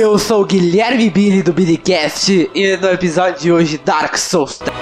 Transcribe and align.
Eu 0.00 0.18
sou 0.18 0.40
o 0.40 0.46
Guilherme 0.46 1.10
Billy 1.10 1.42
do 1.42 1.52
Billycast 1.52 2.50
e 2.54 2.76
no 2.78 2.88
episódio 2.88 3.38
de 3.38 3.52
hoje 3.52 3.76
Dark 3.76 4.16
Souls 4.16 4.56
3. 4.56 4.72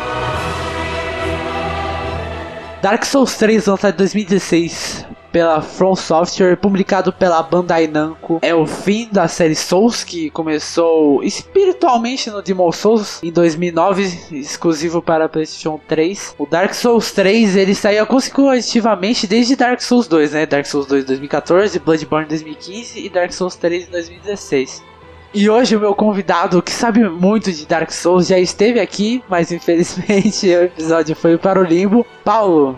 Dark 2.81 3.05
Souls 3.05 3.37
3 3.37 3.67
lançado 3.67 3.95
em 3.95 3.97
2016 3.97 5.05
pela 5.33 5.61
From 5.61 5.97
Software, 5.97 6.57
publicado 6.57 7.13
pela 7.13 7.43
Bandai 7.43 7.89
Namco. 7.89 8.39
É 8.43 8.55
o 8.55 8.65
fim 8.65 9.09
da 9.11 9.27
série 9.27 9.57
Souls, 9.57 10.05
que 10.05 10.31
começou 10.31 11.21
espiritualmente 11.25 12.31
no 12.31 12.41
Demon 12.41 12.71
Souls 12.71 13.21
em 13.21 13.33
2009, 13.33 14.05
exclusivo 14.31 15.03
para 15.03 15.29
PlayStation 15.29 15.81
3. 15.89 16.37
O 16.39 16.47
Dark 16.47 16.73
Souls 16.75 17.11
3 17.11 17.57
ele 17.57 17.75
saiu 17.75 18.07
consecutivamente 18.07 19.27
desde 19.27 19.57
Dark 19.57 19.81
Souls 19.81 20.07
2, 20.07 20.31
né? 20.31 20.47
Dark 20.47 20.65
Souls 20.65 20.87
2 20.87 21.03
em 21.03 21.07
2014, 21.09 21.77
Bloodborne 21.81 22.27
em 22.27 22.29
2015 22.29 23.05
e 23.05 23.11
Dark 23.11 23.33
Souls 23.33 23.57
3 23.57 23.89
em 23.89 23.91
2016. 23.91 24.87
E 25.33 25.49
hoje 25.49 25.77
o 25.77 25.81
meu 25.81 25.95
convidado, 25.95 26.63
que 26.63 26.73
sabe 26.73 27.07
muito 27.09 27.53
de 27.53 27.67
Dark 27.67 27.91
Souls, 27.91 28.27
já 28.27 28.39
esteve 28.39 28.81
aqui, 28.81 29.23
mas 29.29 29.53
infelizmente 29.53 30.49
o 30.49 30.63
episódio 30.63 31.15
foi 31.15 31.37
para 31.37 31.61
o 31.61 31.65
limbo. 31.65 32.07
Paulo, 32.25 32.77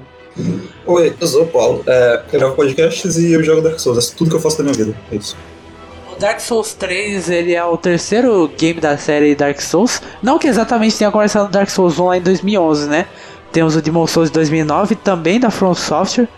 Oi, 0.87 1.15
eu 1.21 1.27
sou 1.27 1.43
o 1.43 1.47
Paulo. 1.47 1.83
É, 1.87 2.23
eu 2.33 2.39
gravo 2.39 2.57
podcasts 2.57 3.17
e 3.17 3.33
eu 3.33 3.43
jogo 3.43 3.61
Dark 3.61 3.79
Souls. 3.79 4.11
É 4.13 4.17
tudo 4.17 4.31
que 4.31 4.37
eu 4.37 4.41
faço 4.41 4.59
da 4.59 4.65
minha 4.65 4.75
vida. 4.75 4.97
É 5.11 5.17
isso. 5.17 5.37
O 6.13 6.19
Dark 6.19 6.41
Souls 6.41 6.75
3 6.75 7.31
ele 7.31 7.55
é 7.55 7.65
o 7.65 7.77
terceiro 7.77 8.51
game 8.59 8.81
da 8.81 8.97
série 8.97 9.35
Dark 9.35 9.61
Souls. 9.61 10.03
Não 10.23 10.39
que 10.39 10.49
exatamente 10.49 10.97
tenha 10.97 11.11
começado 11.11 11.45
no 11.45 11.51
Dark 11.51 11.69
Souls 11.69 11.99
1 11.99 12.05
lá 12.05 12.17
em 12.17 12.23
2011, 12.23 12.89
né? 12.89 13.07
Temos 13.53 13.77
o 13.77 13.83
Demon 13.83 14.07
Souls 14.07 14.31
de 14.31 14.35
2009, 14.35 14.95
também 14.97 15.41
da 15.41 15.51
From 15.51 15.75
Software. 15.75 16.29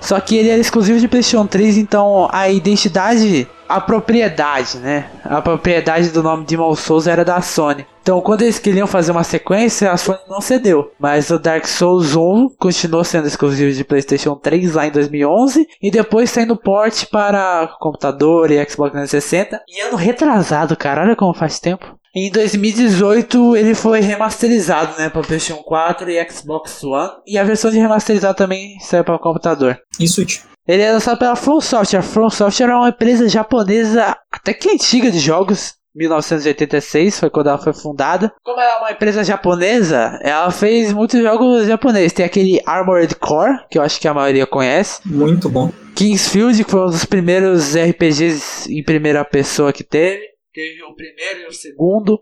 Só 0.00 0.18
que 0.18 0.36
ele 0.36 0.48
era 0.48 0.60
exclusivo 0.60 0.98
de 0.98 1.08
PlayStation 1.08 1.46
3, 1.46 1.76
então 1.76 2.28
a 2.32 2.48
identidade, 2.48 3.46
a 3.68 3.80
propriedade, 3.80 4.78
né? 4.78 5.10
A 5.24 5.40
propriedade 5.42 6.10
do 6.10 6.22
nome 6.22 6.44
Demon 6.44 6.74
Souls 6.74 7.06
era 7.06 7.24
da 7.24 7.40
Sony. 7.40 7.86
Então, 8.02 8.20
quando 8.20 8.42
eles 8.42 8.58
queriam 8.58 8.86
fazer 8.86 9.12
uma 9.12 9.22
sequência, 9.22 9.92
a 9.92 9.96
Sony 9.96 10.18
não 10.28 10.40
cedeu. 10.40 10.90
Mas 10.98 11.30
o 11.30 11.38
Dark 11.38 11.66
Souls 11.66 12.16
1 12.16 12.56
continuou 12.58 13.04
sendo 13.04 13.28
exclusivo 13.28 13.72
de 13.72 13.84
PlayStation 13.84 14.34
3 14.34 14.74
lá 14.74 14.86
em 14.86 14.90
2011 14.90 15.66
e 15.82 15.90
depois 15.90 16.30
saindo 16.30 16.56
port 16.56 17.04
para 17.10 17.68
computador 17.78 18.50
e 18.50 18.56
Xbox 18.68 18.92
360. 18.92 19.60
E 19.68 19.80
ano 19.82 19.96
retrasado, 19.96 20.76
cara, 20.76 21.02
olha 21.02 21.14
como 21.14 21.34
faz 21.34 21.60
tempo. 21.60 21.99
Em 22.14 22.30
2018 22.30 23.56
ele 23.56 23.74
foi 23.74 24.00
remasterizado, 24.00 24.98
né, 24.98 25.08
para 25.08 25.22
PlayStation 25.22 25.62
4 25.62 26.10
e 26.10 26.28
Xbox 26.28 26.82
One, 26.82 27.10
e 27.26 27.38
a 27.38 27.44
versão 27.44 27.70
de 27.70 27.78
remasterizado 27.78 28.36
também 28.36 28.78
saiu 28.80 29.04
para 29.04 29.18
computador. 29.18 29.78
E 29.98 30.08
Switch. 30.08 30.40
Ele 30.66 30.82
é 30.82 30.92
lançado 30.92 31.18
pela 31.18 31.36
From 31.36 31.60
Software. 31.60 32.00
A 32.00 32.02
From 32.02 32.30
Software 32.30 32.70
é 32.70 32.74
uma 32.74 32.88
empresa 32.88 33.28
japonesa 33.28 34.16
até 34.30 34.52
que 34.52 34.70
antiga 34.70 35.10
de 35.10 35.18
jogos. 35.18 35.74
1986 35.94 37.18
foi 37.18 37.30
quando 37.30 37.48
ela 37.48 37.58
foi 37.58 37.72
fundada. 37.72 38.32
Como 38.44 38.60
ela 38.60 38.74
é 38.74 38.78
uma 38.78 38.92
empresa 38.92 39.24
japonesa, 39.24 40.18
ela 40.22 40.50
fez 40.52 40.92
muitos 40.92 41.20
jogos 41.20 41.66
japoneses. 41.66 42.12
Tem 42.12 42.24
aquele 42.24 42.60
Armored 42.64 43.16
Core, 43.16 43.58
que 43.68 43.78
eu 43.78 43.82
acho 43.82 44.00
que 44.00 44.06
a 44.06 44.14
maioria 44.14 44.46
conhece. 44.46 45.00
Muito 45.04 45.48
bom. 45.48 45.72
Kingsfield, 45.96 46.64
que 46.64 46.70
foi 46.70 46.82
um 46.82 46.90
dos 46.90 47.04
primeiros 47.04 47.74
RPGs 47.74 48.72
em 48.72 48.84
primeira 48.84 49.24
pessoa 49.24 49.72
que 49.72 49.82
teve. 49.82 50.22
Teve 50.60 50.82
o 50.82 50.94
primeiro 50.94 51.40
e 51.40 51.46
o 51.46 51.52
segundo. 51.54 52.20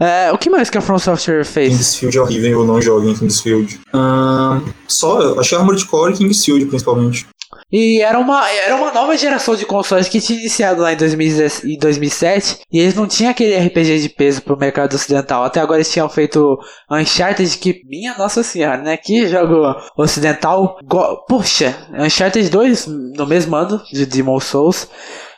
É, 0.00 0.30
o 0.30 0.38
que 0.38 0.48
mais 0.48 0.70
que 0.70 0.78
a 0.78 0.80
From 0.80 0.96
Software 0.96 1.44
fez? 1.44 1.70
Kingsfield 1.76 2.16
é 2.16 2.20
horrível, 2.20 2.50
eu 2.60 2.64
não 2.64 2.80
jogo 2.80 3.08
em 3.10 3.14
Kingsfield. 3.16 3.80
Um, 3.92 4.72
só, 4.86 5.40
achei 5.40 5.58
Armored 5.58 5.84
Core 5.86 6.14
e 6.14 6.18
Kingsfield, 6.18 6.66
principalmente. 6.66 7.26
E 7.72 8.00
era 8.00 8.16
uma, 8.16 8.48
era 8.48 8.76
uma 8.76 8.92
nova 8.92 9.16
geração 9.16 9.56
de 9.56 9.66
consoles 9.66 10.08
que 10.08 10.20
tinha 10.20 10.38
iniciado 10.38 10.82
lá 10.82 10.92
em 10.92 10.96
2007 10.96 12.60
e 12.72 12.78
eles 12.78 12.94
não 12.94 13.08
tinham 13.08 13.30
aquele 13.32 13.58
RPG 13.58 14.02
de 14.02 14.08
peso 14.08 14.40
pro 14.40 14.56
mercado 14.56 14.94
ocidental. 14.94 15.42
Até 15.42 15.58
agora 15.58 15.78
eles 15.78 15.90
tinham 15.90 16.08
feito 16.08 16.56
Uncharted 16.88 17.58
que, 17.58 17.82
minha 17.84 18.16
nossa 18.16 18.44
senhora, 18.44 18.80
né? 18.80 18.96
Que 18.96 19.26
jogo 19.26 19.74
ocidental. 19.96 20.78
Go, 20.84 21.24
puxa, 21.28 21.76
Uncharted 21.92 22.48
2 22.48 22.86
no 22.86 23.26
mesmo 23.26 23.56
ano 23.56 23.82
de 23.92 24.06
Demon 24.06 24.38
Souls. 24.38 24.88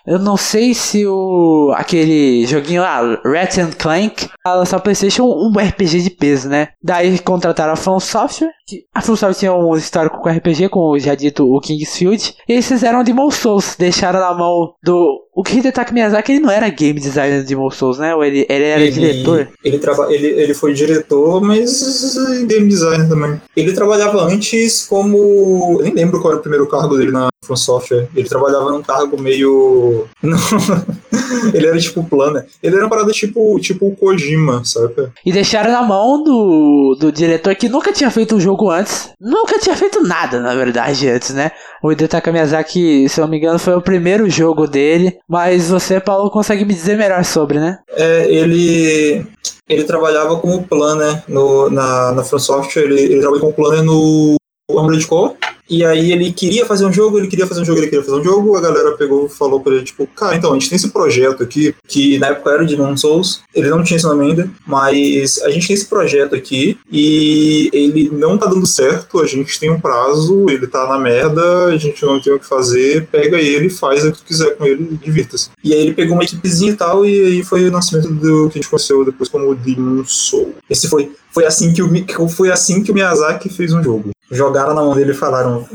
Eu 0.07 0.19
não 0.19 0.37
sei 0.37 0.75
se 0.75 1.07
o 1.07 1.73
aquele 1.77 2.47
joguinho 2.47 2.83
lá, 2.83 3.01
Ratchet 3.25 3.77
Clank, 3.77 4.29
a 4.45 4.55
lançar 4.55 4.81
PlayStation 4.81 5.25
um 5.25 5.53
RPG 5.53 6.01
de 6.01 6.11
peso, 6.11 6.49
né? 6.49 6.69
Daí 6.83 7.19
contrataram 7.19 7.73
a 7.73 7.77
From 7.77 8.01
Software. 8.01 8.51
A 8.95 9.01
From 9.01 9.17
Software 9.17 9.39
tinha 9.39 9.55
um 9.55 9.77
histórico 9.77 10.21
com 10.21 10.29
RPG, 10.29 10.69
como 10.69 10.99
já 10.99 11.15
dito 11.15 11.45
o 11.45 11.61
Kingsfield. 11.61 12.35
E 12.49 12.53
eles 12.53 12.69
fizeram 12.69 13.05
Demon 13.05 13.31
Souls, 13.31 13.77
deixaram 13.79 14.21
na 14.21 14.35
mão 14.35 14.75
do 14.83 15.21
o 15.41 15.43
Hidetaka 15.43 15.91
Miyazaki 15.91 16.33
ele 16.33 16.41
não 16.41 16.51
era 16.51 16.69
game 16.69 17.01
designer 17.01 17.41
de 17.41 17.49
Demon 17.49 17.71
Souls, 17.71 17.99
né? 17.99 18.15
Ou 18.15 18.23
ele, 18.23 18.45
ele 18.47 18.65
era 18.65 18.83
ele, 18.83 18.91
diretor? 18.91 19.49
Ele, 19.65 19.79
traba, 19.79 20.13
ele, 20.13 20.27
ele 20.27 20.53
foi 20.53 20.75
diretor, 20.75 21.41
mas 21.41 22.15
game 22.47 22.69
designer 22.69 23.09
também. 23.09 23.41
Ele 23.57 23.73
trabalhava 23.73 24.23
antes 24.25 24.85
como. 24.87 25.79
Eu 25.79 25.85
nem 25.85 25.95
lembro 25.95 26.21
qual 26.21 26.33
era 26.33 26.41
o 26.41 26.43
primeiro 26.43 26.69
cargo 26.69 26.95
dele 26.95 27.11
na 27.11 27.31
From 27.43 27.57
Software. 27.57 28.07
Ele 28.15 28.29
trabalhava 28.29 28.71
num 28.71 28.83
cargo 28.83 29.21
meio. 29.21 30.07
ele 31.55 31.67
era 31.67 31.79
tipo 31.79 32.05
planner. 32.05 32.47
Ele 32.63 32.77
era 32.77 32.85
uma 32.85 32.91
parada 32.91 33.11
tipo, 33.13 33.59
tipo 33.61 33.89
o 33.89 33.97
Kojima, 33.97 34.63
sabe? 34.65 35.09
E 35.25 35.33
deixaram 35.33 35.73
na 35.73 35.83
mão 35.83 36.23
do, 36.23 36.97
do 37.01 37.11
diretor 37.11 37.55
que 37.55 37.69
nunca 37.69 37.93
tinha 37.93 38.11
feito 38.11 38.37
um 38.37 38.41
jogo 38.41 38.71
antes. 38.71 39.11
Nunca 39.19 39.59
tinha 39.59 39.75
feito 39.75 40.03
nada, 40.03 40.39
na 40.39 40.55
verdade, 40.55 41.09
antes, 41.09 41.31
né? 41.31 41.51
O 41.83 41.91
Hidetaka 41.91 42.31
Miyazaki, 42.31 43.09
se 43.09 43.21
eu 43.21 43.25
não 43.25 43.31
me 43.31 43.39
engano, 43.39 43.59
foi 43.59 43.75
o 43.75 43.81
primeiro 43.81 44.29
jogo 44.29 44.67
dele. 44.67 45.19
Mas 45.31 45.71
você, 45.71 46.01
Paulo, 46.01 46.29
consegue 46.29 46.65
me 46.65 46.75
dizer 46.75 46.99
melhor 46.99 47.25
sobre, 47.25 47.61
né? 47.61 47.79
É, 47.91 48.29
ele 48.29 49.25
ele 49.69 49.85
trabalhava 49.85 50.37
como 50.41 50.65
planner 50.65 51.23
no, 51.29 51.71
na, 51.71 52.11
na 52.11 52.25
From 52.25 52.41
Software, 52.41 52.83
ele, 52.83 53.01
ele 53.01 53.21
trabalhou 53.21 53.41
como 53.41 53.53
planner 53.53 53.85
no 53.85 54.35
Armored 54.69 55.07
Core. 55.07 55.35
E 55.71 55.85
aí 55.85 56.11
ele 56.11 56.33
queria 56.33 56.67
fazer 56.67 56.85
um 56.85 56.93
jogo, 56.93 57.17
ele 57.17 57.29
queria 57.29 57.47
fazer 57.47 57.61
um 57.61 57.65
jogo, 57.65 57.79
ele 57.79 57.87
queria 57.87 58.05
fazer 58.05 58.19
um 58.19 58.25
jogo, 58.25 58.57
a 58.57 58.61
galera 58.61 58.97
pegou 58.97 59.29
falou 59.29 59.61
pra 59.61 59.73
ele, 59.73 59.85
tipo, 59.85 60.05
cara, 60.09 60.35
então, 60.35 60.51
a 60.51 60.55
gente 60.55 60.69
tem 60.69 60.75
esse 60.75 60.91
projeto 60.91 61.45
aqui, 61.45 61.73
que 61.87 62.19
na 62.19 62.29
época 62.29 62.51
era 62.51 62.67
de 62.67 62.77
Non 62.77 62.97
Souls, 62.97 63.43
ele 63.55 63.71
não 63.71 63.85
tinha 63.85 63.97
esse 63.97 64.05
nome 64.05 64.27
ainda, 64.27 64.51
mas 64.67 65.41
a 65.43 65.51
gente 65.51 65.69
tem 65.69 65.75
esse 65.75 65.87
projeto 65.87 66.35
aqui 66.35 66.77
e 66.91 67.71
ele 67.73 68.11
não 68.13 68.37
tá 68.37 68.47
dando 68.47 68.67
certo, 68.67 69.21
a 69.21 69.27
gente 69.27 69.61
tem 69.61 69.71
um 69.71 69.81
prazo, 69.81 70.47
ele 70.51 70.67
tá 70.67 70.89
na 70.89 70.99
merda, 70.99 71.67
a 71.67 71.77
gente 71.77 72.05
não 72.05 72.21
tem 72.21 72.33
o 72.33 72.41
que 72.41 72.47
fazer, 72.47 73.07
pega 73.07 73.39
ele, 73.39 73.71
faz 73.71 74.05
o 74.05 74.11
que 74.11 74.25
quiser 74.25 74.57
com 74.57 74.67
ele, 74.67 74.99
divirta-se. 75.01 75.51
E 75.63 75.73
aí 75.73 75.81
ele 75.83 75.95
pegou 75.95 76.15
uma 76.15 76.25
equipezinha 76.25 76.73
e 76.73 76.77
tal, 76.77 77.07
e 77.07 77.27
aí 77.27 77.45
foi 77.45 77.69
o 77.69 77.71
nascimento 77.71 78.09
do 78.09 78.51
que 78.51 78.59
a 78.59 78.61
gente 78.61 78.69
conheceu 78.69 79.05
depois 79.05 79.29
como 79.29 79.55
Demon 79.55 80.05
Soul. 80.05 80.53
Esse 80.69 80.89
foi, 80.89 81.13
foi 81.33 81.47
assim 81.47 81.73
que 81.73 81.81
o, 81.81 82.29
foi 82.29 82.51
assim 82.51 82.83
que 82.83 82.91
o 82.91 82.95
Miyazaki 82.95 83.49
fez 83.49 83.73
um 83.73 83.83
jogo 83.83 84.11
jogaram 84.31 84.75
na 84.75 84.83
mão 84.83 84.95
dele 84.95 85.13
e 85.13 85.15
falaram. 85.15 85.67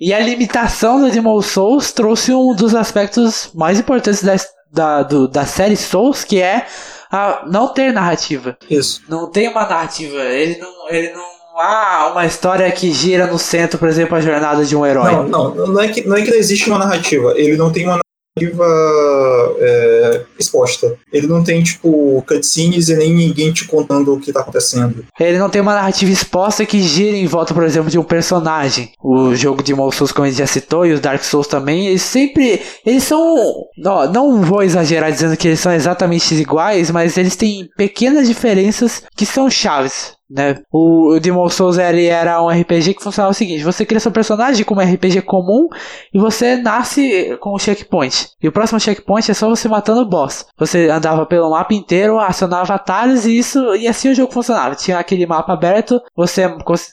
E 0.00 0.12
a 0.14 0.20
limitação 0.20 1.00
do 1.00 1.10
Demon 1.10 1.42
Souls 1.42 1.92
trouxe 1.92 2.32
um 2.32 2.54
dos 2.54 2.74
aspectos 2.74 3.50
mais 3.54 3.80
importantes 3.80 4.22
da, 4.22 4.36
da, 4.72 5.02
do, 5.02 5.26
da 5.26 5.44
série 5.44 5.76
Souls, 5.76 6.24
que 6.24 6.40
é 6.40 6.66
a 7.10 7.44
não 7.50 7.68
ter 7.68 7.92
narrativa. 7.92 8.56
Isso. 8.70 9.02
Não 9.08 9.30
tem 9.30 9.48
uma 9.48 9.66
narrativa. 9.66 10.18
Ele 10.18 10.58
não. 10.58 10.88
Ele 10.88 11.12
não 11.12 11.38
há 11.60 12.10
uma 12.12 12.24
história 12.24 12.70
que 12.70 12.92
gira 12.92 13.26
no 13.26 13.38
centro, 13.38 13.78
por 13.78 13.88
exemplo, 13.88 14.16
a 14.16 14.20
jornada 14.20 14.64
de 14.64 14.76
um 14.76 14.86
herói. 14.86 15.10
Não, 15.10 15.24
não, 15.24 15.66
não 15.66 15.80
é 15.80 15.88
que 15.88 16.06
não, 16.06 16.16
é 16.16 16.22
que 16.22 16.30
não 16.30 16.36
existe 16.36 16.70
uma 16.70 16.78
narrativa. 16.78 17.32
Ele 17.36 17.56
não 17.56 17.72
tem 17.72 17.84
uma 17.84 17.98
narrativa 18.38 19.56
é, 19.58 20.22
exposta. 20.38 20.96
Ele 21.12 21.26
não 21.26 21.42
tem, 21.42 21.62
tipo, 21.62 22.22
cutscenes 22.26 22.88
e 22.88 22.96
nem 22.96 23.12
ninguém 23.12 23.52
te 23.52 23.66
contando 23.66 24.14
o 24.14 24.20
que 24.20 24.32
tá 24.32 24.40
acontecendo. 24.40 25.04
Ele 25.18 25.38
não 25.38 25.50
tem 25.50 25.60
uma 25.60 25.74
narrativa 25.74 26.10
exposta 26.10 26.64
que 26.64 26.80
gira 26.80 27.16
em 27.16 27.26
volta, 27.26 27.52
por 27.52 27.64
exemplo, 27.64 27.90
de 27.90 27.98
um 27.98 28.04
personagem. 28.04 28.92
O 29.02 29.34
jogo 29.34 29.62
de 29.62 29.72
Demon 29.72 29.90
Souls, 29.90 30.12
como 30.12 30.26
a 30.26 30.28
gente 30.28 30.38
já 30.38 30.46
citou, 30.46 30.86
e 30.86 30.92
os 30.92 31.00
Dark 31.00 31.22
Souls 31.22 31.46
também, 31.46 31.88
eles 31.88 32.02
sempre. 32.02 32.62
Eles 32.84 33.04
são. 33.04 33.36
Não, 33.76 34.12
não 34.12 34.42
vou 34.42 34.62
exagerar 34.62 35.12
dizendo 35.12 35.36
que 35.36 35.48
eles 35.48 35.60
são 35.60 35.72
exatamente 35.72 36.34
iguais, 36.34 36.90
mas 36.90 37.16
eles 37.16 37.36
têm 37.36 37.68
pequenas 37.76 38.28
diferenças 38.28 39.02
que 39.16 39.26
são 39.26 39.50
chaves 39.50 40.17
né? 40.30 40.60
O, 40.70 41.14
o 41.14 41.20
Demon 41.20 41.48
Souls 41.48 41.78
ele 41.78 42.06
era 42.06 42.42
um 42.42 42.48
RPG 42.48 42.94
que 42.94 43.02
funcionava 43.02 43.30
o 43.30 43.34
seguinte: 43.34 43.64
você 43.64 43.86
cria 43.86 44.00
seu 44.00 44.12
personagem 44.12 44.64
como 44.64 44.80
um 44.80 44.84
RPG 44.84 45.22
comum 45.22 45.68
e 46.12 46.18
você 46.18 46.56
nasce 46.56 47.36
com 47.40 47.54
um 47.54 47.58
checkpoint. 47.58 48.30
E 48.42 48.48
o 48.48 48.52
próximo 48.52 48.78
checkpoint 48.78 49.30
é 49.30 49.34
só 49.34 49.48
você 49.48 49.68
matando 49.68 50.02
o 50.02 50.08
boss. 50.08 50.46
Você 50.58 50.88
andava 50.88 51.24
pelo 51.26 51.50
mapa 51.50 51.72
inteiro, 51.74 52.18
acionava 52.18 52.74
atalhos 52.74 53.24
e 53.26 53.38
isso 53.38 53.74
e 53.74 53.88
assim 53.88 54.10
o 54.10 54.14
jogo 54.14 54.32
funcionava. 54.32 54.74
Tinha 54.74 54.98
aquele 54.98 55.26
mapa 55.26 55.52
aberto, 55.52 56.00
você 56.14 56.48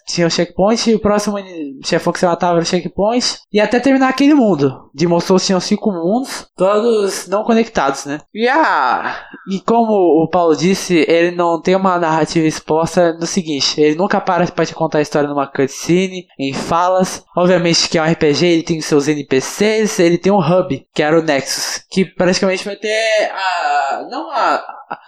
tinha 0.07 0.27
o 0.27 0.31
checkpoint 0.31 0.89
e 0.89 0.95
o 0.95 0.99
próximo 0.99 1.37
chefão 1.83 2.13
que 2.13 2.19
você 2.19 2.25
matava 2.25 2.53
era 2.53 2.63
o 2.63 2.65
checkpoint 2.65 3.39
e 3.51 3.59
até 3.59 3.79
terminar 3.79 4.09
aquele 4.09 4.33
mundo. 4.33 4.89
Demon 4.93 5.19
Souls 5.19 5.45
tinha 5.45 5.59
cinco 5.59 5.91
mundos, 5.91 6.47
todos 6.55 7.27
não 7.27 7.43
conectados, 7.43 8.05
né? 8.05 8.21
E 8.33 8.47
a 8.47 9.25
e 9.47 9.59
como 9.59 9.93
o 10.23 10.27
Paulo 10.29 10.55
disse, 10.55 11.05
ele 11.07 11.35
não 11.35 11.61
tem 11.61 11.75
uma 11.75 11.99
narrativa 11.99 12.47
exposta 12.47 13.13
do 13.25 13.29
seguinte: 13.29 13.79
ele 13.79 13.95
nunca 13.95 14.21
para 14.21 14.47
pra 14.47 14.65
te 14.65 14.73
contar 14.73 14.99
a 14.99 15.01
história 15.01 15.27
numa 15.27 15.47
cutscene, 15.47 16.27
em 16.39 16.53
falas. 16.53 17.23
Obviamente 17.35 17.89
que 17.89 17.97
é 17.97 18.01
um 18.01 18.11
RPG, 18.11 18.45
ele 18.45 18.63
tem 18.63 18.81
seus 18.81 19.07
NPCs, 19.07 19.99
ele 19.99 20.17
tem 20.17 20.31
um 20.31 20.39
hub, 20.39 20.85
que 20.93 21.03
era 21.03 21.19
o 21.19 21.23
Nexus, 21.23 21.83
que 21.89 22.05
praticamente 22.05 22.63
vai 22.63 22.75
ter 22.75 23.31
a. 23.31 24.07
não 24.09 24.29
a. 24.31 24.63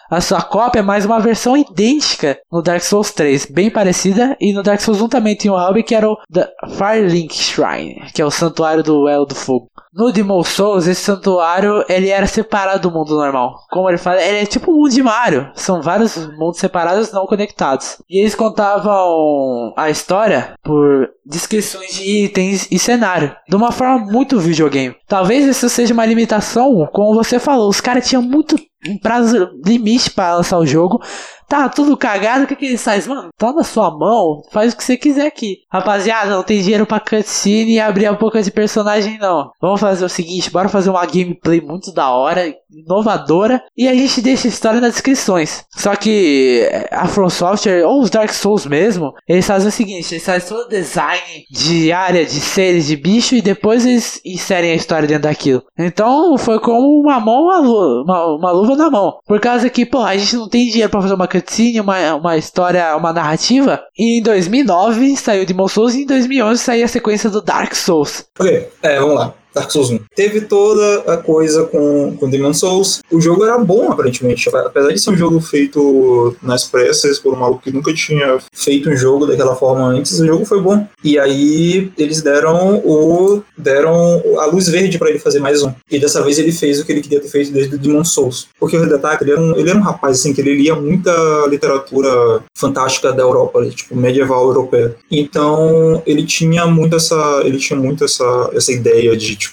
A 0.09 0.21
sua 0.21 0.41
cópia, 0.41 0.81
mas 0.81 1.05
uma 1.05 1.19
versão 1.19 1.55
idêntica 1.55 2.39
no 2.51 2.61
Dark 2.61 2.81
Souls 2.81 3.11
3, 3.11 3.45
bem 3.45 3.69
parecida. 3.69 4.37
E 4.39 4.53
no 4.53 4.63
Dark 4.63 4.79
Souls 4.79 5.01
1 5.01 5.09
também 5.09 5.35
tinha 5.35 5.53
um 5.53 5.57
hub 5.57 5.83
que 5.83 5.93
era 5.93 6.09
o 6.09 6.17
The 6.33 6.49
Firelink 6.77 7.35
Shrine, 7.35 8.09
que 8.13 8.21
é 8.21 8.25
o 8.25 8.31
santuário 8.31 8.83
do 8.83 9.07
Elo 9.07 9.25
do 9.25 9.35
Fogo. 9.35 9.69
No 9.93 10.11
Demon 10.11 10.43
Souls, 10.43 10.87
esse 10.87 11.01
santuário, 11.01 11.83
ele 11.89 12.09
era 12.09 12.27
separado 12.27 12.89
do 12.89 12.95
mundo 12.95 13.15
normal. 13.15 13.59
Como 13.69 13.89
ele 13.89 13.97
fala, 13.97 14.21
ele 14.21 14.39
é 14.39 14.45
tipo 14.45 14.71
um 14.71 14.75
mundo 14.75 14.89
de 14.89 15.01
Mario. 15.01 15.49
São 15.55 15.81
vários 15.81 16.15
mundos 16.37 16.59
separados, 16.59 17.11
não 17.11 17.25
conectados. 17.25 18.01
E 18.09 18.19
eles 18.19 18.35
contavam 18.35 19.73
a 19.75 19.89
história 19.89 20.53
por 20.63 21.09
descrições 21.25 21.93
de 21.93 22.03
itens 22.25 22.67
e 22.71 22.77
cenário. 22.77 23.35
De 23.47 23.55
uma 23.55 23.71
forma 23.71 23.99
muito 23.99 24.39
videogame. 24.39 24.95
Talvez 25.07 25.45
isso 25.45 25.69
seja 25.69 25.93
uma 25.93 26.05
limitação, 26.05 26.87
como 26.91 27.15
você 27.15 27.39
falou. 27.39 27.69
Os 27.69 27.81
caras 27.81 28.07
tinham 28.07 28.21
muito 28.21 28.55
prazo 28.95 29.49
limite 29.65 30.11
para 30.11 30.35
lançar 30.35 30.59
o 30.59 30.65
jogo. 30.65 31.01
Tá 31.47 31.69
tudo 31.69 31.95
cagado, 31.95 32.43
o 32.43 32.47
que, 32.47 32.57
que 32.57 32.65
eles 32.65 32.83
fazem? 32.83 33.07
Mano, 33.07 33.29
tá 33.37 33.53
na 33.53 33.63
sua 33.63 33.89
mão, 33.89 34.41
faz 34.51 34.73
o 34.73 34.77
que 34.77 34.83
você 34.83 34.97
quiser 34.97 35.27
aqui. 35.27 35.59
Rapaziada, 35.71 36.31
não 36.31 36.43
tem 36.43 36.61
dinheiro 36.61 36.85
pra 36.85 36.99
cutscene 36.99 37.75
e 37.75 37.79
abrir 37.79 38.05
a 38.05 38.11
boca 38.11 38.43
de 38.43 38.51
personagem, 38.51 39.17
não. 39.17 39.49
Vamos 39.61 39.79
fazer 39.79 40.03
o 40.03 40.09
seguinte, 40.09 40.51
bora 40.51 40.67
fazer 40.67 40.89
uma 40.89 41.05
gameplay 41.05 41.61
muito 41.61 41.93
da 41.93 42.11
hora, 42.11 42.53
inovadora, 42.69 43.63
e 43.77 43.87
a 43.87 43.93
gente 43.93 44.21
deixa 44.21 44.45
a 44.45 44.49
história 44.49 44.81
nas 44.81 44.91
descrições. 44.91 45.63
Só 45.73 45.95
que 45.95 46.67
eh, 46.69 46.89
a 46.91 47.07
From 47.07 47.29
Software, 47.29 47.85
ou 47.85 48.01
os 48.01 48.09
Dark 48.09 48.33
Souls 48.33 48.65
mesmo, 48.65 49.13
eles 49.25 49.47
fazem 49.47 49.69
o 49.69 49.71
seguinte, 49.71 50.13
eles 50.13 50.25
fazem 50.25 50.49
todo 50.49 50.65
o 50.65 50.69
design 50.69 51.45
de 51.49 51.93
área, 51.93 52.25
de 52.25 52.41
seres, 52.41 52.87
de 52.87 52.97
bicho, 52.97 53.35
e 53.35 53.41
depois 53.41 53.85
eles 53.85 54.19
inserem 54.25 54.71
a 54.71 54.75
história 54.75 55.07
dentro 55.07 55.23
daquilo. 55.23 55.63
Então, 55.79 56.37
foi 56.37 56.59
como 56.59 56.99
uma 56.99 57.21
mão, 57.21 57.43
uma, 57.43 57.59
uma, 57.61 58.35
uma 58.35 58.51
luva 58.51 58.75
na 58.77 58.89
mão. 58.89 59.19
Por 59.25 59.39
causa 59.39 59.69
que, 59.69 59.85
pô, 59.85 60.03
a 60.03 60.15
gente 60.15 60.35
não 60.35 60.47
tem 60.47 60.67
dinheiro 60.67 60.89
pra 60.89 61.01
fazer 61.01 61.13
uma 61.13 61.27
cutscene, 61.27 61.81
uma, 61.81 62.15
uma 62.15 62.37
história, 62.37 62.95
uma 62.95 63.11
narrativa. 63.11 63.81
E 63.97 64.19
em 64.19 64.21
2009 64.21 65.15
saiu 65.17 65.45
Demon 65.45 65.67
Souls 65.67 65.95
e 65.95 66.03
em 66.03 66.05
2011 66.05 66.61
saiu 66.61 66.85
a 66.85 66.87
sequência 66.87 67.29
do 67.29 67.41
Dark 67.41 67.73
Souls. 67.75 68.25
Ok, 68.39 68.69
é, 68.81 68.99
vamos 68.99 69.15
lá. 69.15 69.33
Dark 69.57 69.71
Souls 69.71 69.89
1. 69.89 69.99
Teve 70.15 70.41
toda 70.41 71.13
a 71.13 71.17
coisa 71.17 71.63
com, 71.65 72.15
com 72.17 72.29
Demon 72.29 72.53
Souls. 72.53 73.01
O 73.11 73.19
jogo 73.19 73.43
era 73.43 73.57
bom, 73.57 73.91
aparentemente. 73.91 74.49
Apesar 74.49 74.91
de 74.91 74.99
ser 74.99 75.11
um 75.11 75.17
jogo 75.17 75.39
feito 75.39 76.35
nas 76.41 76.65
pressas 76.65 77.19
por 77.19 77.33
um 77.33 77.37
maluco 77.37 77.63
que 77.63 77.71
nunca 77.71 77.93
tinha 77.93 78.37
feito 78.53 78.89
um 78.89 78.95
jogo 78.95 79.25
daquela 79.25 79.55
forma 79.55 79.85
antes, 79.85 80.19
o 80.19 80.25
jogo 80.25 80.45
foi 80.45 80.61
bom. 80.61 80.87
E 81.03 81.17
aí 81.17 81.91
eles 81.97 82.21
deram 82.21 82.81
o 82.85 83.41
deram 83.57 84.21
a 84.39 84.45
luz 84.45 84.67
verde 84.67 84.97
para 84.97 85.09
ele 85.09 85.19
fazer 85.19 85.39
mais 85.39 85.63
um. 85.63 85.71
E 85.89 85.99
dessa 85.99 86.21
vez 86.21 86.37
ele 86.37 86.51
fez 86.51 86.79
o 86.79 86.85
que 86.85 86.91
ele 86.91 87.01
queria 87.01 87.19
ter 87.19 87.29
feito 87.29 87.51
desde 87.51 87.75
o 87.75 87.79
Demon 87.79 88.03
Souls. 88.03 88.47
Porque 88.59 88.77
o 88.77 88.83
Hidetaka, 88.83 89.23
ele 89.23 89.31
era 89.31 89.41
um, 89.41 89.55
ele 89.55 89.69
era 89.69 89.79
um 89.79 89.83
rapaz 89.83 90.19
assim 90.19 90.33
que 90.33 90.41
ele 90.41 90.55
lia 90.55 90.75
muita 90.75 91.11
literatura 91.47 92.43
fantástica 92.55 93.11
da 93.11 93.23
Europa, 93.23 93.65
tipo 93.69 93.95
medieval 93.95 94.47
europeia. 94.47 94.95
Então, 95.09 96.01
ele 96.05 96.25
tinha 96.25 96.65
muito 96.65 96.95
essa 96.95 97.41
ele 97.43 97.57
tinha 97.57 97.79
muito 97.79 98.03
essa 98.03 98.51
essa 98.53 98.71
ideia 98.71 99.15
de 99.15 99.35
tipo, 99.35 99.46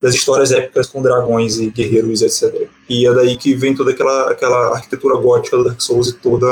das 0.00 0.14
histórias 0.14 0.52
épicas 0.52 0.86
com 0.86 1.02
dragões 1.02 1.58
e 1.58 1.70
guerreiros, 1.70 2.22
etc. 2.22 2.68
E 2.88 3.06
é 3.06 3.12
daí 3.12 3.36
que 3.36 3.54
vem 3.54 3.74
toda 3.74 3.90
aquela, 3.92 4.30
aquela 4.30 4.74
arquitetura 4.74 5.16
gótica 5.16 5.56
do 5.56 5.64
Dark 5.64 5.80
Souls 5.80 6.08
e 6.08 6.14
toda 6.14 6.46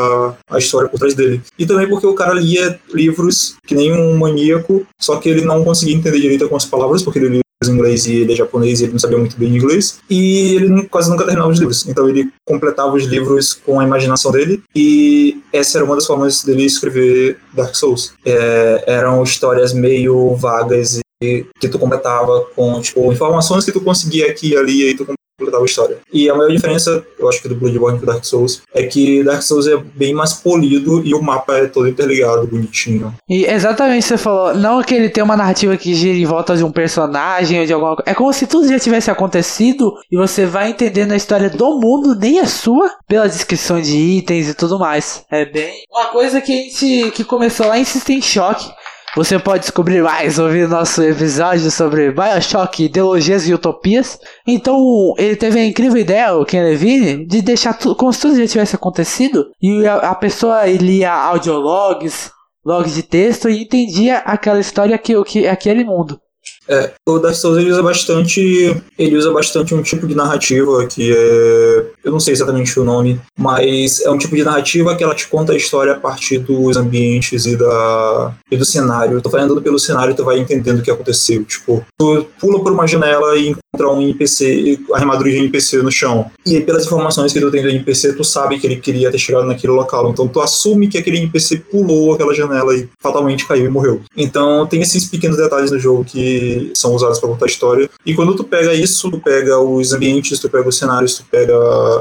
a 0.49 0.59
história 0.59 0.89
por 0.89 0.99
trás 0.99 1.15
dele. 1.15 1.41
E 1.59 1.67
também 1.67 1.89
porque 1.89 2.07
o 2.07 2.15
cara 2.15 2.35
lia 2.35 2.79
livros 2.93 3.57
que 3.67 3.75
nem 3.75 3.93
um 3.93 4.17
maníaco, 4.17 4.87
só 4.99 5.17
que 5.17 5.29
ele 5.29 5.45
não 5.45 5.65
conseguia 5.65 5.95
entender 5.95 6.21
direito 6.21 6.43
algumas 6.43 6.65
palavras, 6.65 7.03
porque 7.03 7.19
ele 7.19 7.29
lia 7.29 7.41
em 7.67 7.71
inglês 7.71 8.07
e 8.07 8.17
ele 8.17 8.33
é 8.33 8.37
japonês 8.37 8.81
e 8.81 8.85
ele 8.85 8.93
não 8.93 8.99
sabia 8.99 9.19
muito 9.19 9.37
bem 9.37 9.55
inglês. 9.57 9.99
E 10.09 10.55
ele 10.55 10.87
quase 10.87 11.11
nunca 11.11 11.25
terminava 11.25 11.51
os 11.51 11.59
livros. 11.59 11.87
Então 11.89 12.09
ele 12.09 12.31
completava 12.45 12.95
os 12.95 13.05
livros 13.05 13.55
com 13.55 13.81
a 13.81 13.85
imaginação 13.85 14.31
dele. 14.31 14.63
E 14.75 15.41
essa 15.53 15.79
era 15.79 15.85
uma 15.85 15.97
das 15.97 16.07
formas 16.07 16.45
dele 16.45 16.65
escrever 16.65 17.39
Dark 17.53 17.75
Souls. 17.75 18.13
É, 18.25 18.85
eram 18.87 19.23
histórias 19.23 19.73
meio 19.73 20.35
vagas 20.37 21.01
que 21.21 21.69
tu 21.69 21.79
completava 21.79 22.47
com, 22.55 22.81
tipo, 22.81 23.13
informações 23.13 23.65
que 23.65 23.73
tu 23.73 23.81
conseguia 23.81 24.31
aqui 24.31 24.53
e 24.53 24.57
ali, 24.57 24.91
e 24.91 24.97
tu 24.97 25.05
completava 25.39 25.65
a 25.65 25.67
história. 25.67 25.99
E 26.13 26.29
a 26.29 26.35
maior 26.35 26.51
diferença, 26.51 27.05
eu 27.19 27.29
acho 27.29 27.41
que 27.43 27.49
do 27.49 27.55
Bloodborne 27.55 27.99
pro 27.99 28.07
Dark 28.07 28.25
Souls, 28.25 28.63
é 28.75 28.85
que 28.85 29.23
Dark 29.25 29.43
Souls 29.43 29.67
é 29.67 29.77
bem 29.77 30.15
mais 30.15 30.35
polido 30.35 31.05
e 31.05 31.15
o 31.15 31.23
mapa 31.23 31.59
é 31.59 31.67
todo 31.67 31.89
interligado, 31.89 32.47
bonitinho. 32.47 33.15
E 33.29 33.45
exatamente 33.45 34.05
você 34.05 34.17
falou, 34.17 34.55
não 34.55 34.83
que 34.83 34.95
ele 34.95 35.09
tem 35.09 35.23
uma 35.23 35.37
narrativa 35.37 35.77
que 35.77 35.95
gira 35.95 36.17
em 36.17 36.25
volta 36.25 36.57
de 36.57 36.65
um 36.65 36.73
personagem 36.73 37.61
ou 37.61 37.67
de 37.67 37.73
alguma 37.73 37.97
coisa. 37.97 38.11
É 38.11 38.15
como 38.15 38.33
se 38.33 38.47
tudo 38.47 38.69
já 38.69 38.79
tivesse 38.79 39.11
acontecido 39.11 39.93
e 40.11 40.17
você 40.17 40.47
vai 40.47 40.71
entendendo 40.71 41.13
a 41.13 41.17
história 41.17 41.51
do 41.51 41.81
mundo, 41.81 42.15
nem 42.15 42.41
a 42.41 42.47
sua, 42.47 42.91
pela 43.07 43.29
descrição 43.29 43.81
de 43.81 43.97
itens 43.97 44.49
e 44.49 44.55
tudo 44.55 44.79
mais. 44.79 45.25
É 45.31 45.45
bem. 45.45 45.83
Uma 45.91 46.07
coisa 46.07 46.41
que 46.41 46.53
a 46.53 46.57
gente 46.57 47.11
que 47.13 47.25
começou 47.25 47.67
lá 47.67 47.79
em 47.79 47.85
System 47.85 48.21
Shock 48.21 48.69
você 49.17 49.39
pode 49.39 49.61
descobrir 49.61 50.03
mais 50.03 50.39
ouvindo 50.39 50.69
nosso 50.69 51.03
episódio 51.03 51.71
sobre 51.71 52.13
Bioshock, 52.13 52.85
ideologias 52.85 53.49
e 53.49 53.55
utopias. 53.55 54.19
Então, 54.47 55.15
ele 55.19 55.37
teve 55.37 55.59
a 55.59 55.67
incrível 55.67 55.99
ideia, 55.99 56.35
o 56.35 56.45
Ken 56.45 56.63
Levine, 56.63 57.27
de 57.27 57.43
deixar 57.43 57.75
tudo 57.75 57.97
como 57.97 58.13
se 58.13 58.21
tudo 58.21 58.39
já 58.39 58.47
tivesse 58.47 58.77
acontecido. 58.77 59.47
E 59.61 59.87
a, 59.87 59.97
a 59.97 60.15
pessoa 60.15 60.67
lia 60.67 61.13
audiologs, 61.13 62.31
logs 62.65 62.95
de 62.95 63.03
texto 63.03 63.49
e 63.49 63.63
entendia 63.63 64.19
aquela 64.19 64.61
história 64.61 64.97
que, 64.99 65.21
que 65.25 65.49
aquele 65.49 65.85
mundo. 65.85 66.21
É, 66.69 66.93
o 67.09 67.19
Dark 67.19 67.35
Souls 67.35 67.59
ele 67.59 67.71
usa 67.71 67.83
bastante. 67.83 68.77
Ele 68.99 69.17
usa 69.17 69.33
bastante 69.33 69.75
um 69.75 69.83
tipo 69.83 70.07
de 70.07 70.15
narrativa 70.15 70.87
que 70.87 71.13
é. 71.13 71.87
Eu 72.05 72.13
não 72.13 72.21
sei 72.21 72.33
exatamente 72.35 72.79
o 72.79 72.85
nome, 72.85 73.21
mas 73.39 74.01
é 74.01 74.11
um 74.11 74.19
tipo 74.19 74.37
de 74.37 74.45
narrativa 74.45 74.95
que 74.95 75.03
ela 75.03 75.15
te 75.15 75.27
conta 75.29 75.53
a 75.53 75.57
história 75.57 75.93
a 75.93 75.99
partir 75.99 76.39
dos 76.39 76.77
ambientes 76.77 77.47
e, 77.47 77.57
da, 77.57 78.35
e 78.51 78.57
do 78.57 78.65
cenário. 78.65 79.21
Tu 79.21 79.31
vai 79.31 79.43
andando 79.43 79.63
pelo 79.63 79.79
cenário 79.79 80.15
tu 80.15 80.25
vai 80.25 80.39
entendendo 80.39 80.81
o 80.81 80.83
que 80.83 80.91
aconteceu. 80.91 81.45
Tipo, 81.45 81.85
tu 81.99 82.27
pula 82.39 82.63
por 82.63 82.73
uma 82.73 82.87
janela 82.87 83.37
e 83.37 83.49
encontra 83.49 83.89
um 83.91 84.03
NPC, 84.03 84.79
armadura 84.93 85.31
de 85.31 85.39
NPC 85.39 85.83
no 85.83 85.91
chão. 85.91 86.31
E 86.45 86.57
aí, 86.57 86.63
pelas 86.63 86.85
informações 86.85 87.33
que 87.33 87.41
tu 87.41 87.51
tem 87.51 87.63
do 87.63 87.69
NPC, 87.69 88.15
tu 88.15 88.25
sabe 88.25 88.59
que 88.59 88.67
ele 88.67 88.77
queria 88.77 89.11
ter 89.11 89.19
chegado 89.19 89.47
naquele 89.47 89.73
local. 89.73 90.11
Então 90.11 90.29
tu 90.29 90.41
assume 90.41 90.89
que 90.89 90.99
aquele 90.99 91.19
NPC 91.19 91.59
pulou 91.71 92.15
aquela 92.15 92.35
janela 92.35 92.75
e 92.75 92.89
fatalmente 93.01 93.47
caiu 93.47 93.67
e 93.67 93.69
morreu. 93.69 94.01
Então 94.17 94.67
tem 94.67 94.81
esses 94.81 95.07
pequenos 95.07 95.37
detalhes 95.37 95.71
no 95.71 95.79
jogo 95.79 96.05
que 96.05 96.58
são 96.75 96.95
usados 96.95 97.19
para 97.19 97.29
contar 97.29 97.47
história. 97.47 97.89
E 98.05 98.15
quando 98.15 98.35
tu 98.35 98.45
pega 98.45 98.75
isso, 98.75 99.11
tu 99.11 99.19
pega 99.19 99.59
os 99.59 99.93
ambientes, 99.93 100.39
tu 100.39 100.49
pega 100.49 100.69
os 100.69 100.79
cenários, 100.79 101.17
tu 101.17 101.25
pega 101.31 101.55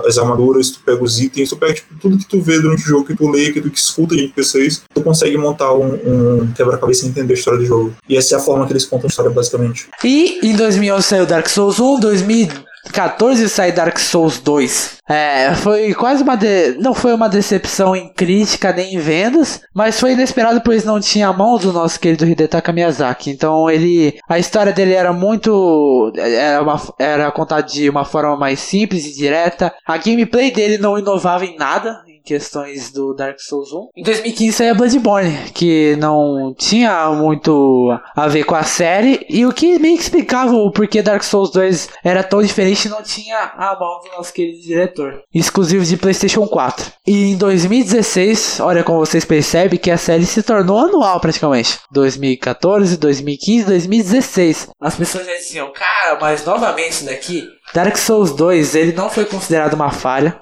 as 0.05 0.17
armaduras, 0.17 0.71
tu 0.71 0.79
pega 0.85 1.03
os 1.03 1.19
itens, 1.19 1.49
tu 1.49 1.57
pega 1.57 1.73
tipo, 1.73 1.95
tudo 1.99 2.17
que 2.17 2.25
tu 2.25 2.41
vê 2.41 2.59
durante 2.59 2.83
o 2.83 2.87
jogo, 2.87 3.05
que 3.05 3.15
tu 3.15 3.29
lê, 3.29 3.51
que 3.51 3.61
tu 3.61 3.69
que 3.69 3.77
escuta 3.77 4.15
de 4.15 4.23
NPCs, 4.23 4.83
tu 4.93 5.01
consegue 5.01 5.37
montar 5.37 5.73
um, 5.73 5.93
um 5.93 6.47
quebra-cabeça 6.55 7.05
e 7.05 7.09
entender 7.09 7.33
a 7.33 7.37
história 7.37 7.59
do 7.59 7.65
jogo. 7.65 7.93
E 8.07 8.17
essa 8.17 8.35
é 8.35 8.37
a 8.37 8.41
forma 8.41 8.65
que 8.65 8.73
eles 8.73 8.85
contam 8.85 9.07
a 9.07 9.09
história, 9.09 9.31
basicamente. 9.31 9.87
E 10.03 10.39
em 10.43 10.55
2011 10.55 11.07
saiu 11.07 11.25
Dark 11.25 11.47
Souls 11.47 11.79
1, 11.79 11.99
2000 11.99 12.66
14 12.91 13.49
sai 13.49 13.71
Dark 13.71 13.97
Souls 13.97 14.39
2. 14.39 14.97
É, 15.09 15.53
foi 15.55 15.93
quase 15.93 16.23
uma. 16.23 16.35
De... 16.35 16.77
Não 16.79 16.93
foi 16.93 17.13
uma 17.13 17.29
decepção 17.29 17.95
em 17.95 18.09
crítica 18.09 18.73
nem 18.73 18.95
em 18.95 18.99
vendas, 18.99 19.61
mas 19.73 19.99
foi 19.99 20.13
inesperado 20.13 20.61
pois 20.61 20.83
não 20.83 20.99
tinha 20.99 21.29
a 21.29 21.33
mão 21.33 21.57
do 21.57 21.71
nosso 21.71 21.99
querido 21.99 22.25
Hidetaka 22.25 22.73
Miyazaki. 22.73 23.29
Então 23.29 23.69
ele. 23.69 24.19
A 24.27 24.37
história 24.37 24.73
dele 24.73 24.93
era 24.93 25.13
muito. 25.13 26.11
Era, 26.17 26.61
uma... 26.61 26.81
era 26.99 27.31
contada 27.31 27.63
de 27.63 27.89
uma 27.89 28.03
forma 28.03 28.35
mais 28.35 28.59
simples 28.59 29.05
e 29.05 29.15
direta. 29.15 29.73
A 29.85 29.97
gameplay 29.97 30.51
dele 30.51 30.77
não 30.77 30.97
inovava 30.97 31.45
em 31.45 31.55
nada 31.57 32.06
questões 32.27 32.91
do 32.91 33.13
Dark 33.13 33.39
Souls 33.39 33.71
1. 33.71 33.89
Em 33.95 34.03
2015 34.03 34.51
saiu 34.51 34.75
Bloodborne, 34.75 35.49
que 35.53 35.95
não 35.95 36.53
tinha 36.57 37.09
muito 37.11 37.97
a 38.13 38.27
ver 38.27 38.43
com 38.43 38.53
a 38.53 38.63
série, 38.63 39.25
e 39.29 39.45
o 39.45 39.53
que 39.53 39.79
meio 39.79 39.95
que 39.95 40.03
explicava 40.03 40.53
o 40.53 40.69
porquê 40.69 41.01
Dark 41.01 41.23
Souls 41.23 41.51
2 41.51 41.89
era 42.03 42.23
tão 42.23 42.41
diferente 42.41 42.89
não 42.89 43.01
tinha 43.01 43.53
a 43.55 43.77
mão 43.79 44.01
do 44.01 44.17
nosso 44.17 44.33
querido 44.33 44.61
diretor. 44.61 45.21
Exclusivo 45.33 45.85
de 45.85 45.95
PlayStation 45.95 46.45
4. 46.45 46.91
E 47.07 47.31
em 47.31 47.37
2016, 47.37 48.59
olha 48.59 48.83
como 48.83 48.99
vocês 48.99 49.23
percebem 49.23 49.79
que 49.79 49.89
a 49.89 49.97
série 49.97 50.25
se 50.25 50.43
tornou 50.43 50.79
anual 50.79 51.21
praticamente. 51.21 51.79
2014, 51.91 52.97
2015, 52.97 53.65
2016. 53.65 54.69
As 54.81 54.95
pessoas 54.95 55.25
já 55.25 55.37
diziam, 55.37 55.71
cara, 55.71 56.17
mas 56.19 56.43
novamente 56.43 56.91
isso 56.91 57.05
daqui. 57.05 57.47
Dark 57.73 57.97
Souls 57.97 58.31
2 58.31 58.75
ele 58.75 58.93
não 58.93 59.09
foi 59.09 59.25
considerado 59.25 59.73
uma 59.73 59.91
falha. 59.91 60.37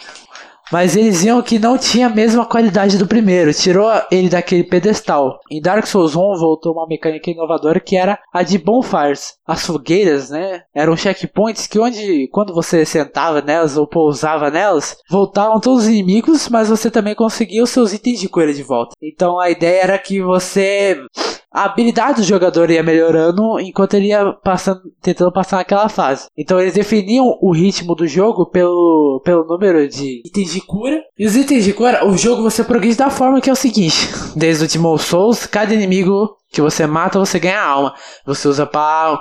Mas 0.72 0.95
eles 0.95 1.24
viam 1.24 1.41
que 1.41 1.60
não 1.60 1.77
tinha 1.77 2.07
a 2.07 2.10
mesma 2.10 2.45
qualidade 2.45 2.98
do 2.98 3.07
primeiro, 3.07 3.53
tirou 3.53 3.89
ele 4.12 4.29
daquele 4.29 4.63
pedestal. 4.63 5.39
Em 5.51 5.62
Dark 5.62 5.86
Souls 5.86 6.15
1 6.15 6.19
voltou 6.39 6.74
uma 6.74 6.88
mecânica 6.88 7.29
inovadora 7.29 7.79
que 7.79 7.95
era 7.95 8.19
a 8.34 8.43
de 8.43 8.57
bonfires. 8.57 9.36
As 9.45 9.65
fogueiras, 9.65 10.29
né, 10.29 10.63
eram 10.74 10.98
checkpoints 10.98 11.67
que 11.67 11.79
onde 11.79 12.27
quando 12.31 12.53
você 12.53 12.86
sentava 12.86 13.41
nelas 13.41 13.77
ou 13.77 13.88
pousava 13.88 14.50
nelas, 14.50 14.98
voltavam 15.10 15.60
todos 15.60 15.84
os 15.84 15.89
inimigos, 15.89 16.50
mas 16.50 16.69
você 16.69 16.89
também 16.89 17.15
conseguia 17.15 17.63
os 17.63 17.69
seus 17.69 17.93
itens 17.93 18.19
de 18.19 18.29
coelho 18.29 18.53
de 18.53 18.63
volta. 18.63 18.95
Então 19.01 19.39
a 19.39 19.50
ideia 19.50 19.84
era 19.84 20.00
que 20.00 20.22
você 20.22 20.98
a 21.56 21.64
habilidade 21.64 22.20
do 22.20 22.28
jogador 22.28 22.70
ia 22.70 22.84
melhorando 22.84 23.58
enquanto 23.62 23.94
ele 23.94 24.08
ia 24.08 24.34
passando, 24.44 24.82
tentando 25.02 25.32
passar 25.32 25.58
naquela 25.58 25.88
fase. 25.88 26.28
Então 26.38 26.60
eles 26.60 26.74
definiam 26.74 27.38
o 27.42 27.54
ritmo 27.54 27.96
do 27.96 28.06
jogo 28.06 28.46
pelo, 28.46 29.22
pelo 29.24 29.46
número 29.46 29.88
de 29.88 30.22
itens 30.26 30.52
de 30.52 30.60
cura. 30.60 31.02
E 31.18 31.26
os 31.26 31.34
itens 31.38 31.64
de 31.64 31.72
cura, 31.72 32.06
o 32.06 32.18
jogo 32.18 32.44
você 32.44 32.62
progride 32.62 32.98
da 32.98 33.10
forma 33.10 33.40
que 33.40 33.50
é 33.50 33.54
o 33.54 33.56
seguinte: 33.56 34.10
desde 34.36 34.66
o 34.66 34.68
Demon 34.68 34.98
Souls, 34.98 35.46
cada 35.46 35.74
inimigo 35.74 36.36
que 36.56 36.62
você 36.62 36.88
mata, 36.88 37.20
você 37.20 37.38
ganha 37.38 37.62
alma. 37.62 37.94
Você 38.26 38.48
usa 38.48 38.66
para 38.66 39.20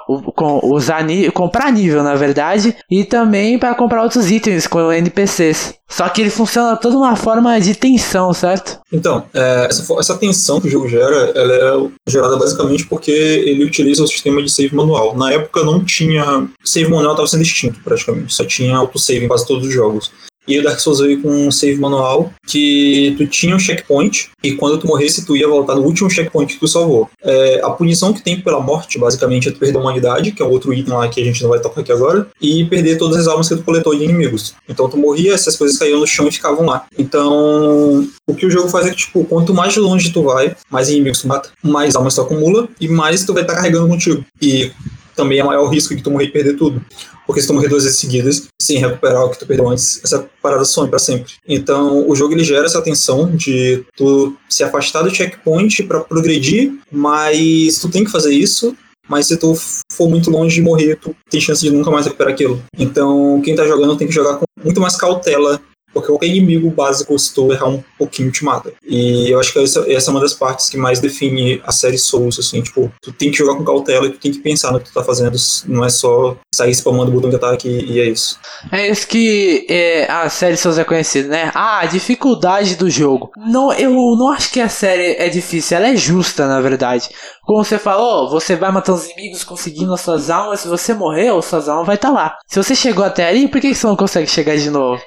usar 0.63 1.05
comprar 1.33 1.73
nível, 1.73 2.03
na 2.03 2.15
verdade, 2.15 2.77
e 2.89 3.05
também 3.05 3.59
para 3.59 3.75
comprar 3.75 4.03
outros 4.03 4.31
itens 4.31 4.67
com 4.67 4.93
NPCs. 4.93 5.75
Só 5.91 6.09
que 6.09 6.23
ele 6.23 6.31
funciona 6.31 6.77
toda 6.77 6.97
uma 6.97 7.15
forma 7.15 7.61
de 7.61 7.75
tensão, 7.75 8.33
certo? 8.33 8.81
Então, 8.93 9.25
é, 9.35 9.67
essa, 9.69 9.95
essa, 9.99 10.17
tensão 10.17 10.61
que 10.61 10.69
o 10.69 10.71
jogo 10.71 10.89
gera, 10.89 11.33
ela 11.35 11.53
é 11.53 12.11
gerada 12.11 12.37
basicamente 12.37 12.87
porque 12.87 13.11
ele 13.11 13.65
utiliza 13.65 14.03
o 14.03 14.09
sistema 14.09 14.43
de 14.43 14.51
save 14.51 14.75
manual. 14.75 15.17
Na 15.17 15.33
época 15.33 15.63
não 15.63 15.85
tinha. 15.85 16.49
Save 16.65 16.89
manual 16.89 17.13
estava 17.13 17.29
sendo 17.29 17.43
extinto, 17.43 17.81
praticamente. 17.85 18.33
Só 18.33 18.45
tinha 18.45 18.77
autosave 18.77 19.25
em 19.25 19.29
quase 19.29 19.47
todos 19.47 19.67
os 19.67 19.73
jogos. 19.73 20.11
E 20.47 20.59
o 20.59 20.63
Dark 20.63 20.79
Souls 20.79 21.01
veio 21.01 21.21
com 21.23 21.29
um 21.29 21.51
save 21.51 21.81
manual 21.81 22.33
que 22.47 23.15
tu 23.17 23.27
tinha 23.27 23.57
um 23.57 23.59
checkpoint 23.59 24.31
e 24.43 24.53
quando 24.53 24.79
tu 24.79 24.87
morresse 24.87 25.25
tu 25.25 25.37
ia 25.37 25.49
voltar 25.49 25.75
no 25.75 25.83
último 25.83 26.11
checkpoint 26.11 26.55
que 26.55 26.61
tu 26.61 26.69
salvou. 26.69 27.09
É, 27.23 27.61
a 27.63 27.71
punição 27.71 28.13
que 28.13 28.23
tem 28.23 28.41
pela 28.41 28.61
morte, 28.61 28.99
basicamente, 28.99 29.49
é 29.49 29.53
tu 29.53 29.59
perder 29.59 29.79
a 29.79 29.81
humanidade, 29.81 30.33
que 30.33 30.43
é 30.43 30.45
outro 30.45 30.73
item 30.75 30.95
lá 30.95 31.09
que 31.09 31.21
a 31.21 31.25
gente 31.25 31.43
não 31.43 31.51
vai 31.51 31.61
tocar 31.61 31.81
aqui 31.81 31.93
agora, 31.93 32.27
e 32.41 32.65
perder 32.67 32.99
todas 32.99 33.19
as 33.19 33.27
almas 33.27 33.49
que 33.49 33.57
tu 33.57 33.63
coletou 33.63 33.95
de 33.95 34.05
inimigos. 34.05 34.55
Então 34.69 34.89
tu 34.89 34.97
morria, 34.97 35.33
essas 35.33 35.57
coisas 35.57 35.79
caíam 35.79 36.01
no 36.01 36.07
chão 36.07 36.29
e 36.29 36.33
ficavam 36.33 36.67
lá. 36.67 36.87
Então, 36.99 38.07
o 38.27 38.35
que 38.35 38.47
o 38.47 38.51
jogo 38.51 38.69
faz 38.69 38.87
é 38.87 38.91
que, 38.91 38.97
tipo, 38.97 39.25
quanto 39.25 39.55
mais 39.55 39.77
longe 39.77 40.13
tu 40.13 40.23
vai, 40.23 40.55
mais 40.71 40.89
inimigos 40.91 41.23
tu 41.23 41.29
mata, 41.29 41.51
mais 41.63 41.97
almas 41.97 42.15
tu 42.15 42.21
acumula 42.21 42.69
e 42.81 42.89
mais 42.89 43.25
tu 43.25 43.33
vai 43.33 43.43
estar 43.43 43.55
tá 43.55 43.61
carregando 43.61 43.89
contigo. 43.89 44.25
E 44.41 44.71
também 45.15 45.39
é 45.39 45.45
maior 45.45 45.69
risco 45.69 45.95
de 45.95 46.03
tu 46.03 46.11
morrer 46.11 46.27
e 46.27 46.31
perder 46.31 46.57
tudo. 46.57 46.83
Porque 47.27 47.41
se 47.41 47.47
duas 47.47 47.85
vezes 47.85 47.99
seguidas, 47.99 48.49
sem 48.61 48.79
recuperar 48.79 49.25
o 49.25 49.31
que 49.31 49.39
tu 49.39 49.47
perdeu 49.47 49.69
antes, 49.69 50.01
essa 50.05 50.29
parada 50.43 50.65
some 50.65 50.91
para 50.91 50.99
sempre. 50.99 51.33
Então, 51.49 52.09
o 52.09 52.15
jogo 52.15 52.35
ele 52.35 52.45
gera 52.45 52.67
essa 52.67 52.83
tensão 52.83 53.35
de 53.35 53.85
tu 53.97 54.37
se 54.49 54.63
afastar 54.63 55.03
do 55.03 55.15
checkpoint 55.15 55.83
para 55.85 56.01
progredir, 56.01 56.73
mas 56.91 57.79
tu 57.79 57.89
tem 57.89 58.05
que 58.05 58.11
fazer 58.11 58.33
isso 58.35 58.77
mas 59.07 59.27
se 59.27 59.37
tu 59.37 59.55
for 59.93 60.09
muito 60.09 60.31
longe 60.31 60.55
de 60.55 60.63
morrer, 60.63 60.97
tu 60.97 61.15
tem 61.29 61.41
chance 61.41 61.61
de 61.61 61.71
nunca 61.71 61.91
mais 61.91 62.07
recuperar 62.07 62.33
aquilo. 62.33 62.63
Então, 62.79 63.41
quem 63.45 63.55
tá 63.55 63.67
jogando 63.67 63.97
tem 63.97 64.09
que 64.09 64.15
jogar 64.15 64.37
com 64.37 64.45
muito 64.63 64.81
mais 64.81 64.97
cautela 64.97 65.61
porque 65.95 66.09
qualquer 66.09 66.27
inimigo 66.27 66.69
básico 66.71 67.17
se 67.19 67.33
tu 67.33 67.53
errar 67.53 67.69
um 67.69 67.83
pouquinho 67.97 68.31
te 68.31 68.45
mata. 68.45 68.73
E 68.85 69.31
eu 69.31 69.39
acho 69.39 69.53
que 69.53 69.61
essa, 69.61 69.91
essa 69.91 70.11
é 70.11 70.13
uma 70.13 70.21
das 70.21 70.35
partes 70.35 70.69
que 70.69 70.77
mais 70.77 71.01
define 71.01 71.63
a 71.65 71.73
série 71.73 71.97
Souls, 71.97 72.39
assim, 72.39 72.61
tipo, 72.61 72.93
tu 73.01 73.13
tem 73.13 73.31
que 73.31 73.39
jogar 73.39 73.55
com 73.55 73.65
cautela 73.65 74.07
e 74.07 74.11
tu 74.11 74.19
tem 74.19 74.33
que 74.33 74.41
pensar 74.41 74.73
no 74.73 74.81
que 74.81 74.87
tu 74.87 74.93
tá 74.93 75.05
fazendo, 75.05 75.37
não 75.67 75.85
é 75.85 75.89
só 75.89 76.37
sair 76.55 76.73
spamando 76.73 77.11
o 77.11 77.15
botão 77.15 77.31
de 77.31 77.37
ataque 77.37 77.69
e, 77.69 78.01
é 78.01 78.07
isso. 78.07 78.39
É 78.71 78.89
isso 78.89 79.07
que 79.07 79.67
é, 79.69 80.11
a 80.11 80.29
série 80.29 80.57
Souls 80.57 80.79
é 80.79 80.85
conhecida, 80.85 81.29
né? 81.29 81.51
Ah, 81.55 81.81
a 81.81 81.87
dificuldade 81.87 82.77
do 82.77 82.91
jogo. 82.91 83.31
Não, 83.37 83.73
eu 83.73 83.91
não 83.91 84.31
acho 84.31 84.51
que 84.51 84.61
a 84.61 84.69
série 84.69 85.15
é 85.19 85.29
difícil, 85.29 85.77
ela 85.77 85.89
é 85.89 85.97
justa, 85.97 86.47
na 86.47 86.61
verdade. 86.61 87.09
Como 87.45 87.63
você 87.63 87.79
falou, 87.79 88.31
você 88.31 88.57
vai 88.57 88.73
matando 88.73 88.99
os 88.99 89.11
inimigos 89.11 89.45
conseguindo 89.45 89.93
as 89.93 90.01
suas 90.01 90.31
almas. 90.31 90.61
Se 90.61 90.69
você 90.69 90.95
morreu, 90.95 91.43
suas 91.43 91.69
almas 91.69 91.87
vai 91.87 91.97
estar 91.97 92.09
tá 92.09 92.15
lá. 92.15 92.39
Se 92.47 92.63
você 92.63 92.75
chegou 92.75 93.05
até 93.05 93.29
ali, 93.29 93.49
por 93.49 93.61
que 93.61 93.75
você 93.75 93.87
não 93.87 93.97
consegue 93.97 94.27
chegar 94.27 94.57
de 94.57 94.71
novo? 94.71 95.03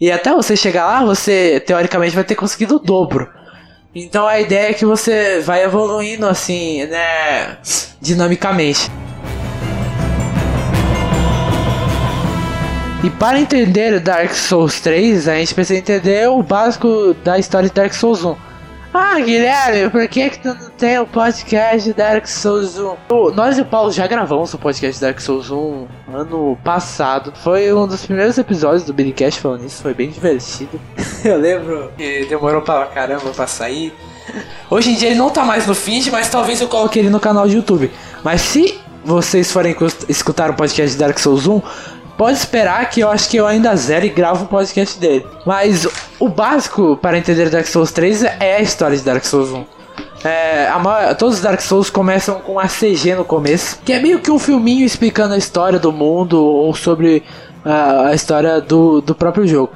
E 0.00 0.10
até 0.10 0.32
você 0.32 0.56
chegar 0.56 0.86
lá, 0.86 1.04
você 1.04 1.62
teoricamente 1.66 2.14
vai 2.14 2.24
ter 2.24 2.34
conseguido 2.34 2.76
o 2.76 2.78
dobro. 2.78 3.28
Então 3.94 4.26
a 4.26 4.40
ideia 4.40 4.70
é 4.70 4.72
que 4.72 4.86
você 4.86 5.40
vai 5.40 5.64
evoluindo 5.64 6.26
assim, 6.26 6.86
né? 6.86 7.58
Dinamicamente. 8.00 8.90
E 13.04 13.10
para 13.10 13.38
entender 13.38 14.00
Dark 14.00 14.32
Souls 14.32 14.80
3, 14.80 15.28
a 15.28 15.34
gente 15.34 15.54
precisa 15.54 15.78
entender 15.78 16.26
o 16.30 16.42
básico 16.42 17.14
da 17.22 17.38
história 17.38 17.68
de 17.68 17.74
Dark 17.74 17.92
Souls 17.92 18.24
1. 18.24 18.51
Ah, 18.94 19.18
Guilherme, 19.18 19.88
por 19.88 20.06
que 20.06 20.28
que 20.28 20.38
tu 20.40 20.48
não 20.48 20.68
tem 20.70 20.98
o 20.98 21.06
podcast 21.06 21.90
Dark 21.94 22.26
Souls 22.26 22.78
1? 22.78 23.30
Nós 23.34 23.56
e 23.56 23.62
o 23.62 23.64
Paulo 23.64 23.90
já 23.90 24.06
gravamos 24.06 24.52
o 24.52 24.58
podcast 24.58 25.00
Dark 25.00 25.18
Souls 25.18 25.50
1 25.50 25.86
ano 26.12 26.58
passado. 26.62 27.32
Foi 27.42 27.72
um 27.72 27.86
dos 27.86 28.04
primeiros 28.04 28.36
episódios 28.36 28.84
do 28.84 28.92
Billycast 28.92 29.40
falando 29.40 29.64
isso, 29.64 29.82
foi 29.82 29.94
bem 29.94 30.10
divertido. 30.10 30.78
Eu 31.24 31.38
lembro 31.38 31.90
que 31.96 32.26
demorou 32.26 32.60
pra 32.60 32.84
caramba 32.84 33.30
pra 33.30 33.46
sair. 33.46 33.94
Hoje 34.68 34.90
em 34.90 34.94
dia 34.94 35.08
ele 35.08 35.18
não 35.18 35.30
tá 35.30 35.42
mais 35.42 35.66
no 35.66 35.74
feed, 35.74 36.10
mas 36.10 36.28
talvez 36.28 36.60
eu 36.60 36.68
coloque 36.68 36.98
ele 36.98 37.10
no 37.10 37.18
canal 37.18 37.48
de 37.48 37.56
YouTube. 37.56 37.90
Mas 38.22 38.40
se 38.42 38.78
vocês 39.04 39.50
forem 39.50 39.74
escutar 40.08 40.50
o 40.50 40.54
podcast 40.54 40.96
Dark 40.96 41.18
Souls 41.18 41.46
1, 41.46 41.60
pode 42.22 42.38
esperar 42.38 42.88
que 42.88 43.00
eu 43.00 43.08
acho 43.08 43.28
que 43.28 43.36
eu 43.36 43.48
ainda 43.48 43.74
zero 43.74 44.06
e 44.06 44.08
gravo 44.08 44.44
um 44.44 44.46
podcast 44.46 44.96
dele. 44.96 45.26
Mas 45.44 45.88
o 46.20 46.28
básico 46.28 46.96
para 46.96 47.18
entender 47.18 47.50
Dark 47.50 47.66
Souls 47.66 47.90
3 47.90 48.22
é 48.38 48.58
a 48.58 48.60
história 48.60 48.96
de 48.96 49.02
Dark 49.02 49.24
Souls 49.24 49.50
1. 49.50 49.64
É, 50.22 50.70
maior, 50.78 51.16
todos 51.16 51.38
os 51.38 51.40
Dark 51.40 51.60
Souls 51.60 51.90
começam 51.90 52.38
com 52.38 52.60
a 52.60 52.68
CG 52.68 53.16
no 53.16 53.24
começo, 53.24 53.80
que 53.84 53.92
é 53.92 53.98
meio 53.98 54.20
que 54.20 54.30
um 54.30 54.38
filminho 54.38 54.86
explicando 54.86 55.34
a 55.34 55.36
história 55.36 55.80
do 55.80 55.90
mundo 55.90 56.40
ou 56.40 56.72
sobre 56.76 57.24
a, 57.64 58.10
a 58.10 58.14
história 58.14 58.60
do, 58.60 59.00
do 59.00 59.16
próprio 59.16 59.44
jogo. 59.44 59.72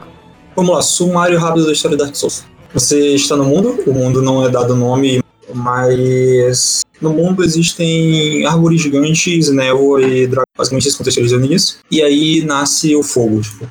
Vamos 0.55 0.73
lá, 0.73 0.83
sumário 0.83 1.41
rápido 1.41 1.67
da 1.67 1.73
história 1.73 1.97
de 1.97 2.05
Dark 2.05 2.15
Souls. 2.15 2.45
Você 2.73 3.17
está 3.17 3.35
no 3.35 3.45
mundo, 3.45 3.77
o 3.89 3.93
mundo 3.93 4.23
não 4.23 4.47
é 4.47 4.49
dado 4.49 4.77
nome, 4.77 5.21
mas 5.53 6.86
no 7.01 7.13
mundo 7.13 7.45
existem 7.45 8.47
árvores 8.47 8.81
gigantes, 8.81 9.51
névoa 9.51 10.03
e 10.03 10.27
dragões, 10.27 10.47
basicamente 10.57 10.89
esse 10.89 10.97
contextualizando 10.97 11.47
nisso. 11.47 11.79
E 11.91 12.03
aí 12.03 12.45
nasce 12.45 12.95
o 12.95 13.03
fogo, 13.03 13.41
tipo, 13.41 13.69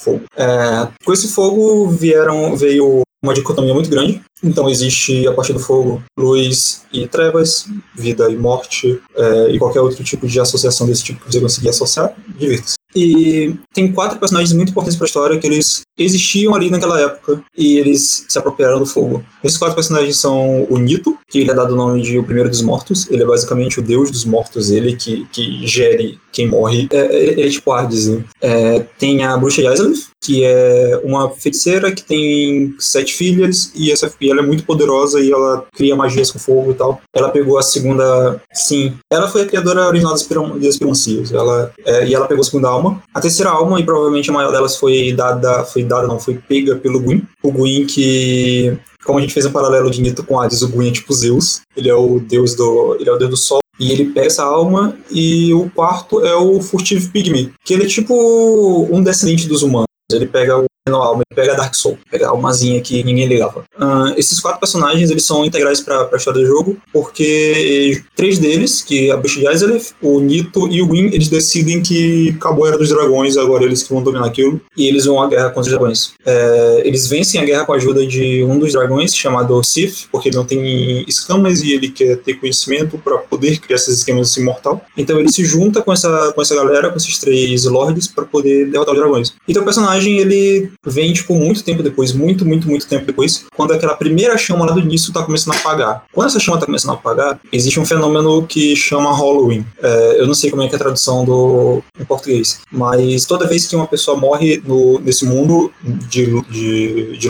fogo. 0.00 0.22
É, 0.36 0.88
com 1.04 1.12
esse 1.12 1.28
fogo 1.28 1.88
vieram, 1.88 2.56
veio 2.56 3.02
uma 3.22 3.34
dicotomia 3.34 3.72
muito 3.72 3.88
grande. 3.88 4.20
Então 4.42 4.68
existe, 4.68 5.26
a 5.28 5.32
partir 5.32 5.52
do 5.52 5.60
fogo, 5.60 6.02
luz 6.18 6.82
e 6.92 7.06
trevas, 7.06 7.66
vida 7.94 8.28
e 8.28 8.36
morte, 8.36 9.00
é, 9.14 9.50
e 9.52 9.58
qualquer 9.58 9.80
outro 9.80 10.02
tipo 10.02 10.26
de 10.26 10.40
associação 10.40 10.86
desse 10.86 11.04
tipo 11.04 11.20
que 11.20 11.32
você 11.32 11.40
conseguir 11.40 11.68
associar, 11.68 12.12
divirta-se. 12.36 12.74
E 12.94 13.54
tem 13.72 13.90
quatro 13.90 14.18
personagens 14.18 14.52
muito 14.52 14.70
importantes 14.70 14.96
para 14.96 15.06
a 15.06 15.08
história 15.08 15.38
que 15.38 15.46
eles 15.46 15.82
existiam 15.98 16.54
ali 16.54 16.68
naquela 16.68 17.00
época 17.00 17.42
e 17.56 17.78
eles 17.78 18.26
se 18.28 18.38
apropriaram 18.38 18.78
do 18.78 18.86
fogo. 18.86 19.24
Esses 19.42 19.56
quatro 19.56 19.74
personagens 19.74 20.18
são 20.18 20.66
o 20.68 20.76
Nito, 20.76 21.16
que 21.32 21.38
ele 21.38 21.50
é 21.50 21.54
dado 21.54 21.72
o 21.72 21.76
nome 21.76 22.02
de 22.02 22.18
O 22.18 22.24
Primeiro 22.24 22.50
dos 22.50 22.60
Mortos. 22.60 23.10
Ele 23.10 23.22
é 23.22 23.26
basicamente 23.26 23.80
o 23.80 23.82
deus 23.82 24.10
dos 24.10 24.26
mortos, 24.26 24.70
ele 24.70 24.94
que, 24.94 25.26
que 25.32 25.66
gere 25.66 26.20
quem 26.30 26.46
morre. 26.46 26.88
É, 26.92 27.30
ele 27.30 27.42
é 27.42 27.48
tipo 27.48 27.72
Hades. 27.72 28.06
Né? 28.08 28.22
É, 28.40 28.80
tem 28.98 29.24
a 29.24 29.34
bruxa 29.38 29.62
Yaisalith, 29.62 30.08
que 30.20 30.44
é 30.44 31.00
uma 31.02 31.30
feiticeira 31.30 31.90
que 31.90 32.02
tem 32.02 32.74
sete 32.78 33.14
filhas 33.14 33.72
e 33.74 33.90
essa 33.90 34.12
ela 34.22 34.40
é 34.40 34.46
muito 34.46 34.64
poderosa 34.64 35.20
e 35.20 35.32
ela 35.32 35.66
cria 35.74 35.96
magias 35.96 36.30
com 36.30 36.38
fogo 36.38 36.70
e 36.70 36.74
tal. 36.74 37.00
Ela 37.14 37.30
pegou 37.30 37.58
a 37.58 37.62
segunda, 37.62 38.40
sim, 38.52 38.92
ela 39.10 39.26
foi 39.26 39.42
a 39.42 39.46
criadora 39.46 39.88
original 39.88 40.12
das, 40.12 40.26
das 40.26 41.32
Ela 41.32 41.72
é, 41.84 42.06
e 42.06 42.14
ela 42.14 42.26
pegou 42.26 42.42
a 42.42 42.44
segunda 42.44 42.68
alma. 42.68 43.02
A 43.14 43.20
terceira 43.20 43.50
alma 43.50 43.80
e 43.80 43.84
provavelmente 43.84 44.28
a 44.28 44.34
maior 44.34 44.52
delas 44.52 44.76
foi 44.76 45.14
dada, 45.14 45.64
foi 45.64 45.82
dada 45.82 46.06
não, 46.06 46.20
foi 46.20 46.34
pega 46.34 46.76
pelo 46.76 47.00
Gwyn. 47.00 47.22
O 47.42 47.50
Gwyn 47.50 47.86
que 47.86 48.78
como 49.04 49.18
a 49.18 49.20
gente 49.20 49.34
fez 49.34 49.46
um 49.46 49.52
paralelo 49.52 49.90
de 49.90 50.00
Nito 50.00 50.24
com 50.24 50.40
Hades, 50.40 50.62
o 50.62 50.68
Gwyn 50.68 50.88
é 50.88 50.92
tipo 50.92 51.12
Zeus. 51.12 51.60
Ele 51.76 51.88
é 51.88 51.94
o 51.94 52.20
deus 52.20 52.54
do, 52.54 52.96
ele 52.98 53.08
é 53.08 53.12
o 53.12 53.18
deus 53.18 53.30
do 53.30 53.36
sol 53.36 53.62
e 53.78 53.90
ele 53.90 54.12
pega 54.12 54.26
essa 54.26 54.44
alma, 54.44 54.96
e 55.10 55.52
o 55.54 55.68
quarto 55.70 56.24
é 56.24 56.34
o 56.36 56.60
Furtive 56.60 57.08
Pygmy, 57.08 57.52
que 57.64 57.74
ele 57.74 57.84
é 57.84 57.86
tipo 57.86 58.86
um 58.90 59.02
descendente 59.02 59.48
dos 59.48 59.62
humanos. 59.62 59.86
Ele 60.10 60.26
pega 60.26 60.58
o 60.58 60.66
alma, 60.90 61.22
ele 61.28 61.36
pega 61.36 61.56
Dark 61.56 61.74
Soul, 61.74 61.98
pega 62.10 62.26
a 62.26 62.30
almazinha 62.30 62.80
que 62.80 63.04
ninguém 63.04 63.26
ligava. 63.26 63.64
Uh, 63.78 64.14
esses 64.16 64.40
quatro 64.40 64.58
personagens, 64.58 65.10
eles 65.10 65.24
são 65.24 65.44
integrais 65.44 65.80
para 65.80 66.08
a 66.12 66.16
história 66.16 66.40
do 66.40 66.46
jogo, 66.46 66.76
porque 66.92 68.02
três 68.16 68.38
deles, 68.38 68.82
que 68.82 69.10
é 69.10 69.12
a 69.12 69.50
Azelef, 69.50 69.92
o 70.02 70.20
Nito 70.20 70.68
e 70.68 70.82
o 70.82 70.90
Win, 70.90 71.06
eles 71.06 71.28
decidem 71.28 71.82
que 71.82 72.34
acabou 72.36 72.64
a 72.64 72.68
Era 72.68 72.78
dos 72.78 72.88
Dragões, 72.88 73.36
agora 73.36 73.64
eles 73.64 73.82
que 73.82 73.92
vão 73.92 74.02
dominar 74.02 74.26
aquilo, 74.26 74.60
e 74.76 74.88
eles 74.88 75.04
vão 75.04 75.22
à 75.22 75.28
guerra 75.28 75.48
contra 75.48 75.62
os 75.62 75.68
dragões. 75.68 76.12
É, 76.24 76.82
eles 76.84 77.06
vencem 77.06 77.40
a 77.40 77.44
guerra 77.44 77.64
com 77.64 77.72
a 77.72 77.76
ajuda 77.76 78.06
de 78.06 78.42
um 78.44 78.58
dos 78.58 78.72
dragões, 78.72 79.14
chamado 79.14 79.62
Sif, 79.62 80.06
porque 80.10 80.28
ele 80.28 80.36
não 80.36 80.44
tem 80.44 81.04
escamas 81.06 81.62
e 81.62 81.72
ele 81.72 81.90
quer 81.90 82.16
ter 82.16 82.34
conhecimento 82.34 82.98
para 82.98 83.18
poder 83.18 83.58
criar 83.58 83.76
esses 83.76 83.98
esquemas 83.98 84.36
imortal. 84.36 84.84
Então 84.96 85.18
ele 85.18 85.30
se 85.30 85.44
junta 85.44 85.82
com 85.82 85.92
essa, 85.92 86.32
com 86.32 86.42
essa 86.42 86.54
galera, 86.54 86.90
com 86.90 86.96
esses 86.96 87.18
três 87.18 87.64
lords, 87.64 88.08
para 88.08 88.24
poder 88.24 88.66
derrotar 88.70 88.94
os 88.94 89.00
dragões. 89.00 89.34
Então 89.46 89.62
o 89.62 89.64
personagem, 89.64 90.18
ele 90.18 90.71
vem, 90.84 91.12
tipo, 91.12 91.34
muito 91.34 91.62
tempo 91.62 91.82
depois, 91.82 92.12
muito, 92.12 92.44
muito, 92.44 92.68
muito 92.68 92.86
tempo 92.86 93.06
depois, 93.06 93.44
quando 93.56 93.72
aquela 93.72 93.94
primeira 93.94 94.36
chama 94.38 94.66
lá 94.66 94.72
do 94.72 94.80
início 94.80 95.12
tá 95.12 95.22
começando 95.22 95.54
a 95.54 95.58
apagar. 95.58 96.04
Quando 96.12 96.28
essa 96.28 96.40
chama 96.40 96.58
tá 96.58 96.66
começando 96.66 96.92
a 96.92 96.94
apagar, 96.94 97.40
existe 97.52 97.78
um 97.78 97.84
fenômeno 97.84 98.46
que 98.46 98.74
chama 98.76 99.14
Halloween. 99.16 99.64
É, 99.82 100.20
eu 100.20 100.26
não 100.26 100.34
sei 100.34 100.50
como 100.50 100.62
é 100.62 100.68
que 100.68 100.74
é 100.74 100.76
a 100.76 100.80
tradução 100.80 101.24
do, 101.24 101.82
em 101.98 102.04
português, 102.04 102.60
mas 102.70 103.24
toda 103.24 103.46
vez 103.46 103.66
que 103.66 103.76
uma 103.76 103.86
pessoa 103.86 104.16
morre 104.16 104.62
no, 104.64 104.98
nesse 105.00 105.24
mundo 105.24 105.72
de, 105.82 106.40
de, 106.50 107.18
de 107.18 107.28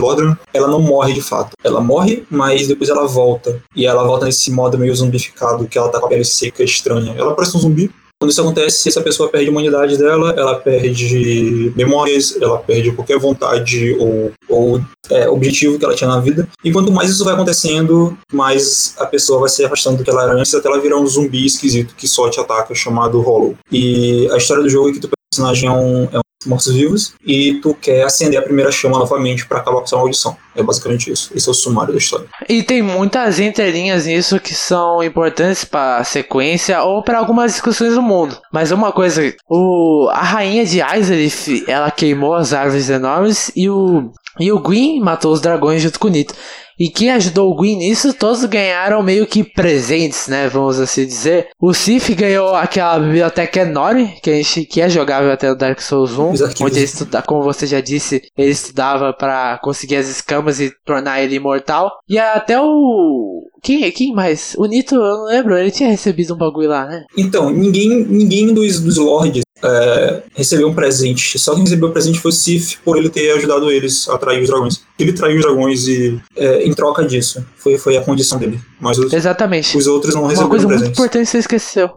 ela 0.53 0.67
não 0.67 0.81
morre 0.81 1.13
de 1.13 1.21
fato. 1.21 1.51
Ela 1.63 1.81
morre, 1.81 2.23
mas 2.29 2.67
depois 2.67 2.89
ela 2.89 3.07
volta. 3.07 3.61
E 3.75 3.85
ela 3.85 4.03
volta 4.03 4.25
nesse 4.25 4.51
modo 4.51 4.77
meio 4.77 4.95
zumbificado, 4.95 5.67
que 5.67 5.77
ela 5.77 5.89
tá 5.89 5.99
com 5.99 6.05
a 6.05 6.09
pele 6.09 6.25
seca 6.25 6.63
estranha. 6.63 7.15
Ela 7.17 7.33
parece 7.33 7.55
um 7.57 7.59
zumbi, 7.59 7.89
quando 8.23 8.31
isso 8.31 8.39
acontece, 8.39 8.87
essa 8.87 9.01
pessoa 9.01 9.27
perde 9.27 9.47
a 9.47 9.49
imunidade 9.49 9.97
dela, 9.97 10.33
ela 10.37 10.55
perde 10.55 11.73
memórias, 11.75 12.33
ela 12.41 12.57
perde 12.57 12.93
qualquer 12.93 13.19
vontade 13.19 13.97
ou, 13.99 14.31
ou 14.47 14.81
é, 15.09 15.27
objetivo 15.27 15.77
que 15.77 15.83
ela 15.83 15.93
tinha 15.93 16.09
na 16.09 16.21
vida. 16.21 16.47
E 16.63 16.71
quanto 16.71 16.89
mais 16.89 17.09
isso 17.09 17.25
vai 17.25 17.33
acontecendo, 17.33 18.17
mais 18.31 18.95
a 18.97 19.05
pessoa 19.05 19.41
vai 19.41 19.49
se 19.49 19.65
afastando 19.65 19.97
do 19.97 20.05
que 20.05 20.09
ela 20.09 20.23
era 20.23 20.33
antes, 20.35 20.55
até 20.55 20.69
ela 20.69 20.79
virar 20.79 20.97
um 20.97 21.05
zumbi 21.05 21.45
esquisito 21.45 21.95
que 21.95 22.07
só 22.07 22.29
te 22.29 22.39
ataca, 22.39 22.73
chamado 22.73 23.19
Hollow. 23.19 23.57
E 23.69 24.29
a 24.31 24.37
história 24.37 24.63
do 24.63 24.69
jogo 24.69 24.89
é 24.89 24.93
que 24.93 25.05
o 25.05 25.09
personagem 25.29 25.67
é 25.67 25.71
um, 25.73 26.03
é 26.13 26.17
um 26.17 26.23
mortos-vivos 26.45 27.13
e 27.25 27.55
tu 27.55 27.73
quer 27.73 28.03
acender 28.03 28.39
a 28.39 28.43
primeira 28.43 28.71
chama 28.71 28.97
novamente 28.97 29.45
para 29.45 29.59
acabar 29.59 29.77
com 29.77 29.83
essa 29.83 29.95
maldição. 29.95 30.37
É 30.55 30.61
basicamente 30.61 31.11
isso. 31.11 31.31
Esse 31.35 31.47
é 31.47 31.51
o 31.51 31.55
sumário 31.55 31.93
da 31.93 31.97
história. 31.97 32.27
E 32.47 32.61
tem 32.61 32.81
muitas 32.81 33.39
entrelinhas 33.39 34.05
nisso 34.05 34.39
que 34.39 34.53
são 34.53 35.03
importantes 35.03 35.65
para 35.65 36.03
sequência 36.03 36.83
ou 36.83 37.03
para 37.03 37.17
algumas 37.17 37.53
discussões 37.53 37.95
do 37.95 38.01
mundo. 38.01 38.37
Mas 38.51 38.71
uma 38.71 38.91
coisa, 38.91 39.33
o 39.49 40.07
a 40.11 40.21
rainha 40.21 40.65
de 40.65 40.81
Aizelith, 40.81 41.63
ela 41.67 41.89
queimou 41.89 42.35
as 42.35 42.53
árvores 42.53 42.89
enormes 42.89 43.51
e 43.55 43.69
o 43.69 44.11
e 44.39 44.51
o 44.51 44.59
Gwyn 44.59 44.99
matou 44.99 45.31
os 45.31 45.41
dragões 45.41 45.81
junto 45.81 45.99
com 45.99 46.07
o 46.07 46.11
Nito. 46.11 46.33
E 46.79 46.89
quem 46.89 47.11
ajudou 47.11 47.51
o 47.51 47.55
Gwyn 47.55 47.77
nisso, 47.77 48.13
todos 48.13 48.43
ganharam 48.45 49.03
meio 49.03 49.27
que 49.27 49.43
presentes, 49.43 50.27
né? 50.27 50.47
Vamos 50.47 50.79
assim 50.79 51.05
dizer. 51.05 51.47
O 51.59 51.73
Sif 51.73 52.13
ganhou 52.15 52.55
aquela 52.55 52.99
biblioteca 52.99 53.61
enorme, 53.61 54.15
que, 54.21 54.29
a 54.29 54.35
gente, 54.35 54.65
que 54.65 54.81
é 54.81 54.89
jogável 54.89 55.31
até 55.31 55.51
o 55.51 55.55
Dark 55.55 55.79
Souls 55.81 56.17
1. 56.17 56.33
Onde 56.61 56.77
ele 56.77 56.85
estuda, 56.85 57.21
como 57.21 57.43
você 57.43 57.65
já 57.65 57.79
disse, 57.79 58.21
ele 58.37 58.51
estudava 58.51 59.13
para 59.13 59.59
conseguir 59.59 59.97
as 59.97 60.07
escamas 60.07 60.59
e 60.59 60.71
tornar 60.85 61.21
ele 61.21 61.35
imortal. 61.35 61.91
E 62.07 62.17
até 62.17 62.59
o. 62.59 63.43
Quem, 63.61 63.89
quem 63.91 64.13
mais? 64.13 64.55
O 64.57 64.65
Nito, 64.65 64.95
eu 64.95 65.01
não 65.01 65.25
lembro, 65.25 65.57
ele 65.57 65.71
tinha 65.71 65.89
recebido 65.89 66.33
um 66.33 66.37
bagulho 66.37 66.69
lá, 66.69 66.85
né? 66.85 67.05
Então, 67.17 67.49
ninguém, 67.49 68.03
ninguém 68.03 68.53
dos, 68.53 68.79
dos 68.81 68.97
lords 68.97 69.43
é, 69.63 70.23
recebeu 70.35 70.67
um 70.67 70.73
presente. 70.73 71.39
Só 71.39 71.53
quem 71.53 71.63
recebeu 71.63 71.89
o 71.89 71.91
presente 71.91 72.19
foi 72.19 72.29
o 72.29 72.33
Sif, 72.33 72.77
por 72.83 72.97
ele 72.97 73.09
ter 73.09 73.31
ajudado 73.31 73.71
eles 73.71 74.07
a 74.09 74.15
atrair 74.15 74.41
os 74.41 74.49
dragões. 74.49 74.81
Ele 74.99 75.13
traiu 75.13 75.37
os 75.37 75.41
dragões 75.43 75.87
e, 75.87 76.19
é, 76.35 76.63
em 76.63 76.73
troca 76.73 77.05
disso, 77.05 77.45
foi, 77.57 77.77
foi 77.77 77.97
a 77.97 78.01
condição 78.01 78.37
dele. 78.37 78.59
Mas 78.83 78.97
os, 78.97 79.13
Exatamente. 79.13 79.77
os 79.77 79.87
outros 79.87 80.13
não 80.13 80.23
receberam 80.23 80.43
Uma 80.45 80.49
coisa 80.49 80.67
presentes. 80.67 80.87
muito 80.89 80.97
importante 80.99 81.25
que 81.25 81.31
você 81.31 81.37
esqueceu 81.39 81.89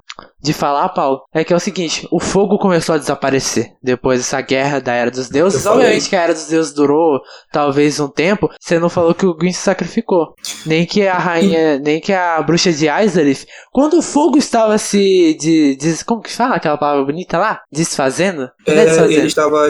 de 0.43 0.53
falar, 0.53 0.89
Paulo, 0.91 1.23
é 1.35 1.43
que 1.45 1.53
é 1.53 1.57
o 1.57 1.61
seguinte: 1.61 2.07
o 2.11 2.21
fogo 2.21 2.59
começou 2.59 2.95
a 2.95 2.99
desaparecer 2.99 3.73
depois 3.83 4.21
dessa 4.21 4.41
guerra 4.41 4.81
da 4.81 4.93
Era 4.93 5.11
dos 5.11 5.29
Deuses. 5.29 5.65
Eu 5.65 5.73
falei. 5.73 5.87
Obviamente 5.87 6.09
que 6.09 6.17
a 6.17 6.23
Era 6.23 6.33
dos 6.35 6.47
Deuses 6.47 6.73
durou 6.73 7.21
talvez 7.53 7.99
um 8.01 8.09
tempo. 8.09 8.49
Você 8.61 8.79
não 8.79 8.89
falou 8.89 9.15
que 9.15 9.27
o 9.27 9.35
Gwyn 9.35 9.53
se 9.53 9.61
sacrificou, 9.63 10.35
nem 10.65 10.87
que 10.87 11.07
a 11.07 11.19
rainha, 11.19 11.79
nem 11.79 12.01
que 12.01 12.13
a 12.13 12.41
bruxa 12.43 12.73
de 12.73 12.89
Aizelith. 12.89 13.47
Quando 13.73 13.99
o 13.99 14.03
fogo 14.03 14.39
estava 14.39 14.79
se 14.79 15.37
de, 15.41 15.77
de 15.77 16.05
como 16.05 16.23
que 16.23 16.33
fala 16.33 16.57
aquela 16.57 16.79
palavra 16.79 17.05
bonita 17.05 17.39
lá, 17.39 17.61
desfazendo, 17.73 18.49
é 18.67 18.73
É, 18.73 18.85
desfazendo, 18.85 19.13
ele 19.13 19.27
estava 19.27 19.69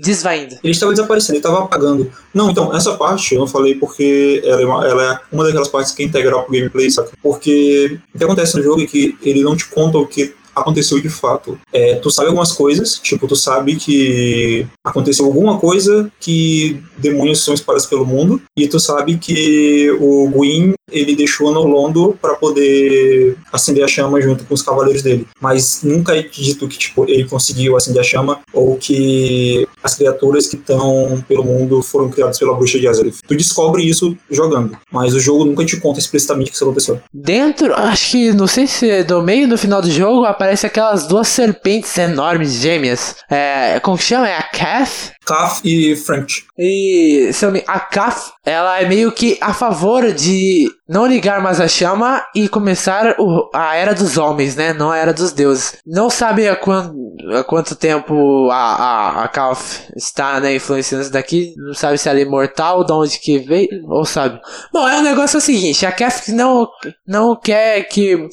desvaindo. 0.00 0.56
ele 0.62 0.72
estava 0.72 0.92
desaparecendo, 0.92 1.32
ele 1.32 1.38
estava 1.38 1.64
apagando. 1.64 2.10
Não, 2.34 2.50
então, 2.50 2.74
essa 2.74 2.94
parte 2.96 3.34
eu 3.34 3.40
não 3.40 3.46
falei 3.46 3.74
porque 3.74 4.42
ela 4.44 4.60
é 4.60 4.64
uma, 4.64 4.86
ela 4.86 5.12
é 5.12 5.20
uma 5.32 5.44
daquelas 5.44 5.68
partes 5.68 5.92
que 5.92 6.02
é 6.02 6.06
integral 6.06 6.44
pro 6.44 6.52
gameplay, 6.52 6.90
saca? 6.90 7.10
Porque 7.22 7.98
o 8.14 8.18
que 8.18 8.24
acontece 8.24 8.56
no 8.56 8.62
jogo 8.62 8.82
é 8.82 8.86
que 8.86 9.16
ele 9.22 9.42
não 9.42 9.56
te 9.56 9.66
conta 9.68 9.98
o 9.98 10.06
que 10.06 10.34
aconteceu 10.60 11.00
de 11.00 11.08
fato. 11.08 11.58
É, 11.72 11.94
tu 11.96 12.10
sabe 12.10 12.28
algumas 12.28 12.52
coisas, 12.52 12.98
tipo, 12.98 13.26
tu 13.26 13.36
sabe 13.36 13.76
que 13.76 14.66
aconteceu 14.84 15.24
alguma 15.24 15.58
coisa 15.58 16.10
que 16.20 16.80
demônios 16.98 17.42
são 17.42 17.54
espalhados 17.54 17.86
pelo 17.86 18.06
mundo, 18.06 18.40
e 18.56 18.66
tu 18.68 18.78
sabe 18.78 19.16
que 19.16 19.90
o 20.00 20.28
Gwyn, 20.28 20.74
ele 20.90 21.14
deixou 21.14 21.52
no 21.52 21.62
Londo 21.62 22.18
para 22.20 22.34
poder 22.34 23.36
acender 23.52 23.84
a 23.84 23.88
chama 23.88 24.20
junto 24.20 24.44
com 24.44 24.54
os 24.54 24.62
cavaleiros 24.62 25.02
dele. 25.02 25.26
Mas 25.40 25.80
nunca 25.82 26.16
é 26.16 26.22
dito 26.22 26.66
que, 26.68 26.76
tipo, 26.76 27.04
ele 27.08 27.24
conseguiu 27.24 27.76
acender 27.76 28.00
a 28.00 28.04
chama, 28.04 28.40
ou 28.52 28.76
que 28.76 29.66
as 29.82 29.94
criaturas 29.94 30.46
que 30.46 30.56
estão 30.56 31.24
pelo 31.26 31.44
mundo 31.44 31.82
foram 31.82 32.08
criadas 32.08 32.38
pela 32.38 32.54
bruxa 32.54 32.78
de 32.78 32.86
Azeroth. 32.88 33.20
Tu 33.26 33.36
descobre 33.36 33.82
isso 33.82 34.16
jogando, 34.30 34.76
mas 34.92 35.14
o 35.14 35.20
jogo 35.20 35.44
nunca 35.44 35.64
te 35.64 35.78
conta 35.78 35.98
explicitamente 35.98 36.48
o 36.48 36.50
que 36.50 36.56
isso 36.56 36.64
aconteceu. 36.64 37.00
Dentro, 37.12 37.74
acho 37.74 38.10
que 38.10 38.32
não 38.32 38.46
sei 38.46 38.66
se 38.66 38.90
é 38.90 39.04
do 39.04 39.22
meio 39.22 39.48
no 39.48 39.56
final 39.56 39.80
do 39.80 39.90
jogo 39.90 40.24
aparece 40.24 40.49
aquelas 40.66 41.06
duas 41.06 41.28
serpentes 41.28 41.96
enormes 41.98 42.54
gêmeas. 42.54 43.16
É, 43.30 43.80
como 43.80 43.96
que 43.96 44.04
chama? 44.04 44.28
É 44.28 44.36
a 44.36 44.42
Cath? 44.42 45.12
Kaf 45.30 45.60
e 45.64 45.94
French. 45.96 46.44
E 46.58 47.30
se 47.32 47.44
eu 47.44 47.52
me... 47.52 47.62
a 47.66 47.78
Kaf, 47.80 48.32
ela 48.44 48.80
é 48.80 48.88
meio 48.88 49.12
que 49.12 49.38
a 49.40 49.54
favor 49.54 50.12
de 50.12 50.70
não 50.88 51.06
ligar 51.06 51.40
mais 51.40 51.60
a 51.60 51.68
chama 51.68 52.24
e 52.34 52.48
começar 52.48 53.14
o- 53.18 53.48
a 53.54 53.76
era 53.76 53.94
dos 53.94 54.18
homens, 54.18 54.56
né? 54.56 54.72
Não 54.72 54.90
a 54.90 54.96
era 54.96 55.12
dos 55.14 55.32
deuses. 55.32 55.76
Não 55.86 56.10
sabe 56.10 56.48
há, 56.48 56.56
quan- 56.56 56.92
há 57.32 57.44
quanto 57.44 57.76
tempo 57.76 58.48
a, 58.50 58.56
a, 58.56 59.24
a 59.24 59.28
Kaf 59.28 59.82
está 59.96 60.40
né, 60.40 60.56
influenciando 60.56 61.02
isso 61.04 61.12
daqui. 61.12 61.54
Não 61.56 61.74
sabe 61.74 61.96
se 61.96 62.08
ela 62.08 62.18
é 62.18 62.22
imortal, 62.22 62.84
de 62.84 62.92
onde 62.92 63.18
que 63.20 63.38
veio, 63.38 63.68
ou 63.88 64.04
sabe. 64.04 64.40
Bom, 64.72 64.88
é 64.88 64.98
o 64.98 65.02
negócio 65.02 65.36
é 65.36 65.38
o 65.38 65.40
seguinte, 65.40 65.86
a 65.86 65.92
Kaf 65.92 66.32
não, 66.32 66.68
não 67.06 67.36
quer 67.36 67.84
que 67.84 68.28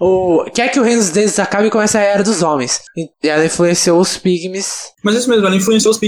o, 0.00 0.44
quer 0.52 0.68
que 0.70 0.80
o 0.80 0.82
reino 0.82 1.00
dos 1.00 1.10
deuses 1.10 1.38
acabe 1.38 1.70
com 1.70 1.80
essa 1.80 2.00
era 2.00 2.22
dos 2.24 2.42
homens. 2.42 2.80
E 2.96 3.08
ela 3.28 3.44
influenciou 3.44 4.00
os 4.00 4.16
pygmies 4.16 4.90
Mas 5.04 5.16
isso 5.16 5.28
mesmo, 5.28 5.46
ela 5.46 5.54
influenciou 5.56 5.92
os 5.92 5.98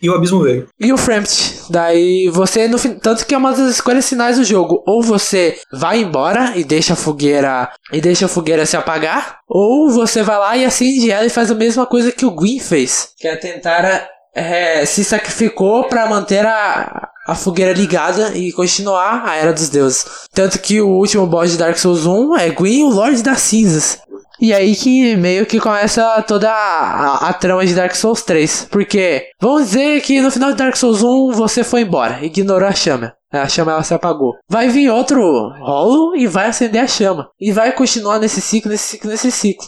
E 0.00 0.08
o 0.08 0.14
Abismo 0.14 0.42
veio. 0.42 0.68
e 0.80 0.92
o 0.92 0.96
Frampt. 0.96 1.62
Daí 1.70 2.28
você, 2.28 2.68
no 2.68 2.78
tanto 2.78 3.26
que 3.26 3.34
é 3.34 3.38
uma 3.38 3.52
das 3.52 3.70
escolhas 3.70 4.08
finais 4.08 4.36
do 4.36 4.44
jogo. 4.44 4.82
Ou 4.86 5.02
você 5.02 5.58
vai 5.72 6.00
embora 6.00 6.52
e 6.56 6.64
deixa 6.64 6.92
a 6.92 6.96
fogueira 6.96 7.70
e 7.92 8.00
deixa 8.00 8.26
a 8.26 8.28
fogueira 8.28 8.66
se 8.66 8.76
apagar, 8.76 9.38
ou 9.48 9.90
você 9.90 10.22
vai 10.22 10.38
lá 10.38 10.56
e 10.56 10.64
acende 10.64 11.10
ela 11.10 11.26
e 11.26 11.30
faz 11.30 11.50
a 11.50 11.54
mesma 11.54 11.86
coisa 11.86 12.12
que 12.12 12.26
o 12.26 12.30
Gwyn 12.30 12.58
fez, 12.58 13.08
que 13.18 13.28
é 13.28 13.36
tentar 13.36 14.08
é, 14.34 14.84
se 14.84 15.04
sacrificou 15.04 15.84
para 15.84 16.06
manter 16.08 16.44
a, 16.44 17.08
a 17.26 17.34
fogueira 17.34 17.72
ligada 17.72 18.36
e 18.36 18.52
continuar 18.52 19.22
a 19.24 19.36
Era 19.36 19.52
dos 19.52 19.68
Deuses. 19.68 20.04
Tanto 20.32 20.58
que 20.58 20.80
o 20.80 20.88
último 20.88 21.26
boss 21.26 21.52
de 21.52 21.56
Dark 21.58 21.78
Souls 21.78 22.04
1 22.04 22.36
é 22.36 22.50
Gwyn, 22.50 22.82
o 22.84 22.88
Lorde 22.88 23.22
das 23.22 23.40
Cinzas. 23.40 23.98
E 24.40 24.52
aí 24.52 24.74
que 24.74 25.16
meio 25.16 25.46
que 25.46 25.60
começa 25.60 26.22
toda 26.22 26.50
a, 26.50 26.54
a, 26.54 27.28
a 27.28 27.32
trama 27.32 27.64
de 27.64 27.74
Dark 27.74 27.94
Souls 27.94 28.22
3. 28.22 28.68
Porque, 28.70 29.28
vamos 29.40 29.66
dizer 29.66 30.00
que 30.02 30.20
no 30.20 30.30
final 30.30 30.50
de 30.50 30.58
Dark 30.58 30.76
Souls 30.76 31.02
1 31.02 31.32
você 31.32 31.62
foi 31.62 31.82
embora, 31.82 32.24
ignorou 32.24 32.68
a 32.68 32.72
chama. 32.72 33.14
A 33.32 33.48
chama 33.48 33.72
ela 33.72 33.82
se 33.82 33.92
apagou. 33.94 34.34
Vai 34.48 34.68
vir 34.68 34.90
outro 34.90 35.20
rolo 35.58 36.16
e 36.16 36.26
vai 36.26 36.48
acender 36.48 36.82
a 36.82 36.86
chama. 36.86 37.28
E 37.40 37.50
vai 37.52 37.72
continuar 37.72 38.18
nesse 38.18 38.40
ciclo, 38.40 38.70
nesse 38.70 38.90
ciclo, 38.90 39.10
nesse 39.10 39.30
ciclo. 39.30 39.66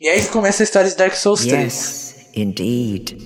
E 0.00 0.08
aí 0.08 0.20
que 0.22 0.28
começa 0.28 0.62
a 0.62 0.64
história 0.64 0.88
de 0.88 0.96
Dark 0.96 1.14
Souls 1.14 1.44
3. 1.44 1.62
Yes, 1.62 2.16
indeed. 2.34 3.16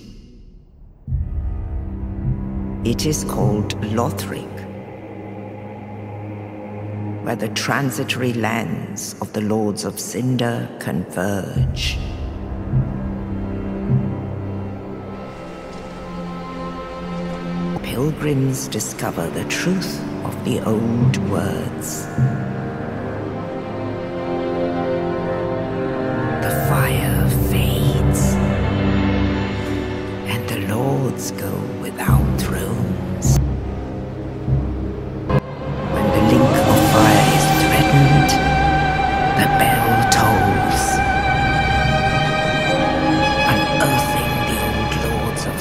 It 2.84 3.08
is 3.08 3.24
called 3.24 3.74
Lothric, 3.94 4.46
where 7.24 7.36
the 7.36 7.48
transitory 7.48 8.34
lands 8.34 9.16
of 9.22 9.32
the 9.32 9.40
Lords 9.40 9.86
of 9.86 9.98
Cinder 9.98 10.68
converge. 10.78 11.96
Pilgrims 17.82 18.68
discover 18.68 19.26
the 19.30 19.44
truth 19.44 20.02
of 20.24 20.44
the 20.44 20.60
old 20.66 21.16
words. 21.30 22.04
The 26.44 26.66
fire 26.68 27.30
fades, 27.50 28.34
and 30.28 30.46
the 30.46 30.68
lords 30.68 31.30
go 31.30 31.73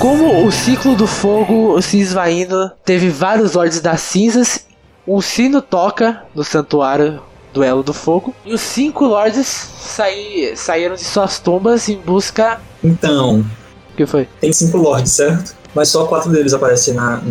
Como 0.03 0.45
o 0.45 0.51
ciclo 0.51 0.97
do 0.97 1.07
fogo 1.07 1.81
se 1.81 1.97
esvaindo, 1.97 2.69
teve 2.83 3.07
vários 3.07 3.53
Lordes 3.53 3.79
das 3.79 4.01
Cinzas, 4.01 4.65
um 5.07 5.21
sino 5.21 5.61
toca 5.61 6.25
no 6.35 6.43
santuário 6.43 7.21
do 7.53 7.63
Elo 7.63 7.81
do 7.81 7.93
Fogo, 7.93 8.35
e 8.43 8.53
os 8.53 8.59
cinco 8.59 9.05
Lordes 9.05 9.47
saí, 9.47 10.57
saíram 10.57 10.95
de 10.95 11.05
suas 11.05 11.39
tumbas 11.39 11.87
em 11.87 11.95
busca. 11.95 12.59
Então, 12.83 13.45
O 13.93 13.95
que 13.95 14.05
foi? 14.05 14.27
tem 14.41 14.51
cinco 14.51 14.77
lords, 14.77 15.13
certo? 15.13 15.55
Mas 15.73 15.87
só 15.87 16.05
quatro 16.05 16.29
deles 16.29 16.53
aparecem 16.53 16.95
na, 16.95 17.21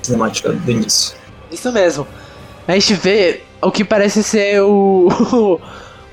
cinemática 0.00 0.52
do 0.52 0.70
início. 0.70 1.16
Isso 1.50 1.72
mesmo. 1.72 2.06
A 2.68 2.74
gente 2.74 2.94
vê 2.94 3.42
o 3.60 3.72
que 3.72 3.84
parece 3.84 4.22
ser 4.22 4.62
o. 4.62 5.58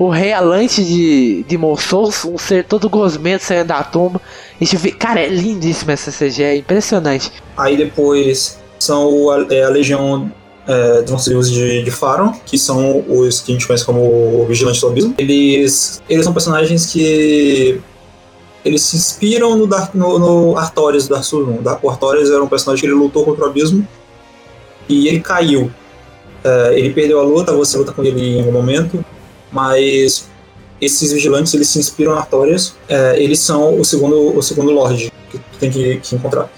o 0.01 0.09
rei 0.09 0.33
alante 0.33 0.83
de, 0.83 1.43
de 1.43 1.59
Souls, 1.77 2.25
um 2.25 2.35
ser 2.35 2.63
todo 2.63 2.89
gosmento 2.89 3.43
saindo 3.43 3.67
da 3.67 3.83
tumba. 3.83 4.19
Gente 4.61 4.77
vê. 4.77 4.91
Cara, 4.91 5.19
é 5.19 5.27
lindíssima 5.27 5.93
essa 5.93 6.11
CG, 6.11 6.43
é 6.43 6.55
impressionante. 6.57 7.31
Aí 7.57 7.75
depois 7.75 8.59
são 8.77 9.31
a, 9.31 9.45
é, 9.49 9.63
a 9.63 9.69
legião 9.69 10.31
é, 10.67 11.01
dos 11.01 11.25
deuses 11.25 11.51
de, 11.51 11.83
de 11.83 11.91
Faron, 11.91 12.31
que 12.45 12.57
são 12.57 13.03
os 13.07 13.41
que 13.41 13.51
a 13.51 13.55
gente 13.55 13.65
conhece 13.65 13.83
como 13.83 14.45
Vigilantes 14.47 14.79
do 14.79 14.87
Abismo. 14.87 15.15
Eles, 15.17 16.01
eles 16.07 16.23
são 16.23 16.31
personagens 16.31 16.85
que 16.85 17.81
eles 18.63 18.83
se 18.83 18.95
inspiram 18.95 19.57
no, 19.57 19.65
Dark, 19.65 19.95
no, 19.95 20.19
no 20.19 20.57
Artorias 20.57 21.07
do 21.07 21.15
Dark 21.15 21.23
Souls 21.23 21.47
1. 21.47 21.61
O 21.81 21.89
Artorias 21.89 22.29
era 22.29 22.43
um 22.43 22.47
personagem 22.47 22.81
que 22.81 22.87
ele 22.87 22.93
lutou 22.93 23.25
contra 23.25 23.45
o 23.45 23.47
abismo 23.47 23.87
e 24.87 25.07
ele 25.07 25.19
caiu. 25.19 25.71
É, 26.43 26.77
ele 26.77 26.93
perdeu 26.93 27.19
a 27.19 27.23
luta, 27.23 27.51
você 27.51 27.77
luta 27.77 27.91
com 27.91 28.03
ele 28.03 28.37
em 28.37 28.39
algum 28.39 28.51
momento, 28.51 29.03
mas 29.51 30.29
esses 30.81 31.13
vigilantes 31.13 31.53
eles 31.53 31.69
se 31.69 31.79
inspiram 31.79 32.13
em 32.13 32.17
Artorias. 32.17 32.75
É, 32.89 33.21
eles 33.21 33.39
são 33.39 33.79
o 33.79 33.85
segundo, 33.85 34.35
o 34.35 34.41
segundo 34.41 34.71
Lorde 34.71 35.13
que 35.29 35.37
tu 35.37 35.57
tem 35.59 35.69
que, 35.69 35.97
que, 35.97 36.15
encontrar. 36.15 36.49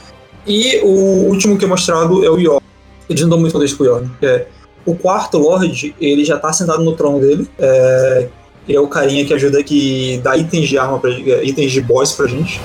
E 0.48 0.80
o 0.82 1.28
último 1.28 1.58
que 1.58 1.66
é 1.66 1.68
mostrado 1.68 2.26
é 2.26 2.30
o 2.30 2.40
Yor. 2.40 2.62
Eles 3.10 3.22
não 3.22 3.30
dão 3.30 3.40
muito 3.40 3.52
poder 3.52 3.76
com 3.76 3.84
o 3.84 3.86
Yor. 3.86 4.10
É, 4.22 4.48
o 4.86 4.96
quarto 4.96 5.38
Lorde, 5.38 5.94
ele 6.00 6.24
já 6.24 6.40
tá 6.40 6.52
sentado 6.54 6.84
no 6.84 6.96
trono 6.96 7.20
dele. 7.20 7.48
É, 7.60 8.30
é 8.70 8.80
o 8.80 8.88
carinha 8.88 9.26
que 9.26 9.34
ajuda 9.34 9.62
que 9.64 10.20
dá 10.24 10.38
itens 10.38 10.70
de 10.70 10.78
arma, 10.78 11.00
pra, 11.00 11.12
itens 11.12 11.72
de 11.72 11.82
boss 11.82 12.14
pra 12.14 12.28
gente. 12.28 12.62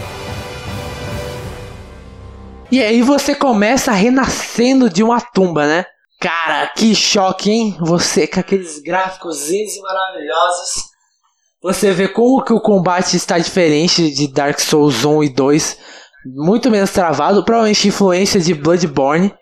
E 2.71 2.83
aí 2.83 3.03
você 3.03 3.35
começa 3.35 3.93
renascendo 3.93 4.91
de 4.91 5.03
uma 5.03 5.21
tumba, 5.21 5.67
né? 5.67 5.87
Cara, 6.21 6.67
que 6.69 6.95
choque, 6.95 7.51
hein? 7.51 7.77
Você 7.81 8.27
com 8.27 8.41
aqueles 8.41 8.81
gráficos 8.81 9.49
maravilhosos. 9.81 10.98
Você 11.61 11.93
vê 11.93 12.07
como 12.07 12.45
que 12.45 12.53
o 12.53 12.61
combate 12.61 13.17
está 13.17 13.37
diferente 13.37 14.11
de 14.15 14.29
Dark 14.29 14.61
Souls 14.61 15.05
1 15.05 15.25
e 15.25 15.29
2. 15.29 15.79
Muito 16.37 16.71
menos 16.71 16.91
travado, 16.91 17.45
provavelmente 17.45 17.89
influência 17.89 18.41
de 18.41 18.55
Bloodborne. 18.55 19.35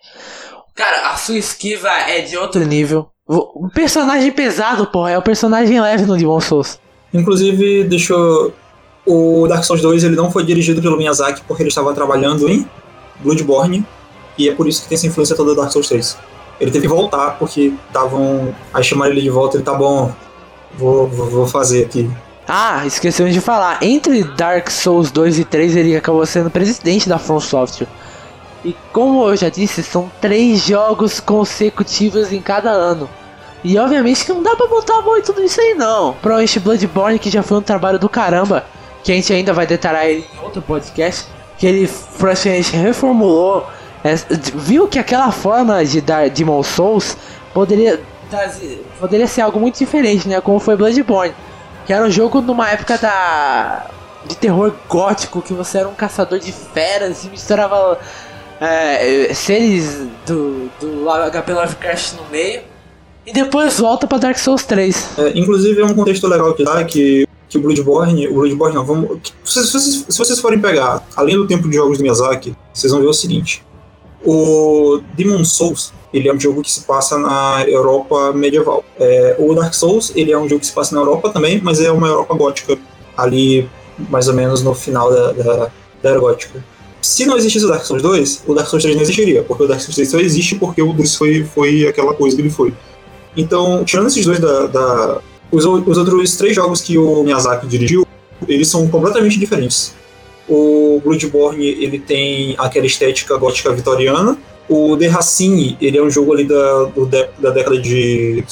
Cara, 0.74 1.11
a 1.11 1.16
sua 1.16 1.37
esquiva 1.37 1.90
é 1.90 2.22
de 2.22 2.37
outro 2.38 2.64
nível. 2.64 3.09
O 3.29 3.68
personagem 3.74 4.33
pesado, 4.33 4.87
porra, 4.87 5.11
é 5.11 5.18
o 5.18 5.22
personagem 5.22 5.79
leve 5.79 6.07
no 6.07 6.16
Demon 6.16 6.40
Souls. 6.40 6.79
Inclusive, 7.12 7.85
deixou. 7.85 8.52
O 9.05 9.46
Dark 9.46 9.62
Souls 9.62 9.83
2 9.83 10.05
ele 10.05 10.16
não 10.16 10.31
foi 10.31 10.44
dirigido 10.44 10.81
pelo 10.81 10.96
Miyazaki 10.96 11.42
porque 11.46 11.62
ele 11.62 11.68
estava 11.68 11.92
trabalhando 11.94 12.48
em 12.48 12.68
Bloodborne, 13.20 13.87
e 14.37 14.48
é 14.48 14.55
por 14.55 14.66
isso 14.66 14.83
que 14.83 14.88
tem 14.88 14.96
essa 14.96 15.07
influência 15.07 15.37
toda 15.37 15.55
do 15.55 15.61
Dark 15.61 15.70
Souls 15.70 15.88
3. 15.88 16.18
Ele 16.61 16.70
teve 16.70 16.88
que 16.88 16.92
voltar 16.92 17.38
porque 17.38 17.72
estavam. 17.87 18.55
Aí 18.72 18.83
chamaram 18.83 19.12
ele 19.12 19.20
de 19.20 19.31
volta, 19.31 19.57
ele 19.57 19.64
tá 19.64 19.74
bom, 19.74 20.12
vou, 20.74 21.07
vou, 21.09 21.26
vou 21.31 21.46
fazer 21.46 21.85
aqui. 21.85 22.11
Ah, 22.48 22.87
esquecemos 22.87 23.33
de 23.33 23.40
falar. 23.40 23.83
Entre 23.83 24.22
Dark 24.22 24.70
Souls 24.70 25.11
2 25.11 25.40
e 25.40 25.44
3, 25.44 25.76
ele 25.76 25.96
acabou 25.96 26.24
sendo 26.24 26.50
presidente 26.50 27.09
da 27.09 27.18
From 27.18 27.40
Software. 27.40 27.88
E 28.64 28.74
como 28.92 29.29
eu 29.29 29.37
já 29.37 29.48
disse, 29.48 29.83
são 29.83 30.11
três 30.20 30.62
jogos 30.62 31.20
consecutivos 31.20 32.33
em 32.33 32.40
cada 32.40 32.70
ano. 32.70 33.09
E 33.64 33.76
obviamente 33.79 34.24
que 34.24 34.33
não 34.33 34.42
dá 34.42 34.55
pra 34.55 34.66
botar 34.68 35.02
muito 35.02 35.33
nisso 35.40 35.61
aí 35.61 35.74
não. 35.74 36.12
Provavelmente 36.14 36.61
Bloodborne, 36.61 37.18
que 37.18 37.31
já 37.31 37.42
foi 37.42 37.59
um 37.59 37.62
trabalho 37.62 37.98
do 37.98 38.09
caramba, 38.09 38.64
que 39.02 39.11
a 39.11 39.14
gente 39.14 39.33
ainda 39.33 39.52
vai 39.52 39.66
detalhar 39.66 40.07
ele 40.07 40.24
em 40.33 40.44
outro 40.44 40.62
podcast 40.62 41.26
que 41.59 41.66
ele 41.66 41.90
praticamente 42.18 42.76
reformulou, 42.76 43.66
é, 44.05 44.14
viu 44.55 44.87
que 44.87 44.98
aquela 44.98 45.33
forma 45.33 45.85
de 45.85 46.00
dar 46.00 46.29
Demon 46.29 46.62
Souls 46.62 47.16
poderia, 47.55 48.00
poderia 48.98 49.26
ser 49.26 49.42
algo 49.42 49.60
muito 49.60 49.78
diferente, 49.78 50.28
né? 50.28 50.40
Como 50.40 50.58
foi 50.58 50.76
Bloodborne, 50.76 51.34
que 51.86 51.92
era 51.92 52.04
um 52.04 52.10
jogo 52.10 52.40
numa 52.40 52.70
época 52.70 52.98
da 52.98 53.86
de 54.26 54.36
terror 54.36 54.72
gótico, 54.88 55.40
que 55.40 55.52
você 55.52 55.78
era 55.78 55.88
um 55.88 55.94
caçador 55.94 56.38
de 56.40 56.50
feras 56.50 57.24
e 57.24 57.28
misturava 57.28 57.98
é, 58.60 59.32
seres 59.32 60.02
do, 60.26 60.68
do 60.80 61.06
HP 61.30 61.52
Lovecraft 61.52 62.14
no 62.14 62.28
meio. 62.30 62.62
E 63.24 63.32
depois 63.32 63.78
volta 63.78 64.06
para 64.06 64.18
Dark 64.18 64.38
Souls 64.38 64.64
3. 64.64 65.18
É, 65.18 65.38
inclusive 65.38 65.80
é 65.80 65.84
um 65.84 65.94
contexto 65.94 66.26
legal 66.26 66.54
que 66.54 66.64
dá 66.64 66.84
que 66.84 67.26
que 67.48 67.58
o 67.58 67.60
Bloodborne, 67.60 68.26
o 68.28 68.34
Bloodborne 68.34 68.74
não, 68.74 68.84
vamos, 68.84 69.20
se, 69.44 69.64
se, 69.66 69.80
se, 69.80 70.18
vocês 70.18 70.40
forem 70.40 70.60
pegar, 70.60 71.06
além 71.14 71.36
do 71.36 71.46
tempo 71.46 71.68
de 71.68 71.76
jogos 71.76 71.98
do 71.98 72.02
Miyazaki, 72.02 72.56
vocês 72.74 72.92
vão 72.92 73.00
ver 73.00 73.06
o 73.06 73.12
seguinte, 73.12 73.64
o 74.24 75.00
Demon 75.14 75.44
Souls, 75.44 75.92
ele 76.12 76.29
é 76.29 76.35
um 76.35 76.40
jogo 76.40 76.62
que 76.62 76.70
se 76.70 76.83
passa 76.83 77.18
na 77.18 77.64
Europa 77.66 78.33
medieval. 78.33 78.85
É, 78.98 79.37
o 79.38 79.55
Dark 79.55 79.74
Souls, 79.74 80.12
ele 80.14 80.33
é 80.33 80.38
um 80.38 80.48
jogo 80.48 80.61
que 80.61 80.66
se 80.66 80.72
passa 80.72 80.94
na 80.94 81.00
Europa 81.00 81.31
também, 81.31 81.61
mas 81.62 81.81
é 81.81 81.90
uma 81.90 82.09
Europa 82.09 82.35
gótica, 82.35 82.79
ali 83.16 83.68
mais 84.11 84.29
ou 84.29 84.35
menos 84.35 84.62
no 84.62 84.74
final 84.74 85.11
da, 85.11 85.33
da, 85.33 85.70
da 86.02 86.11
Era 86.11 86.18
Gótica. 86.18 86.62
Se 87.00 87.24
não 87.24 87.37
existisse 87.37 87.64
o 87.64 87.68
Dark 87.68 87.85
Souls 87.85 88.02
2, 88.02 88.44
o 88.46 88.55
Dark 88.55 88.68
Souls 88.68 88.83
3 88.83 88.96
não 88.96 89.02
existiria, 89.02 89.42
porque 89.42 89.62
o 89.62 89.68
Dark 89.68 89.81
Souls 89.81 89.94
3 89.94 90.11
só 90.11 90.18
existe 90.18 90.57
porque 90.57 90.83
o 90.83 90.92
2 90.92 91.14
foi, 91.14 91.44
foi 91.44 91.87
aquela 91.87 92.14
coisa 92.14 92.35
que 92.35 92.42
ele 92.42 92.50
foi. 92.50 92.74
Então, 93.37 93.85
tirando 93.85 94.07
esses 94.09 94.24
dois 94.24 94.40
da, 94.40 94.66
da 94.66 95.20
os, 95.52 95.64
os 95.64 95.98
outros 95.98 96.37
três 96.37 96.55
jogos 96.55 96.81
que 96.81 96.98
o 96.98 97.22
Miyazaki 97.22 97.66
dirigiu, 97.66 98.07
eles 98.48 98.68
são 98.68 98.88
completamente 98.88 99.38
diferentes. 99.38 99.94
O 100.48 101.00
Bloodborne, 101.02 101.66
ele 101.66 101.98
tem 101.98 102.54
aquela 102.59 102.87
estética 102.87 103.37
gótica 103.37 103.72
vitoriana. 103.72 104.38
O 104.68 104.96
The 104.96 105.06
Racine, 105.09 105.76
ele 105.80 105.98
é 105.98 106.02
um 106.02 106.11
jogo 106.11 106.32
ali 106.32 106.44
da, 106.44 106.85
do, 106.85 107.06
da 107.06 107.50
década 107.50 107.78
de, 107.78 108.44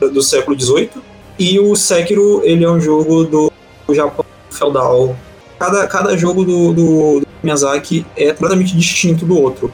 do 0.00 0.22
século 0.22 0.58
XVIII. 0.58 0.90
E 1.38 1.58
o 1.58 1.74
Sekiro, 1.74 2.42
ele 2.44 2.64
é 2.64 2.70
um 2.70 2.80
jogo 2.80 3.24
do 3.24 3.52
Japão 3.90 4.24
feudal. 4.50 5.16
Cada, 5.58 5.86
cada 5.86 6.16
jogo 6.16 6.44
do, 6.44 6.72
do, 6.72 7.20
do 7.20 7.26
Miyazaki 7.42 8.06
é 8.16 8.32
completamente 8.32 8.76
distinto 8.76 9.24
do 9.24 9.38
outro. 9.40 9.72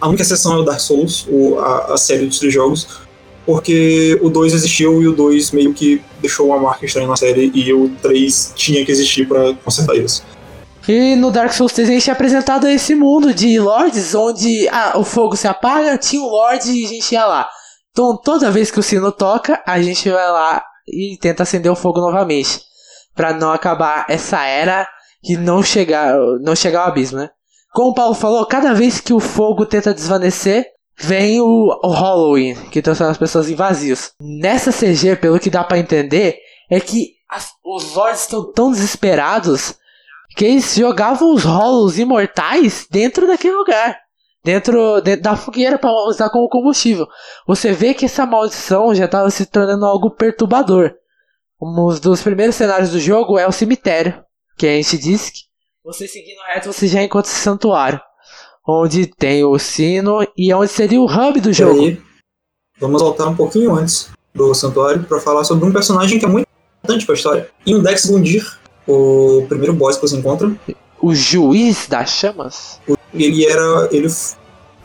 A 0.00 0.08
única 0.08 0.22
exceção 0.22 0.54
é 0.54 0.56
o 0.58 0.62
Dark 0.62 0.80
Souls, 0.80 1.26
o, 1.28 1.58
a, 1.58 1.94
a 1.94 1.96
série 1.96 2.26
dos 2.26 2.38
três 2.38 2.52
jogos, 2.52 2.88
porque 3.46 4.18
o 4.20 4.28
2 4.28 4.52
existiu 4.54 5.02
e 5.02 5.06
o 5.06 5.12
2 5.12 5.52
meio 5.52 5.72
que 5.72 6.02
deixou 6.20 6.48
uma 6.48 6.58
marca 6.58 6.84
estranha 6.84 7.06
na 7.06 7.16
série 7.16 7.50
e 7.54 7.72
o 7.72 7.88
3 8.00 8.52
tinha 8.56 8.84
que 8.84 8.90
existir 8.90 9.26
para 9.28 9.54
consertar 9.54 9.94
isso. 9.96 10.24
E 10.88 11.14
no 11.14 11.30
Dark 11.30 11.52
Souls 11.52 11.72
3 11.72 11.88
a 11.88 11.92
gente 11.92 12.10
é 12.10 12.12
apresentado 12.12 12.66
esse 12.68 12.94
mundo 12.94 13.32
de 13.32 13.58
lords 13.58 14.14
onde 14.14 14.68
ah, 14.68 14.94
o 14.96 15.04
fogo 15.04 15.36
se 15.36 15.46
apaga, 15.46 15.96
tinha 15.96 16.20
um 16.20 16.26
lord 16.26 16.70
e 16.70 16.84
a 16.84 16.88
gente 16.88 17.12
ia 17.12 17.24
lá. 17.24 17.48
Então 17.90 18.16
toda 18.16 18.50
vez 18.50 18.70
que 18.70 18.80
o 18.80 18.82
sino 18.82 19.12
toca, 19.12 19.62
a 19.64 19.80
gente 19.80 20.10
vai 20.10 20.30
lá 20.30 20.64
e 20.86 21.16
tenta 21.20 21.44
acender 21.44 21.70
o 21.70 21.76
fogo 21.76 22.00
novamente. 22.00 22.60
para 23.14 23.32
não 23.32 23.52
acabar 23.52 24.06
essa 24.08 24.44
era 24.44 24.88
e 25.22 25.36
não 25.36 25.62
chegar, 25.62 26.16
não 26.40 26.56
chegar 26.56 26.82
ao 26.82 26.88
abismo, 26.88 27.18
né? 27.18 27.30
Como 27.72 27.90
o 27.90 27.94
Paulo 27.94 28.14
falou, 28.14 28.44
cada 28.46 28.74
vez 28.74 29.00
que 29.00 29.12
o 29.12 29.20
fogo 29.20 29.64
tenta 29.64 29.94
desvanecer, 29.94 30.66
vem 30.98 31.40
o, 31.40 31.80
o 31.82 31.90
Halloween, 31.90 32.54
que 32.70 32.82
transforma 32.82 33.12
as 33.12 33.18
pessoas 33.18 33.48
em 33.48 33.54
vazios. 33.54 34.12
Nessa 34.20 34.72
CG, 34.72 35.16
pelo 35.16 35.38
que 35.38 35.50
dá 35.50 35.62
para 35.62 35.78
entender, 35.78 36.38
é 36.70 36.80
que 36.80 37.14
as, 37.30 37.50
os 37.64 37.94
Lords 37.94 38.22
estão 38.22 38.52
tão 38.52 38.70
desesperados 38.70 39.74
que 40.36 40.44
eles 40.44 40.74
jogavam 40.74 41.34
os 41.34 41.44
Hollows 41.44 41.98
imortais 41.98 42.86
dentro 42.90 43.26
daquele 43.26 43.54
lugar. 43.54 43.98
Dentro, 44.44 45.00
dentro 45.00 45.22
da 45.22 45.36
fogueira 45.36 45.78
para 45.78 45.92
usar 46.08 46.28
como 46.30 46.48
combustível. 46.48 47.06
Você 47.46 47.72
vê 47.72 47.94
que 47.94 48.06
essa 48.06 48.26
maldição 48.26 48.92
já 48.92 49.04
estava 49.04 49.30
se 49.30 49.46
tornando 49.46 49.86
algo 49.86 50.10
perturbador. 50.10 50.92
Um 51.60 51.94
dos 52.00 52.22
primeiros 52.22 52.56
cenários 52.56 52.90
do 52.90 52.98
jogo 52.98 53.38
é 53.38 53.46
o 53.46 53.52
cemitério. 53.52 54.20
Que 54.58 54.66
a 54.66 54.74
gente 54.74 54.98
disse 54.98 55.32
que 55.32 55.38
você 55.84 56.08
seguindo 56.08 56.40
reto 56.52 56.72
você 56.72 56.88
já 56.88 57.02
encontra 57.02 57.30
esse 57.30 57.40
santuário 57.40 58.00
onde 58.66 59.06
tem 59.06 59.44
o 59.44 59.58
sino 59.58 60.26
e 60.36 60.52
onde 60.54 60.70
seria 60.70 61.00
o 61.00 61.06
hub 61.06 61.40
do 61.40 61.52
jogo. 61.52 61.80
Aí, 61.80 62.00
vamos 62.78 63.02
voltar 63.02 63.26
um 63.26 63.36
pouquinho 63.36 63.74
antes 63.74 64.10
do 64.34 64.54
santuário 64.54 65.02
para 65.04 65.20
falar 65.20 65.44
sobre 65.44 65.64
um 65.64 65.72
personagem 65.72 66.18
que 66.18 66.24
é 66.24 66.28
muito 66.28 66.46
importante 66.78 67.04
para 67.04 67.14
a 67.14 67.16
história. 67.16 67.50
Index 67.66 68.06
Gundir, 68.06 68.58
o 68.86 69.44
primeiro 69.48 69.72
boss 69.72 69.96
que 69.96 70.02
você 70.02 70.16
encontra. 70.16 70.52
O 71.00 71.14
juiz 71.14 71.86
das 71.88 72.10
chamas? 72.10 72.80
Ele 73.12 73.46
era, 73.46 73.88
ele, 73.90 74.08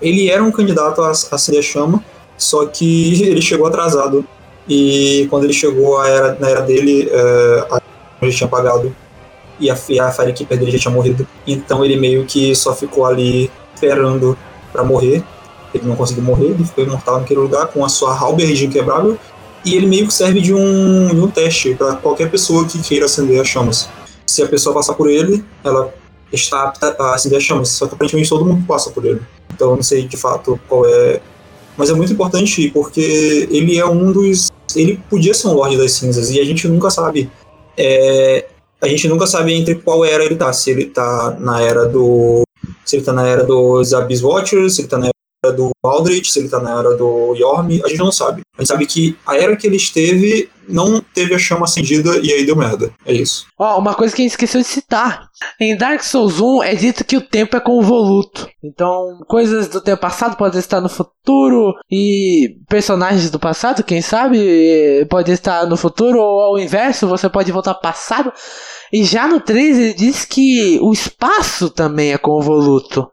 ele 0.01 0.29
era 0.29 0.43
um 0.43 0.51
candidato 0.51 1.01
a, 1.01 1.11
a 1.11 1.37
ser 1.37 1.57
a 1.57 1.61
chama, 1.61 2.03
só 2.37 2.65
que 2.65 3.23
ele 3.27 3.41
chegou 3.41 3.67
atrasado. 3.67 4.25
E 4.69 5.27
quando 5.29 5.45
ele 5.45 5.53
chegou 5.53 5.97
a 5.97 6.07
era, 6.09 6.37
na 6.39 6.49
era 6.49 6.61
dele, 6.61 7.09
é, 7.09 7.67
a 7.69 8.25
gente 8.25 8.37
tinha 8.37 8.47
apagado 8.47 8.93
e 9.59 9.69
a, 9.69 9.73
a 9.73 10.11
Firekeeper 10.11 10.57
dele 10.57 10.71
já 10.71 10.79
tinha 10.79 10.93
morrido. 10.93 11.27
Então 11.45 11.83
ele 11.83 11.97
meio 11.97 12.25
que 12.25 12.53
só 12.55 12.75
ficou 12.75 13.05
ali 13.05 13.51
esperando 13.73 14.37
para 14.71 14.83
morrer. 14.83 15.23
Ele 15.73 15.85
não 15.85 15.95
conseguiu 15.95 16.23
morrer, 16.23 16.47
ele 16.47 16.63
ficou 16.63 16.83
imortal 16.83 17.19
naquele 17.19 17.39
lugar 17.39 17.67
com 17.67 17.83
a 17.83 17.89
sua 17.89 18.15
halberd 18.17 18.65
inquebrável. 18.65 19.17
E 19.67 19.75
ele 19.75 19.85
meio 19.85 20.07
que 20.07 20.13
serve 20.13 20.39
de 20.39 20.53
um, 20.53 21.09
de 21.09 21.19
um 21.19 21.29
teste 21.29 21.75
para 21.75 21.97
qualquer 21.97 22.31
pessoa 22.31 22.65
que 22.65 22.81
queira 22.81 23.03
acender 23.03 23.41
as 23.41 23.49
chamas. 23.49 23.89
Se 24.25 24.41
a 24.41 24.47
pessoa 24.47 24.73
passar 24.73 24.93
por 24.93 25.09
ele, 25.09 25.43
ela 25.61 25.93
está 26.31 26.63
apta 26.63 26.95
a 26.97 27.15
acender 27.15 27.37
as 27.37 27.43
chamas, 27.43 27.67
só 27.67 27.85
que 27.85 27.93
aparentemente 27.93 28.29
todo 28.29 28.45
mundo 28.45 28.65
passa 28.65 28.89
por 28.91 29.03
ele. 29.03 29.19
Então 29.53 29.75
não 29.75 29.83
sei 29.83 30.07
de 30.07 30.15
fato 30.15 30.57
qual 30.69 30.85
é. 30.85 31.19
Mas 31.75 31.89
é 31.89 31.93
muito 31.93 32.13
importante 32.13 32.71
porque 32.73 33.49
ele 33.51 33.77
é 33.77 33.85
um 33.85 34.09
dos. 34.13 34.49
Ele 34.73 35.01
podia 35.09 35.33
ser 35.33 35.49
um 35.49 35.53
Lorde 35.53 35.77
das 35.77 35.91
Cinzas 35.91 36.31
e 36.31 36.39
a 36.39 36.45
gente 36.45 36.65
nunca 36.69 36.89
sabe. 36.89 37.29
É... 37.77 38.45
A 38.81 38.87
gente 38.87 39.05
nunca 39.09 39.27
sabe 39.27 39.53
entre 39.53 39.75
qual 39.75 40.05
era 40.05 40.23
ele 40.23 40.37
tá. 40.37 40.53
Se 40.53 40.71
ele 40.71 40.85
tá 40.85 41.35
na 41.41 41.61
era 41.61 41.85
do. 41.85 42.43
Se 42.85 42.95
ele 42.95 43.03
tá 43.03 43.11
na 43.11 43.27
era 43.27 43.43
dos 43.43 43.93
Abyss 43.93 44.23
Watchers, 44.23 44.75
se 44.75 44.81
ele 44.81 44.87
tá 44.87 44.97
na 44.97 45.09
era 45.43 45.53
do 45.53 45.71
Aldrich, 45.83 46.31
se 46.31 46.39
ele 46.39 46.49
tá 46.49 46.59
na 46.59 46.79
era 46.79 46.95
do 46.95 47.35
Yorm, 47.35 47.79
a 47.83 47.87
gente 47.87 47.99
não 47.99 48.11
sabe. 48.11 48.41
A 48.57 48.61
gente 48.61 48.67
sabe 48.67 48.85
que 48.85 49.17
a 49.25 49.37
era 49.37 49.55
que 49.55 49.67
ele 49.67 49.77
esteve 49.77 50.49
não 50.67 50.99
teve 50.99 51.33
a 51.33 51.39
chama 51.39 51.63
acendida 51.63 52.17
e 52.17 52.31
aí 52.31 52.45
deu 52.45 52.55
merda. 52.55 52.91
É 53.05 53.13
isso. 53.13 53.45
Ó, 53.57 53.75
oh, 53.75 53.79
uma 53.79 53.95
coisa 53.95 54.13
que 54.13 54.21
a 54.21 54.23
gente 54.23 54.31
esqueceu 54.31 54.61
de 54.61 54.67
citar. 54.67 55.27
Em 55.59 55.77
Dark 55.77 56.03
Souls 56.03 56.41
1 56.41 56.63
é 56.63 56.75
dito 56.75 57.05
que 57.05 57.15
o 57.15 57.21
tempo 57.21 57.55
é 57.55 57.59
convoluto. 57.59 58.49
Então, 58.61 59.19
coisas 59.27 59.67
do 59.69 59.79
tempo 59.79 60.01
passado 60.01 60.35
podem 60.35 60.59
estar 60.59 60.81
no 60.81 60.89
futuro 60.89 61.73
e 61.89 62.57
personagens 62.67 63.29
do 63.29 63.39
passado, 63.39 63.83
quem 63.83 64.01
sabe, 64.01 65.05
pode 65.09 65.31
estar 65.31 65.65
no 65.65 65.77
futuro 65.77 66.19
ou 66.19 66.41
ao 66.41 66.59
inverso, 66.59 67.07
você 67.07 67.29
pode 67.29 67.51
voltar 67.51 67.75
passado. 67.75 68.33
E 68.91 69.03
já 69.03 69.27
no 69.27 69.39
3 69.39 69.77
ele 69.77 69.93
diz 69.93 70.25
que 70.25 70.79
o 70.81 70.91
espaço 70.91 71.69
também 71.69 72.11
é 72.11 72.17
convoluto. 72.17 73.09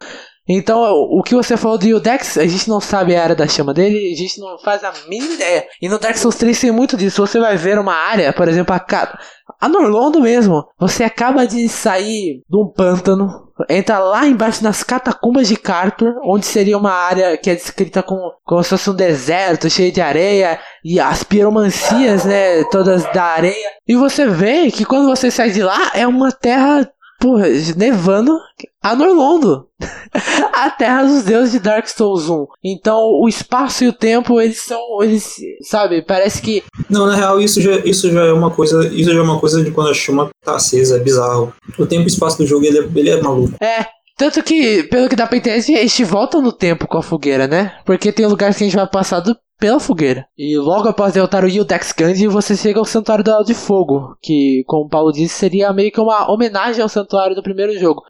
Então, 0.46 0.83
o 0.83 1.22
que 1.22 1.35
você 1.35 1.57
falou 1.57 1.78
do 1.78 2.00
Dex, 2.00 2.37
a 2.37 2.46
gente 2.46 2.68
não 2.68 2.78
sabe 2.78 3.16
a 3.16 3.22
área 3.22 3.35
da 3.35 3.48
chama 3.48 3.72
dele, 3.72 4.12
a 4.12 4.16
gente 4.16 4.38
não 4.38 4.59
faz 4.59 4.85
a 4.85 4.92
mínima 5.09 5.35
ideia. 5.35 5.66
E 5.80 5.88
no 5.88 5.98
Dark 5.98 6.16
Souls 6.16 6.37
3 6.37 6.61
tem 6.61 6.70
muito 6.70 6.96
disso. 6.96 7.26
Você 7.26 7.40
vai 7.40 7.57
ver 7.57 7.78
uma 7.78 7.94
área, 7.94 8.30
por 8.33 8.46
exemplo, 8.46 8.74
a, 8.74 9.18
a 9.59 9.68
Norlondo 9.68 10.20
mesmo. 10.20 10.66
Você 10.78 11.02
acaba 11.02 11.46
de 11.46 11.66
sair 11.68 12.42
de 12.46 12.57
um 12.57 12.66
pântano, 12.66 13.48
entra 13.70 13.98
lá 13.98 14.26
embaixo 14.26 14.62
nas 14.62 14.83
catacumbas 14.83 15.48
de 15.48 15.57
Carter, 15.57 16.14
onde 16.22 16.44
seria 16.44 16.76
uma 16.76 16.92
área 16.92 17.38
que 17.38 17.48
é 17.48 17.54
descrita 17.54 18.02
como, 18.02 18.30
como 18.44 18.62
se 18.62 18.68
fosse 18.68 18.90
um 18.90 18.94
deserto 18.94 19.70
cheio 19.70 19.92
de 19.92 20.02
areia 20.02 20.61
e 20.85 21.00
as 21.00 21.24
piromancias, 21.24 22.26
né, 22.26 22.64
todas 22.64 23.04
da 23.14 23.24
areia. 23.24 23.70
E 23.88 23.96
você 23.96 24.26
vê 24.26 24.70
que 24.70 24.85
quando 24.85 25.07
você 25.07 25.30
sai 25.30 25.50
de 25.50 25.62
lá 25.62 25.92
é 25.94 26.07
uma 26.07 26.30
terra 26.30 26.87
porra, 27.18 27.46
nevando 27.76 28.38
a 28.85 28.94
Norlondo. 28.94 29.66
a 30.53 30.70
terra 30.70 31.05
dos 31.05 31.25
deuses 31.25 31.53
de 31.53 31.59
Dark 31.59 31.88
Souls 31.88 32.29
1. 32.29 32.47
Então, 32.62 32.99
o 33.20 33.27
espaço 33.27 33.83
e 33.83 33.88
o 33.88 33.92
tempo, 33.92 34.38
eles 34.38 34.59
são, 34.59 35.03
eles, 35.03 35.37
sabe, 35.62 36.03
parece 36.03 36.42
que 36.42 36.62
Não, 36.90 37.07
na 37.07 37.16
real, 37.16 37.40
isso 37.40 37.62
já, 37.62 37.77
isso 37.79 38.12
já 38.12 38.27
é 38.27 38.33
uma 38.33 38.51
coisa, 38.51 38.87
isso 38.88 39.11
já 39.11 39.18
é 39.18 39.23
uma 39.23 39.40
coisa 39.40 39.64
de 39.64 39.70
quando 39.70 39.88
a 39.88 39.94
chama 39.94 40.29
tá 40.44 40.57
acesa, 40.57 40.97
é 40.97 41.01
bizarro. 41.01 41.53
O 41.79 41.87
tempo 41.87 42.05
e 42.05 42.07
espaço 42.07 42.37
do 42.37 42.47
jogo, 42.47 42.66
ele 42.66 42.79
é, 42.79 42.88
ele 42.94 43.11
é 43.11 43.20
maluco. 43.23 43.55
É, 43.64 43.87
tanto 44.18 44.42
que, 44.42 44.83
pelo 44.85 45.09
que 45.09 45.16
dá 45.16 45.27
pra 45.27 45.38
entender, 45.38 45.57
a 45.57 45.61
gente 45.61 46.05
volta 46.05 46.40
no 46.40 46.53
tempo 46.53 46.87
com 46.87 46.99
a 46.99 47.03
fogueira, 47.03 47.49
né? 47.49 47.73
Porque 47.87 48.12
tem 48.12 48.27
lugares 48.27 48.57
que 48.57 48.64
a 48.64 48.66
gente 48.66 48.77
vai 48.77 48.87
passar 48.87 49.20
do 49.20 49.35
pela 49.64 49.81
fogueira. 49.81 50.27
E 50.37 50.59
logo 50.59 50.90
após 50.90 51.14
derrotar 51.14 51.42
o 51.42 51.48
Yildex 51.48 51.92
Gandhi, 51.92 52.27
você 52.27 52.55
chega 52.55 52.79
ao 52.79 52.85
Santuário 52.85 53.24
do 53.24 53.44
de 53.44 53.55
Fogo, 53.55 54.14
que, 54.20 54.62
como 54.66 54.85
o 54.85 54.88
Paulo 54.90 55.11
disse, 55.11 55.35
seria 55.35 55.72
meio 55.72 55.90
que 55.90 55.98
uma 55.98 56.31
homenagem 56.31 56.83
ao 56.83 56.88
santuário 56.88 57.35
do 57.35 57.42
primeiro 57.42 57.79
jogo. 57.79 58.03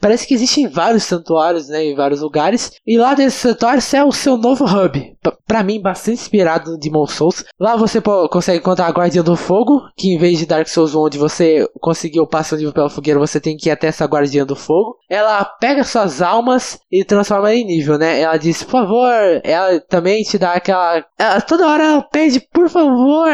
parece 0.00 0.26
que 0.26 0.34
existem 0.34 0.66
vários 0.66 1.04
santuários, 1.04 1.68
né, 1.68 1.84
em 1.84 1.94
vários 1.94 2.22
lugares, 2.22 2.72
e 2.84 2.98
lá 2.98 3.14
desse 3.14 3.36
santuário 3.36 3.80
é 3.94 4.04
o 4.04 4.10
seu 4.10 4.36
novo 4.36 4.64
hub. 4.64 5.16
Para 5.46 5.62
mim, 5.62 5.80
bastante 5.80 6.20
inspirado 6.20 6.72
no 6.72 6.78
Demon 6.78 7.06
Souls. 7.06 7.44
Lá 7.58 7.76
você 7.76 8.00
consegue 8.00 8.58
encontrar 8.58 8.86
a 8.86 8.90
Guardiã 8.90 9.22
do 9.22 9.36
Fogo, 9.36 9.82
que 9.96 10.12
em 10.12 10.18
vez 10.18 10.38
de 10.38 10.46
Dark 10.46 10.66
Souls 10.66 10.94
1, 10.94 11.00
onde 11.00 11.18
você 11.18 11.68
conseguiu 11.80 12.26
passar 12.26 12.56
o 12.56 12.58
nível 12.58 12.72
pela 12.72 12.90
fogueira, 12.90 13.20
você 13.20 13.38
tem 13.40 13.56
que 13.56 13.68
ir 13.68 13.72
até 13.72 13.86
essa 13.86 14.06
Guardiã 14.06 14.44
do 14.44 14.56
Fogo. 14.56 14.96
Ela 15.08 15.44
pega 15.44 15.84
suas 15.84 16.20
almas 16.20 16.80
e 16.90 17.04
transforma 17.04 17.54
em 17.54 17.64
nível, 17.64 17.96
né? 17.96 18.20
Ela 18.20 18.36
diz, 18.36 18.64
por 18.64 18.72
favor, 18.72 19.40
ela 19.44 19.80
também 19.80 20.22
te 20.24 20.36
dá 20.36 20.52
aquela 20.52 20.95
ela, 21.18 21.40
toda 21.40 21.66
hora 21.66 21.84
ela 21.84 22.02
pede, 22.02 22.40
por 22.52 22.68
favor, 22.68 23.28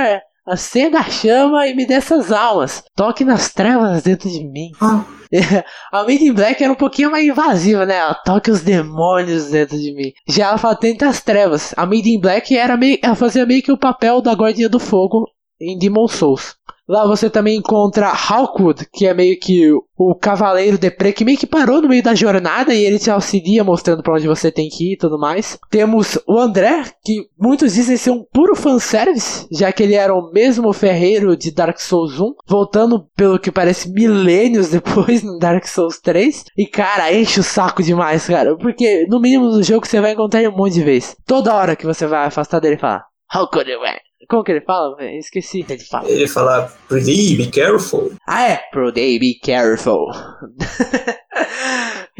acenda 0.46 0.98
a 0.98 1.04
chama 1.04 1.66
e 1.66 1.74
me 1.74 1.86
dê 1.86 1.94
essas 1.94 2.32
almas. 2.32 2.82
Toque 2.96 3.24
nas 3.24 3.52
trevas 3.52 4.02
dentro 4.02 4.28
de 4.28 4.44
mim. 4.44 4.70
Ah. 4.80 5.04
a 5.90 6.02
Made 6.02 6.26
in 6.26 6.32
Black 6.32 6.62
era 6.62 6.72
um 6.72 6.76
pouquinho 6.76 7.10
mais 7.10 7.26
invasiva, 7.26 7.86
né? 7.86 7.96
Ela 7.96 8.14
toque 8.14 8.50
os 8.50 8.60
demônios 8.60 9.50
dentro 9.50 9.78
de 9.78 9.94
mim. 9.94 10.12
Já 10.28 10.48
ela 10.48 10.58
fala, 10.58 10.76
tenta 10.76 11.08
as 11.08 11.22
trevas. 11.22 11.72
A 11.76 11.86
Made 11.86 12.10
in 12.10 12.20
Black 12.20 12.56
era 12.56 12.76
meio, 12.76 12.98
ela 13.02 13.14
fazia 13.14 13.46
meio 13.46 13.62
que 13.62 13.72
o 13.72 13.78
papel 13.78 14.20
da 14.20 14.32
Guardiã 14.32 14.68
do 14.68 14.78
Fogo 14.78 15.26
em 15.60 15.78
Demon 15.78 16.08
Souls. 16.08 16.56
Lá 16.88 17.06
você 17.06 17.30
também 17.30 17.58
encontra 17.58 18.12
Hawkwood, 18.12 18.86
que 18.92 19.06
é 19.06 19.14
meio 19.14 19.38
que 19.38 19.70
o 19.96 20.14
cavaleiro 20.14 20.76
Depre, 20.76 21.12
que 21.12 21.24
meio 21.24 21.38
que 21.38 21.46
parou 21.46 21.80
no 21.80 21.88
meio 21.88 22.02
da 22.02 22.14
jornada 22.14 22.74
e 22.74 22.84
ele 22.84 22.98
te 22.98 23.10
auxilia 23.10 23.62
mostrando 23.62 24.02
para 24.02 24.14
onde 24.14 24.26
você 24.26 24.50
tem 24.50 24.68
que 24.68 24.90
ir 24.90 24.92
e 24.94 24.96
tudo 24.96 25.18
mais. 25.18 25.58
Temos 25.70 26.18
o 26.26 26.38
André, 26.38 26.84
que 27.04 27.28
muitos 27.38 27.74
dizem 27.74 27.96
ser 27.96 28.10
um 28.10 28.24
puro 28.24 28.56
fanservice, 28.56 29.46
já 29.50 29.70
que 29.72 29.82
ele 29.82 29.94
era 29.94 30.12
o 30.12 30.32
mesmo 30.32 30.72
ferreiro 30.72 31.36
de 31.36 31.52
Dark 31.52 31.78
Souls 31.78 32.18
1, 32.18 32.34
voltando 32.46 33.06
pelo 33.16 33.38
que 33.38 33.52
parece 33.52 33.90
milênios 33.90 34.68
depois 34.70 35.22
no 35.22 35.38
Dark 35.38 35.64
Souls 35.66 36.00
3. 36.00 36.46
E 36.58 36.66
cara, 36.66 37.12
enche 37.14 37.40
o 37.40 37.44
saco 37.44 37.82
demais, 37.82 38.26
cara, 38.26 38.56
porque 38.56 39.06
no 39.08 39.20
mínimo 39.20 39.46
no 39.46 39.62
jogo 39.62 39.86
você 39.86 40.00
vai 40.00 40.12
encontrar 40.12 40.40
ele 40.40 40.48
um 40.48 40.56
monte 40.56 40.74
de 40.74 40.82
vezes. 40.82 41.16
Toda 41.26 41.54
hora 41.54 41.76
que 41.76 41.86
você 41.86 42.06
vai 42.06 42.26
afastar 42.26 42.58
dele 42.58 42.76
fala, 42.76 43.04
How 43.34 43.48
could 43.48 43.70
win? 43.70 43.98
Como 44.28 44.44
que 44.44 44.52
ele 44.52 44.60
fala? 44.60 44.96
Esqueci. 45.16 45.64
Ele 45.68 45.84
fala. 45.84 46.08
Ele 46.08 46.28
fala, 46.28 46.72
Prudy, 46.88 47.36
be 47.36 47.46
careful. 47.50 48.12
Ah, 48.26 48.48
é. 48.48 48.56
Prudy, 48.70 49.18
be 49.18 49.34
careful. 49.42 50.06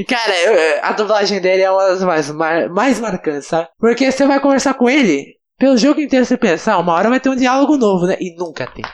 Cara, 0.09 0.35
eu, 0.45 0.81
a 0.83 0.93
dublagem 0.93 1.41
dele 1.41 1.62
é 1.62 1.71
uma 1.71 1.87
das 1.88 2.03
mais, 2.03 2.31
mais, 2.31 2.71
mais 2.71 2.99
marcantes, 2.99 3.47
sabe? 3.47 3.69
Porque 3.79 4.11
você 4.11 4.27
vai 4.27 4.41
conversar 4.41 4.75
com 4.75 4.88
ele, 4.88 5.37
pelo 5.59 5.77
jogo 5.77 6.01
inteiro 6.01 6.25
você 6.25 6.37
pensa, 6.37 6.77
uma 6.79 6.95
hora 6.95 7.11
vai 7.11 7.21
ter 7.21 7.29
um 7.29 7.37
diálogo 7.37 7.77
novo, 7.77 8.07
né? 8.07 8.17
E 8.19 8.35
nunca 8.37 8.67
tem. 8.67 8.85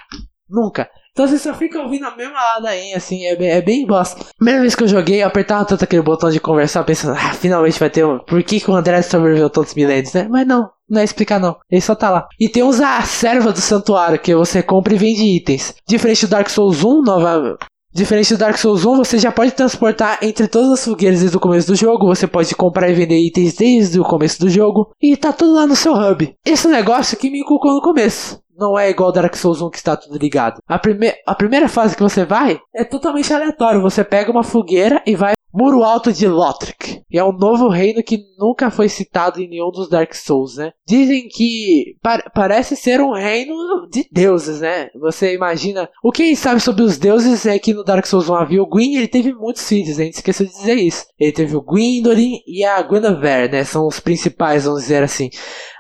Nunca. 0.48 0.88
Então 1.12 1.26
você 1.26 1.38
só 1.38 1.52
fica 1.54 1.80
ouvindo 1.80 2.06
a 2.06 2.16
mesma 2.16 2.38
ladainha, 2.54 2.96
assim, 2.96 3.26
é 3.26 3.34
bem, 3.34 3.50
é 3.50 3.60
bem 3.60 3.86
bosta. 3.86 4.24
Primeira 4.36 4.60
vez 4.60 4.74
que 4.74 4.84
eu 4.84 4.88
joguei, 4.88 5.22
eu 5.22 5.26
apertava 5.26 5.64
tanto 5.64 5.84
aquele 5.84 6.02
botão 6.02 6.30
de 6.30 6.38
conversar, 6.38 6.84
pensando, 6.84 7.16
ah, 7.16 7.32
finalmente 7.34 7.78
vai 7.78 7.90
ter 7.90 8.04
um. 8.04 8.18
Por 8.18 8.42
que, 8.42 8.60
que 8.60 8.70
o 8.70 8.74
André 8.74 9.02
sobreviveu 9.02 9.50
todos 9.50 9.70
os 9.70 9.76
milênios, 9.76 10.12
né? 10.12 10.28
Mas 10.30 10.46
não, 10.46 10.70
não 10.88 11.00
é 11.00 11.04
explicar 11.04 11.38
não. 11.38 11.56
Ele 11.70 11.80
só 11.80 11.94
tá 11.94 12.10
lá. 12.10 12.28
E 12.38 12.48
tem 12.48 12.62
uns 12.62 12.80
a 12.80 13.02
serva 13.02 13.52
do 13.52 13.60
santuário 13.60 14.18
que 14.18 14.34
você 14.34 14.62
compra 14.62 14.94
e 14.94 14.98
vende 14.98 15.22
itens. 15.22 15.74
Diferente 15.86 16.26
do 16.26 16.30
Dark 16.30 16.48
Souls 16.48 16.84
1, 16.84 17.02
nova. 17.02 17.58
Diferente 17.92 18.34
do 18.34 18.38
Dark 18.38 18.56
Souls 18.56 18.84
1, 18.84 18.96
você 18.96 19.18
já 19.18 19.32
pode 19.32 19.52
transportar 19.52 20.18
entre 20.22 20.46
todas 20.46 20.70
as 20.72 20.84
fogueiras 20.84 21.20
desde 21.20 21.36
o 21.36 21.40
começo 21.40 21.66
do 21.66 21.74
jogo. 21.74 22.06
Você 22.06 22.26
pode 22.26 22.54
comprar 22.54 22.88
e 22.88 22.94
vender 22.94 23.18
itens 23.18 23.54
desde 23.54 23.98
o 23.98 24.04
começo 24.04 24.38
do 24.40 24.48
jogo. 24.48 24.90
E 25.00 25.16
tá 25.16 25.32
tudo 25.32 25.54
lá 25.54 25.66
no 25.66 25.74
seu 25.74 25.94
hub. 25.94 26.34
Esse 26.44 26.68
negócio 26.68 27.16
que 27.16 27.30
me 27.30 27.40
inculcou 27.40 27.74
no 27.74 27.80
começo 27.80 28.40
não 28.58 28.78
é 28.78 28.90
igual 28.90 29.12
Dark 29.12 29.34
Souls 29.36 29.62
1 29.62 29.70
que 29.70 29.78
está 29.78 29.96
tudo 29.96 30.18
ligado. 30.18 30.60
A, 30.66 30.78
prime 30.78 31.12
a 31.26 31.34
primeira 31.34 31.68
fase 31.68 31.96
que 31.96 32.02
você 32.02 32.24
vai 32.24 32.60
é 32.74 32.84
totalmente 32.84 33.32
aleatório. 33.32 33.80
Você 33.80 34.04
pega 34.04 34.30
uma 34.30 34.42
fogueira 34.42 35.02
e 35.06 35.14
vai 35.14 35.32
Muro 35.58 35.82
Alto 35.82 36.12
de 36.12 36.28
Lothric. 36.28 37.02
E 37.10 37.18
é 37.18 37.24
um 37.24 37.32
novo 37.32 37.68
reino 37.68 38.00
que 38.00 38.22
nunca 38.38 38.70
foi 38.70 38.88
citado 38.88 39.40
em 39.40 39.48
nenhum 39.48 39.72
dos 39.72 39.88
Dark 39.88 40.14
Souls, 40.14 40.56
né? 40.56 40.70
Dizem 40.86 41.26
que 41.26 41.96
par 42.00 42.22
parece 42.32 42.76
ser 42.76 43.00
um 43.00 43.12
reino 43.12 43.56
de 43.90 44.06
deuses, 44.12 44.60
né? 44.60 44.88
Você 45.00 45.34
imagina. 45.34 45.88
O 46.04 46.12
que 46.12 46.36
sabe 46.36 46.60
sobre 46.60 46.84
os 46.84 46.96
deuses 46.96 47.44
é 47.44 47.58
que 47.58 47.74
no 47.74 47.82
Dark 47.82 48.06
Souls 48.06 48.28
1 48.28 48.34
havia 48.36 48.62
o 48.62 48.68
Gwyn 48.68 48.94
ele 48.94 49.08
teve 49.08 49.32
muitos 49.32 49.66
filhos, 49.66 49.98
a 49.98 50.04
gente 50.04 50.14
esqueceu 50.14 50.46
de 50.46 50.52
dizer 50.52 50.76
isso. 50.76 51.06
Ele 51.18 51.32
teve 51.32 51.56
o 51.56 51.62
Gwyndolin 51.62 52.38
e 52.46 52.64
a 52.64 52.80
Guinevere, 52.80 53.50
né? 53.50 53.64
São 53.64 53.84
os 53.88 53.98
principais, 53.98 54.64
vamos 54.64 54.82
dizer 54.82 55.02
assim. 55.02 55.28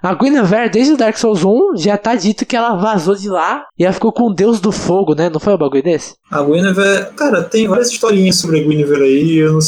A 0.02 0.12
Guinevere, 0.12 0.70
desde 0.70 0.94
o 0.94 0.96
Dark 0.96 1.16
Souls 1.16 1.44
1, 1.44 1.76
já 1.76 1.96
tá 1.96 2.16
dito 2.16 2.44
que 2.44 2.56
ela 2.56 2.74
vazou 2.74 3.14
de 3.14 3.28
lá 3.28 3.64
e 3.78 3.84
ela 3.84 3.92
ficou 3.92 4.12
com 4.12 4.24
o 4.24 4.34
deus 4.34 4.60
do 4.60 4.72
fogo, 4.72 5.14
né? 5.14 5.30
Não 5.30 5.38
foi 5.38 5.54
um 5.54 5.58
bagulho 5.58 5.84
desse? 5.84 6.16
A 6.28 6.42
Guinevere, 6.42 7.12
cara, 7.14 7.44
tem 7.44 7.68
várias 7.68 7.90
historinhas 7.90 8.36
sobre 8.36 8.58
a 8.58 8.62
Guinevere 8.64 9.04
aí, 9.04 9.36
eu 9.36 9.52
não 9.52 9.60
sei 9.60 9.67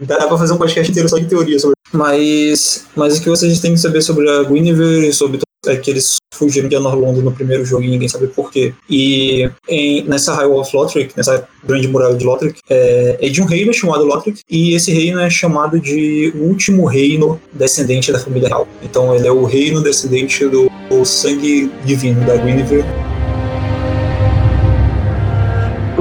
Dá 0.00 0.26
pra 0.26 0.38
fazer 0.38 0.52
um 0.52 0.58
podcast 0.58 0.90
inteiro 0.90 1.08
só 1.08 1.18
de 1.18 1.26
teoria 1.26 1.58
sobre. 1.58 1.76
Mas, 1.92 2.86
mas 2.96 3.18
o 3.18 3.22
que 3.22 3.28
vocês 3.28 3.60
têm 3.60 3.74
que 3.74 3.80
saber 3.80 4.02
sobre 4.02 4.28
a 4.28 4.42
Guinevere 4.42 5.08
e 5.08 5.12
sobre 5.12 5.40
é 5.66 5.76
que 5.76 5.90
eles 5.90 6.16
fugiram 6.34 6.68
de 6.68 6.74
Anorlondo 6.74 7.22
no 7.22 7.30
primeiro 7.30 7.64
jogo 7.64 7.84
e 7.84 7.88
ninguém 7.88 8.08
sabe 8.08 8.26
porquê. 8.26 8.74
E 8.90 9.48
em, 9.68 10.02
nessa 10.04 10.34
High 10.34 10.46
Wall 10.46 10.60
of 10.60 10.76
Lothric, 10.76 11.16
nessa 11.16 11.46
grande 11.64 11.86
muralha 11.86 12.16
de 12.16 12.24
Lothric, 12.24 12.58
é, 12.68 13.18
é, 13.20 13.28
de 13.28 13.40
um 13.40 13.44
reino 13.44 13.72
chamado 13.72 14.04
Lothric, 14.04 14.40
e 14.50 14.74
esse 14.74 14.90
reino 14.92 15.20
é 15.20 15.30
chamado 15.30 15.78
de 15.78 16.32
último 16.34 16.84
reino 16.84 17.40
descendente 17.52 18.10
da 18.10 18.18
família 18.18 18.48
real. 18.48 18.66
Então 18.82 19.14
ele 19.14 19.28
é 19.28 19.32
o 19.32 19.44
reino 19.44 19.80
descendente 19.80 20.44
do 20.48 20.68
sangue 21.04 21.70
divino 21.84 22.26
da 22.26 22.36
Guinevere. 22.36 23.11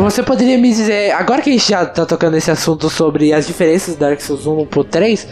Você 0.02 0.24
poderia 0.24 0.58
me 0.58 0.70
dizer, 0.70 1.12
agora 1.12 1.44
que 1.44 1.50
a 1.52 1.54
gente 1.54 1.70
já 1.70 1.86
tá 1.86 2.08
tocando 2.08 2.36
esse 2.36 2.50
assunto 2.50 2.90
sobre 2.90 3.32
as 3.34 3.46
diferenças 3.46 3.94
do 3.94 4.00
Dark 4.00 4.20
Souls 4.20 4.48
1 4.48 4.66
pro 4.66 4.84
3? 4.84 5.28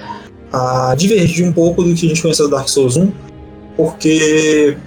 Ah, 0.53 0.93
divergir 0.95 1.47
um 1.47 1.51
pouco 1.51 1.83
do 1.83 1.95
que 1.95 2.05
a 2.05 2.09
gente 2.09 2.21
conheceu 2.21 2.47
do 2.47 2.55
Dark 2.55 2.69
Souls 2.69 2.95
1, 2.95 3.11
porque 3.75 4.77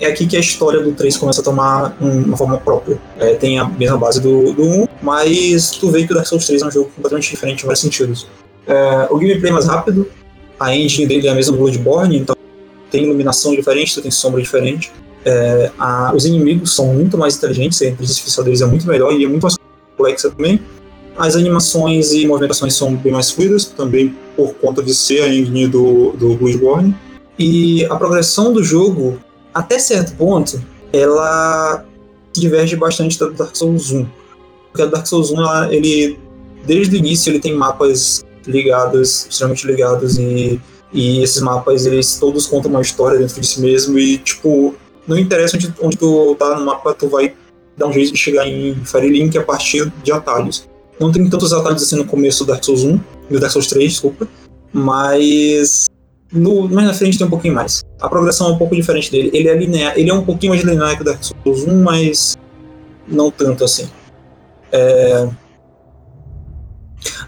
é 0.00 0.06
aqui 0.06 0.24
que 0.28 0.36
a 0.36 0.40
história 0.40 0.80
do 0.80 0.92
3 0.92 1.16
começa 1.16 1.40
a 1.40 1.44
tomar 1.44 1.96
uma 2.00 2.36
forma 2.36 2.58
própria. 2.58 2.96
É, 3.18 3.34
tem 3.34 3.58
a 3.58 3.64
mesma 3.64 3.98
base 3.98 4.20
do, 4.20 4.52
do 4.52 4.62
1, 4.62 4.86
mas 5.02 5.72
tu 5.72 5.90
vê 5.90 6.06
que 6.06 6.12
o 6.12 6.14
Dark 6.14 6.28
Souls 6.28 6.46
3 6.46 6.62
é 6.62 6.66
um 6.66 6.70
jogo 6.70 6.90
completamente 6.94 7.28
diferente 7.28 7.62
em 7.62 7.66
vários 7.66 7.80
sentidos. 7.80 8.28
É, 8.68 9.08
o 9.10 9.18
gameplay 9.18 9.50
é 9.50 9.52
mais 9.52 9.66
rápido, 9.66 10.08
a 10.60 10.76
engine 10.76 11.06
dele 11.08 11.26
é 11.26 11.32
a 11.32 11.34
mesma 11.34 11.56
do 11.56 11.58
Bloodborne, 11.58 12.18
então 12.18 12.36
tem 12.88 13.02
iluminação 13.02 13.52
diferente, 13.52 14.00
tem 14.00 14.12
sombra 14.12 14.40
diferente. 14.40 14.92
É, 15.24 15.70
a, 15.78 16.12
os 16.14 16.26
inimigos 16.26 16.74
são 16.74 16.86
muito 16.92 17.16
mais 17.16 17.36
inteligentes, 17.36 17.80
a 17.80 17.86
inteligência 17.86 18.20
artificial 18.20 18.44
deles 18.44 18.60
é 18.60 18.66
muito 18.66 18.86
melhor 18.86 19.12
e 19.12 19.24
é 19.24 19.28
muito 19.28 19.42
mais 19.42 19.56
complexa 19.96 20.30
também. 20.30 20.60
As 21.16 21.36
animações 21.36 22.12
e 22.12 22.26
movimentações 22.26 22.74
são 22.74 22.94
bem 22.94 23.12
mais 23.12 23.30
fluidas, 23.30 23.64
também 23.66 24.14
por 24.36 24.54
conta 24.54 24.82
de 24.82 24.92
ser 24.92 25.22
a 25.22 25.28
engine 25.28 25.68
do, 25.68 26.12
do 26.12 26.34
Bloodborne. 26.34 26.94
E 27.38 27.84
a 27.86 27.96
progressão 27.96 28.52
do 28.52 28.62
jogo, 28.62 29.18
até 29.52 29.78
certo 29.78 30.16
ponto, 30.16 30.60
ela 30.92 31.84
diverge 32.32 32.76
bastante 32.76 33.18
da 33.18 33.28
Dark 33.28 33.56
Souls 33.56 33.92
1. 33.92 34.06
Porque 34.70 34.82
a 34.82 34.86
Dark 34.86 35.06
Souls 35.06 35.30
1, 35.30 35.36
ela, 35.36 35.74
ele, 35.74 36.18
desde 36.66 36.96
o 36.96 36.98
início, 36.98 37.30
ele 37.30 37.38
tem 37.38 37.54
mapas 37.54 38.24
ligados, 38.46 39.26
extremamente 39.30 39.66
ligados, 39.66 40.18
e, 40.18 40.60
e 40.92 41.22
esses 41.22 41.40
mapas, 41.40 41.86
eles 41.86 42.18
todos 42.18 42.46
contam 42.46 42.70
uma 42.70 42.82
história 42.82 43.18
dentro 43.18 43.40
de 43.40 43.46
si 43.46 43.60
mesmo, 43.60 43.98
e, 43.98 44.18
tipo, 44.18 44.74
não 45.06 45.18
interessa 45.18 45.56
onde, 45.56 45.74
onde 45.80 45.96
tu 45.96 46.34
tá 46.38 46.58
no 46.58 46.64
mapa, 46.64 46.94
tu 46.94 47.08
vai 47.08 47.34
dar 47.76 47.86
um 47.86 47.92
jeito 47.92 48.12
de 48.12 48.18
chegar 48.18 48.46
em 48.46 48.74
Fire 48.84 49.08
Link 49.08 49.36
a 49.36 49.42
partir 49.42 49.92
de 50.02 50.12
atalhos. 50.12 50.68
Não 50.98 51.10
tem 51.10 51.28
tantos 51.28 51.52
atalhos 51.52 51.82
assim 51.82 51.96
no 51.96 52.04
começo 52.04 52.44
do 52.44 52.48
Dark 52.48 52.64
Souls 52.64 52.84
1, 52.84 53.00
do 53.30 53.40
Dark 53.40 53.52
Souls 53.52 53.66
3, 53.66 53.90
desculpa, 53.90 54.28
mas 54.72 55.86
no, 56.32 56.68
mais 56.68 56.86
na 56.86 56.94
frente 56.94 57.18
tem 57.18 57.26
um 57.26 57.30
pouquinho 57.30 57.54
mais. 57.54 57.82
A 58.00 58.08
progressão 58.08 58.48
é 58.48 58.52
um 58.52 58.58
pouco 58.58 58.74
diferente 58.74 59.10
dele. 59.10 59.30
Ele 59.32 59.48
é 59.48 59.56
linear, 59.56 59.98
ele 59.98 60.10
é 60.10 60.14
um 60.14 60.24
pouquinho 60.24 60.52
mais 60.52 60.64
linear 60.64 60.96
que 60.96 61.02
o 61.02 61.04
Dark 61.04 61.22
Souls 61.22 61.66
1, 61.66 61.82
mas 61.82 62.36
não 63.06 63.30
tanto 63.30 63.64
assim. 63.64 63.88
É... 64.70 65.28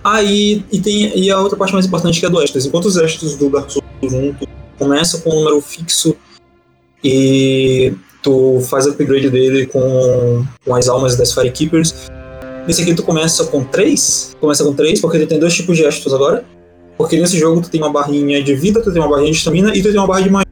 Ah, 0.03 0.23
e, 0.23 0.65
e, 0.73 0.81
tem, 0.81 1.19
e 1.19 1.31
a 1.31 1.41
outra 1.41 1.59
parte 1.59 1.73
mais 1.73 1.87
importante 1.87 2.21
que 2.21 2.27
é 2.27 2.31
do 2.31 2.43
Estus. 2.43 2.67
Enquanto 2.67 2.87
os 2.87 2.97
Estus 2.97 3.37
do 3.37 3.51
Dark 3.51 3.71
Souls 3.71 3.85
1 4.03 4.35
começa 4.79 5.19
com 5.19 5.31
um 5.31 5.35
número 5.41 5.61
fixo 5.61 6.17
e 7.03 7.93
tu 8.23 8.61
faz 8.69 8.87
upgrade 8.87 9.31
dele 9.31 9.67
com, 9.67 10.45
com 10.65 10.75
as 10.75 10.89
almas 10.89 11.17
das 11.17 11.33
Firekeepers. 11.33 12.11
Nesse 12.67 12.83
aqui 12.83 12.95
tu 12.95 13.03
começa 13.03 13.45
com 13.45 13.63
três, 13.63 14.37
começa 14.41 14.65
com 14.65 14.75
três, 14.75 15.01
porque 15.01 15.19
tu 15.19 15.27
tem 15.27 15.39
dois 15.39 15.55
tipos 15.55 15.77
de 15.77 15.85
Estus 15.85 16.13
agora. 16.13 16.45
Porque 16.97 17.19
nesse 17.19 17.39
jogo 17.39 17.61
tu 17.61 17.71
tem 17.71 17.81
uma 17.81 17.93
barrinha 17.93 18.43
de 18.43 18.55
vida, 18.55 18.83
tu 18.83 18.93
tem 18.93 19.01
uma 19.01 19.11
barrinha 19.11 19.31
de 19.31 19.39
estamina 19.39 19.77
e 19.77 19.83
tu 19.83 19.91
tem 19.91 19.99
uma 19.99 20.07
barra 20.07 20.23
de 20.23 20.31
magia. 20.31 20.47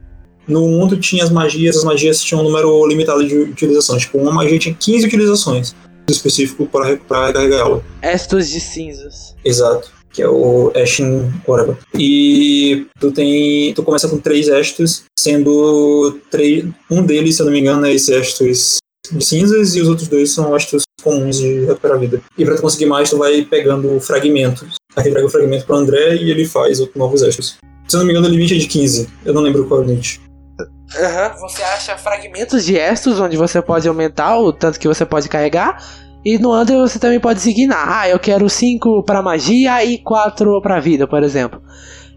No 0.47 0.61
mundo 0.61 0.97
tinha 0.97 1.23
as 1.23 1.31
magias, 1.31 1.75
as 1.75 1.83
magias 1.83 2.21
tinham 2.21 2.41
um 2.41 2.43
número 2.43 2.85
limitado 2.87 3.27
de 3.27 3.35
utilizações. 3.35 4.03
Tipo, 4.03 4.19
uma 4.19 4.31
magia 4.31 4.59
tinha 4.59 4.75
15 4.75 5.07
utilizações 5.07 5.75
específico 6.07 6.67
para 6.67 6.85
recarregar 6.85 7.59
ela. 7.59 7.83
Estos 8.01 8.49
de 8.49 8.59
cinzas. 8.59 9.35
Exato. 9.43 9.91
Que 10.15 10.21
é 10.21 10.29
o 10.29 10.71
Ashen 10.75 11.29
whatever. 11.45 11.77
E 11.93 12.87
tu 12.99 13.11
tem. 13.11 13.73
Tu 13.73 13.83
começa 13.83 14.07
com 14.07 14.17
três 14.17 14.47
Estos, 14.47 15.03
sendo 15.19 16.17
três, 16.31 16.65
um 16.89 17.03
deles, 17.03 17.35
se 17.35 17.41
eu 17.41 17.45
não 17.47 17.53
me 17.53 17.59
engano, 17.59 17.85
é 17.85 17.93
esse 17.93 18.13
Estos 18.13 18.77
de 19.11 19.23
cinzas, 19.23 19.75
e 19.75 19.81
os 19.81 19.89
outros 19.89 20.07
dois 20.07 20.31
são 20.31 20.55
Estos 20.55 20.83
comuns 21.03 21.37
de 21.37 21.65
recuperar 21.65 21.99
vida. 21.99 22.21
E 22.37 22.45
pra 22.45 22.55
tu 22.55 22.61
conseguir 22.61 22.85
mais, 22.85 23.09
tu 23.09 23.17
vai 23.17 23.41
pegando 23.43 23.99
fragmentos. 23.99 24.75
Aí 24.95 25.09
entrega 25.09 25.27
o 25.27 25.29
fragmento 25.29 25.65
pro 25.65 25.75
André 25.75 26.15
e 26.15 26.31
ele 26.31 26.45
faz 26.45 26.79
novos 26.95 27.21
Estos. 27.21 27.57
Se 27.87 27.95
eu 27.95 27.99
não 27.99 28.05
me 28.05 28.13
engano, 28.13 28.27
o 28.27 28.31
limite 28.31 28.55
é 28.55 28.57
de 28.57 28.67
15. 28.67 29.09
Eu 29.25 29.33
não 29.33 29.41
lembro 29.41 29.65
qual 29.67 29.81
é 29.81 29.83
o 29.83 29.87
limite. 29.87 30.21
Uhum. 30.59 31.39
Você 31.41 31.61
acha 31.61 31.97
fragmentos 31.97 32.63
de 32.63 32.75
estos 32.75 33.19
onde 33.19 33.35
você 33.35 33.61
pode 33.61 33.87
aumentar 33.87 34.39
o 34.39 34.53
tanto 34.53 34.79
que 34.79 34.87
você 34.87 35.05
pode 35.05 35.27
carregar. 35.27 35.83
E 36.25 36.39
no 36.39 36.59
Under 36.59 36.79
você 36.79 36.97
também 36.97 37.19
pode 37.19 37.37
designar. 37.37 37.85
Ah, 37.87 38.09
eu 38.09 38.17
quero 38.17 38.49
5 38.49 39.03
para 39.03 39.21
magia 39.21 39.85
e 39.85 39.99
4 39.99 40.59
para 40.59 40.79
vida, 40.79 41.05
por 41.05 41.21
exemplo. 41.21 41.61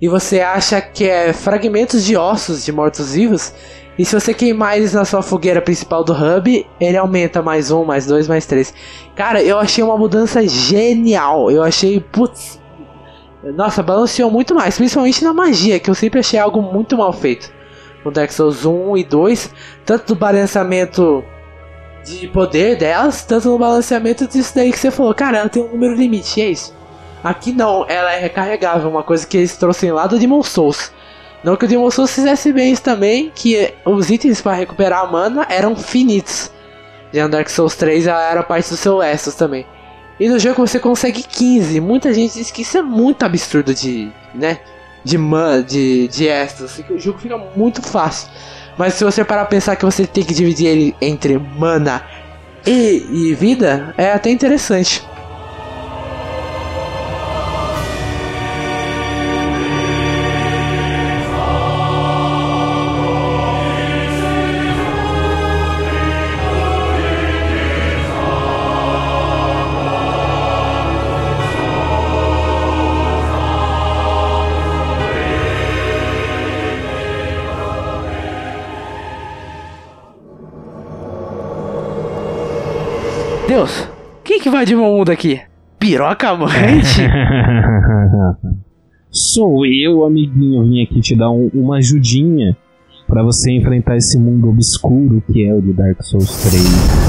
E 0.00 0.08
você 0.08 0.40
acha 0.40 0.80
que 0.80 1.04
é 1.04 1.32
fragmentos 1.34 2.04
de 2.04 2.16
ossos 2.16 2.64
de 2.64 2.72
mortos-vivos. 2.72 3.52
E 3.98 4.04
se 4.04 4.18
você 4.18 4.32
queimar 4.32 4.78
eles 4.78 4.94
na 4.94 5.04
sua 5.04 5.20
fogueira 5.20 5.60
principal 5.60 6.02
do 6.02 6.14
hub, 6.14 6.66
ele 6.80 6.96
aumenta 6.96 7.42
mais 7.42 7.70
um, 7.70 7.84
mais 7.84 8.06
dois, 8.06 8.26
mais 8.26 8.46
três. 8.46 8.72
Cara, 9.14 9.42
eu 9.42 9.58
achei 9.58 9.84
uma 9.84 9.98
mudança 9.98 10.46
genial. 10.48 11.50
Eu 11.50 11.62
achei, 11.62 12.00
putz, 12.00 12.58
nossa, 13.56 13.82
balanceou 13.82 14.30
muito 14.30 14.54
mais, 14.54 14.76
principalmente 14.78 15.22
na 15.22 15.34
magia, 15.34 15.78
que 15.78 15.90
eu 15.90 15.94
sempre 15.94 16.20
achei 16.20 16.38
algo 16.38 16.62
muito 16.62 16.96
mal 16.96 17.12
feito 17.12 17.52
no 18.04 18.10
Dark 18.10 18.30
Souls 18.30 18.64
1 18.64 18.96
e 18.96 19.04
2, 19.04 19.54
tanto 19.84 20.14
do 20.14 20.18
balanceamento 20.18 21.22
de 22.08 22.28
poder 22.28 22.76
delas, 22.76 23.24
tanto 23.24 23.48
no 23.48 23.58
balanceamento 23.58 24.26
disso 24.26 24.52
daí 24.54 24.72
que 24.72 24.78
você 24.78 24.90
falou, 24.90 25.14
cara, 25.14 25.38
ela 25.38 25.48
tem 25.48 25.62
um 25.62 25.68
número 25.68 25.94
limite, 25.94 26.40
é 26.40 26.50
isso. 26.50 26.74
Aqui 27.22 27.52
não, 27.52 27.84
ela 27.88 28.12
é 28.12 28.18
recarregável, 28.18 28.88
uma 28.88 29.02
coisa 29.02 29.26
que 29.26 29.36
eles 29.36 29.56
trouxeram 29.56 29.96
lá 29.96 30.06
do 30.06 30.18
Demon 30.18 30.42
Souls. 30.42 30.92
Não 31.42 31.56
que 31.56 31.64
o 31.64 31.68
Demon 31.68 31.90
Souls 31.90 32.12
fizesse 32.12 32.52
bem 32.52 32.72
isso 32.72 32.82
também, 32.82 33.30
que 33.34 33.74
os 33.84 34.10
itens 34.10 34.40
para 34.40 34.56
recuperar 34.56 35.04
a 35.04 35.06
mana 35.06 35.46
eram 35.48 35.76
finitos. 35.76 36.50
Já 37.12 37.24
no 37.24 37.30
Dark 37.30 37.48
Souls 37.48 37.74
3 37.76 38.06
ela 38.06 38.22
era 38.30 38.42
parte 38.42 38.70
do 38.70 38.76
seu 38.76 39.02
Estus 39.02 39.34
também. 39.34 39.66
E 40.20 40.28
no 40.28 40.38
jogo 40.38 40.66
você 40.66 40.80
consegue 40.80 41.22
15. 41.22 41.80
Muita 41.80 42.12
gente 42.12 42.34
diz 42.34 42.50
que 42.50 42.62
isso 42.62 42.76
é 42.76 42.82
muito 42.82 43.22
absurdo 43.22 43.72
de, 43.72 44.10
né? 44.34 44.58
De 45.04 45.16
man, 45.16 45.62
de, 45.62 46.08
de 46.08 46.26
Estus. 46.26 46.80
O 46.90 46.98
jogo 46.98 47.18
fica 47.18 47.38
muito 47.56 47.80
fácil. 47.82 48.28
Mas 48.78 48.94
se 48.94 49.04
você 49.04 49.24
parar 49.24 49.42
pra 49.42 49.50
pensar 49.50 49.74
que 49.74 49.84
você 49.84 50.06
tem 50.06 50.22
que 50.22 50.32
dividir 50.32 50.68
ele 50.68 50.96
entre 51.02 51.36
mana 51.36 52.02
e, 52.64 53.04
e 53.10 53.34
vida, 53.34 53.92
é 53.98 54.12
até 54.12 54.30
interessante. 54.30 55.04
De 84.64 84.74
meu 84.74 84.84
mundo 84.84 85.10
aqui? 85.10 85.40
Piroca 85.78 86.30
amante? 86.30 87.02
Sou 89.10 89.64
eu, 89.64 90.04
amiguinho, 90.04 90.64
vim 90.64 90.82
aqui 90.82 91.00
te 91.00 91.16
dar 91.16 91.30
um, 91.30 91.50
uma 91.54 91.78
ajudinha 91.78 92.56
para 93.06 93.22
você 93.22 93.50
enfrentar 93.52 93.96
esse 93.96 94.18
mundo 94.18 94.48
obscuro 94.48 95.22
que 95.32 95.46
é 95.46 95.54
o 95.54 95.62
de 95.62 95.72
Dark 95.72 96.02
Souls 96.02 96.42
3. 96.50 97.08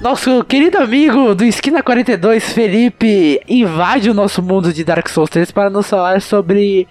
Nosso 0.00 0.44
querido 0.44 0.78
amigo 0.78 1.34
do 1.34 1.44
Esquina 1.44 1.82
42, 1.82 2.52
Felipe, 2.52 3.40
invade 3.48 4.10
o 4.10 4.14
nosso 4.14 4.42
mundo 4.42 4.72
de 4.72 4.84
Dark 4.84 5.08
Souls 5.08 5.30
3 5.30 5.50
para 5.50 5.70
nos 5.70 5.88
falar 5.88 6.20
sobre 6.20 6.86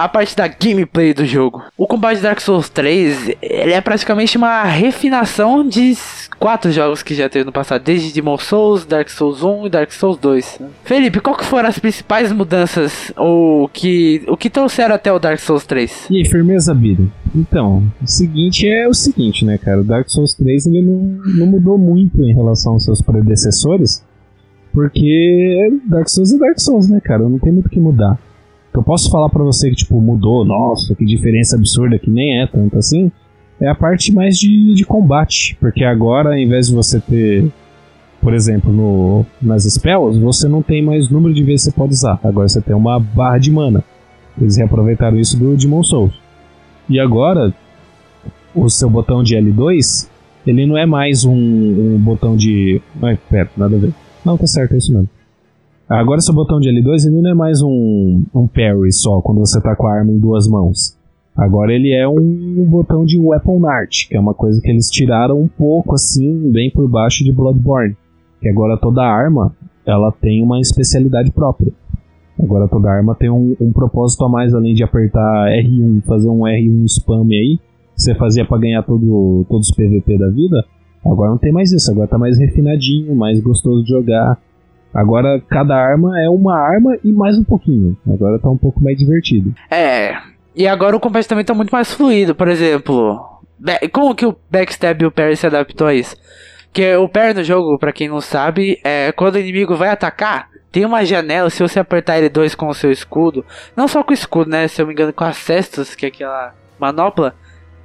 a 0.00 0.08
parte 0.08 0.34
da 0.34 0.48
gameplay 0.48 1.12
do 1.12 1.26
jogo. 1.26 1.62
O 1.76 1.86
combate 1.86 2.22
Dark 2.22 2.40
Souls 2.40 2.70
3, 2.70 3.36
ele 3.42 3.72
é 3.72 3.80
praticamente 3.82 4.38
uma 4.38 4.62
refinação 4.64 5.66
de 5.66 5.94
quatro 6.38 6.72
jogos 6.72 7.02
que 7.02 7.14
já 7.14 7.28
teve 7.28 7.44
no 7.44 7.52
passado, 7.52 7.84
desde 7.84 8.10
Demon 8.10 8.38
Souls, 8.38 8.86
Dark 8.86 9.10
Souls 9.10 9.42
1 9.42 9.66
e 9.66 9.68
Dark 9.68 9.92
Souls 9.92 10.16
2. 10.16 10.58
Felipe, 10.84 11.20
qual 11.20 11.36
que 11.36 11.44
foram 11.44 11.68
as 11.68 11.78
principais 11.78 12.32
mudanças 12.32 13.12
ou 13.14 13.68
que 13.68 14.22
o 14.26 14.38
que 14.38 14.48
trouxeram 14.48 14.94
até 14.94 15.12
o 15.12 15.18
Dark 15.18 15.38
Souls 15.38 15.66
3? 15.66 16.06
E 16.08 16.16
aí, 16.16 16.24
firmeza, 16.24 16.74
Biro? 16.74 17.12
Então, 17.36 17.84
o 18.02 18.06
seguinte 18.06 18.66
é 18.66 18.88
o 18.88 18.94
seguinte, 18.94 19.44
né, 19.44 19.58
cara? 19.58 19.82
O 19.82 19.84
Dark 19.84 20.08
Souls 20.08 20.32
3 20.32 20.66
ele 20.66 20.80
não, 20.80 21.20
não 21.36 21.46
mudou 21.46 21.76
muito 21.76 22.22
em 22.22 22.32
relação 22.32 22.72
aos 22.72 22.84
seus 22.84 23.02
predecessores, 23.02 24.02
porque 24.72 25.78
Dark 25.84 26.08
Souls 26.08 26.32
é 26.32 26.38
Dark 26.38 26.58
Souls, 26.58 26.88
né, 26.88 27.00
cara? 27.04 27.28
Não 27.28 27.38
tem 27.38 27.52
muito 27.52 27.66
o 27.66 27.70
que 27.70 27.78
mudar. 27.78 28.18
Eu 28.72 28.82
posso 28.82 29.10
falar 29.10 29.28
para 29.28 29.42
você 29.42 29.70
que, 29.70 29.76
tipo, 29.76 30.00
mudou, 30.00 30.44
nossa, 30.44 30.94
que 30.94 31.04
diferença 31.04 31.56
absurda, 31.56 31.98
que 31.98 32.08
nem 32.08 32.40
é 32.40 32.46
tanto 32.46 32.78
assim, 32.78 33.10
é 33.60 33.68
a 33.68 33.74
parte 33.74 34.12
mais 34.12 34.38
de, 34.38 34.74
de 34.74 34.84
combate. 34.84 35.56
Porque 35.60 35.84
agora, 35.84 36.30
ao 36.30 36.38
invés 36.38 36.68
de 36.68 36.74
você 36.74 37.00
ter, 37.00 37.50
por 38.20 38.32
exemplo, 38.32 38.72
no, 38.72 39.26
nas 39.42 39.64
spells, 39.64 40.18
você 40.18 40.46
não 40.46 40.62
tem 40.62 40.82
mais 40.82 41.08
número 41.08 41.34
de 41.34 41.42
vezes 41.42 41.66
que 41.66 41.70
você 41.72 41.76
pode 41.76 41.94
usar. 41.94 42.20
Agora 42.22 42.48
você 42.48 42.60
tem 42.60 42.74
uma 42.74 43.00
barra 43.00 43.38
de 43.38 43.50
mana. 43.50 43.82
Eles 44.40 44.56
reaproveitaram 44.56 45.18
isso 45.18 45.36
do 45.36 45.56
Demon 45.56 45.82
Souls. 45.82 46.14
E 46.88 46.98
agora, 47.00 47.52
o 48.54 48.68
seu 48.68 48.88
botão 48.88 49.22
de 49.22 49.36
L2, 49.36 50.08
ele 50.46 50.64
não 50.64 50.78
é 50.78 50.86
mais 50.86 51.24
um, 51.24 51.34
um 51.34 51.98
botão 51.98 52.36
de. 52.36 52.80
Ai, 53.02 53.18
pera, 53.28 53.50
nada 53.56 53.76
a 53.76 53.78
ver. 53.78 53.92
Não, 54.24 54.36
tá 54.36 54.46
certo, 54.46 54.74
é 54.74 54.78
isso 54.78 54.92
mesmo. 54.92 55.08
Agora 55.90 56.20
seu 56.20 56.32
botão 56.32 56.60
de 56.60 56.70
L2 56.70 57.04
ele 57.04 57.20
não 57.20 57.32
é 57.32 57.34
mais 57.34 57.60
um, 57.60 58.22
um 58.32 58.46
parry 58.46 58.92
só, 58.92 59.20
quando 59.20 59.40
você 59.40 59.60
tá 59.60 59.74
com 59.74 59.88
a 59.88 59.92
arma 59.92 60.12
em 60.12 60.20
duas 60.20 60.46
mãos. 60.46 60.96
Agora 61.36 61.72
ele 61.72 61.92
é 61.92 62.06
um 62.06 62.64
botão 62.70 63.04
de 63.04 63.18
Weapon 63.18 63.66
Art, 63.66 64.06
que 64.08 64.16
é 64.16 64.20
uma 64.20 64.32
coisa 64.32 64.60
que 64.62 64.70
eles 64.70 64.88
tiraram 64.88 65.40
um 65.40 65.48
pouco 65.48 65.96
assim, 65.96 66.48
bem 66.52 66.70
por 66.70 66.88
baixo 66.88 67.24
de 67.24 67.32
Bloodborne. 67.32 67.96
Que 68.40 68.48
agora 68.48 68.76
toda 68.76 69.02
arma 69.02 69.52
ela 69.84 70.12
tem 70.12 70.40
uma 70.44 70.60
especialidade 70.60 71.32
própria. 71.32 71.72
Agora 72.38 72.68
toda 72.68 72.88
arma 72.88 73.16
tem 73.16 73.28
um, 73.28 73.56
um 73.60 73.72
propósito 73.72 74.24
a 74.24 74.28
mais 74.28 74.54
além 74.54 74.74
de 74.74 74.84
apertar 74.84 75.48
R1, 75.48 76.04
fazer 76.04 76.28
um 76.28 76.42
R1 76.42 76.84
spam 76.84 77.26
aí, 77.30 77.58
que 77.96 78.02
você 78.02 78.14
fazia 78.14 78.44
para 78.44 78.58
ganhar 78.58 78.84
todo, 78.84 79.44
todos 79.48 79.68
os 79.68 79.74
PVP 79.74 80.16
da 80.16 80.30
vida. 80.30 80.64
Agora 81.04 81.30
não 81.30 81.38
tem 81.38 81.50
mais 81.50 81.72
isso, 81.72 81.90
agora 81.90 82.06
tá 82.06 82.16
mais 82.16 82.38
refinadinho, 82.38 83.12
mais 83.16 83.40
gostoso 83.40 83.82
de 83.82 83.90
jogar. 83.90 84.38
Agora 84.92 85.40
cada 85.48 85.76
arma 85.76 86.20
é 86.20 86.28
uma 86.28 86.58
arma 86.58 86.96
e 87.04 87.12
mais 87.12 87.38
um 87.38 87.44
pouquinho. 87.44 87.96
Agora 88.08 88.38
tá 88.38 88.48
um 88.48 88.58
pouco 88.58 88.82
mais 88.82 88.98
divertido. 88.98 89.54
É, 89.70 90.16
e 90.54 90.66
agora 90.66 90.96
o 90.96 91.00
combate 91.00 91.28
também 91.28 91.44
tá 91.44 91.54
muito 91.54 91.70
mais 91.70 91.92
fluido, 91.92 92.34
por 92.34 92.48
exemplo. 92.48 93.40
Como 93.92 94.14
que 94.14 94.26
o 94.26 94.36
backstab 94.50 95.02
e 95.02 95.06
o 95.06 95.10
parry 95.10 95.36
se 95.36 95.46
adaptou 95.46 95.86
a 95.86 95.94
isso? 95.94 96.16
Que 96.72 96.94
o 96.96 97.08
parry 97.08 97.34
no 97.34 97.44
jogo, 97.44 97.78
para 97.78 97.92
quem 97.92 98.08
não 98.08 98.20
sabe, 98.20 98.80
é 98.82 99.12
quando 99.12 99.36
o 99.36 99.38
inimigo 99.38 99.76
vai 99.76 99.90
atacar, 99.90 100.48
tem 100.70 100.84
uma 100.84 101.04
janela, 101.04 101.50
se 101.50 101.62
você 101.62 101.80
apertar 101.80 102.20
L2 102.20 102.54
com 102.54 102.68
o 102.68 102.74
seu 102.74 102.90
escudo, 102.92 103.44
não 103.76 103.88
só 103.88 104.04
com 104.04 104.12
o 104.12 104.14
escudo, 104.14 104.50
né, 104.50 104.68
se 104.68 104.80
eu 104.80 104.86
me 104.86 104.92
engano 104.92 105.12
com 105.12 105.24
as 105.24 105.36
cestas, 105.36 105.94
que 105.94 106.06
é 106.06 106.08
aquela 106.08 106.54
manopla, 106.78 107.34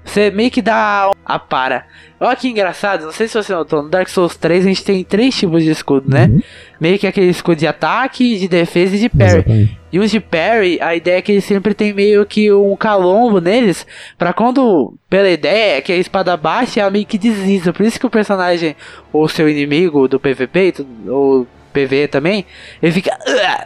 você 0.06 0.30
meio 0.32 0.52
que 0.52 0.62
dá 0.62 1.10
a 1.26 1.40
para. 1.40 1.86
Olha 2.20 2.36
que 2.36 2.48
engraçado, 2.48 3.06
não 3.06 3.12
sei 3.12 3.28
se 3.28 3.34
você 3.34 3.52
notou, 3.54 3.84
no 3.84 3.90
Dark 3.90 4.08
Souls 4.08 4.38
3 4.38 4.66
a 4.66 4.68
gente 4.70 4.86
tem 4.86 5.04
três 5.04 5.36
tipos 5.36 5.64
de 5.64 5.72
escudo, 5.72 6.10
né? 6.10 6.28
Uhum. 6.28 6.42
Meio 6.80 6.98
que 6.98 7.08
aquele 7.08 7.28
escudo 7.28 7.58
de 7.58 7.68
ataque, 7.68 8.40
de 8.40 8.48
defesa 8.48 8.96
e 8.96 9.00
de 9.00 9.10
parry. 9.10 9.40
Exatamente. 9.40 9.80
E 9.92 10.00
os 10.00 10.12
de 10.12 10.20
parry, 10.20 10.80
a 10.82 10.96
ideia 10.96 11.18
é 11.18 11.22
que 11.22 11.32
eles 11.32 11.44
sempre 11.44 11.74
tem 11.74 11.94
meio 11.94 12.26
que 12.26 12.52
um 12.54 12.76
calombo 12.76 13.42
neles, 13.42 13.86
para 14.18 14.32
quando, 14.32 14.94
pela 15.10 15.30
ideia, 15.30 15.82
que 15.82 15.92
a 15.92 15.98
espada 15.98 16.38
baixa, 16.38 16.82
ela 16.82 16.92
meio 16.92 17.06
que 17.06 17.18
desliza. 17.18 17.74
Por 17.74 17.86
isso 17.86 18.00
que 18.00 18.06
o 18.06 18.10
personagem, 18.10 18.76
ou 19.12 19.28
seu 19.28 19.50
inimigo 19.50 20.08
do 20.08 20.20
PVP, 20.20 20.86
ou 21.08 21.46
PV 21.74 22.08
também, 22.08 22.46
ele 22.82 22.92
fica... 22.94 23.18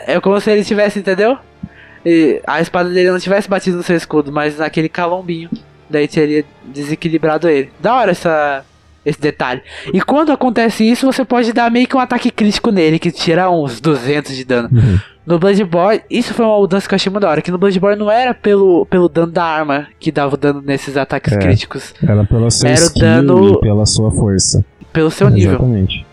É 0.08 0.20
como 0.20 0.40
se 0.40 0.52
ele 0.52 0.64
tivesse, 0.64 1.00
entendeu? 1.00 1.38
E 2.06 2.42
a 2.48 2.62
espada 2.62 2.90
dele 2.90 3.12
não 3.12 3.20
tivesse 3.20 3.50
batido 3.50 3.78
no 3.78 3.84
seu 3.84 3.96
escudo, 3.96 4.32
mas 4.32 4.58
naquele 4.58 4.90
calombinho 4.90 5.50
daí 5.90 6.08
teria 6.08 6.46
desequilibrado 6.64 7.50
ele. 7.50 7.72
Da 7.80 7.96
hora 7.96 8.12
essa, 8.12 8.64
esse 9.06 9.20
detalhe. 9.20 9.62
E 9.94 10.02
quando 10.02 10.32
acontece 10.32 10.84
isso, 10.84 11.06
você 11.06 11.26
pode 11.26 11.52
dar 11.54 11.70
meio 11.72 11.88
que 11.88 11.96
um 11.96 12.00
ataque 12.00 12.32
crítico 12.32 12.72
nele, 12.72 13.00
que 13.00 13.12
tira 13.12 13.50
uns 13.50 13.80
200 13.80 14.36
de 14.36 14.44
dano. 14.44 14.70
Uhum. 14.72 15.00
No 15.26 15.38
Bloodborne, 15.38 16.02
isso 16.10 16.34
foi 16.34 16.46
uma 16.46 16.58
mudança 16.58 16.88
que 16.88 16.94
eu 16.94 16.96
achei 16.96 17.12
muito 17.12 17.22
da 17.22 17.30
hora, 17.30 17.42
que 17.42 17.52
no 17.52 17.58
Bloodborne 17.58 18.00
não 18.00 18.10
era 18.10 18.34
pelo, 18.34 18.86
pelo 18.88 19.08
dano 19.08 19.32
da 19.32 19.44
arma 19.44 19.88
que 20.00 20.12
dava 20.12 20.34
o 20.34 20.38
dano 20.38 20.62
nesses 20.66 20.98
ataques 20.98 21.34
é, 21.34 21.38
críticos. 21.38 21.94
Era 22.02 22.26
pelo 22.26 22.50
seu 22.50 22.68
era 22.68 22.86
o 22.86 22.94
dano 22.94 23.54
e 23.54 23.62
pela 23.62 23.86
sua 23.86 24.12
força. 24.12 24.66
Pelo 24.92 25.12
seu 25.12 25.30
nível. 25.30 25.52
Exatamente. 25.52 26.06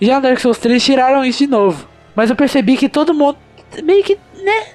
Já 0.00 0.16
no 0.16 0.22
Dark 0.22 0.40
Souls 0.40 0.58
3 0.58 0.82
tiraram 0.82 1.24
isso 1.24 1.38
de 1.38 1.46
novo. 1.46 1.86
Mas 2.16 2.30
eu 2.30 2.36
percebi 2.36 2.76
que 2.76 2.88
todo 2.88 3.14
mundo 3.14 3.38
meio 3.82 4.02
que, 4.04 4.18
né, 4.42 4.66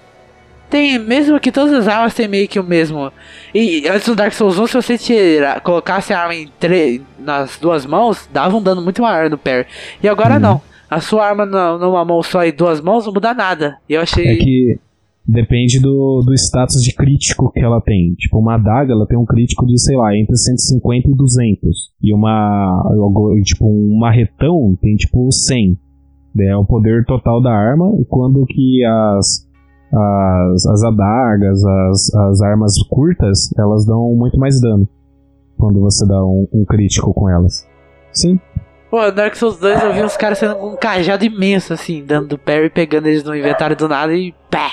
tem, 0.70 1.00
mesmo 1.00 1.40
que 1.40 1.52
todas 1.52 1.74
as 1.74 1.88
armas 1.88 2.14
têm 2.14 2.28
meio 2.28 2.48
que 2.48 2.60
o 2.60 2.64
mesmo. 2.64 3.12
E 3.54 3.88
antes 3.88 4.08
do 4.08 4.16
Dark 4.16 4.34
Souls 4.34 4.60
1, 4.60 4.68
se 4.68 4.74
você 4.74 4.98
tirar, 4.98 5.62
colocasse 5.62 6.14
a 6.14 6.20
arma 6.20 6.36
em 6.36 6.50
nas 7.18 7.58
duas 7.60 7.86
mãos, 7.86 8.30
dava 8.32 8.56
um 8.56 8.62
dano 8.62 8.82
muito 8.82 9.02
maior 9.02 9.30
no 9.30 9.38
parry. 9.38 9.66
E 10.02 10.08
agora 10.08 10.36
uhum. 10.36 10.40
não. 10.40 10.62
A 10.90 11.00
sua 11.00 11.28
arma 11.28 11.46
numa 11.46 12.04
mão 12.04 12.24
só 12.24 12.44
e 12.44 12.52
duas 12.52 12.82
mãos 12.82 13.06
não 13.06 13.14
muda 13.14 13.34
nada. 13.34 13.78
E 13.88 13.94
eu 13.94 14.02
achei. 14.02 14.26
É 14.26 14.36
que 14.38 14.80
depende 15.28 15.80
do, 15.80 16.24
do 16.26 16.34
status 16.34 16.82
de 16.82 16.96
crítico 16.96 17.52
que 17.52 17.60
ela 17.60 17.80
tem. 17.82 18.16
Tipo, 18.16 18.40
uma 18.40 18.56
adaga, 18.56 18.94
ela 18.94 19.06
tem 19.06 19.18
um 19.18 19.26
crítico 19.26 19.68
de, 19.68 19.80
sei 19.80 19.96
lá, 19.96 20.16
entre 20.18 20.36
150 20.36 21.10
e 21.10 21.16
200. 21.16 21.92
E 22.02 22.14
uma. 22.14 22.84
Tipo, 23.44 23.66
um 23.68 23.98
marretão 24.00 24.76
tem 24.82 24.96
tipo 24.96 25.32
100. 25.32 25.78
É 26.40 26.56
o 26.56 26.66
poder 26.66 27.06
total 27.06 27.42
da 27.42 27.52
arma. 27.52 27.92
E 28.00 28.06
quando 28.06 28.46
que 28.48 28.84
as 28.84 29.49
as, 29.92 30.66
as 30.66 30.84
adagas, 30.84 31.64
as, 31.66 32.14
as 32.14 32.42
armas 32.42 32.74
curtas, 32.90 33.52
elas 33.58 33.86
dão 33.86 34.14
muito 34.16 34.40
mais 34.40 34.62
dano 34.62 34.88
quando 35.58 35.80
você 35.82 36.08
dá 36.08 36.24
um, 36.24 36.48
um 36.54 36.66
crítico 36.66 37.14
com 37.14 37.30
elas. 37.30 37.68
Sim. 38.14 38.40
Pô, 38.90 39.12
Dark 39.12 39.36
Souls 39.36 39.60
2 39.60 39.84
eu 39.84 39.94
vi 39.94 40.04
uns 40.04 40.18
caras 40.18 40.40
sendo 40.40 40.56
com 40.56 40.70
um 40.70 40.76
cajado 40.76 41.24
imenso, 41.24 41.74
assim, 41.74 42.04
dando 42.04 42.38
parry, 42.40 42.70
pegando 42.70 43.08
eles 43.08 43.24
no 43.24 43.36
inventário 43.36 43.76
do 43.76 43.88
nada 43.88 44.14
e 44.14 44.34
pá! 44.50 44.70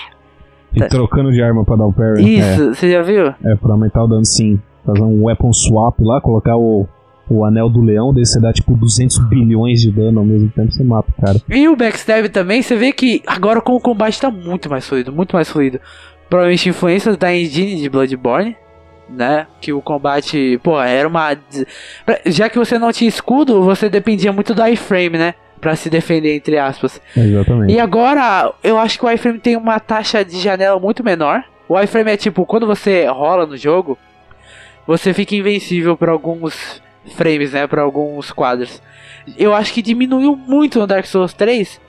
E 0.72 0.80
trocando 0.88 1.32
de 1.32 1.42
arma 1.42 1.64
pra 1.64 1.76
dar 1.76 1.86
o 1.86 1.92
parry. 1.92 2.38
Isso, 2.38 2.62
é. 2.62 2.74
você 2.74 2.92
já 2.92 3.02
viu? 3.02 3.26
É, 3.26 3.54
pra 3.56 3.72
aumentar 3.72 4.04
o 4.04 4.08
dano 4.08 4.24
sim. 4.24 4.60
Fazer 4.84 5.02
um 5.02 5.24
weapon 5.24 5.52
swap 5.52 5.98
lá, 6.00 6.20
colocar 6.20 6.56
o, 6.56 6.86
o 7.28 7.44
anel 7.44 7.68
do 7.68 7.80
leão, 7.80 8.12
daí 8.14 8.24
você 8.24 8.40
dá 8.40 8.52
tipo 8.52 8.76
200 8.76 9.18
bilhões 9.28 9.80
de 9.80 9.90
dano 9.90 10.20
ao 10.20 10.24
mesmo 10.24 10.48
tempo, 10.50 10.72
você 10.72 10.84
mata 10.84 11.10
o 11.10 11.20
cara. 11.20 11.40
E 11.48 11.68
o 11.68 11.76
backstab 11.76 12.28
também, 12.28 12.62
você 12.62 12.76
vê 12.76 12.92
que 12.92 13.22
agora 13.26 13.60
com 13.60 13.74
o 13.74 13.80
combate 13.80 14.20
tá 14.20 14.30
muito 14.30 14.70
mais 14.70 14.86
fluido, 14.86 15.12
muito 15.12 15.34
mais 15.34 15.50
fluido. 15.50 15.80
Provavelmente 16.28 16.68
influência 16.68 17.16
da 17.16 17.34
engine 17.34 17.80
de 17.80 17.88
Bloodborne, 17.88 18.56
né? 19.08 19.46
Que 19.60 19.72
o 19.72 19.80
combate, 19.80 20.58
pô, 20.62 20.80
era 20.80 21.06
uma. 21.06 21.36
Já 22.26 22.48
que 22.48 22.58
você 22.58 22.78
não 22.78 22.92
tinha 22.92 23.08
escudo, 23.08 23.62
você 23.62 23.88
dependia 23.88 24.32
muito 24.32 24.54
do 24.54 24.66
iframe, 24.66 25.18
né? 25.18 25.34
Pra 25.60 25.74
se 25.76 25.88
defender, 25.88 26.34
entre 26.36 26.58
aspas. 26.58 27.00
Exatamente. 27.16 27.72
E 27.72 27.80
agora, 27.80 28.52
eu 28.62 28.78
acho 28.78 28.98
que 28.98 29.06
o 29.06 29.10
iframe 29.10 29.38
tem 29.38 29.56
uma 29.56 29.78
taxa 29.80 30.24
de 30.24 30.38
janela 30.38 30.78
muito 30.78 31.04
menor. 31.04 31.44
O 31.68 31.80
iframe 31.80 32.10
é 32.10 32.16
tipo, 32.16 32.44
quando 32.44 32.66
você 32.66 33.06
rola 33.06 33.46
no 33.46 33.56
jogo, 33.56 33.96
você 34.86 35.14
fica 35.14 35.34
invencível 35.34 35.96
por 35.96 36.08
alguns 36.08 36.82
frames, 37.14 37.52
né, 37.52 37.66
para 37.66 37.82
alguns 37.82 38.30
quadros. 38.32 38.82
Eu 39.36 39.54
acho 39.54 39.72
que 39.72 39.82
diminuiu 39.82 40.36
muito 40.36 40.78
no 40.78 40.86
Dark 40.86 41.06
Souls 41.06 41.32
3, 41.32 41.80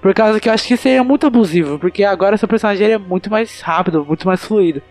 por 0.00 0.14
causa 0.14 0.38
que 0.38 0.48
eu 0.48 0.52
acho 0.52 0.66
que 0.66 0.76
seria 0.76 1.02
muito 1.02 1.26
abusivo, 1.26 1.78
porque 1.78 2.04
agora 2.04 2.36
seu 2.36 2.48
personagem 2.48 2.92
é 2.92 2.98
muito 2.98 3.30
mais 3.30 3.60
rápido, 3.60 4.04
muito 4.04 4.26
mais 4.26 4.44
fluido. 4.44 4.82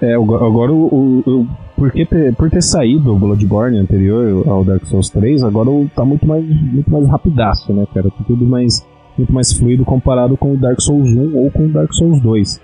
É, 0.00 0.14
agora 0.14 0.72
o, 0.72 0.86
o, 0.86 1.30
o 1.30 1.48
por, 1.74 1.90
ter, 1.90 2.34
por 2.34 2.50
ter 2.50 2.62
saído 2.62 3.14
o 3.14 3.18
Bloodborne 3.18 3.78
anterior 3.78 4.46
ao 4.48 4.64
Dark 4.64 4.84
Souls 4.86 5.08
3, 5.10 5.42
agora 5.42 5.70
tá 5.94 6.04
muito 6.04 6.26
mais, 6.26 6.44
muito 6.44 6.90
mais 6.90 7.06
rapidaço, 7.06 7.72
né, 7.72 7.86
cara? 7.94 8.10
Tá 8.10 8.24
tudo 8.26 8.44
mais, 8.46 8.86
muito 9.16 9.32
mais 9.32 9.52
fluido 9.52 9.84
comparado 9.84 10.36
com 10.36 10.52
o 10.52 10.56
Dark 10.56 10.80
Souls 10.80 11.08
1 11.08 11.36
ou 11.36 11.50
com 11.50 11.66
o 11.66 11.68
Dark 11.68 11.92
Souls 11.92 12.20
2. 12.20 12.60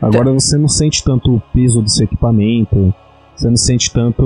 Agora 0.00 0.32
você 0.32 0.58
não 0.58 0.68
sente 0.68 1.02
tanto 1.02 1.34
o 1.34 1.42
peso 1.52 1.80
do 1.80 1.88
seu 1.88 2.04
equipamento, 2.04 2.94
você 3.36 3.48
não 3.48 3.56
sente 3.56 3.92
tanto 3.92 4.24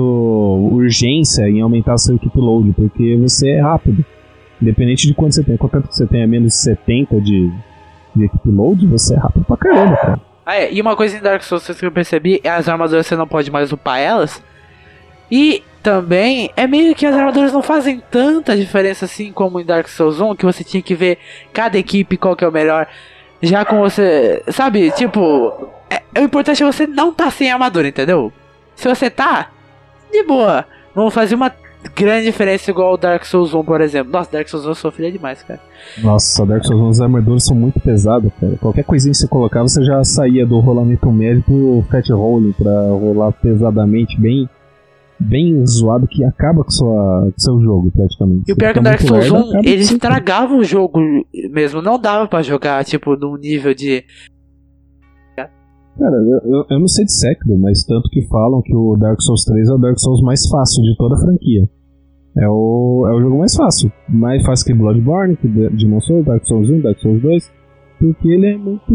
urgência 0.71 1.49
em 1.49 1.61
aumentar 1.61 1.97
seu 1.97 2.15
equipe 2.15 2.39
load, 2.39 2.71
porque 2.73 3.17
você 3.17 3.51
é 3.51 3.61
rápido. 3.61 4.05
Independente 4.61 5.07
de 5.07 5.13
quanto 5.13 5.35
você 5.35 5.43
tem, 5.43 5.57
que 5.57 5.67
você 5.89 6.05
tenha 6.05 6.27
menos 6.27 6.53
de 6.53 6.59
70 6.59 7.19
de, 7.19 7.51
de 8.15 8.29
load, 8.45 8.87
você 8.87 9.15
é 9.15 9.17
rápido 9.17 9.43
pra 9.43 9.57
caramba, 9.57 9.97
cara. 9.97 10.21
Ah, 10.45 10.55
é, 10.55 10.73
e 10.73 10.81
uma 10.81 10.95
coisa 10.95 11.17
em 11.17 11.21
Dark 11.21 11.43
Souls 11.43 11.65
que 11.67 11.85
eu 11.85 11.91
percebi 11.91 12.39
é 12.43 12.49
as 12.49 12.67
armaduras 12.67 13.05
você 13.05 13.15
não 13.15 13.27
pode 13.27 13.51
mais 13.51 13.71
upar 13.71 13.99
elas. 13.99 14.41
E 15.29 15.63
também 15.81 16.51
é 16.55 16.67
meio 16.67 16.93
que 16.95 17.05
as 17.05 17.15
armaduras 17.15 17.53
não 17.53 17.61
fazem 17.61 18.01
tanta 18.11 18.55
diferença 18.55 19.05
assim 19.05 19.31
como 19.31 19.59
em 19.59 19.65
Dark 19.65 19.87
Souls 19.87 20.19
1, 20.19 20.35
que 20.35 20.45
você 20.45 20.63
tinha 20.63 20.81
que 20.81 20.95
ver 20.95 21.17
cada 21.53 21.77
equipe 21.77 22.17
qual 22.17 22.35
que 22.35 22.43
é 22.43 22.47
o 22.47 22.51
melhor. 22.51 22.87
Já 23.41 23.65
com 23.65 23.79
você, 23.79 24.43
sabe, 24.49 24.91
tipo, 24.91 25.69
é, 25.89 26.19
o 26.19 26.23
importante 26.23 26.61
é 26.61 26.65
você 26.65 26.85
não 26.85 27.13
tá 27.13 27.31
sem 27.31 27.51
armadura, 27.51 27.87
entendeu? 27.87 28.31
Se 28.75 28.87
você 28.87 29.09
tá, 29.09 29.51
de 30.11 30.23
boa. 30.23 30.65
Vamos 30.93 31.13
fazer 31.13 31.35
uma 31.35 31.51
grande 31.95 32.25
diferença 32.25 32.69
igual 32.69 32.93
o 32.93 32.97
Dark 32.97 33.25
Souls 33.25 33.53
1, 33.53 33.63
por 33.63 33.81
exemplo. 33.81 34.11
Nossa, 34.11 34.31
Dark 34.31 34.47
Souls 34.47 34.65
1 34.65 34.75
sofria 34.75 35.11
demais, 35.11 35.41
cara. 35.43 35.59
Nossa, 36.03 36.45
Dark 36.45 36.63
Souls 36.63 36.81
1 36.81 36.89
os 36.89 37.01
armaduras 37.01 37.45
são 37.45 37.55
muito 37.55 37.79
pesados, 37.79 38.31
cara. 38.39 38.55
Qualquer 38.57 38.83
coisinha 38.83 39.11
que 39.11 39.17
você 39.17 39.27
colocava, 39.27 39.67
você 39.67 39.83
já 39.83 40.03
saía 40.03 40.45
do 40.45 40.59
rolamento 40.59 41.11
médio 41.11 41.43
pro 41.43 41.85
fat 41.89 42.07
rolling 42.09 42.53
pra 42.53 42.71
rolar 42.89 43.31
pesadamente, 43.31 44.19
bem 44.19 44.49
bem 45.23 45.63
zoado 45.67 46.07
que 46.07 46.23
acaba 46.23 46.63
com 46.63 46.69
o 46.71 47.33
seu 47.37 47.61
jogo, 47.61 47.91
praticamente. 47.91 48.49
E 48.49 48.53
o 48.53 48.55
pior 48.55 48.69
é 48.69 48.73
que 48.73 48.79
o 48.79 48.83
Dark 48.83 49.01
Souls 49.01 49.29
1, 49.29 49.59
eles 49.63 49.91
estragavam 49.91 50.57
o 50.57 50.63
jogo 50.63 50.99
mesmo. 51.51 51.81
Não 51.81 51.99
dava 51.99 52.27
para 52.27 52.41
jogar, 52.41 52.83
tipo, 52.83 53.15
num 53.15 53.37
nível 53.37 53.73
de 53.75 54.03
Cara, 55.97 56.15
eu, 56.15 56.65
eu 56.69 56.79
não 56.79 56.87
sei 56.87 57.05
de 57.05 57.13
Sekiro, 57.13 57.57
mas 57.59 57.83
tanto 57.85 58.09
que 58.09 58.25
falam 58.27 58.61
que 58.61 58.75
o 58.75 58.95
Dark 58.97 59.21
Souls 59.21 59.43
3 59.45 59.69
é 59.69 59.73
o 59.73 59.77
Dark 59.77 59.99
Souls 59.99 60.21
mais 60.21 60.47
fácil 60.47 60.83
de 60.83 60.95
toda 60.97 61.15
a 61.15 61.19
franquia. 61.19 61.69
É 62.37 62.47
o, 62.47 63.05
é 63.07 63.13
o 63.13 63.21
jogo 63.21 63.37
mais 63.39 63.55
fácil. 63.55 63.91
Mais 64.07 64.43
fácil 64.43 64.65
que 64.65 64.73
Bloodborne, 64.73 65.35
que 65.35 65.47
Demon 65.47 65.99
Souls, 65.99 66.25
Dark 66.25 66.45
Souls 66.45 66.69
1, 66.69 66.81
Dark 66.81 66.97
Souls 66.99 67.21
2. 67.21 67.51
Porque 67.99 68.29
ele 68.29 68.47
é 68.47 68.57
muito. 68.57 68.93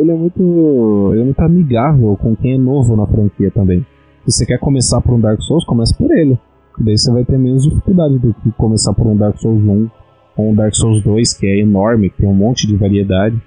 Ele 0.00 0.10
é 0.10 0.14
muito. 0.14 1.10
Ele 1.12 1.20
é 1.20 1.24
muito 1.24 1.40
amigável 1.40 2.16
com 2.16 2.34
quem 2.36 2.54
é 2.54 2.58
novo 2.58 2.96
na 2.96 3.06
franquia 3.06 3.50
também. 3.50 3.84
Se 4.24 4.38
você 4.38 4.46
quer 4.46 4.58
começar 4.58 5.00
por 5.00 5.14
um 5.14 5.20
Dark 5.20 5.40
Souls, 5.42 5.64
comece 5.64 5.96
por 5.96 6.10
ele. 6.10 6.38
Daí 6.78 6.96
você 6.96 7.12
vai 7.12 7.24
ter 7.24 7.36
menos 7.36 7.64
dificuldade 7.64 8.18
do 8.18 8.32
que 8.34 8.52
começar 8.52 8.94
por 8.94 9.06
um 9.06 9.16
Dark 9.16 9.36
Souls 9.38 9.60
1 9.60 9.90
ou 10.36 10.50
um 10.50 10.54
Dark 10.54 10.74
Souls 10.74 11.02
2, 11.02 11.32
que 11.34 11.46
é 11.46 11.60
enorme, 11.60 12.10
tem 12.10 12.28
um 12.28 12.34
monte 12.34 12.66
de 12.66 12.76
variedade. 12.76 13.40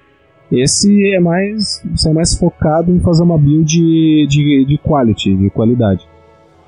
Esse 0.51 1.13
é 1.13 1.19
mais, 1.19 1.81
você 1.95 2.09
é 2.09 2.13
mais 2.13 2.35
focado 2.35 2.91
em 2.91 2.99
fazer 2.99 3.23
uma 3.23 3.37
build 3.37 3.65
de, 3.65 4.27
de, 4.27 4.65
de 4.65 4.77
quality, 4.77 5.35
de 5.35 5.49
qualidade. 5.49 6.05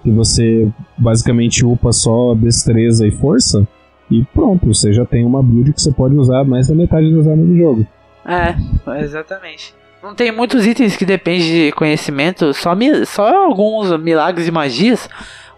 Que 0.02 0.10
você 0.10 0.70
basicamente 0.98 1.66
upa 1.66 1.92
só 1.92 2.34
destreza 2.34 3.06
e 3.06 3.12
força, 3.12 3.68
e 4.10 4.24
pronto, 4.34 4.68
você 4.68 4.94
já 4.94 5.06
tem 5.06 5.26
uma 5.26 5.42
build 5.42 5.74
que 5.74 5.82
você 5.82 5.92
pode 5.92 6.16
usar 6.16 6.44
mais 6.44 6.68
da 6.68 6.76
metade 6.76 7.14
das 7.14 7.28
armas 7.28 7.48
do 7.48 7.58
jogo. 7.58 7.88
É, 8.26 9.02
exatamente. 9.02 9.74
Não 10.02 10.14
tem 10.14 10.32
muitos 10.32 10.66
itens 10.66 10.98
que 10.98 11.06
dependem 11.06 11.68
de 11.68 11.72
conhecimento, 11.72 12.54
só, 12.54 12.76
só 13.06 13.46
alguns 13.46 13.98
milagres 14.00 14.48
e 14.48 14.52
magias. 14.52 15.10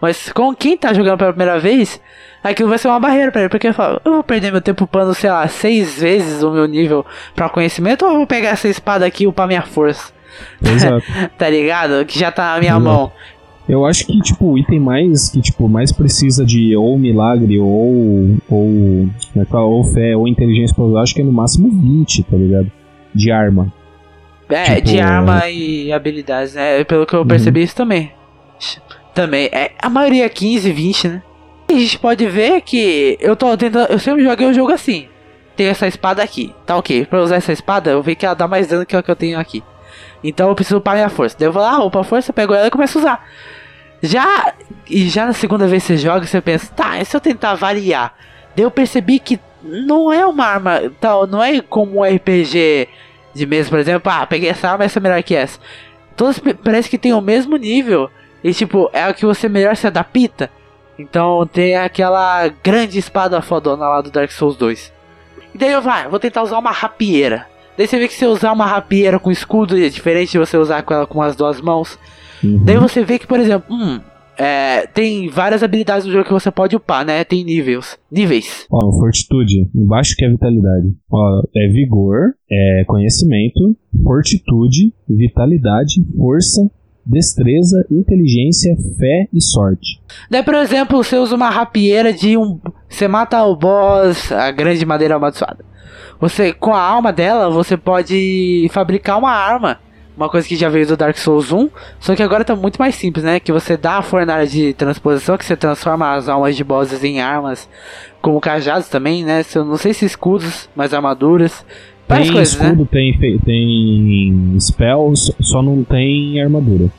Mas 0.05 0.31
com 0.31 0.53
quem 0.53 0.77
tá 0.77 0.93
jogando 0.93 1.17
pela 1.17 1.33
primeira 1.33 1.59
vez, 1.59 1.99
aquilo 2.43 2.69
vai 2.69 2.77
ser 2.77 2.87
uma 2.89 2.99
barreira 2.99 3.31
pra 3.31 3.41
ele. 3.41 3.49
Porque 3.49 3.69
eu 3.69 3.73
falo, 3.73 3.99
eu 4.05 4.13
vou 4.13 4.23
perder 4.23 4.51
meu 4.51 4.61
tempo 4.61 4.83
upando, 4.83 5.15
sei 5.15 5.31
lá, 5.31 5.47
seis 5.47 5.99
vezes 5.99 6.43
o 6.43 6.51
meu 6.51 6.67
nível 6.67 7.03
pra 7.35 7.49
conhecimento, 7.49 8.05
ou 8.05 8.11
eu 8.11 8.17
vou 8.17 8.27
pegar 8.27 8.49
essa 8.49 8.67
espada 8.67 9.03
aqui 9.03 9.23
e 9.23 9.27
upar 9.27 9.47
minha 9.47 9.63
força. 9.63 10.13
Exato. 10.63 11.03
tá 11.39 11.49
ligado? 11.49 12.05
Que 12.05 12.19
já 12.19 12.31
tá 12.31 12.53
na 12.53 12.59
minha 12.59 12.73
Exato. 12.73 12.83
mão. 12.85 13.11
Eu 13.67 13.83
acho 13.83 14.05
que, 14.05 14.19
tipo, 14.21 14.51
o 14.51 14.57
item 14.59 14.79
mais 14.79 15.27
que, 15.27 15.41
tipo, 15.41 15.67
mais 15.67 15.91
precisa 15.91 16.45
de 16.45 16.75
ou 16.75 16.99
milagre 16.99 17.57
ou. 17.57 18.37
ou. 18.47 19.09
É 19.35 19.45
fala? 19.45 19.65
Ou 19.65 19.83
fé 19.85 20.15
ou 20.15 20.27
inteligência 20.27 20.79
usar, 20.83 21.01
acho 21.01 21.15
que 21.15 21.21
é 21.21 21.25
no 21.25 21.31
máximo 21.31 21.67
20, 21.71 22.23
tá 22.25 22.37
ligado? 22.37 22.71
De 23.11 23.31
arma. 23.31 23.73
É, 24.49 24.75
Tipo, 24.75 24.87
de 24.89 24.99
arma 24.99 25.49
e 25.49 25.91
habilidades, 25.91 26.53
né? 26.53 26.83
Pelo 26.83 27.07
que 27.07 27.15
eu 27.15 27.25
percebi 27.25 27.63
isso 27.63 27.75
também. 27.75 28.11
Também. 29.15 29.49
É, 29.51 29.71
a 29.81 29.89
maioria 29.89 30.25
é 30.25 30.29
15, 30.29 30.71
20, 30.71 31.07
né? 31.07 31.23
E 31.69 31.73
a 31.73 31.79
gente 31.79 31.97
pode 31.97 32.27
ver 32.27 32.61
que 32.61 33.17
eu 33.19 33.35
tô 33.35 33.55
tentando. 33.57 33.91
Eu 33.91 33.97
sempre 33.97 34.23
joguei 34.23 34.45
o 34.45 34.53
jogo 34.53 34.73
assim. 34.73 35.07
Tem 35.55 35.67
essa 35.67 35.87
espada 35.87 36.21
aqui. 36.21 36.53
Tá 36.65 36.75
ok. 36.75 37.05
Pra 37.05 37.21
usar 37.21 37.37
essa 37.37 37.53
espada, 37.53 37.91
eu 37.91 38.03
vi 38.03 38.13
que 38.13 38.25
ela 38.25 38.35
dá 38.35 38.45
mais 38.45 38.67
dano 38.67 38.85
que 38.85 38.95
a 38.95 39.01
que 39.01 39.09
eu 39.09 39.15
tenho 39.15 39.39
aqui. 39.39 39.63
Então 40.21 40.49
eu 40.49 40.55
preciso 40.55 40.77
upar 40.77 40.95
minha 40.95 41.07
força. 41.07 41.35
Daí 41.39 41.47
eu 41.47 41.53
vou 41.53 41.61
lá, 41.61 41.81
upa 41.83 42.01
a 42.01 42.03
força, 42.03 42.33
pego 42.33 42.53
ela 42.53 42.67
e 42.67 42.69
começo 42.71 42.97
a 42.97 43.01
usar. 43.01 43.29
Já. 44.03 44.53
E 44.87 45.07
já 45.07 45.25
na 45.25 45.33
segunda 45.33 45.65
vez 45.65 45.83
que 45.83 45.87
você 45.87 45.97
joga, 45.97 46.27
você 46.27 46.41
pensa, 46.41 46.71
tá, 46.75 46.99
e 46.99 47.05
se 47.05 47.15
eu 47.15 47.21
tentar 47.21 47.55
variar? 47.55 48.13
Daí 48.55 48.65
eu 48.65 48.69
percebi 48.69 49.17
que 49.17 49.39
não 49.63 50.11
é 50.11 50.25
uma 50.25 50.45
arma. 50.45 50.81
Tal, 50.99 51.25
não 51.25 51.41
é 51.41 51.61
como 51.61 51.99
um 51.99 52.03
RPG 52.03 52.89
de 53.33 53.45
mesa, 53.45 53.69
por 53.69 53.79
exemplo. 53.79 54.11
Ah, 54.11 54.25
peguei 54.27 54.49
essa 54.49 54.69
arma, 54.69 54.83
essa 54.83 54.99
é 54.99 55.01
melhor 55.01 55.23
que 55.23 55.33
essa. 55.33 55.57
Todas 56.17 56.37
parece 56.63 56.89
que 56.89 56.97
tem 56.97 57.13
o 57.13 57.21
mesmo 57.21 57.55
nível. 57.55 58.09
E 58.45 58.53
tipo, 58.53 58.91
é 58.93 59.01
a 59.01 59.11
que 59.11 59.25
você 59.25 59.49
melhor 59.49 59.75
se 59.75 59.87
adapta. 59.87 60.51
Então 60.99 61.47
tem 61.51 61.75
aquela 61.75 62.47
grande 62.63 62.99
espada 62.99 63.41
fodona 63.41 63.89
lá 63.89 64.01
do 64.01 64.11
Dark 64.11 64.29
Souls 64.29 64.55
2. 64.55 64.93
E 65.55 65.57
daí 65.57 65.71
eu 65.71 65.81
vai, 65.81 66.07
vou 66.07 66.19
tentar 66.19 66.43
usar 66.43 66.59
uma 66.59 66.69
rapieira. 66.69 67.47
Daí 67.75 67.87
você 67.87 67.97
vê 67.97 68.07
que 68.07 68.13
se 68.13 68.23
eu 68.23 68.29
usar 68.29 68.51
uma 68.51 68.67
rapieira 68.67 69.17
com 69.17 69.31
escudo 69.31 69.75
é 69.75 69.89
diferente 69.89 70.33
de 70.33 70.37
você 70.37 70.57
usar 70.57 70.83
com 70.83 70.93
ela 70.93 71.07
com 71.07 71.23
as 71.23 71.35
duas 71.35 71.59
mãos. 71.59 71.97
Uhum. 72.43 72.63
Daí 72.63 72.77
você 72.77 73.03
vê 73.03 73.17
que, 73.17 73.25
por 73.25 73.39
exemplo, 73.39 73.75
hum, 73.75 73.99
é, 74.37 74.85
tem 74.85 75.27
várias 75.27 75.63
habilidades 75.63 76.05
no 76.05 76.13
jogo 76.13 76.25
que 76.25 76.31
você 76.31 76.51
pode 76.51 76.75
upar, 76.75 77.03
né? 77.03 77.23
Tem 77.23 77.43
níveis. 77.43 77.97
Níveis. 78.11 78.67
Ó, 78.71 78.91
fortitude, 78.99 79.71
embaixo 79.73 80.15
que 80.15 80.23
é 80.23 80.29
vitalidade. 80.29 80.93
Ó, 81.11 81.41
é 81.55 81.67
vigor, 81.69 82.35
é 82.51 82.83
conhecimento, 82.85 83.75
fortitude, 84.03 84.93
vitalidade, 85.09 86.05
força, 86.15 86.69
destreza, 87.05 87.85
inteligência, 87.91 88.75
fé 88.97 89.27
e 89.31 89.41
sorte. 89.41 90.01
Daí, 90.29 90.41
por 90.41 90.55
exemplo, 90.55 91.03
você 91.03 91.17
usa 91.17 91.35
uma 91.35 91.49
rapieira 91.49 92.11
de 92.11 92.35
um. 92.35 92.59
Você 92.89 93.07
mata 93.07 93.43
o 93.43 93.55
boss, 93.55 94.31
a 94.31 94.49
grande 94.51 94.85
madeira 94.85 95.15
amaldiçoada. 95.15 95.63
Você, 96.19 96.53
com 96.53 96.73
a 96.73 96.81
alma 96.81 97.13
dela, 97.13 97.49
você 97.49 97.77
pode 97.77 98.67
fabricar 98.71 99.17
uma 99.19 99.31
arma. 99.31 99.79
Uma 100.15 100.29
coisa 100.29 100.47
que 100.47 100.55
já 100.55 100.69
veio 100.69 100.87
do 100.87 100.95
Dark 100.95 101.17
Souls 101.17 101.51
1. 101.51 101.69
Só 101.99 102.15
que 102.15 102.23
agora 102.23 102.45
tá 102.45 102.55
muito 102.55 102.77
mais 102.77 102.95
simples, 102.95 103.23
né? 103.25 103.39
Que 103.39 103.51
você 103.51 103.75
dá 103.75 103.97
a 103.97 104.01
fornalha 104.01 104.47
de 104.47 104.73
transposição, 104.73 105.37
que 105.37 105.43
você 105.43 105.57
transforma 105.57 106.13
as 106.15 106.29
almas 106.29 106.55
de 106.55 106.63
bosses 106.63 107.03
em 107.03 107.19
armas. 107.19 107.69
Como 108.21 108.39
cajados 108.39 108.87
também, 108.87 109.25
né? 109.25 109.43
Eu 109.53 109.65
não 109.65 109.77
sei 109.77 109.93
se 109.93 110.05
escudos, 110.05 110.69
mas 110.73 110.93
armaduras. 110.93 111.65
Várias 112.07 112.27
tem 112.27 112.35
coisas, 112.35 112.55
né? 112.59 112.65
escudo, 112.65 112.85
tem, 112.85 113.17
fe- 113.17 113.39
tem 113.43 114.55
spells, 114.59 115.33
só 115.41 115.61
não 115.61 115.83
tem 115.83 116.41
armadura. 116.41 116.89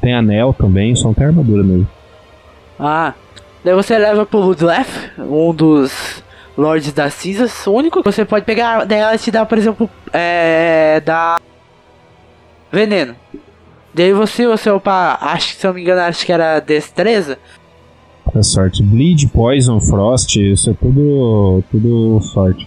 Tem 0.00 0.14
anel 0.14 0.54
também, 0.54 0.94
só 0.96 1.08
não 1.08 1.14
tem 1.14 1.26
armadura 1.26 1.62
mesmo. 1.62 1.86
Ah, 2.78 3.14
daí 3.64 3.74
você 3.74 3.96
leva 3.98 4.24
pro 4.26 4.40
Ludlef, 4.40 5.10
um 5.18 5.54
dos 5.54 6.22
Lords 6.56 6.92
das 6.92 7.14
Cinzas. 7.14 7.66
O 7.66 7.72
único 7.72 8.02
que 8.02 8.10
você 8.10 8.24
pode 8.24 8.44
pegar 8.44 8.84
dela 8.84 9.16
te 9.18 9.30
dá, 9.30 9.44
por 9.46 9.58
exemplo, 9.58 9.88
é. 10.12 11.00
dá. 11.04 11.38
veneno. 12.72 13.14
Daí 13.94 14.12
você, 14.12 14.46
você 14.46 14.70
opa, 14.70 15.18
acho 15.20 15.54
que 15.54 15.60
se 15.60 15.66
eu 15.66 15.68
não 15.68 15.74
me 15.76 15.82
engano, 15.82 16.00
acho 16.00 16.26
que 16.26 16.32
era 16.32 16.58
destreza. 16.58 17.38
É 18.34 18.42
sorte. 18.42 18.82
Bleed, 18.82 19.28
Poison, 19.28 19.78
Frost, 19.80 20.34
isso 20.36 20.70
é 20.70 20.74
tudo, 20.74 21.62
tudo 21.70 22.20
sorte. 22.22 22.66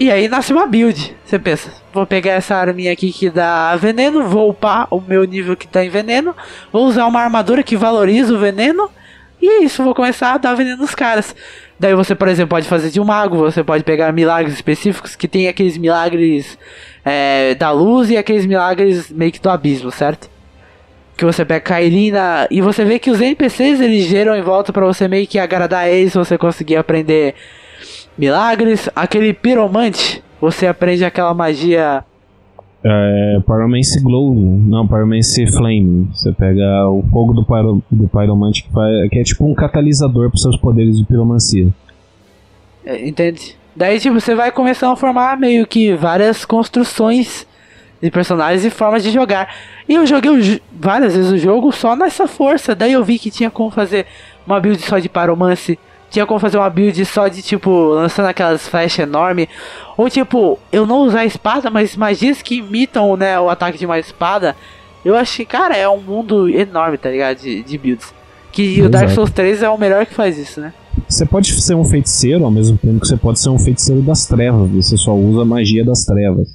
E 0.00 0.12
aí 0.12 0.28
nasce 0.28 0.52
uma 0.52 0.64
build. 0.64 1.16
Você 1.24 1.38
pensa, 1.40 1.72
vou 1.92 2.06
pegar 2.06 2.32
essa 2.32 2.54
arminha 2.54 2.92
aqui 2.92 3.12
que 3.12 3.28
dá 3.28 3.74
veneno, 3.74 4.28
vou 4.28 4.50
upar 4.50 4.86
o 4.90 5.00
meu 5.00 5.24
nível 5.24 5.56
que 5.56 5.66
tá 5.66 5.84
em 5.84 5.88
veneno, 5.88 6.36
vou 6.72 6.86
usar 6.86 7.04
uma 7.06 7.20
armadura 7.20 7.64
que 7.64 7.76
valoriza 7.76 8.32
o 8.32 8.38
veneno, 8.38 8.88
e 9.42 9.48
é 9.48 9.64
isso, 9.64 9.82
vou 9.82 9.94
começar 9.94 10.34
a 10.34 10.38
dar 10.38 10.54
veneno 10.54 10.76
nos 10.76 10.94
caras. 10.94 11.34
Daí 11.80 11.94
você, 11.94 12.14
por 12.14 12.28
exemplo, 12.28 12.50
pode 12.50 12.68
fazer 12.68 12.90
de 12.90 13.00
um 13.00 13.04
mago, 13.04 13.36
você 13.36 13.64
pode 13.64 13.82
pegar 13.82 14.12
milagres 14.12 14.54
específicos 14.54 15.16
que 15.16 15.26
tem 15.26 15.48
aqueles 15.48 15.76
milagres 15.76 16.56
é, 17.04 17.56
da 17.56 17.72
luz 17.72 18.08
e 18.08 18.16
aqueles 18.16 18.46
milagres 18.46 19.10
meio 19.10 19.32
que 19.32 19.40
do 19.40 19.50
abismo, 19.50 19.90
certo? 19.90 20.30
Que 21.16 21.24
você 21.24 21.44
pega 21.44 21.60
Kailina 21.60 22.46
e 22.50 22.60
você 22.60 22.84
vê 22.84 23.00
que 23.00 23.10
os 23.10 23.20
NPCs 23.20 23.80
eles 23.80 24.06
geram 24.06 24.36
em 24.36 24.42
volta 24.42 24.72
pra 24.72 24.86
você 24.86 25.08
meio 25.08 25.26
que 25.26 25.40
agradar 25.40 25.88
eles, 25.88 26.14
você 26.14 26.38
conseguir 26.38 26.76
aprender 26.76 27.34
milagres. 28.18 28.90
Aquele 28.94 29.32
piromante, 29.32 30.22
você 30.40 30.66
aprende 30.66 31.04
aquela 31.04 31.32
magia. 31.32 32.04
É, 32.84 33.40
Pyromancy 33.44 34.00
Glow, 34.00 34.34
não, 34.34 34.86
Pyromancy 34.86 35.46
Flame. 35.46 36.08
Você 36.12 36.32
pega 36.32 36.88
o 36.88 37.02
fogo 37.10 37.32
do, 37.32 37.44
pyro, 37.44 37.82
do 37.90 38.08
Pyromante 38.08 38.62
que, 38.64 38.72
faz, 38.72 39.08
que 39.10 39.18
é 39.18 39.22
tipo 39.22 39.44
um 39.44 39.54
catalisador 39.54 40.30
para 40.30 40.38
seus 40.38 40.56
poderes 40.56 40.96
de 40.98 41.04
piromancia. 41.04 41.68
é, 42.84 43.06
Entende? 43.06 43.56
Daí, 43.74 44.00
tipo, 44.00 44.20
você 44.20 44.34
vai 44.34 44.50
começando 44.50 44.92
a 44.92 44.96
formar 44.96 45.38
meio 45.38 45.64
que 45.64 45.94
várias 45.94 46.44
construções 46.44 47.46
de 48.02 48.10
personagens 48.10 48.64
e 48.64 48.70
formas 48.70 49.02
de 49.02 49.10
jogar. 49.10 49.54
E 49.88 49.94
eu 49.94 50.06
joguei 50.06 50.30
o 50.30 50.60
várias 50.72 51.14
vezes 51.14 51.30
o 51.30 51.38
jogo 51.38 51.70
só 51.72 51.94
nessa 51.94 52.26
força. 52.26 52.74
Daí 52.74 52.92
eu 52.92 53.04
vi 53.04 53.18
que 53.18 53.30
tinha 53.30 53.50
como 53.50 53.70
fazer 53.70 54.06
uma 54.46 54.58
build 54.58 54.80
só 54.82 54.98
de 54.98 55.08
Pyromancy. 55.08 55.78
Tinha 56.10 56.24
como 56.24 56.40
fazer 56.40 56.56
uma 56.56 56.70
build 56.70 57.04
só 57.04 57.28
de, 57.28 57.42
tipo, 57.42 57.70
lançando 57.90 58.26
aquelas 58.26 58.66
flechas 58.66 59.00
enormes. 59.06 59.46
Ou, 59.96 60.08
tipo, 60.08 60.58
eu 60.72 60.86
não 60.86 61.00
usar 61.02 61.24
espada, 61.26 61.70
mas 61.70 61.96
magias 61.96 62.40
que 62.40 62.56
imitam, 62.56 63.16
né, 63.16 63.38
o 63.38 63.50
ataque 63.50 63.78
de 63.78 63.84
uma 63.84 63.98
espada. 63.98 64.56
Eu 65.04 65.14
achei, 65.16 65.44
cara, 65.44 65.76
é 65.76 65.88
um 65.88 66.00
mundo 66.00 66.48
enorme, 66.48 66.96
tá 66.98 67.10
ligado? 67.10 67.38
De, 67.38 67.62
de 67.62 67.78
builds. 67.78 68.12
Que 68.50 68.80
o 68.82 68.88
Dark 68.88 69.04
Exato. 69.04 69.14
Souls 69.16 69.30
3 69.30 69.62
é 69.62 69.68
o 69.68 69.78
melhor 69.78 70.06
que 70.06 70.14
faz 70.14 70.38
isso, 70.38 70.60
né? 70.60 70.72
Você 71.08 71.24
pode 71.24 71.52
ser 71.60 71.74
um 71.74 71.84
feiticeiro 71.84 72.44
ao 72.44 72.50
mesmo 72.50 72.76
tempo 72.76 73.00
que 73.00 73.06
você 73.06 73.16
pode 73.16 73.38
ser 73.38 73.50
um 73.50 73.58
feiticeiro 73.58 74.02
das 74.02 74.26
trevas. 74.26 74.68
Você 74.70 74.96
só 74.96 75.14
usa 75.14 75.42
a 75.42 75.44
magia 75.44 75.84
das 75.84 76.04
trevas. 76.04 76.48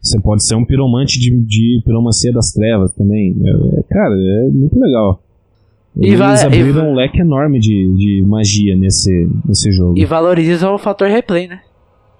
Você 0.00 0.20
pode 0.20 0.46
ser 0.46 0.54
um 0.54 0.64
piromante 0.64 1.18
de, 1.18 1.30
de 1.44 1.82
piromancia 1.84 2.32
das 2.32 2.50
trevas 2.52 2.92
também. 2.92 3.34
É- 3.44 3.80
é- 3.80 3.82
cara, 3.88 4.14
é 4.14 4.48
muito 4.50 4.78
legal. 4.78 5.22
E 5.96 6.06
Eles 6.08 6.18
vai- 6.18 6.36
e- 6.36 6.44
abriram 6.46 6.90
um 6.90 6.94
leque 6.94 7.20
enorme 7.20 7.60
de, 7.60 7.94
de 7.94 8.22
magia 8.26 8.76
nesse, 8.76 9.28
nesse 9.44 9.70
jogo. 9.72 9.96
E 9.96 10.04
valoriza 10.04 10.70
o 10.70 10.78
fator 10.78 11.08
replay, 11.08 11.46
né? 11.46 11.60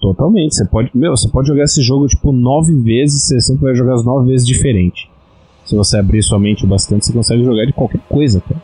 Totalmente. 0.01 0.55
Você 0.55 0.64
pode, 0.66 0.91
meu, 0.95 1.11
você 1.16 1.29
pode 1.29 1.49
jogar 1.49 1.64
esse 1.64 1.83
jogo 1.83 2.07
tipo 2.07 2.31
nove 2.31 2.72
vezes, 2.75 3.25
você 3.25 3.41
sempre 3.41 3.64
vai 3.64 3.75
jogar 3.75 3.95
as 3.95 4.05
nove 4.05 4.31
vezes 4.31 4.47
diferente. 4.47 5.11
Se 5.64 5.75
você 5.75 5.97
abrir 5.99 6.22
sua 6.22 6.39
mente 6.39 6.66
bastante, 6.66 7.07
você 7.07 7.12
consegue 7.12 7.43
jogar 7.43 7.64
de 7.64 7.72
qualquer 7.72 8.01
coisa, 8.09 8.41
cara. 8.41 8.61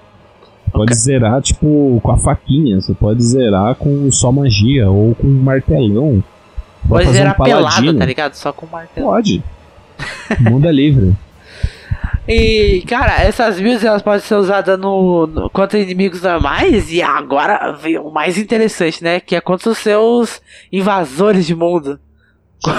Você 0.66 0.70
Pode 0.72 0.94
zerar, 0.94 1.42
tipo, 1.42 1.98
com 2.02 2.12
a 2.12 2.16
faquinha, 2.16 2.80
você 2.80 2.94
pode 2.94 3.22
zerar 3.24 3.74
com 3.74 4.11
só 4.12 4.30
magia, 4.30 4.88
ou 4.90 5.14
com 5.16 5.26
um 5.26 5.42
martelão. 5.42 6.22
Pode 6.88 7.06
fazer 7.06 7.18
zerar 7.18 7.34
um 7.40 7.44
pelado, 7.44 7.94
tá 7.98 8.04
ligado? 8.06 8.34
Só 8.34 8.52
com 8.52 8.66
martelo. 8.66 9.06
Pode. 9.08 9.42
Mundo 10.40 10.66
é 10.68 10.72
livre. 10.72 11.12
E, 12.28 12.82
cara, 12.86 13.22
essas 13.22 13.59
builds 13.61 13.82
elas 13.84 14.03
podem 14.03 14.20
ser 14.20 14.34
usadas 14.36 14.78
no, 14.78 15.26
no- 15.26 15.51
contra 15.51 15.78
inimigos 15.78 16.22
normais. 16.22 16.93
E 16.93 17.03
agora 17.03 17.72
vem 17.72 17.99
o 17.99 18.11
mais 18.11 18.38
interessante, 18.38 19.03
né? 19.03 19.18
Que 19.20 19.34
é 19.36 19.41
contra 19.41 19.70
os 19.70 19.78
seus 19.78 20.41
invasores 20.72 21.47
de 21.47 21.55
mundo. 21.55 21.99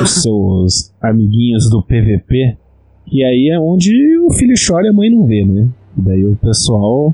Os 0.02 0.22
seus 0.22 0.94
amiguinhos 1.02 1.70
do 1.70 1.82
PVP. 1.84 2.56
E 3.12 3.24
aí 3.24 3.50
é 3.50 3.60
onde 3.60 4.18
o 4.20 4.32
filho 4.32 4.54
chora 4.56 4.86
e 4.86 4.90
a 4.90 4.94
mãe 4.94 5.10
não 5.10 5.26
vê, 5.26 5.44
né? 5.44 5.68
Daí 5.96 6.24
o 6.26 6.36
pessoal 6.36 7.14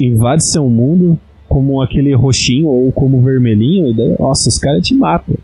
invade 0.00 0.42
seu 0.44 0.68
mundo 0.68 1.18
como 1.48 1.82
aquele 1.82 2.14
roxinho 2.14 2.66
ou 2.66 2.90
como 2.90 3.20
vermelhinho. 3.20 3.88
E 3.88 3.94
daí, 3.94 4.16
nossa, 4.18 4.48
os 4.48 4.58
caras 4.58 4.84
te 4.86 4.94
matam. 4.94 5.36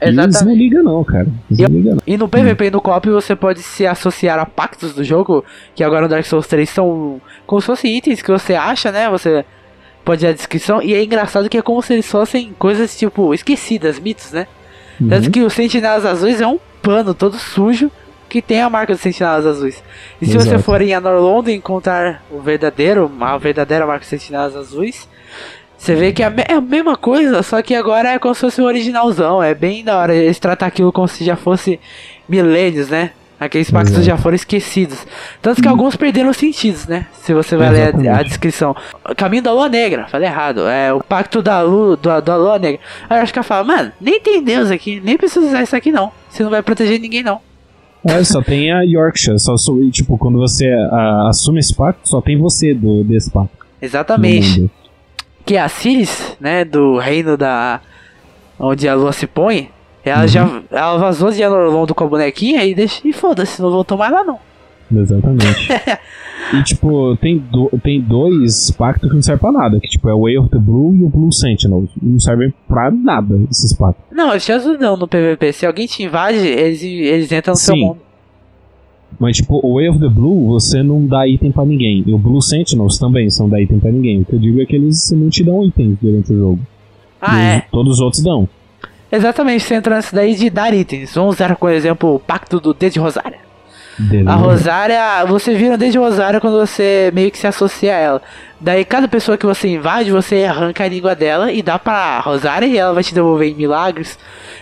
E 0.00 0.04
eles 0.08 0.18
Exatamente. 0.18 0.44
não 0.44 0.54
ligam 0.54 0.82
não, 0.82 1.04
cara. 1.04 1.26
Eles 1.50 1.68
não 1.68 1.76
ligam 1.76 1.94
não. 1.94 2.02
E 2.06 2.16
no 2.16 2.28
PVP 2.28 2.66
e 2.66 2.70
no 2.70 2.80
co-op 2.80 3.08
você 3.10 3.34
pode 3.34 3.62
se 3.62 3.86
associar 3.86 4.38
a 4.38 4.44
pactos 4.46 4.94
do 4.94 5.02
jogo, 5.02 5.44
que 5.74 5.82
agora 5.82 6.02
no 6.02 6.08
Dark 6.08 6.24
Souls 6.26 6.46
3 6.46 6.68
são 6.68 7.20
como 7.46 7.60
se 7.60 7.66
fossem 7.66 7.96
itens 7.96 8.20
que 8.22 8.30
você 8.30 8.54
acha, 8.54 8.92
né? 8.92 9.08
Você 9.08 9.44
pode 10.04 10.24
ir 10.24 10.28
à 10.28 10.32
descrição. 10.32 10.82
E 10.82 10.94
é 10.94 11.02
engraçado 11.02 11.48
que 11.48 11.56
é 11.58 11.62
como 11.62 11.80
se 11.82 11.94
eles 11.94 12.10
fossem 12.10 12.54
coisas, 12.58 12.96
tipo, 12.96 13.32
esquecidas, 13.34 13.98
mitos, 13.98 14.32
né? 14.32 14.46
Tanto 15.08 15.26
Uhum. 15.26 15.30
que 15.30 15.42
o 15.42 15.50
Sentinelas 15.50 16.04
Azuis 16.06 16.40
é 16.40 16.46
um 16.46 16.58
pano 16.82 17.12
todo 17.12 17.36
sujo 17.36 17.90
que 18.28 18.40
tem 18.42 18.60
a 18.60 18.68
marca 18.70 18.92
dos 18.92 19.02
Sentinelas 19.02 19.46
Azuis. 19.46 19.82
E 20.20 20.26
se 20.26 20.32
você 20.34 20.48
Exato. 20.48 20.62
for 20.62 20.80
em 20.82 20.94
Anorlondo 20.94 21.50
e 21.50 21.54
encontrar 21.54 22.22
o 22.30 22.40
verdadeiro, 22.40 23.10
a 23.20 23.36
verdadeira 23.38 23.86
marca 23.86 24.00
dos 24.00 24.08
Sentinelas 24.08 24.56
Azuis, 24.56 25.08
você 25.86 25.94
vê 25.94 26.12
que 26.12 26.22
é 26.22 26.26
a, 26.26 26.34
é 26.48 26.54
a 26.54 26.60
mesma 26.60 26.96
coisa, 26.96 27.42
só 27.42 27.62
que 27.62 27.74
agora 27.74 28.10
é 28.10 28.18
como 28.18 28.34
se 28.34 28.40
fosse 28.42 28.60
um 28.60 28.64
originalzão. 28.64 29.42
É 29.42 29.54
bem 29.54 29.82
da 29.84 29.96
hora 29.98 30.14
eles 30.14 30.38
tratar 30.38 30.66
aquilo 30.66 30.92
como 30.92 31.08
se 31.08 31.24
já 31.24 31.36
fosse 31.36 31.78
milênios, 32.28 32.88
né? 32.88 33.10
Aqueles 33.38 33.70
pactos 33.70 33.92
Exato. 33.92 34.06
já 34.06 34.16
foram 34.16 34.34
esquecidos. 34.34 35.06
Tanto 35.42 35.60
que 35.60 35.68
alguns 35.68 35.94
perderam 35.94 36.30
os 36.30 36.38
sentidos, 36.38 36.86
né? 36.86 37.06
Se 37.12 37.34
você 37.34 37.54
vai 37.54 37.68
ler 37.70 37.82
a, 37.82 37.84
a 37.84 37.88
Exatamente. 37.90 38.28
descrição. 38.28 38.74
Caminho 39.14 39.42
da 39.42 39.52
Lua 39.52 39.68
Negra, 39.68 40.06
falei 40.08 40.26
errado. 40.26 40.66
É 40.66 40.90
o 40.92 41.02
pacto 41.02 41.42
da 41.42 41.60
Lua, 41.60 41.96
do, 41.98 42.20
da 42.22 42.34
Lua 42.36 42.58
Negra. 42.58 42.80
Aí 43.10 43.18
eu 43.18 43.22
acho 43.22 43.34
que 43.34 43.38
ela 43.38 43.44
fala, 43.44 43.62
mano, 43.62 43.92
nem 44.00 44.18
tem 44.20 44.42
Deus 44.42 44.70
aqui, 44.70 45.00
nem 45.04 45.18
precisa 45.18 45.44
usar 45.46 45.62
isso 45.62 45.76
aqui 45.76 45.92
não. 45.92 46.10
Você 46.30 46.42
não 46.42 46.50
vai 46.50 46.62
proteger 46.62 46.98
ninguém 46.98 47.22
não. 47.22 47.38
É, 48.08 48.24
só 48.24 48.40
tem 48.40 48.72
a 48.72 48.80
Yorkshire. 48.80 49.38
Só, 49.38 49.54
tipo, 49.92 50.16
quando 50.16 50.38
você 50.38 50.66
a- 50.90 51.28
assume 51.28 51.60
esse 51.60 51.74
pacto, 51.74 52.08
só 52.08 52.22
tem 52.22 52.38
você 52.38 52.72
do, 52.72 53.04
desse 53.04 53.30
pacto. 53.30 53.66
Exatamente. 53.82 54.70
Que 55.46 55.56
a 55.56 55.68
Ciris, 55.68 56.36
né, 56.40 56.64
do 56.64 56.98
reino 56.98 57.36
da. 57.36 57.80
onde 58.58 58.86
a 58.88 58.94
lua 58.94 59.12
se 59.12 59.26
põe, 59.26 59.70
ela 60.04 60.26
já. 60.26 60.60
Ela 60.70 60.98
vazou 60.98 61.30
de 61.30 61.42
Anorlondo 61.42 61.94
com 61.94 62.04
a 62.04 62.08
bonequinha 62.08 62.64
e 62.64 62.74
deixa. 62.74 63.00
E 63.06 63.12
foda-se, 63.12 63.62
não 63.62 63.70
voltou 63.70 63.96
mais 63.96 64.12
lá 64.12 64.24
não. 64.24 64.38
Exatamente. 64.94 65.68
e, 66.54 66.62
tipo, 66.62 67.16
tem, 67.16 67.38
do- 67.38 67.70
tem 67.82 68.00
dois 68.00 68.70
pactos 68.72 69.08
que 69.08 69.14
não 69.14 69.22
servem 69.22 69.40
pra 69.40 69.52
nada. 69.52 69.80
Que, 69.80 69.88
tipo, 69.88 70.08
é 70.08 70.14
o 70.14 70.22
Way 70.22 70.38
of 70.38 70.50
the 70.50 70.58
Blue 70.58 70.94
e 70.96 71.02
o 71.04 71.08
Blue 71.08 71.32
Sentinel. 71.32 71.88
Não 72.02 72.20
servem 72.20 72.52
pra 72.68 72.90
nada, 72.90 73.36
esses 73.50 73.72
pactos. 73.72 74.04
Não, 74.12 74.30
eles 74.30 74.44
te 74.44 74.52
ajudam 74.52 74.96
no 74.96 75.08
PVP. 75.08 75.52
Se 75.52 75.66
alguém 75.66 75.86
te 75.86 76.02
invade, 76.04 76.38
eles, 76.38 76.82
eles 76.82 77.30
entram 77.32 77.52
no 77.52 77.56
seu 77.58 77.74
Sim. 77.74 77.80
mundo. 77.82 78.00
Mas, 79.18 79.36
tipo, 79.36 79.60
o 79.62 79.74
Way 79.76 79.88
of 79.88 79.98
the 79.98 80.08
Blue, 80.08 80.46
você 80.48 80.82
não 80.82 81.06
dá 81.06 81.26
item 81.26 81.50
pra 81.50 81.64
ninguém. 81.64 82.04
E 82.06 82.12
o 82.12 82.18
Blue 82.18 82.42
Sentinels 82.42 82.98
também 82.98 83.30
são 83.30 83.48
dar 83.48 83.60
item 83.62 83.78
pra 83.78 83.90
ninguém. 83.90 84.20
O 84.20 84.24
que 84.24 84.34
eu 84.34 84.38
digo 84.38 84.60
é 84.60 84.66
que 84.66 84.76
eles 84.76 85.10
não 85.12 85.30
te 85.30 85.42
dão 85.42 85.64
itens 85.64 85.96
durante 86.02 86.32
o 86.32 86.36
jogo. 86.36 86.58
Ah, 87.20 87.38
E 87.38 87.46
é. 87.56 87.62
Todos 87.72 87.94
os 87.94 88.00
outros 88.00 88.22
dão. 88.22 88.46
Exatamente, 89.10 89.64
você 89.64 89.74
entra 89.76 89.94
nessa 89.96 90.14
daí 90.14 90.34
de 90.34 90.50
dar 90.50 90.74
itens. 90.74 91.14
Vamos 91.14 91.36
usar 91.36 91.54
como 91.56 91.72
exemplo 91.72 92.14
o 92.16 92.18
pacto 92.20 92.60
do 92.60 92.74
dedo 92.74 92.92
de 92.92 92.98
Rosária. 92.98 93.38
A 94.26 94.34
Rosária, 94.34 95.24
você 95.26 95.54
vira 95.54 95.74
um 95.74 95.78
dedo 95.78 95.92
de 95.92 95.98
Rosária 95.98 96.40
quando 96.40 96.58
você 96.58 97.10
meio 97.14 97.30
que 97.30 97.38
se 97.38 97.46
associa 97.46 97.94
a 97.94 97.98
ela. 97.98 98.22
Daí 98.60 98.84
cada 98.84 99.08
pessoa 99.08 99.36
que 99.38 99.46
você 99.46 99.68
invade, 99.68 100.10
você 100.10 100.44
arranca 100.44 100.84
a 100.84 100.88
língua 100.88 101.14
dela 101.14 101.50
e 101.52 101.62
dá 101.62 101.78
pra 101.78 102.20
Rosária 102.20 102.66
e 102.66 102.76
ela 102.76 102.92
vai 102.92 103.02
te 103.02 103.14
devolver 103.14 103.48
em 103.50 103.54
milagres. 103.54 104.18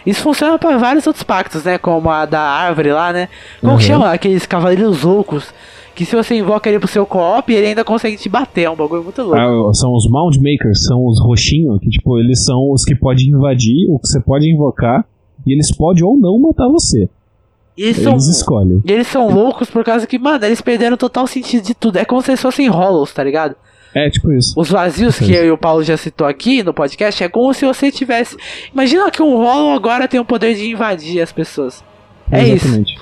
Isso 0.07 0.21
funciona 0.23 0.59
pra 0.59 0.77
vários 0.77 1.07
outros 1.07 1.23
pactos, 1.25 1.65
né? 1.65 1.79
Como 1.79 2.09
a 2.11 2.25
da 2.27 2.41
árvore 2.41 2.93
lá, 2.93 3.13
né? 3.13 3.29
Como 3.61 3.77
que 3.79 3.85
Uhum. 3.85 3.89
chama? 3.89 4.13
Aqueles 4.13 4.47
cavaleiros 4.47 5.03
loucos. 5.03 5.53
Que 5.95 6.05
se 6.05 6.17
você 6.17 6.37
invoca 6.37 6.69
ele 6.69 6.81
pro 6.81 6.89
seu 6.89 7.07
co-op, 7.07 7.53
ele 7.53 7.69
ainda 7.69 7.85
consegue 7.85 8.17
te 8.17 8.29
bater. 8.29 8.63
É 8.63 8.71
um 8.71 8.75
bagulho 8.75 9.05
muito 9.05 9.23
louco. 9.23 9.37
Ah, 9.39 9.73
são 9.75 9.93
os 9.95 10.09
Mound 10.11 10.37
Makers, 10.39 10.85
são 10.87 11.07
os 11.07 11.21
roxinhos, 11.25 11.79
que 11.81 11.89
tipo, 11.89 12.19
eles 12.19 12.45
são 12.45 12.71
os 12.73 12.83
que 12.85 12.97
podem 12.97 13.29
invadir, 13.29 13.87
o 13.89 13.99
que 14.01 14.09
você 14.09 14.21
pode 14.21 14.51
invocar, 14.53 15.05
e 15.47 15.53
eles 15.53 15.71
podem 15.77 16.03
ou 16.03 16.19
não 16.19 16.37
matar 16.41 16.69
você. 16.69 17.09
E 17.77 17.83
eles 17.85 17.97
são, 17.99 18.13
Eles 18.13 18.29
escolhem. 18.29 18.83
e 18.85 18.93
eles 18.93 19.07
são 19.09 19.29
loucos 19.29 19.69
por 19.69 19.85
causa 19.85 20.07
que, 20.07 20.19
mano, 20.19 20.45
eles 20.45 20.61
perderam 20.61 20.97
total 20.97 21.27
sentido 21.27 21.65
de 21.65 21.75
tudo. 21.75 21.97
É 21.99 22.05
como 22.05 22.23
se 22.23 22.31
eles 22.31 22.41
fossem 22.43 22.69
hollows, 22.69 23.13
tá 23.13 23.25
ligado? 23.25 23.57
É, 23.95 24.11
tipo 24.11 24.33
isso. 24.33 24.53
Os 24.57 24.71
vazios 24.71 25.17
que 25.19 25.27
Sim. 25.27 25.33
eu 25.35 25.47
e 25.47 25.51
o 25.53 25.59
Paulo 25.59 25.83
já 25.85 25.97
citou 25.97 26.27
aqui 26.27 26.63
no 26.65 26.75
podcast 26.75 27.23
é 27.23 27.29
como 27.29 27.55
se 27.55 27.65
você 27.65 27.91
tivesse. 27.93 28.37
Imagina 28.73 29.11
que 29.11 29.23
um 29.23 29.37
Hollow 29.37 29.73
agora 29.73 30.09
tem 30.09 30.19
o 30.19 30.25
poder 30.25 30.55
de 30.57 30.69
invadir 30.71 31.21
as 31.21 31.31
pessoas. 31.33 31.83
É 32.31 32.43
isso. 32.45 32.67
Exatamente. 32.67 32.97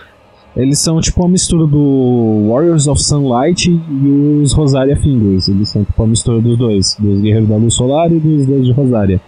Eles 0.54 0.78
são 0.80 1.00
tipo 1.00 1.20
uma 1.22 1.30
mistura 1.30 1.66
do 1.66 2.48
Warriors 2.50 2.86
of 2.86 3.02
Sunlight 3.02 3.70
e 3.70 4.40
os 4.42 4.52
Rosaria 4.52 4.94
Fingers. 4.96 5.48
Eles 5.48 5.70
são 5.70 5.82
tipo 5.82 6.02
uma 6.02 6.08
mistura 6.10 6.42
dos 6.42 6.58
dois, 6.58 6.94
dos 6.98 7.22
Guerreiros 7.22 7.48
da 7.48 7.56
Luz 7.56 7.72
Solar 7.74 8.12
e 8.12 8.18
dos 8.18 8.44
Deus 8.44 8.66
de 8.66 8.72
Rosária. 8.72 9.18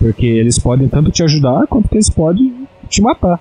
Porque 0.00 0.26
eles 0.26 0.58
podem 0.58 0.88
tanto 0.88 1.12
te 1.12 1.22
ajudar 1.22 1.64
quanto 1.68 1.88
que 1.88 1.94
eles 1.94 2.10
podem 2.10 2.52
te 2.88 3.00
matar. 3.00 3.38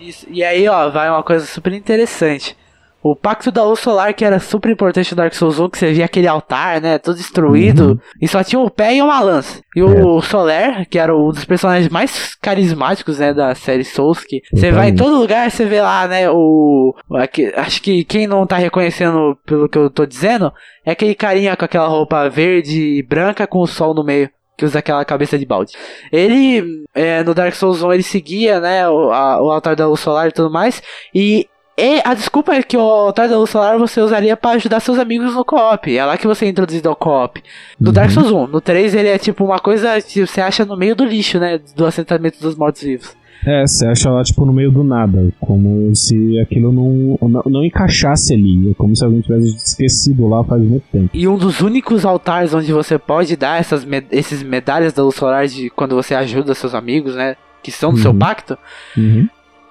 Isso. 0.00 0.26
E 0.30 0.42
aí, 0.42 0.66
ó, 0.68 0.88
vai 0.90 1.08
uma 1.10 1.22
coisa 1.22 1.44
super 1.46 1.72
interessante. 1.72 2.56
O 3.02 3.16
Pacto 3.16 3.50
da 3.50 3.64
Luz 3.64 3.80
Solar, 3.80 4.12
que 4.12 4.26
era 4.26 4.38
super 4.38 4.70
importante 4.70 5.12
no 5.12 5.16
Dark 5.16 5.32
Souls 5.32 5.58
1, 5.58 5.70
que 5.70 5.78
você 5.78 5.90
via 5.90 6.04
aquele 6.04 6.26
altar, 6.28 6.82
né, 6.82 6.98
todo 6.98 7.16
destruído, 7.16 7.98
e 8.20 8.28
só 8.28 8.44
tinha 8.44 8.60
o 8.60 8.68
pé 8.68 8.94
e 8.96 9.00
uma 9.00 9.18
lança. 9.22 9.58
E 9.74 9.82
o 9.82 10.20
Soler, 10.20 10.86
que 10.86 10.98
era 10.98 11.16
um 11.16 11.30
dos 11.30 11.46
personagens 11.46 11.88
mais 11.90 12.34
carismáticos, 12.34 13.18
né, 13.18 13.32
da 13.32 13.54
série 13.54 13.84
Souls, 13.84 14.22
que 14.22 14.42
você 14.52 14.70
vai 14.70 14.88
em 14.90 14.94
todo 14.94 15.16
lugar, 15.18 15.50
você 15.50 15.64
vê 15.64 15.80
lá, 15.80 16.06
né, 16.06 16.28
o... 16.30 16.94
aqui- 17.14 17.50
acho 17.56 17.80
que 17.80 18.04
quem 18.04 18.26
não 18.26 18.46
tá 18.46 18.58
reconhecendo 18.58 19.34
pelo 19.46 19.66
que 19.66 19.78
eu 19.78 19.88
tô 19.88 20.04
dizendo, 20.04 20.52
é 20.84 20.90
aquele 20.90 21.14
carinha 21.14 21.56
com 21.56 21.64
aquela 21.64 21.88
roupa 21.88 22.28
verde 22.28 22.98
e 22.98 23.02
branca 23.02 23.46
com 23.46 23.60
o 23.60 23.66
sol 23.66 23.94
no 23.94 24.04
meio. 24.04 24.28
Que 24.60 24.66
usa 24.66 24.78
aquela 24.78 25.02
cabeça 25.06 25.38
de 25.38 25.46
balde. 25.46 25.72
Ele, 26.12 26.84
é, 26.94 27.22
no 27.24 27.32
Dark 27.32 27.54
Souls 27.54 27.82
1, 27.82 27.94
ele 27.94 28.02
seguia, 28.02 28.60
né, 28.60 28.86
o, 28.90 29.10
a- 29.10 29.42
o 29.42 29.50
altar 29.50 29.74
da 29.74 29.86
luz 29.88 30.00
solar 30.00 30.28
e 30.28 30.32
tudo 30.32 30.50
mais. 30.50 30.82
E, 31.14 31.48
e 31.78 32.02
a 32.04 32.12
desculpa 32.12 32.52
é 32.54 32.62
que 32.62 32.76
o 32.76 32.80
altar 32.82 33.26
da 33.26 33.38
luz 33.38 33.48
solar 33.48 33.78
você 33.78 34.02
usaria 34.02 34.36
pra 34.36 34.50
ajudar 34.50 34.80
seus 34.80 34.98
amigos 34.98 35.34
no 35.34 35.46
co-op. 35.46 35.96
É 35.96 36.04
lá 36.04 36.18
que 36.18 36.26
você 36.26 36.44
é 36.44 36.48
introduzido 36.48 36.90
ao 36.90 36.94
co-op. 36.94 37.42
No 37.80 37.90
Dark 37.90 38.10
Souls 38.10 38.30
1, 38.30 38.48
no 38.48 38.60
3 38.60 38.94
ele 38.94 39.08
é 39.08 39.16
tipo 39.16 39.42
uma 39.44 39.58
coisa 39.58 39.98
que 40.02 40.26
você 40.26 40.42
acha 40.42 40.66
no 40.66 40.76
meio 40.76 40.94
do 40.94 41.06
lixo, 41.06 41.38
né, 41.40 41.58
do 41.74 41.86
assentamento 41.86 42.38
dos 42.38 42.54
mortos-vivos. 42.54 43.16
É, 43.46 43.66
você 43.66 43.86
acha 43.86 44.10
lá 44.10 44.22
tipo 44.22 44.44
no 44.44 44.52
meio 44.52 44.70
do 44.70 44.84
nada, 44.84 45.32
como 45.40 45.94
se 45.96 46.38
aquilo 46.40 46.70
não, 46.72 47.18
não, 47.28 47.42
não 47.46 47.64
encaixasse 47.64 48.34
ali. 48.34 48.70
É 48.70 48.74
como 48.74 48.94
se 48.94 49.02
alguém 49.04 49.20
tivesse 49.22 49.56
esquecido 49.56 50.28
lá 50.28 50.44
faz 50.44 50.62
muito 50.62 50.84
tempo. 50.92 51.10
E 51.14 51.26
um 51.26 51.36
dos 51.38 51.60
únicos 51.60 52.04
altares 52.04 52.52
onde 52.52 52.72
você 52.72 52.98
pode 52.98 53.36
dar 53.36 53.58
essas 53.58 53.84
med 53.84 54.04
esses 54.10 54.42
medalhas 54.42 54.92
da 54.92 55.02
luz 55.02 55.14
solar 55.14 55.46
de 55.46 55.70
quando 55.70 55.94
você 55.94 56.14
ajuda 56.14 56.54
seus 56.54 56.74
amigos, 56.74 57.14
né, 57.14 57.36
que 57.62 57.70
são 57.72 57.92
do 57.92 57.98
seu 57.98 58.10
Uhum. 58.10 58.18
pacto. 58.18 58.58
Uhum. 58.96 59.28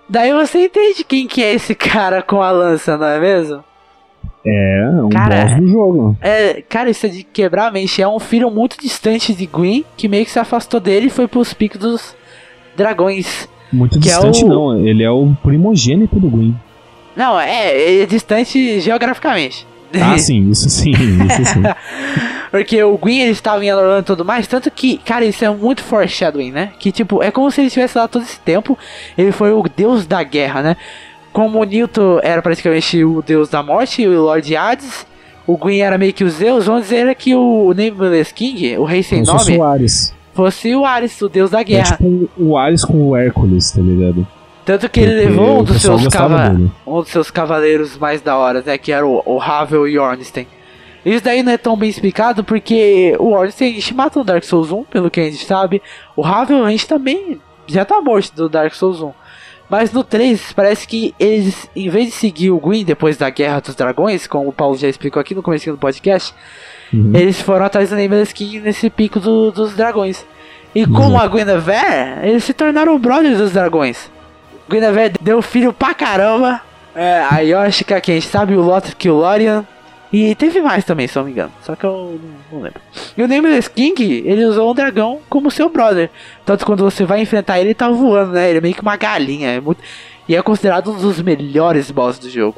Daí 0.09 0.33
você 0.33 0.65
entende 0.65 1.03
quem 1.03 1.27
que 1.27 1.43
é 1.43 1.53
esse 1.53 1.75
cara 1.75 2.21
com 2.23 2.41
a 2.41 2.49
lança, 2.49 2.97
não 2.97 3.05
é 3.05 3.19
mesmo? 3.19 3.63
É, 4.45 4.89
um 5.03 5.09
Cara, 5.09 5.45
boss 5.45 5.59
do 5.59 5.67
jogo. 5.67 6.17
É, 6.21 6.61
cara, 6.67 6.89
isso 6.89 7.05
é 7.05 7.09
de 7.09 7.23
quebrar 7.23 7.67
a 7.67 7.71
mente. 7.71 8.01
É 8.01 8.07
um 8.07 8.19
filho 8.19 8.49
muito 8.49 8.77
distante 8.81 9.33
de 9.33 9.45
Gwyn, 9.45 9.83
que 9.95 10.07
meio 10.07 10.25
que 10.25 10.31
se 10.31 10.39
afastou 10.39 10.79
dele 10.79 11.07
e 11.07 11.09
foi 11.11 11.27
pros 11.27 11.53
picos 11.53 11.79
dos 11.79 12.15
dragões. 12.75 13.47
Muito 13.71 13.97
é 13.97 14.01
distante 14.01 14.43
o- 14.43 14.47
não, 14.47 14.87
ele 14.87 15.03
é 15.03 15.11
o 15.11 15.35
primogênito 15.43 16.19
do 16.19 16.27
Gwyn. 16.29 16.55
Não, 17.15 17.39
é, 17.39 18.01
é 18.01 18.05
distante 18.05 18.79
geograficamente. 18.79 19.67
Ah, 19.99 20.17
sim, 20.19 20.49
isso 20.51 20.69
sim, 20.69 20.91
isso 20.91 21.45
sim. 21.53 21.61
Porque 22.51 22.81
o 22.83 22.97
Gwyn 22.97 23.19
ele 23.21 23.31
estava 23.31 23.63
em 23.63 23.71
Orlando 23.71 23.99
e 24.01 24.03
tudo 24.05 24.25
mais, 24.25 24.47
tanto 24.47 24.71
que, 24.71 24.97
cara, 24.97 25.23
isso 25.23 25.45
é 25.45 25.49
muito 25.49 25.83
foreshadowing, 25.83 26.51
né? 26.51 26.71
Que 26.79 26.91
tipo, 26.91 27.21
é 27.21 27.29
como 27.29 27.51
se 27.51 27.61
ele 27.61 27.67
estivesse 27.67 27.97
lá 27.97 28.07
todo 28.07 28.23
esse 28.23 28.39
tempo, 28.39 28.77
ele 29.17 29.31
foi 29.31 29.51
o 29.51 29.63
deus 29.75 30.07
da 30.07 30.23
guerra, 30.23 30.61
né? 30.63 30.77
Como 31.31 31.59
o 31.59 31.63
Newton 31.63 32.19
era 32.23 32.41
praticamente 32.41 33.03
o 33.03 33.21
deus 33.21 33.49
da 33.49 33.61
morte 33.61 34.01
e 34.01 34.07
o 34.07 34.21
Lord 34.23 34.55
Hades, 34.55 35.05
o 35.45 35.55
Gwyn 35.57 35.79
era 35.81 35.95
meio 35.97 36.11
que 36.13 36.23
o 36.23 36.29
Zeus, 36.29 36.65
vamos 36.65 36.83
dizer 36.83 37.13
que 37.15 37.35
o 37.35 37.71
Nameless 37.75 38.33
King, 38.33 38.77
o 38.77 38.83
rei 38.83 39.03
sem 39.03 39.23
fosse 39.23 39.51
nome, 39.51 39.57
o 39.59 39.63
Ares. 39.63 40.13
Fosse 40.39 40.73
o 40.75 40.85
Ares, 40.85 41.21
o 41.21 41.27
deus 41.29 41.51
da 41.51 41.61
É 41.61 41.63
guerra. 41.63 41.97
tipo 41.97 42.29
o 42.37 42.57
Ares 42.57 42.83
com 42.85 43.09
o 43.09 43.15
Hércules, 43.15 43.71
tá 43.71 43.81
ligado? 43.81 44.25
Tanto 44.65 44.87
que 44.89 44.99
ele 44.99 45.13
Porque 45.13 45.27
levou 45.29 45.59
um 45.59 45.63
dos, 45.63 45.81
seus 45.81 46.07
cava- 46.07 46.49
dele. 46.49 46.71
um 46.85 47.01
dos 47.01 47.09
seus 47.09 47.29
cavaleiros 47.31 47.97
mais 47.97 48.21
da 48.21 48.37
hora, 48.37 48.61
né? 48.65 48.77
Que 48.77 48.91
era 48.91 49.05
o, 49.05 49.21
o 49.25 49.41
Havel 49.41 49.87
e 49.87 49.97
Ornstein. 49.99 50.47
Isso 51.05 51.23
daí 51.23 51.41
não 51.41 51.51
é 51.51 51.57
tão 51.57 51.75
bem 51.77 51.89
explicado 51.89 52.43
porque 52.43 53.15
o 53.19 53.31
Ornstein 53.31 53.71
a 53.71 53.73
gente 53.75 53.93
mata 53.95 54.19
no 54.19 54.25
Dark 54.25 54.43
Souls 54.43 54.71
1, 54.71 54.83
pelo 54.83 55.09
que 55.09 55.19
a 55.19 55.23
gente 55.23 55.43
sabe. 55.45 55.81
O 56.15 56.23
Havel 56.25 56.63
a 56.65 56.69
gente 56.71 56.87
também 56.87 57.39
já 57.67 57.83
tá 57.83 57.99
morto 58.01 58.33
do 58.35 58.47
Dark 58.49 58.73
Souls 58.73 59.01
1. 59.01 59.11
Mas 59.69 59.91
no 59.91 60.03
3, 60.03 60.51
parece 60.53 60.87
que 60.87 61.13
eles, 61.19 61.69
em 61.75 61.89
vez 61.89 62.07
de 62.07 62.11
seguir 62.11 62.49
o 62.51 62.59
Gwyn 62.59 62.83
depois 62.83 63.17
da 63.17 63.29
Guerra 63.29 63.59
dos 63.61 63.75
Dragões, 63.75 64.25
como 64.27 64.49
o 64.49 64.53
Paulo 64.53 64.75
já 64.77 64.87
explicou 64.87 65.19
aqui 65.19 65.33
no 65.35 65.43
começo 65.43 65.71
do 65.71 65.77
podcast, 65.77 66.33
Uhum. 66.93 67.11
eles 67.13 67.39
foram 67.41 67.65
atrás 67.65 67.89
do 67.89 67.95
Nameless 67.95 68.33
King 68.33 68.59
nesse 68.59 68.89
pico 68.89 69.19
do- 69.19 69.51
dos 69.51 69.75
dragões. 69.75 70.25
E 70.73 70.85
como 70.85 71.19
a 71.19 71.27
Guinevere, 71.27 72.19
eles 72.27 72.43
se 72.43 72.53
tornaram 72.53 72.97
brothers 72.99 73.37
dos 73.37 73.51
dragões. 73.51 74.11
Guinevere 74.69 75.13
deu 75.21 75.41
filho 75.41 75.73
pra 75.73 75.93
caramba. 75.93 76.61
É, 76.95 77.25
a 77.29 77.39
Yoshika, 77.39 77.99
quem 78.01 78.19
sabe, 78.21 78.55
o 78.55 78.61
Lothric 78.61 79.07
e 79.07 79.09
o 79.09 79.15
Lorian. 79.15 79.65
E 80.11 80.33
teve 80.35 80.59
mais 80.61 80.83
também, 80.83 81.07
se 81.07 81.15
não 81.15 81.23
me 81.25 81.31
engano. 81.31 81.51
Só 81.63 81.75
que 81.75 81.83
eu 81.85 82.19
não, 82.51 82.57
não 82.57 82.63
lembro. 82.63 82.81
E 83.15 83.21
o 83.21 83.27
Nameless 83.27 83.69
King, 83.69 84.23
ele 84.25 84.43
usou 84.45 84.71
um 84.71 84.73
dragão 84.73 85.19
como 85.29 85.51
seu 85.51 85.69
brother. 85.69 86.09
Tanto 86.45 86.65
quando 86.65 86.83
você 86.83 87.05
vai 87.05 87.21
enfrentar 87.21 87.59
ele, 87.59 87.69
ele 87.69 87.75
tá 87.75 87.89
voando, 87.89 88.31
né? 88.31 88.49
Ele 88.49 88.57
é 88.57 88.61
meio 88.61 88.73
que 88.73 88.81
uma 88.81 88.97
galinha. 88.97 89.49
É 89.51 89.59
muito... 89.61 89.81
E 90.27 90.35
é 90.35 90.41
considerado 90.41 90.91
um 90.91 90.97
dos 90.97 91.21
melhores 91.21 91.89
boss 91.91 92.17
do 92.19 92.29
jogo. 92.29 92.57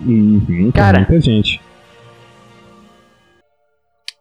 Uhum, 0.00 0.70
Cara. 0.74 0.98
Muita 0.98 1.20
gente. 1.20 1.60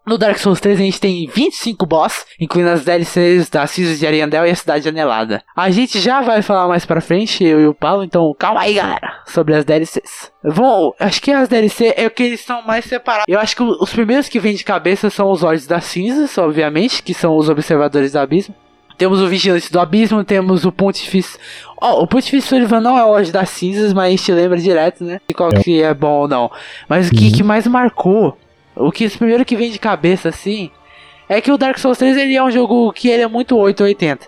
No 0.05 0.17
Dark 0.17 0.37
Souls 0.37 0.59
3 0.59 0.79
a 0.79 0.83
gente 0.83 0.99
tem 0.99 1.27
25 1.33 1.85
boss, 1.85 2.25
incluindo 2.37 2.69
as 2.71 2.83
DLCs 2.83 3.49
da 3.49 3.65
Cisas 3.65 3.97
de 3.99 4.05
Ariandel 4.05 4.45
e 4.45 4.49
a 4.49 4.55
Cidade 4.55 4.89
Anelada. 4.89 5.41
A 5.55 5.69
gente 5.71 5.97
já 5.99 6.19
vai 6.21 6.41
falar 6.41 6.67
mais 6.67 6.85
pra 6.85 6.99
frente, 6.99 7.41
eu 7.41 7.61
e 7.61 7.67
o 7.67 7.73
Paulo, 7.73 8.03
então 8.03 8.35
calma 8.37 8.61
aí 8.61 8.73
galera, 8.73 9.13
sobre 9.25 9.55
as 9.55 9.63
DLCs. 9.63 10.29
Bom, 10.43 10.93
acho 10.99 11.21
que 11.21 11.31
as 11.31 11.47
DLC 11.47 11.93
é 11.95 12.05
o 12.05 12.11
que 12.11 12.21
eles 12.23 12.41
são 12.41 12.61
mais 12.63 12.83
separados. 12.83 13.25
Eu 13.29 13.39
acho 13.39 13.55
que 13.55 13.63
os 13.63 13.93
primeiros 13.93 14.27
que 14.27 14.39
vêm 14.41 14.55
de 14.55 14.65
cabeça 14.65 15.09
são 15.09 15.31
os 15.31 15.41
Olhos 15.41 15.65
das 15.65 15.85
Cinzas, 15.85 16.37
obviamente, 16.37 17.01
que 17.01 17.13
são 17.13 17.37
os 17.37 17.47
Observadores 17.47 18.11
do 18.11 18.19
Abismo. 18.19 18.53
Temos 18.97 19.21
o 19.21 19.27
Vigilante 19.27 19.71
do 19.71 19.79
Abismo, 19.79 20.23
temos 20.23 20.65
o 20.65 20.71
Pontifício. 20.71 21.39
Ó, 21.81 22.03
o 22.03 22.07
Pontifício 22.07 22.49
Sullivan 22.49 22.79
não 22.81 22.97
é 22.97 23.03
o 23.05 23.09
Olhos 23.09 23.31
das 23.31 23.49
Cinzas, 23.49 23.91
mas 23.93 24.05
a 24.07 24.09
gente 24.11 24.31
lembra 24.33 24.57
direto, 24.59 25.03
né? 25.03 25.19
De 25.27 25.33
qual 25.33 25.49
que 25.49 25.81
é 25.81 25.93
bom 25.93 26.11
ou 26.21 26.27
não. 26.27 26.51
Mas 26.87 27.07
o 27.07 27.11
que, 27.11 27.25
Uhum. 27.25 27.31
que 27.31 27.41
mais 27.43 27.65
marcou, 27.65 28.37
o 28.75 28.91
que 28.91 29.05
o 29.05 29.17
primeiro 29.17 29.45
que 29.45 29.55
vem 29.55 29.71
de 29.71 29.79
cabeça 29.79 30.29
assim, 30.29 30.71
é 31.27 31.39
que 31.41 31.51
o 31.51 31.57
Dark 31.57 31.77
Souls 31.77 31.97
3 31.97 32.17
ele 32.17 32.35
é 32.35 32.43
um 32.43 32.51
jogo 32.51 32.91
que 32.93 33.09
ele 33.09 33.23
é 33.23 33.27
muito 33.27 33.57
880. 33.57 34.27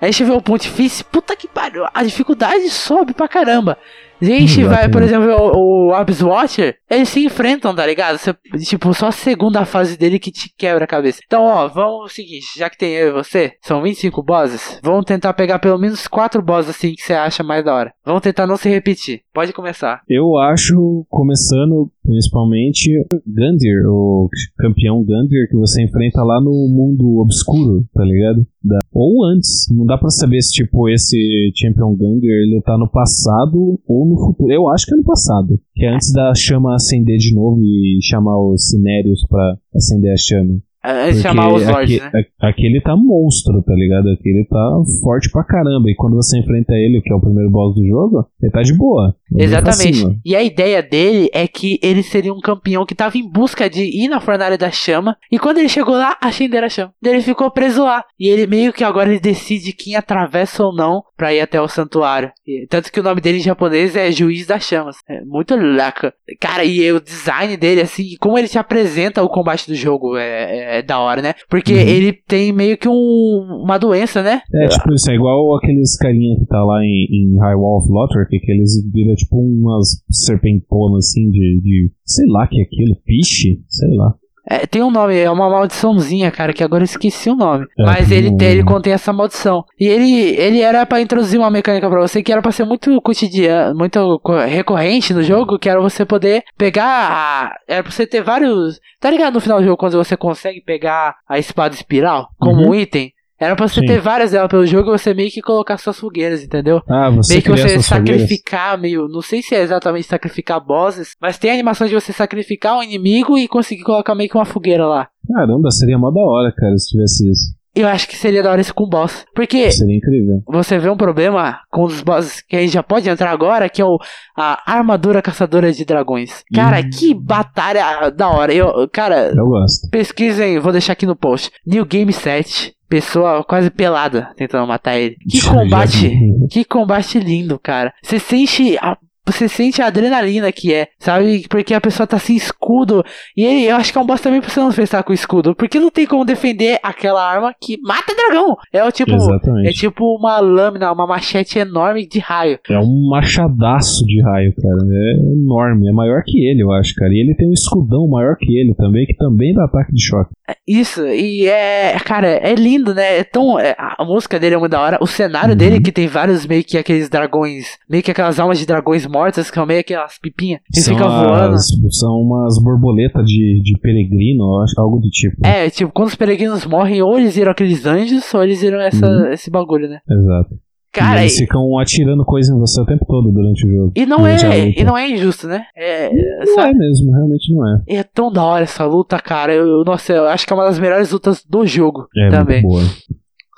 Aí 0.00 0.12
gente 0.12 0.24
vê 0.24 0.32
o 0.32 0.40
Pontifício, 0.40 1.04
puta 1.04 1.34
que 1.34 1.48
pariu, 1.48 1.86
a 1.92 2.02
dificuldade 2.04 2.70
sobe 2.70 3.12
pra 3.12 3.26
caramba. 3.26 3.76
Gente 4.20 4.64
vai, 4.64 4.88
por 4.88 5.02
exemplo, 5.02 5.28
o, 5.54 5.88
o 5.88 5.94
Abyss 5.94 6.22
Watcher, 6.22 6.76
eles 6.90 7.08
se 7.08 7.24
enfrentam, 7.24 7.74
tá 7.74 7.86
ligado? 7.86 8.18
Você, 8.18 8.34
tipo, 8.64 8.92
só 8.92 9.08
a 9.08 9.12
segunda 9.12 9.64
fase 9.64 9.96
dele 9.96 10.18
que 10.18 10.30
te 10.32 10.52
quebra 10.56 10.84
a 10.84 10.88
cabeça. 10.88 11.20
Então, 11.26 11.42
ó, 11.44 11.68
vamos 11.68 12.06
o 12.10 12.14
seguinte, 12.14 12.46
já 12.56 12.68
que 12.68 12.76
tem 12.78 12.92
eu 12.94 13.08
e 13.08 13.12
você, 13.12 13.52
são 13.62 13.82
25 13.82 14.22
bosses, 14.22 14.80
vamos 14.82 15.04
tentar 15.04 15.32
pegar 15.34 15.58
pelo 15.58 15.78
menos 15.78 16.06
4 16.08 16.42
bosses 16.42 16.70
assim 16.70 16.94
que 16.94 17.02
você 17.02 17.12
acha 17.14 17.42
mais 17.42 17.64
da 17.64 17.74
hora. 17.74 17.92
Vamos 18.04 18.22
tentar 18.22 18.46
não 18.46 18.56
se 18.56 18.68
repetir. 18.68 19.20
Pode 19.32 19.52
começar. 19.52 20.02
Eu 20.08 20.36
acho, 20.36 21.06
começando 21.08 21.90
principalmente, 22.04 22.90
Gandir, 23.26 23.84
o 23.86 24.28
campeão 24.58 25.04
Gandir 25.04 25.46
que 25.50 25.56
você 25.56 25.82
enfrenta 25.82 26.22
lá 26.22 26.40
no 26.40 26.50
mundo 26.68 27.20
obscuro, 27.20 27.84
tá 27.94 28.02
ligado? 28.02 28.46
Da- 28.64 28.78
Ou 28.92 29.24
antes, 29.26 29.66
não 29.70 29.84
dá 29.84 29.96
pra 29.98 30.08
saber 30.08 30.40
se 30.40 30.52
tipo 30.52 30.88
esse 30.88 31.52
Champion 31.54 31.94
Gandir 31.94 32.30
ele 32.30 32.60
tá 32.64 32.76
no 32.78 32.88
passado 32.90 33.78
ou 33.86 34.07
no 34.08 34.16
futuro. 34.16 34.52
Eu 34.52 34.68
acho 34.68 34.86
que 34.86 34.94
é 34.94 34.96
no 34.96 35.04
passado, 35.04 35.60
que 35.74 35.84
é 35.84 35.94
antes 35.94 36.12
da 36.12 36.34
chama 36.34 36.74
acender 36.74 37.18
de 37.18 37.34
novo 37.34 37.60
e 37.62 37.98
chamar 38.02 38.38
os 38.38 38.68
Cinérios 38.68 39.26
pra 39.28 39.56
acender 39.74 40.12
a 40.12 40.16
chama. 40.16 40.60
É, 40.84 41.12
chamar 41.14 41.52
os 41.52 41.66
aque- 41.68 42.00
né? 42.00 42.10
a- 42.40 42.48
Aquele 42.48 42.80
tá 42.80 42.94
monstro, 42.96 43.62
tá 43.62 43.74
ligado? 43.74 44.08
Aquele 44.10 44.44
tá 44.48 44.70
forte 45.02 45.30
pra 45.30 45.44
caramba. 45.44 45.90
E 45.90 45.94
quando 45.94 46.14
você 46.16 46.38
enfrenta 46.38 46.72
ele, 46.74 47.00
que 47.02 47.12
é 47.12 47.16
o 47.16 47.20
primeiro 47.20 47.50
boss 47.50 47.74
do 47.74 47.86
jogo, 47.86 48.26
ele 48.40 48.52
tá 48.52 48.62
de 48.62 48.74
boa. 48.76 49.14
Ele 49.32 49.38
pra 49.38 49.44
Exatamente. 49.44 50.20
E 50.24 50.34
a 50.36 50.42
ideia 50.42 50.82
dele 50.82 51.28
é 51.32 51.46
que 51.48 51.78
ele 51.82 52.02
seria 52.02 52.32
um 52.32 52.40
campeão 52.40 52.86
que 52.86 52.94
tava 52.94 53.18
em 53.18 53.28
busca 53.28 53.68
de 53.68 53.82
ir 53.84 54.08
na 54.08 54.20
fornalha 54.20 54.56
da 54.56 54.70
chama. 54.70 55.16
E 55.30 55.38
quando 55.38 55.58
ele 55.58 55.68
chegou 55.68 55.94
lá, 55.94 56.16
a 56.22 56.30
chama. 56.30 56.92
Daí 57.02 57.14
Ele 57.14 57.22
ficou 57.22 57.50
preso 57.50 57.82
lá. 57.82 58.04
E 58.18 58.28
ele 58.28 58.46
meio 58.46 58.72
que 58.72 58.84
agora 58.84 59.10
ele 59.10 59.20
decide 59.20 59.72
quem 59.72 59.96
atravessa 59.96 60.64
ou 60.64 60.74
não 60.74 61.02
pra 61.16 61.34
ir 61.34 61.40
até 61.40 61.60
o 61.60 61.68
santuário. 61.68 62.30
E- 62.46 62.66
tanto 62.68 62.90
que 62.92 63.00
o 63.00 63.02
nome 63.02 63.20
dele 63.20 63.38
em 63.38 63.42
japonês 63.42 63.96
é 63.96 64.10
Juiz 64.12 64.46
das 64.46 64.62
Chamas. 64.64 64.96
É 65.08 65.22
muito 65.24 65.54
louco. 65.56 66.12
Cara, 66.40 66.64
e 66.64 66.90
o 66.92 67.00
design 67.00 67.56
dele, 67.56 67.80
assim, 67.80 68.04
e 68.04 68.16
como 68.16 68.38
ele 68.38 68.48
te 68.48 68.58
apresenta 68.58 69.22
o 69.22 69.28
combate 69.28 69.66
do 69.66 69.74
jogo 69.74 70.16
é, 70.16 70.56
é- 70.56 70.67
é 70.68 70.82
da 70.82 70.98
hora, 71.00 71.22
né? 71.22 71.34
Porque 71.48 71.72
Uhum. 71.72 71.78
ele 71.80 72.12
tem 72.12 72.52
meio 72.52 72.76
que 72.76 72.88
um, 72.88 73.62
uma 73.64 73.78
doença, 73.78 74.22
né? 74.22 74.40
É, 74.54 74.68
tipo, 74.68 74.92
isso 74.94 75.10
é 75.10 75.14
igual 75.14 75.56
aqueles 75.56 75.96
carinha 75.96 76.38
que 76.38 76.46
tá 76.46 76.62
lá 76.64 76.84
em, 76.84 77.06
em 77.10 77.38
High 77.38 77.54
Wall 77.56 77.78
of 77.78 77.88
Lothric, 77.90 78.38
que 78.38 78.52
eles 78.52 78.72
viram 78.92 79.14
tipo 79.14 79.36
umas 79.38 80.02
serpentonas 80.10 81.06
assim 81.06 81.30
de, 81.30 81.60
de. 81.62 81.90
Sei 82.04 82.26
lá 82.28 82.46
que 82.46 82.60
é 82.60 82.62
aquilo, 82.64 82.96
piche? 83.04 83.60
Sei 83.68 83.88
lá. 83.96 84.14
É, 84.50 84.66
tem 84.66 84.82
um 84.82 84.90
nome, 84.90 85.16
é 85.16 85.30
uma 85.30 85.50
maldiçãozinha, 85.50 86.30
cara, 86.30 86.52
que 86.52 86.64
agora 86.64 86.82
eu 86.82 86.86
esqueci 86.86 87.28
o 87.28 87.34
nome. 87.36 87.66
É, 87.78 87.84
Mas 87.84 88.10
ele, 88.10 88.34
tem- 88.36 88.48
ele 88.48 88.64
contém 88.64 88.92
essa 88.92 89.12
maldição. 89.12 89.64
E 89.78 89.86
ele, 89.86 90.10
ele 90.40 90.60
era 90.62 90.86
pra 90.86 91.00
introduzir 91.00 91.38
uma 91.38 91.50
mecânica 91.50 91.88
pra 91.90 92.00
você 92.00 92.22
que 92.22 92.32
era 92.32 92.40
pra 92.40 92.50
ser 92.52 92.64
muito 92.64 93.00
cotidiano, 93.02 93.76
muito 93.76 94.18
co- 94.22 94.38
recorrente 94.38 95.12
no 95.12 95.22
jogo, 95.22 95.58
que 95.58 95.68
era 95.68 95.80
você 95.80 96.04
poder 96.04 96.42
pegar. 96.56 97.56
Era 97.66 97.82
pra 97.82 97.92
você 97.92 98.06
ter 98.06 98.22
vários. 98.22 98.80
Tá 99.00 99.10
ligado 99.10 99.34
no 99.34 99.40
final 99.40 99.58
do 99.58 99.64
jogo 99.64 99.76
quando 99.76 99.96
você 100.02 100.16
consegue 100.16 100.60
pegar 100.60 101.16
a 101.28 101.38
espada 101.38 101.74
espiral 101.74 102.28
como 102.38 102.62
Uhum. 102.62 102.70
um 102.70 102.74
item? 102.74 103.12
Era 103.40 103.54
pra 103.54 103.68
você 103.68 103.80
Sim. 103.80 103.86
ter 103.86 104.00
várias 104.00 104.32
delas 104.32 104.48
pelo 104.48 104.66
jogo 104.66 104.90
e 104.90 104.98
você 104.98 105.14
meio 105.14 105.30
que 105.30 105.40
colocar 105.40 105.78
suas 105.78 105.98
fogueiras, 105.98 106.42
entendeu? 106.42 106.82
Ah, 106.88 107.08
você 107.08 107.34
meio 107.34 107.42
que 107.42 107.50
você 107.50 107.74
essas 107.74 107.88
fogueiras. 107.88 108.22
sacrificar 108.22 108.80
meio. 108.80 109.08
Não 109.08 109.22
sei 109.22 109.42
se 109.42 109.54
é 109.54 109.62
exatamente 109.62 110.08
sacrificar 110.08 110.60
bosses, 110.64 111.12
mas 111.20 111.38
tem 111.38 111.50
a 111.50 111.54
animação 111.54 111.86
de 111.86 111.94
você 111.94 112.12
sacrificar 112.12 112.76
um 112.76 112.82
inimigo 112.82 113.38
e 113.38 113.46
conseguir 113.46 113.84
colocar 113.84 114.14
meio 114.14 114.28
que 114.28 114.36
uma 114.36 114.44
fogueira 114.44 114.86
lá. 114.86 115.08
Caramba, 115.32 115.70
seria 115.70 115.98
mó 115.98 116.10
da 116.10 116.20
hora, 116.20 116.52
cara, 116.52 116.76
se 116.78 116.88
tivesse 116.90 117.30
isso. 117.30 117.57
Eu 117.78 117.88
acho 117.88 118.08
que 118.08 118.16
seria 118.16 118.42
da 118.42 118.50
hora 118.50 118.60
isso 118.60 118.74
com 118.74 118.88
boss. 118.88 119.24
Porque 119.34 119.70
Seria 119.70 119.96
incrível. 119.96 120.42
você 120.48 120.78
vê 120.78 120.88
um 120.90 120.96
problema 120.96 121.60
com 121.70 121.84
os 121.84 122.00
bosses 122.02 122.40
que 122.42 122.56
a 122.56 122.60
gente 122.60 122.72
já 122.72 122.82
pode 122.82 123.08
entrar 123.08 123.30
agora, 123.30 123.68
que 123.68 123.80
é 123.80 123.84
o, 123.84 123.98
a 124.36 124.60
armadura 124.70 125.22
caçadora 125.22 125.72
de 125.72 125.84
dragões. 125.84 126.42
Cara, 126.54 126.80
Hum. 126.80 126.90
que 126.92 127.14
batalha 127.14 128.10
da 128.10 128.28
hora. 128.28 128.52
Eu, 128.52 128.88
cara, 128.92 129.32
Eu 129.36 129.46
gosto. 129.46 129.88
pesquisem, 129.90 130.58
vou 130.58 130.72
deixar 130.72 130.92
aqui 130.94 131.06
no 131.06 131.16
post. 131.16 131.50
New 131.66 131.84
Game 131.84 132.12
7. 132.12 132.74
Pessoa 132.88 133.44
quase 133.44 133.68
pelada 133.70 134.30
tentando 134.34 134.66
matar 134.66 134.96
ele. 134.98 135.14
Que 135.30 135.42
combate. 135.46 136.10
Que 136.50 136.64
combate 136.64 137.18
lindo, 137.20 137.58
cara. 137.58 137.92
Você 138.02 138.18
sente 138.18 138.78
a. 138.78 138.96
Você 139.30 139.48
sente 139.48 139.82
a 139.82 139.86
adrenalina 139.86 140.50
que 140.50 140.72
é, 140.72 140.88
sabe? 140.98 141.46
Porque 141.48 141.74
a 141.74 141.80
pessoa 141.80 142.06
tá 142.06 142.18
sem 142.18 142.36
escudo. 142.36 143.04
E 143.36 143.44
ele, 143.44 143.64
eu 143.66 143.76
acho 143.76 143.92
que 143.92 143.98
é 143.98 144.00
um 144.00 144.06
boss 144.06 144.20
também 144.20 144.40
pra 144.40 144.48
você 144.50 144.58
não 144.60 144.72
pensar 144.72 145.02
com 145.02 145.12
escudo. 145.12 145.54
Porque 145.54 145.78
não 145.78 145.90
tem 145.90 146.06
como 146.06 146.24
defender 146.24 146.78
aquela 146.82 147.22
arma 147.22 147.54
que 147.60 147.78
mata 147.82 148.14
dragão. 148.14 148.56
É 148.72 148.82
o 148.84 148.90
tipo. 148.90 149.12
É 149.12 149.16
Exatamente. 149.16 149.74
tipo 149.78 150.16
uma 150.16 150.38
lâmina, 150.40 150.90
uma 150.92 151.06
machete 151.06 151.58
enorme 151.58 152.06
de 152.08 152.18
raio. 152.18 152.58
É 152.70 152.78
um 152.78 153.08
machadaço 153.10 154.04
de 154.06 154.22
raio, 154.22 154.54
cara. 154.54 154.78
É 154.90 155.12
enorme. 155.34 155.88
É 155.88 155.92
maior 155.92 156.22
que 156.24 156.38
ele, 156.46 156.62
eu 156.62 156.72
acho, 156.72 156.94
cara. 156.94 157.12
E 157.12 157.20
ele 157.20 157.34
tem 157.34 157.48
um 157.48 157.52
escudão 157.52 158.08
maior 158.08 158.36
que 158.36 158.56
ele 158.58 158.74
também, 158.74 159.06
que 159.06 159.14
também 159.16 159.52
dá 159.54 159.64
ataque 159.64 159.92
de 159.92 160.02
choque. 160.02 160.30
Isso, 160.66 161.06
e 161.06 161.46
é. 161.46 161.96
Cara, 162.04 162.26
é 162.28 162.54
lindo, 162.54 162.94
né? 162.94 163.18
É 163.18 163.24
tão. 163.24 163.58
é- 163.58 163.74
a 163.78 164.04
música 164.04 164.38
dele 164.38 164.54
é 164.54 164.58
muito 164.58 164.72
da 164.72 164.80
hora. 164.80 164.98
O 165.00 165.06
cenário 165.06 165.50
Uhum. 165.50 165.56
dele, 165.56 165.80
que 165.80 165.92
tem 165.92 166.06
vários 166.06 166.46
meio 166.46 166.64
que 166.64 166.78
aqueles 166.78 167.08
dragões. 167.08 167.78
Meio 167.88 168.02
que 168.02 168.10
aquelas 168.10 168.38
almas 168.40 168.58
de 168.58 168.66
dragões 168.66 169.06
mortas, 169.18 169.50
que 169.50 169.54
são 169.54 169.66
meio 169.66 169.80
aquelas 169.80 170.18
pipinhas. 170.20 170.60
Que 170.72 170.80
São, 170.80 170.94
fica 170.94 171.08
voando. 171.08 171.54
as, 171.54 171.66
são 171.98 172.12
umas 172.20 172.62
borboletas 172.62 173.24
de, 173.26 173.60
de 173.62 173.78
peregrino, 173.80 174.44
eu 174.44 174.62
acho, 174.62 174.80
algo 174.80 174.98
do 174.98 175.08
tipo. 175.10 175.44
É, 175.46 175.68
tipo, 175.70 175.90
quando 175.92 176.08
os 176.08 176.14
peregrinos 176.14 176.64
morrem, 176.66 177.02
ou 177.02 177.18
eles 177.18 177.34
viram 177.34 177.50
aqueles 177.52 177.84
anjos, 177.86 178.32
ou 178.32 178.42
eles 178.44 178.60
viram 178.60 178.80
essa, 178.80 179.06
Uhum. 179.06 179.32
esse 179.32 179.50
bagulho, 179.50 179.88
né? 179.88 179.98
Exato. 180.08 180.56
Cara, 180.90 181.16
e 181.16 181.18
e, 181.18 181.22
eles 181.24 181.36
ficam 181.36 181.78
atirando 181.78 182.24
coisa 182.24 182.52
em 182.52 182.58
você 182.58 182.80
o 182.80 182.86
tempo 182.86 183.04
todo 183.06 183.30
durante 183.30 183.66
o 183.66 183.70
jogo. 183.70 183.92
e 183.94 184.06
não 184.06 184.26
é. 184.26 184.70
E 184.74 184.82
não 184.84 184.96
é 184.96 185.10
injusto, 185.10 185.46
né? 185.46 185.64
É. 185.76 186.08
Não 186.44 186.54
sabe? 186.54 186.70
é 186.70 186.72
mesmo, 186.74 187.12
realmente 187.12 187.54
não 187.54 187.68
é. 187.68 187.82
É 187.88 188.02
tão 188.02 188.32
da 188.32 188.42
hora 188.42 188.64
essa 188.64 188.84
luta, 188.86 189.18
cara. 189.18 189.52
Eu, 189.52 189.66
eu- 189.66 189.84
nossa, 189.84 190.12
eu 190.14 190.26
acho 190.26 190.46
que 190.46 190.52
é 190.52 190.56
uma 190.56 190.64
das 190.64 190.78
melhores 190.78 191.12
lutas 191.12 191.44
do 191.44 191.66
jogo 191.66 192.06
É 192.16 192.30
também. 192.30 192.62
muito 192.62 192.72
boa. 192.72 192.82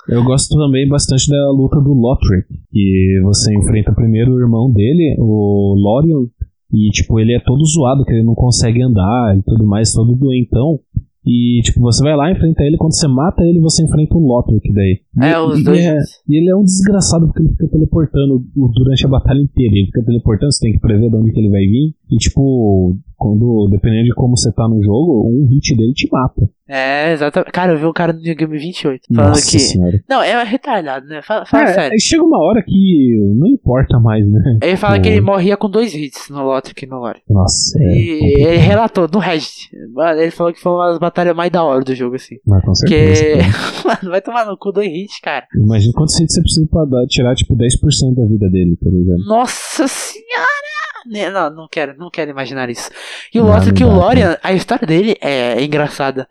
Eu 0.09 0.23
gosto 0.23 0.55
também 0.55 0.87
bastante 0.87 1.29
da 1.29 1.51
luta 1.51 1.79
do 1.79 1.93
Lothric, 1.93 2.47
que 2.71 3.19
você 3.23 3.53
enfrenta 3.55 3.93
primeiro 3.93 4.33
o 4.33 4.39
irmão 4.39 4.71
dele, 4.71 5.15
o 5.19 5.75
Lorion, 5.77 6.25
e 6.73 6.89
tipo, 6.89 7.19
ele 7.19 7.33
é 7.35 7.39
todo 7.39 7.65
zoado, 7.65 8.03
que 8.05 8.11
ele 8.11 8.23
não 8.23 8.33
consegue 8.35 8.81
andar 8.81 9.37
e 9.37 9.43
tudo 9.43 9.65
mais, 9.65 9.91
todo 9.93 10.15
doentão. 10.15 10.79
E 11.23 11.61
tipo, 11.63 11.79
você 11.81 12.03
vai 12.03 12.15
lá, 12.15 12.31
enfrenta 12.31 12.63
ele, 12.63 12.77
quando 12.77 12.95
você 12.95 13.07
mata 13.07 13.43
ele, 13.43 13.59
você 13.59 13.83
enfrenta 13.83 14.15
o 14.17 14.25
Lothric 14.25 14.73
daí. 14.73 14.99
É, 15.21 15.33
E- 15.33 15.37
os 15.37 15.59
e 15.59 15.63
dois. 15.63 15.79
é- 15.85 15.97
e 16.27 16.35
ele 16.37 16.49
é 16.49 16.55
um 16.55 16.63
desgraçado 16.63 17.27
porque 17.27 17.43
ele 17.43 17.51
fica 17.51 17.67
teleportando 17.67 18.43
durante 18.73 19.05
a 19.05 19.09
batalha 19.09 19.39
inteira. 19.39 19.75
Ele 19.75 19.85
fica 19.85 20.03
teleportando, 20.03 20.51
você 20.51 20.65
tem 20.65 20.73
que 20.73 20.79
prever 20.79 21.11
de 21.11 21.15
onde 21.15 21.31
que 21.31 21.39
ele 21.39 21.51
vai 21.51 21.61
vir. 21.61 21.93
E 22.11 22.17
tipo, 22.17 22.97
quando, 23.15 23.69
dependendo 23.71 24.05
de 24.05 24.13
como 24.13 24.35
você 24.35 24.51
tá 24.51 24.67
no 24.67 24.83
jogo, 24.83 25.29
um 25.29 25.47
hit 25.49 25.75
dele 25.77 25.93
te 25.93 26.09
mata. 26.11 26.41
É, 26.67 27.11
exatamente. 27.13 27.51
Cara, 27.51 27.73
eu 27.73 27.77
vi 27.77 27.85
um 27.85 27.93
cara 27.93 28.11
no 28.13 28.19
New 28.21 28.35
Game 28.35 28.57
28 28.57 29.01
falando 29.13 29.29
Nossa 29.29 29.49
que. 29.51 29.59
senhora. 29.59 29.99
Não, 30.09 30.21
é 30.23 30.43
retardado, 30.43 31.05
né? 31.05 31.21
Fala, 31.21 31.45
fala 31.45 31.63
É, 31.63 31.73
sério. 31.73 31.91
aí 31.93 31.99
chega 31.99 32.23
uma 32.23 32.39
hora 32.39 32.63
que 32.65 33.17
não 33.37 33.47
importa 33.47 33.99
mais, 33.99 34.25
né? 34.29 34.59
Ele 34.61 34.75
fala 34.77 34.95
Pô. 34.97 35.01
que 35.03 35.09
ele 35.09 35.21
morria 35.21 35.55
com 35.55 35.69
dois 35.69 35.93
hits 35.93 36.29
no 36.29 36.43
Lothric 36.43 36.83
e 36.83 36.87
no 36.87 36.97
Lore. 36.99 37.19
Nossa, 37.29 37.77
é. 37.81 37.93
E 37.93 38.41
ele 38.45 38.57
relatou 38.57 39.07
no 39.11 39.19
Reddit. 39.19 39.69
Ele 40.17 40.31
falou 40.31 40.51
que 40.53 40.59
foi 40.61 40.71
uma 40.71 40.89
das 40.89 40.99
batalhas 40.99 41.35
mais 41.35 41.51
da 41.51 41.63
hora 41.63 41.83
do 41.83 41.93
jogo, 41.95 42.15
assim. 42.15 42.35
Mas 42.45 42.63
com 42.65 42.73
certeza. 42.75 43.23
Que. 43.23 43.37
cara. 43.83 43.97
Mano, 44.01 44.11
vai 44.11 44.21
tomar 44.21 44.45
no 44.45 44.57
cu 44.57 44.71
dois 44.71 44.87
hits, 44.87 45.19
cara. 45.21 45.45
Imagina 45.55 45.93
quantos 45.93 46.19
hits 46.19 46.33
você 46.35 46.41
precisa 46.41 46.67
pra 46.69 46.85
dar, 46.85 47.05
tirar, 47.07 47.35
tipo, 47.35 47.55
10% 47.55 48.15
da 48.15 48.25
vida 48.25 48.49
dele, 48.49 48.75
tá 48.81 48.89
ligado? 48.89 49.25
Nossa 49.27 49.87
senhora! 49.87 50.80
Né, 51.05 51.29
não, 51.29 51.49
não 51.49 51.67
quero, 51.69 51.95
não 51.97 52.09
quero 52.09 52.31
imaginar 52.31 52.69
isso. 52.69 52.89
E 53.33 53.39
o 53.39 53.43
Não, 53.43 53.51
Lothric 53.53 53.81
e 53.81 53.85
não 53.85 53.93
o 53.93 53.95
Lorian, 53.99 54.37
a 54.43 54.53
história 54.53 54.85
dele 54.85 55.15
é 55.21 55.61
engraçada. 55.63 56.27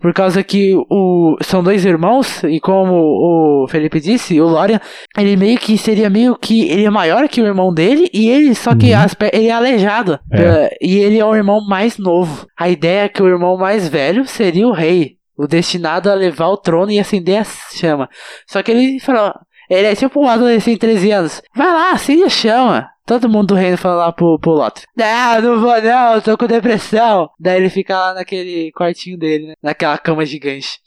Por 0.00 0.12
causa 0.12 0.42
que 0.42 0.74
o, 0.90 1.36
são 1.42 1.62
dois 1.62 1.84
irmãos, 1.84 2.42
e 2.44 2.60
como 2.60 2.94
o 2.94 3.66
Felipe 3.68 4.00
disse, 4.00 4.40
o 4.40 4.46
Lorian, 4.46 4.80
ele 5.16 5.36
meio 5.36 5.58
que 5.58 5.76
seria 5.78 6.08
meio 6.10 6.36
que. 6.36 6.68
Ele 6.68 6.84
é 6.84 6.90
maior 6.90 7.28
que 7.28 7.40
o 7.40 7.46
irmão 7.46 7.72
dele, 7.72 8.08
e 8.12 8.28
ele, 8.28 8.54
só 8.54 8.74
que 8.74 8.92
Uhum. 8.92 8.98
as 9.00 9.16
ele 9.32 9.46
é 9.48 9.50
aleijado. 9.52 10.18
É. 10.32 10.42
Eh, 10.42 10.76
E 10.80 10.96
ele 10.98 11.18
é 11.18 11.24
o 11.24 11.34
irmão 11.34 11.60
mais 11.66 11.98
novo. 11.98 12.46
A 12.56 12.68
ideia 12.68 13.04
é 13.04 13.08
que 13.08 13.22
o 13.22 13.28
irmão 13.28 13.56
mais 13.56 13.88
velho 13.88 14.26
seria 14.26 14.66
o 14.68 14.72
rei. 14.72 15.16
O 15.36 15.46
destinado 15.46 16.10
a 16.10 16.14
levar 16.14 16.48
o 16.48 16.56
trono 16.56 16.92
e 16.92 16.98
acender 16.98 17.40
a 17.40 17.44
chama. 17.44 18.08
Só 18.46 18.62
que 18.62 18.70
ele 18.70 19.00
falou. 19.00 19.32
Ele 19.68 19.86
é 19.88 19.94
tipo 19.96 20.20
um 20.20 20.28
adolescente 20.28 20.74
de 20.74 20.80
13 20.80 21.10
anos. 21.10 21.42
Vai 21.56 21.72
lá, 21.72 21.90
acende 21.92 22.22
a 22.22 22.28
chama. 22.28 22.88
Todo 23.06 23.28
mundo 23.28 23.48
do 23.48 23.54
reino 23.54 23.76
fala 23.76 24.06
lá 24.06 24.12
pro, 24.12 24.38
pro 24.38 24.52
Lothar. 24.52 24.84
Não, 24.96 25.40
não 25.42 25.60
vou 25.60 25.82
não, 25.82 26.20
tô 26.22 26.38
com 26.38 26.46
depressão. 26.46 27.28
Daí 27.38 27.58
ele 27.58 27.68
fica 27.68 27.94
lá 27.94 28.14
naquele 28.14 28.72
quartinho 28.72 29.18
dele, 29.18 29.48
né? 29.48 29.54
Naquela 29.62 29.98
cama 29.98 30.24
gigante. 30.24 30.78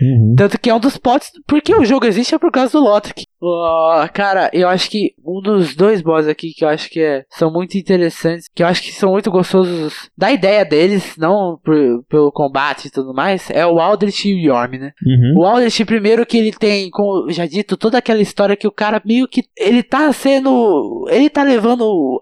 Uhum. 0.00 0.34
Tanto 0.36 0.58
que 0.60 0.70
é 0.70 0.74
um 0.74 0.78
dos 0.78 0.96
potes. 0.96 1.32
Porque 1.46 1.74
o 1.74 1.84
jogo 1.84 2.06
existe 2.06 2.34
é 2.34 2.38
por 2.38 2.52
causa 2.52 2.72
do 2.72 2.84
Lothric. 2.84 3.24
Ó, 3.40 4.08
cara, 4.12 4.50
eu 4.52 4.68
acho 4.68 4.90
que 4.90 5.14
um 5.24 5.40
dos 5.40 5.74
dois 5.76 6.02
boss 6.02 6.26
aqui 6.26 6.52
que 6.52 6.64
eu 6.64 6.68
acho 6.68 6.90
que 6.90 7.00
é, 7.00 7.24
são 7.30 7.52
muito 7.52 7.76
interessantes, 7.78 8.48
que 8.54 8.62
eu 8.62 8.66
acho 8.66 8.82
que 8.82 8.92
são 8.92 9.12
muito 9.12 9.30
gostosos 9.30 10.10
da 10.16 10.32
ideia 10.32 10.64
deles, 10.64 11.14
não 11.16 11.58
por- 11.62 12.02
pelo 12.08 12.32
combate 12.32 12.86
e 12.88 12.90
tudo 12.90 13.14
mais, 13.14 13.48
é 13.50 13.64
o 13.64 13.78
Aldrich 13.78 14.28
e 14.28 14.34
o 14.34 14.38
Yorm, 14.38 14.72
né? 14.78 14.92
Uhum. 15.06 15.34
O 15.38 15.44
Aldrich, 15.46 15.84
primeiro 15.84 16.26
que 16.26 16.36
ele 16.36 16.52
tem, 16.52 16.90
como 16.90 17.30
já 17.30 17.46
dito, 17.46 17.76
toda 17.76 17.98
aquela 17.98 18.20
história 18.20 18.56
que 18.56 18.66
o 18.66 18.72
cara 18.72 19.00
meio 19.04 19.28
que. 19.28 19.44
Ele 19.56 19.82
tá 19.82 20.12
sendo. 20.12 21.06
Ele 21.10 21.30
tá 21.30 21.42
levando 21.42 22.20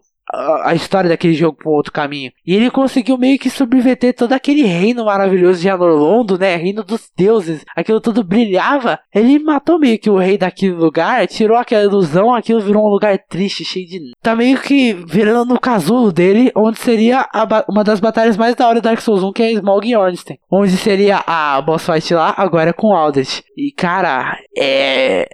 a, 0.64 0.74
história 0.74 1.08
daquele 1.08 1.34
jogo 1.34 1.58
um 1.66 1.70
outro 1.70 1.92
caminho. 1.92 2.32
E 2.46 2.54
ele 2.54 2.70
conseguiu 2.70 3.16
meio 3.16 3.38
que 3.38 3.50
subverter 3.50 4.14
todo 4.14 4.32
aquele 4.32 4.62
reino 4.62 5.04
maravilhoso 5.04 5.60
de 5.60 5.68
Anorlondo, 5.68 6.38
né? 6.38 6.56
Reino 6.56 6.84
dos 6.84 7.10
deuses. 7.16 7.64
Aquilo 7.74 8.00
tudo 8.00 8.22
brilhava. 8.22 8.98
Ele 9.14 9.38
matou 9.38 9.78
meio 9.78 9.98
que 9.98 10.10
o 10.10 10.18
rei 10.18 10.36
daquele 10.36 10.74
lugar, 10.74 11.26
tirou 11.26 11.56
aquela 11.56 11.84
ilusão, 11.84 12.34
aquilo 12.34 12.60
virou 12.60 12.86
um 12.86 12.90
lugar 12.90 13.18
triste, 13.18 13.64
cheio 13.64 13.86
de. 13.86 14.12
Tá 14.22 14.36
meio 14.36 14.60
que 14.60 14.92
virando 14.92 15.54
no 15.54 15.60
casulo 15.60 16.12
dele, 16.12 16.50
onde 16.54 16.78
seria 16.78 17.26
uma 17.68 17.82
das 17.82 18.00
batalhas 18.00 18.36
mais 18.36 18.54
da 18.54 18.68
hora 18.68 18.80
do 18.80 18.84
Dark 18.84 19.00
Souls 19.00 19.22
1, 19.22 19.32
que 19.32 19.42
é 19.42 19.52
Smaug 19.52 19.88
e 19.88 19.96
Ornstein. 19.96 20.38
Onde 20.50 20.76
seria 20.76 21.22
a 21.26 21.60
boss 21.62 21.86
fight 21.86 22.12
lá, 22.14 22.34
agora 22.36 22.70
é 22.70 22.72
com 22.72 22.94
Aldrich. 22.94 23.42
E 23.56 23.72
cara, 23.72 24.38
é. 24.56 25.26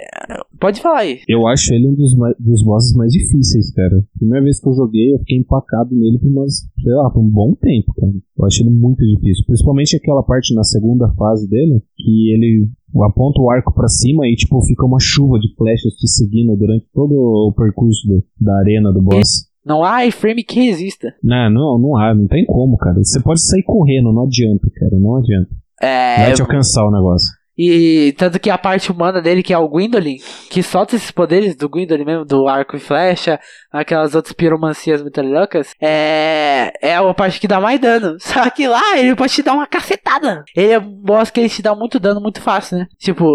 Pode 0.61 0.81
falar 0.81 1.01
aí. 1.01 1.21
Eu 1.27 1.47
acho 1.49 1.75
ele 1.75 1.89
um 1.89 1.95
dos, 1.95 2.13
dos 2.39 2.63
bosses 2.63 2.95
mais 2.95 3.11
difíceis, 3.11 3.73
cara. 3.75 4.05
Primeira 4.17 4.45
vez 4.45 4.61
que 4.61 4.69
eu 4.69 4.75
joguei, 4.75 4.92
eu 4.99 5.19
fiquei 5.21 5.39
empacado 5.39 5.95
nele 5.95 6.19
por 6.19 6.29
umas, 6.29 6.55
sei 6.83 6.93
lá, 6.95 7.11
por 7.11 7.21
um 7.21 7.29
bom 7.31 7.55
tempo, 7.55 7.93
cara. 7.95 8.13
Eu 8.39 8.45
acho 8.47 8.63
ele 8.63 8.71
muito 8.71 9.05
difícil. 9.05 9.45
Principalmente 9.47 9.97
aquela 9.97 10.23
parte 10.23 10.55
na 10.55 10.63
segunda 10.65 11.09
fase 11.15 11.49
dele, 11.49 11.81
que 11.97 12.33
ele 12.35 12.69
aponta 13.05 13.41
o 13.41 13.51
arco 13.51 13.73
pra 13.73 13.89
cima 13.89 14.27
e, 14.27 14.35
tipo, 14.37 14.61
fica 14.67 14.85
uma 14.85 14.99
chuva 15.01 15.39
de 15.39 15.55
flechas 15.57 15.95
te 15.95 16.09
seguindo 16.09 16.55
durante 16.57 16.87
todo 16.93 17.13
o 17.15 17.53
percurso 17.57 18.07
do- 18.07 18.25
da 18.41 18.59
arena 18.59 18.93
do 18.93 19.01
boss. 19.01 19.51
Não 19.65 19.85
há 19.85 20.05
iframe 20.05 20.43
que 20.43 20.61
resista. 20.61 21.15
Não, 21.23 21.49
não, 21.51 21.79
não 21.79 21.97
há, 21.97 22.13
não 22.15 22.27
tem 22.27 22.45
como, 22.45 22.77
cara. 22.77 22.99
Você 23.03 23.21
pode 23.23 23.41
sair 23.47 23.63
correndo, 23.63 24.13
não 24.13 24.25
adianta, 24.25 24.69
cara, 24.75 24.99
não 24.99 25.17
adianta. 25.17 25.49
É. 25.81 26.17
Vai 26.25 26.33
te 26.35 26.43
alcançar 26.43 26.85
o 26.87 26.91
negócio. 26.91 27.29
E 27.57 28.15
tanto 28.17 28.41
que 28.41 28.51
a 28.51 28.59
parte 28.59 28.91
humana 28.91 29.21
dele, 29.21 29.43
que 29.43 29.53
é 29.53 29.59
o 29.59 29.69
Gwendolyn, 29.69 30.17
que 30.51 30.63
solta 30.63 30.97
esses 30.97 31.11
poderes 31.11 31.55
do 31.55 31.69
Gwendolyn 31.69 32.05
mesmo, 32.05 32.25
do 32.25 32.49
arco 32.49 32.77
e 32.77 32.81
flecha, 32.81 33.39
aquelas 33.71 34.15
outras 34.15 34.33
piromancias 34.33 35.03
muito 35.03 35.21
loucas, 35.21 35.75
é, 35.81 36.73
é 36.81 36.97
a 36.97 37.15
parte 37.15 37.41
que 37.41 37.49
dá 37.49 37.61
mais 37.61 37.81
dano. 37.81 38.17
Só 38.21 38.49
que 38.51 38.67
lá 38.67 38.99
ele 38.99 39.15
pode 39.15 39.33
te 39.33 39.43
dar 39.43 39.55
uma 39.55 39.67
cacetada. 39.67 40.45
Ele 40.57 40.73
é 40.73 40.79
um 40.79 41.03
boss 41.03 41.31
que 41.31 41.41
ele 41.41 41.49
te 41.49 41.63
dá 41.63 41.75
muito 41.75 41.99
dano 42.01 42.21
muito 42.21 42.41
fácil, 42.41 42.79
né? 42.79 42.87
Tipo, 42.99 43.27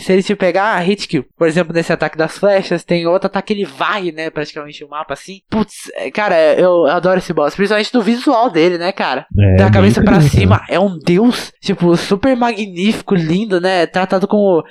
se 0.00 0.12
ele 0.12 0.22
te 0.22 0.34
pegar, 0.34 0.78
hit 0.80 1.08
kill. 1.08 1.24
Por 1.36 1.46
exemplo, 1.46 1.72
nesse 1.72 1.92
ataque 1.92 2.18
das 2.18 2.38
flechas, 2.38 2.84
tem 2.84 3.06
outro 3.06 3.26
ataque 3.26 3.44
que 3.44 3.52
ele 3.52 3.64
varre, 3.64 4.12
né? 4.12 4.30
Praticamente 4.30 4.84
o 4.84 4.88
mapa 4.88 5.14
assim. 5.14 5.40
Putz, 5.50 5.90
é, 5.94 6.10
cara, 6.10 6.36
eu 6.54 6.86
adoro 6.86 7.18
esse 7.18 7.32
boss, 7.32 7.54
principalmente 7.54 7.92
do 7.92 8.02
visual 8.02 8.50
dele, 8.50 8.78
né, 8.78 8.92
cara? 8.92 9.26
É, 9.38 9.56
da 9.56 9.64
bem 9.64 9.72
cabeça 9.72 10.02
pra 10.02 10.16
incrível, 10.16 10.40
cima 10.40 10.64
é 10.68 10.78
um 10.78 10.98
deus, 10.98 11.52
tipo, 11.60 11.96
super 11.96 12.36
magnífico, 12.36 13.14
lindo, 13.14 13.53
né? 13.60 13.86
Tratado 13.86 14.26
como. 14.26 14.62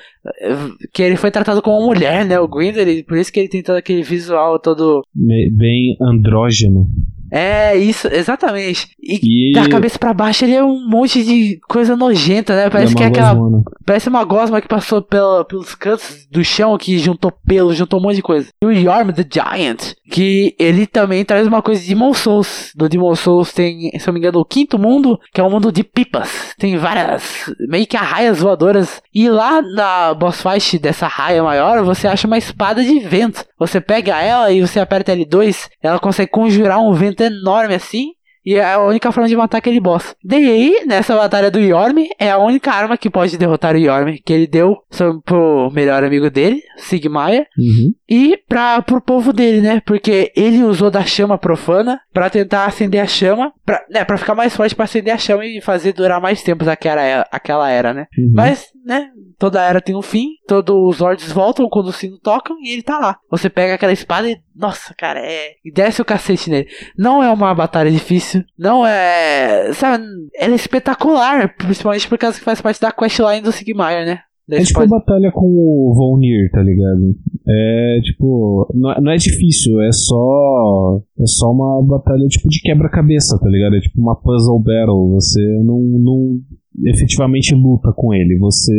Que 0.93 1.03
ele 1.03 1.15
foi 1.15 1.31
tratado 1.31 1.61
como 1.61 1.77
uma 1.77 1.87
mulher, 1.87 2.25
né? 2.25 2.39
O 2.39 2.47
Gwyndor, 2.47 2.85
por 3.07 3.17
isso 3.17 3.31
que 3.31 3.39
ele 3.39 3.49
tem 3.49 3.63
todo 3.63 3.75
aquele 3.75 4.03
visual 4.03 4.59
todo. 4.59 5.01
Bem 5.13 5.95
andrógeno. 6.01 6.87
É, 7.35 7.75
isso, 7.75 8.07
exatamente. 8.07 8.89
E, 9.01 9.49
E- 9.49 9.53
da 9.53 9.67
cabeça 9.67 9.97
pra 9.97 10.13
baixo 10.13 10.45
ele 10.45 10.53
é 10.53 10.63
um 10.63 10.87
monte 10.87 11.23
de 11.23 11.59
coisa 11.67 11.95
nojenta, 11.95 12.55
né? 12.55 12.69
Parece 12.69 12.93
é 12.93 12.95
que 12.95 13.03
é 13.03 13.07
aquela. 13.07 13.33
gosmona. 13.33 13.63
Parece 13.85 14.07
uma 14.07 14.23
gosma 14.23 14.61
que 14.61 14.67
passou 14.67 15.01
pela, 15.01 15.43
pelos 15.43 15.73
cantos 15.73 16.27
do 16.31 16.43
chão, 16.43 16.77
que 16.77 16.99
juntou 16.99 17.31
pelo, 17.45 17.73
juntou 17.73 17.99
um 17.99 18.03
monte 18.03 18.17
de 18.17 18.21
coisa. 18.21 18.49
E 18.61 18.65
o 18.65 18.71
Yorm 18.71 19.11
the 19.11 19.25
Giant, 19.29 19.93
que 20.11 20.55
ele 20.59 20.85
também 20.85 21.25
traz 21.25 21.47
uma 21.47 21.61
coisa 21.63 21.81
de 21.81 21.87
Demon 21.87 22.13
Souls. 22.13 22.71
Do 22.75 22.87
Demon 22.87 23.15
Souls 23.15 23.51
tem, 23.51 23.89
se 23.91 23.97
eu 23.97 24.07
não 24.07 24.13
me 24.13 24.19
engano, 24.19 24.39
o 24.39 24.45
quinto 24.45 24.77
mundo, 24.77 25.19
que 25.33 25.41
é 25.41 25.43
o 25.43 25.49
mundo 25.49 25.71
de 25.71 25.83
pipas. 25.83 26.53
Tem 26.59 26.77
várias, 26.77 27.51
meio 27.67 27.87
que 27.87 27.97
arraias 27.97 28.39
voadoras. 28.39 29.01
E 29.13 29.27
lá 29.27 29.59
na 29.61 30.13
boss 30.13 30.41
fight 30.41 30.77
dessa 30.77 31.07
raia 31.07 31.41
maior, 31.41 31.83
você 31.83 32.07
acha 32.07 32.27
uma 32.27 32.37
espada 32.37 32.83
de 32.83 32.99
vento. 32.99 33.43
Você 33.57 33.81
pega 33.81 34.21
ela 34.21 34.51
e 34.51 34.61
você 34.61 34.79
aperta 34.79 35.15
L2, 35.15 35.67
ela 35.81 35.99
consegue 35.99 36.29
conjurar 36.31 36.79
um 36.79 36.93
vento 36.93 37.22
enorme 37.23 37.75
assim. 37.75 38.11
E 38.45 38.55
é 38.55 38.73
a 38.73 38.79
única 38.79 39.11
forma 39.11 39.29
de 39.29 39.37
matar 39.37 39.59
aquele 39.59 39.79
boss. 39.79 40.15
Daí, 40.23 40.83
nessa 40.85 41.15
batalha 41.15 41.49
do 41.49 41.59
Yorm, 41.59 41.99
é 42.19 42.29
a 42.29 42.37
única 42.37 42.71
arma 42.71 42.97
que 42.97 43.09
pode 43.09 43.37
derrotar 43.37 43.73
o 43.75 43.79
Yorm. 43.79 44.17
Que 44.23 44.33
ele 44.33 44.47
deu 44.47 44.77
pro 45.23 45.71
melhor 45.71 46.03
amigo 46.03 46.29
dele, 46.29 46.61
Sigmaya. 46.77 47.47
Uhum. 47.57 47.93
E 48.09 48.37
pra, 48.47 48.81
pro 48.81 48.99
povo 48.99 49.31
dele, 49.31 49.61
né? 49.61 49.81
Porque 49.85 50.31
ele 50.35 50.61
usou 50.63 50.91
da 50.91 51.05
chama 51.05 51.37
profana 51.37 52.01
pra 52.11 52.29
tentar 52.29 52.65
acender 52.65 52.99
a 53.01 53.07
chama. 53.07 53.53
Pra, 53.65 53.81
né, 53.89 54.03
pra 54.03 54.17
ficar 54.17 54.35
mais 54.35 54.53
forte 54.53 54.75
pra 54.75 54.85
acender 54.85 55.13
a 55.13 55.17
chama 55.17 55.45
e 55.45 55.61
fazer 55.61 55.93
durar 55.93 56.19
mais 56.19 56.43
tempo 56.43 56.69
aquela 56.69 57.01
era, 57.01 57.27
aquela 57.31 57.69
era 57.69 57.93
né? 57.93 58.07
Uhum. 58.17 58.33
Mas, 58.35 58.67
né, 58.85 59.09
toda 59.39 59.61
era 59.63 59.81
tem 59.81 59.95
um 59.95 60.01
fim, 60.01 60.29
todos 60.47 60.75
os 60.75 60.99
lords 60.99 61.31
voltam 61.31 61.67
quando 61.69 61.87
o 61.87 61.91
sino 61.93 62.17
tocam 62.19 62.55
e 62.61 62.71
ele 62.73 62.81
tá 62.83 62.97
lá. 62.99 63.17
Você 63.31 63.49
pega 63.49 63.73
aquela 63.75 63.91
espada 63.93 64.29
e, 64.29 64.37
nossa, 64.55 64.93
cara, 64.95 65.19
é. 65.19 65.51
E 65.63 65.71
desce 65.71 66.01
o 66.01 66.05
cacete 66.05 66.49
nele. 66.49 66.67
Não 66.97 67.23
é 67.23 67.31
uma 67.31 67.53
batalha 67.55 67.91
difícil, 67.91 68.43
não 68.57 68.85
é. 68.85 69.71
Sabe, 69.73 70.03
ela 70.35 70.53
é 70.53 70.55
espetacular, 70.55 71.55
principalmente 71.57 72.07
por 72.07 72.17
causa 72.17 72.37
que 72.37 72.43
faz 72.45 72.61
parte 72.61 72.79
da 72.81 72.91
questline 72.91 73.41
do 73.41 73.51
Sigmar, 73.51 74.05
né? 74.05 74.19
Daí 74.45 74.59
É 74.59 74.63
tipo 74.63 74.79
pode- 74.79 74.89
batalha 74.91 75.31
com 75.31 75.45
o 75.45 75.93
Volnir, 75.95 76.51
tá 76.51 76.61
ligado? 76.61 77.15
É 77.47 77.99
tipo. 78.03 78.67
Não, 78.73 78.91
é- 78.91 78.99
não 78.99 79.11
é 79.13 79.15
difícil, 79.15 79.79
é 79.81 79.89
só. 79.93 80.99
É 81.17 81.25
só 81.25 81.49
uma 81.49 81.81
batalha 81.81 82.27
tipo 82.27 82.49
de 82.49 82.59
quebra-cabeça, 82.61 83.39
tá 83.39 83.47
ligado? 83.47 83.77
É 83.77 83.79
tipo 83.79 84.01
uma 84.01 84.15
puzzle 84.19 84.59
battle. 84.59 85.11
Você 85.13 85.41
não, 85.63 85.79
não 85.79 86.39
efetivamente 86.85 87.53
luta 87.53 87.91
com 87.95 88.13
ele, 88.13 88.37
você 88.37 88.73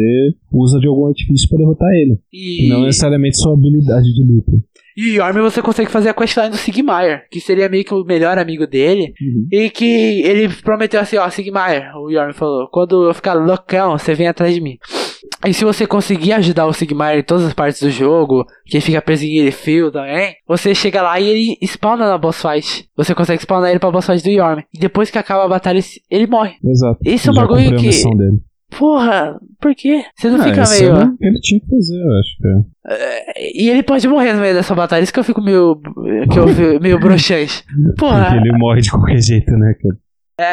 usa 0.52 0.78
de 0.80 0.86
algum 0.86 1.06
artifício 1.06 1.48
pra 1.48 1.58
derrotar 1.58 1.88
ele. 1.92 2.18
E, 2.32 2.68
Não 2.68 2.82
necessariamente 2.82 3.36
sua 3.38 3.54
habilidade 3.54 4.06
de 4.14 4.24
luta. 4.24 4.52
e 4.96 5.10
o 5.10 5.14
Yorm 5.14 5.40
você 5.42 5.60
consegue 5.60 5.90
fazer 5.90 6.08
a 6.08 6.14
questline 6.14 6.50
do 6.50 6.56
Sigmar, 6.56 7.24
que 7.30 7.40
seria 7.40 7.68
meio 7.68 7.84
que 7.84 7.92
o 7.94 8.04
melhor 8.04 8.38
amigo 8.38 8.66
dele. 8.66 9.12
E 9.50 9.68
que 9.70 10.22
ele 10.22 10.48
prometeu 10.62 11.00
assim, 11.00 11.16
ó, 11.16 11.28
Sigmar, 11.30 11.96
o 11.98 12.10
Yorm 12.10 12.32
falou, 12.32 12.68
quando 12.70 13.04
eu 13.08 13.14
ficar 13.14 13.34
loucão, 13.34 13.98
você 13.98 14.14
vem 14.14 14.28
atrás 14.28 14.54
de 14.54 14.60
mim. 14.60 14.76
E 15.46 15.52
se 15.52 15.64
você 15.64 15.86
conseguir 15.86 16.32
ajudar 16.32 16.66
o 16.66 16.72
Sigmar 16.72 17.18
em 17.18 17.22
todas 17.22 17.44
as 17.44 17.52
partes 17.52 17.80
do 17.82 17.90
jogo, 17.90 18.46
que 18.64 18.76
ele 18.78 18.84
fica 18.84 19.02
preso 19.02 19.24
em 19.24 19.36
Elefil 19.38 19.92
também, 19.92 20.34
você 20.46 20.74
chega 20.74 21.02
lá 21.02 21.20
e 21.20 21.28
ele 21.28 21.58
spawna 21.66 22.08
na 22.08 22.16
boss 22.16 22.40
fight. 22.40 22.88
Você 22.96 23.14
consegue 23.14 23.42
spawnar 23.42 23.70
ele 23.70 23.78
pra 23.78 23.90
boss 23.90 24.06
fight 24.06 24.22
do 24.22 24.30
Yorm. 24.30 24.60
E 24.72 24.78
depois 24.78 25.10
que 25.10 25.18
acaba 25.18 25.44
a 25.44 25.48
batalha, 25.48 25.80
ele 26.10 26.26
morre. 26.26 26.54
Exato. 26.64 26.98
Esse 27.04 27.28
é 27.28 27.32
um 27.32 27.34
bagulho 27.34 27.76
que-. 27.76 27.90
Porra, 28.78 29.38
por 29.60 29.74
quê? 29.74 30.02
Você 30.16 30.28
não 30.30 30.40
Ah, 30.40 30.44
fica 30.44 30.62
esse 30.62 30.82
meio... 30.82 30.96
era 30.96 31.04
o 31.06 31.16
que 31.16 31.24
ele 31.26 31.40
tinha 31.40 31.60
que 31.60 31.66
fazer, 31.68 31.96
eu 31.96 32.18
acho, 32.18 32.42
cara. 32.42 33.24
E 33.54 33.68
ele 33.70 33.82
pode 33.82 34.08
morrer 34.08 34.32
no 34.32 34.40
meio 34.40 34.54
dessa 34.54 34.74
batalha, 34.74 35.02
isso 35.02 35.12
que 35.12 35.20
eu 35.20 35.24
fico 35.24 35.40
meio... 35.40 35.78
que 36.32 36.38
eu 36.38 36.48
fico 36.48 36.82
meio 36.82 36.98
broxante. 36.98 37.62
Porra, 37.98 38.24
Porque 38.30 38.48
ele 38.48 38.58
morre 38.58 38.80
de 38.80 38.90
qualquer 38.90 39.20
jeito, 39.20 39.50
né, 39.52 39.74
cara? 39.80 39.96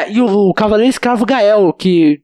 É, 0.04 0.12
e 0.12 0.20
o, 0.20 0.26
o 0.26 0.54
Cavaleiro 0.54 0.90
Escravo 0.90 1.26
Gael, 1.26 1.72
que 1.72 2.20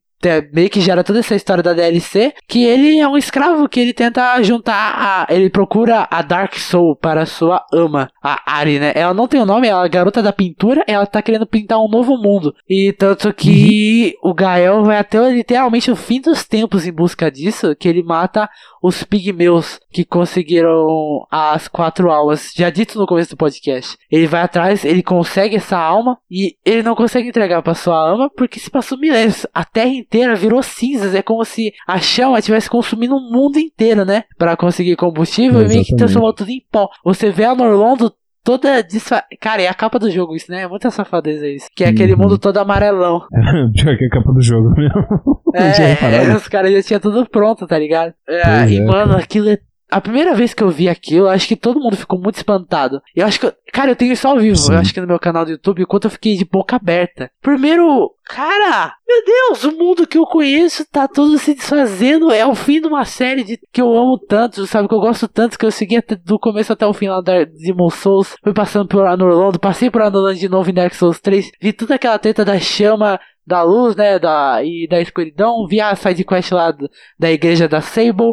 meio 0.53 0.71
que 0.71 0.81
gera 0.81 1.05
toda 1.05 1.21
essa 1.21 1.35
história 1.35 1.62
da 1.62 1.73
DLC, 1.73 2.35
que 2.47 2.64
ele 2.64 2.99
é 2.99 3.09
um 3.09 3.16
escravo 3.16 3.69
que 3.69 3.81
ele 3.81 3.93
tenta 3.93 4.43
juntar 4.43 5.27
a, 5.29 5.33
ele 5.33 5.51
procura 5.51 6.07
a 6.11 6.23
Dark 6.23 6.57
Soul 6.57 6.97
para 6.97 7.27
sua 7.27 7.64
ama, 7.73 8.11
a 8.23 8.59
Ari, 8.59 8.79
né? 8.79 8.93
Ela 8.95 9.14
não 9.14 9.29
tem 9.29 9.41
o 9.41 9.47
nome, 9.47 9.69
ela 9.69 9.83
é 9.83 9.85
a 9.87 9.89
garota 9.89 10.23
da 10.23 10.33
pintura, 10.33 10.85
ela 10.87 11.07
tá 11.07 11.23
querendo 11.23 11.47
pintar 11.47 11.79
um 11.79 11.89
novo 11.89 12.16
mundo. 12.16 12.55
E 12.69 12.93
tanto 12.93 13.33
que 13.33 14.14
o 14.23 14.35
Gael 14.35 14.85
vai 14.85 14.99
até 14.99 15.19
literalmente 15.31 15.91
o 15.91 15.97
fim 15.97 16.21
dos 16.21 16.45
tempos 16.45 16.87
em 16.87 16.93
busca 16.93 17.31
disso, 17.31 17.75
que 17.77 17.89
ele 17.89 18.03
mata 18.03 18.49
os 18.83 19.03
pigmeus 19.03 19.81
que 19.91 20.05
conseguiram 20.05 21.27
as 21.31 21.69
quatro 21.69 22.11
almas, 22.11 22.53
já 22.55 22.71
dito 22.71 22.99
no 22.99 23.07
começo 23.07 23.31
do 23.31 23.37
podcast. 23.37 23.97
Ele 24.11 24.27
vai 24.27 24.43
atrás, 24.43 24.85
ele 24.85 25.03
consegue 25.03 25.57
essa 25.57 25.77
alma 25.77 26.19
e 26.31 26.57
ele 26.64 26.83
não 26.83 26.95
consegue 26.95 27.29
entregar 27.29 27.62
pra 27.62 27.75
sua 27.75 27.97
alma 27.97 28.31
porque 28.31 28.61
se 28.61 28.71
passou 28.71 28.99
milênios. 28.99 29.47
A 29.53 29.64
terra 29.64 29.91
inteira 30.09 30.35
virou 30.35 30.63
cinzas, 30.63 31.15
é 31.15 31.23
como 31.23 31.45
se 31.45 31.73
a 31.87 31.99
chama 31.99 32.39
estivesse 32.39 32.69
consumindo 32.69 33.15
o 33.17 33.21
mundo 33.31 33.59
inteiro, 33.59 34.05
né? 34.05 34.25
Pra 34.39 34.57
conseguir 34.57 34.97
combustível 34.97 35.63
e 35.63 35.69
meio 35.69 35.85
que 35.85 35.95
transformou 35.95 36.33
tudo 36.33 36.51
em 36.51 36.63
pó. 36.73 36.89
Você 37.05 37.31
vê 37.31 37.45
a 37.45 37.55
Norlondo 37.55 38.13
toda 38.43 38.83
desfa... 38.83 39.23
Cara, 39.41 39.61
é 39.61 39.69
a 39.69 39.75
capa 39.75 39.99
do 39.99 40.11
jogo 40.11 40.35
isso, 40.35 40.51
né? 40.51 40.63
É 40.63 40.69
muita 40.69 40.91
safadeza 40.91 41.47
isso. 41.47 41.67
Que 41.77 41.85
é 41.85 41.89
aquele 41.89 42.15
Uhum. 42.15 42.21
mundo 42.21 42.39
todo 42.39 42.57
amarelão. 42.57 43.21
Pior 43.75 43.97
que 43.99 44.05
a 44.07 44.09
capa 44.09 44.33
do 44.33 44.43
jogo 44.43 44.71
mesmo. 44.71 45.39
É, 45.55 46.27
é, 46.31 46.37
os 46.37 46.47
caras 46.47 46.71
já 46.71 46.83
tinham 46.83 47.01
tudo 47.01 47.27
pronto, 47.29 47.67
tá 47.67 47.79
ligado? 47.79 48.13
É, 48.29 48.69
e, 48.69 48.77
é, 48.79 48.85
mano, 48.85 49.17
aquilo 49.17 49.49
é. 49.49 49.59
A 49.91 50.01
primeira 50.01 50.34
vez 50.34 50.53
que 50.53 50.62
eu 50.62 50.68
vi 50.70 50.89
aquilo, 50.89 51.26
eu 51.26 51.30
acho 51.30 51.49
que 51.49 51.57
todo 51.57 51.80
mundo 51.80 51.97
ficou 51.97 52.18
muito 52.20 52.36
espantado. 52.36 53.01
Eu 53.16 53.26
acho 53.26 53.41
que. 53.41 53.47
eu- 53.47 53.53
Cara, 53.72 53.91
eu 53.91 53.97
tenho 53.97 54.12
isso 54.12 54.26
ao 54.26 54.39
vivo. 54.39 54.57
Sim. 54.57 54.72
Eu 54.72 54.78
acho 54.78 54.93
que 54.95 55.01
no 55.01 55.07
meu 55.07 55.18
canal 55.18 55.45
do 55.45 55.51
YouTube, 55.51 55.82
o 55.82 55.86
quanto 55.86 56.07
eu 56.07 56.11
fiquei 56.11 56.36
de 56.36 56.45
boca 56.45 56.76
aberta. 56.76 57.30
Primeiro, 57.43 58.11
cara, 58.26 58.95
meu 59.07 59.24
Deus, 59.24 59.64
o 59.64 59.72
mundo 59.76 60.07
que 60.07 60.16
eu 60.18 60.24
conheço 60.24 60.84
tá 60.91 61.07
todo 61.07 61.39
se 61.39 61.55
desfazendo. 61.55 62.30
É 62.32 62.47
o 62.47 62.55
fim 62.55 62.80
de 62.80 62.86
uma 62.86 63.05
série 63.05 63.45
de, 63.45 63.59
que 63.72 63.80
eu 63.80 63.95
amo 63.97 64.18
tanto, 64.18 64.66
sabe? 64.66 64.89
Que 64.89 64.95
eu 64.95 65.01
gosto 65.01 65.28
tanto, 65.28 65.59
que 65.59 65.66
eu 65.66 65.70
segui 65.70 65.97
até- 65.97 66.16
do 66.16 66.39
começo 66.39 66.72
até 66.72 66.86
o 66.86 66.93
final 66.95 67.22
da 67.22 67.45
Demon 67.45 67.91
Souls. 67.91 68.36
Fui 68.43 68.53
passando 68.55 68.89
por 68.89 69.07
Anorlando, 69.07 69.59
passei 69.59 69.91
por 69.91 70.01
Anorlando 70.03 70.39
de 70.39 70.49
novo 70.49 70.68
em 70.70 70.74
Dark 70.74 70.95
Souls 70.95 71.20
3. 71.20 71.51
Vi 71.61 71.72
toda 71.72 71.95
aquela 71.95 72.18
treta 72.18 72.45
da 72.45 72.59
chama 72.59 73.20
da 73.47 73.62
luz, 73.62 73.97
né, 73.97 74.18
da, 74.18 74.62
e 74.62 74.86
da 74.86 75.01
escuridão, 75.01 75.66
vi 75.66 75.80
a 75.80 75.95
sidequest 75.97 76.53
lá 76.53 76.70
da 77.18 77.30
igreja 77.32 77.66
da 77.66 77.80
Sable, 77.80 78.32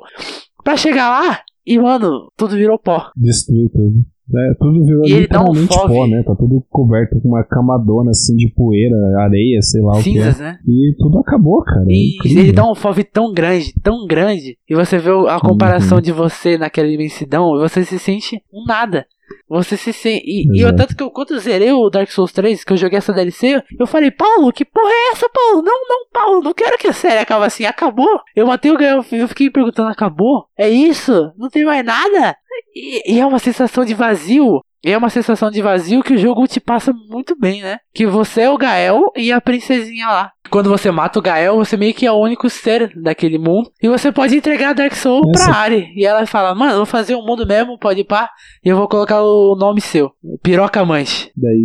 pra 0.66 0.76
chegar 0.76 1.10
lá, 1.10 1.42
e 1.66 1.78
mano, 1.78 2.32
tudo 2.36 2.56
virou 2.56 2.80
pó. 2.80 3.12
Destruiu 3.16 3.70
tudo. 3.70 4.06
É, 4.34 4.54
tudo 4.60 4.84
virou 4.86 5.06
E 5.06 5.14
um 5.14 5.20
literalmente 5.20 5.74
fog. 5.74 5.88
pó, 5.88 6.08
né? 6.08 6.24
Tá 6.24 6.36
tudo 6.36 6.64
coberto 6.70 7.20
com 7.22 7.28
uma 7.30 7.44
camadona 7.44 8.10
assim 8.12 8.36
de 8.36 8.50
poeira, 8.50 8.96
areia, 9.20 9.62
sei 9.62 9.82
lá 9.82 9.92
o 10.00 10.04
que 10.04 10.10
é. 10.18 10.24
Cinzas, 10.24 10.40
né? 10.40 10.58
E 10.68 10.96
tudo 10.98 11.20
acabou, 11.20 11.64
cara. 11.64 11.86
É 11.88 11.94
E 11.94 12.16
incrível. 12.16 12.44
ele 12.44 12.52
dá 12.52 12.70
um 12.70 12.74
fove 12.76 13.04
tão 13.04 13.32
grande, 13.34 13.74
tão 13.84 14.06
grande, 14.08 14.58
e 14.70 14.74
você 14.76 14.98
vê 14.98 15.12
a 15.30 15.40
comparação 15.40 15.98
Uhum. 15.98 16.02
de 16.02 16.12
você 16.12 16.58
naquela 16.58 16.88
imensidão, 16.88 17.56
e 17.56 17.60
você 17.60 17.86
se 17.86 18.00
sente 18.00 18.42
um 18.52 18.66
nada. 18.66 19.06
Você 19.50 19.76
se 19.76 19.92
sente. 19.92 20.24
E, 20.26 20.48
e 20.60 20.62
eu, 20.62 20.76
tanto 20.76 20.96
que 20.96 21.02
eu, 21.02 21.10
quando 21.10 21.34
eu 21.34 21.40
zerei 21.40 21.72
o 21.72 21.90
Dark 21.90 22.10
Souls 22.12 22.32
3, 22.32 22.64
que 22.64 22.74
eu 22.74 22.78
joguei 22.78 22.98
essa 23.00 23.12
DLC, 23.14 23.62
eu 23.80 23.88
falei, 23.88 24.12
Paulo, 24.12 24.52
que 24.52 24.64
porra 24.64 24.90
é 24.90 25.12
essa, 25.14 25.28
Paulo? 25.30 25.64
Não, 25.64 25.74
não, 25.88 26.08
Paulo, 26.14 26.42
não 26.44 26.54
quero 26.54 26.78
que 26.78 26.88
a 26.88 26.94
série 26.94 27.20
acabe 27.20 27.44
assim. 27.46 27.66
Acabou. 27.66 28.20
Eu 28.36 28.46
matei 28.48 28.72
o 28.72 28.78
Gael, 28.78 29.04
eu 29.12 29.28
fiquei 29.28 29.50
perguntando, 29.50 29.90
acabou? 29.90 30.46
É 30.58 30.70
isso? 30.70 31.32
Não 31.38 31.50
tem 31.50 31.66
mais 31.66 31.84
nada? 31.84 32.36
E, 32.76 33.14
e 33.16 33.20
é 33.20 33.26
uma 33.26 33.40
sensação 33.40 33.86
de 33.86 33.94
vazio. 33.94 34.60
E 34.84 34.92
é 34.92 34.98
uma 34.98 35.10
sensação 35.10 35.50
de 35.50 35.64
vazio 35.64 36.04
que 36.04 36.14
o 36.14 36.18
jogo 36.18 36.46
te 36.48 36.60
passa 36.60 36.94
muito 37.10 37.36
bem, 37.36 37.60
né? 37.64 37.80
Que 37.92 38.06
você 38.06 38.42
é 38.42 38.50
o 38.52 38.58
Gael 38.58 39.12
e 39.16 39.32
a 39.32 39.42
princesinha 39.42 40.06
lá. 40.08 40.32
Quando 40.52 40.70
você 40.70 40.92
mata 40.92 41.18
o 41.18 41.22
Gael, 41.24 41.56
você 41.56 41.76
meio 41.76 41.92
que 41.92 42.06
é 42.06 42.12
o 42.12 42.20
único 42.20 42.48
ser 42.52 42.92
daquele 42.96 43.40
mundo. 43.40 43.72
E 43.82 43.90
você 43.90 44.12
pode 44.12 44.36
entregar 44.38 44.70
a 44.70 44.74
Dark 44.74 44.94
Soul 44.94 45.24
Essa- 45.34 45.46
pra 45.46 45.56
Ari. 45.56 45.88
E 45.96 46.06
ela 46.06 46.28
fala, 46.28 46.54
mano, 46.54 46.74
eu 46.74 46.78
vou 46.78 46.86
fazer 46.86 47.16
um 47.16 47.26
mundo 47.26 47.48
mesmo, 47.48 47.80
pode 47.80 48.02
ir 48.02 48.04
pá. 48.04 48.30
E 48.64 48.70
eu 48.70 48.78
vou 48.78 48.88
colocar 48.88 49.24
o 49.24 49.56
nome 49.56 49.82
seu. 49.82 50.12
Piroca 50.44 50.86
Manche. 50.86 51.32
Daí. 51.36 51.64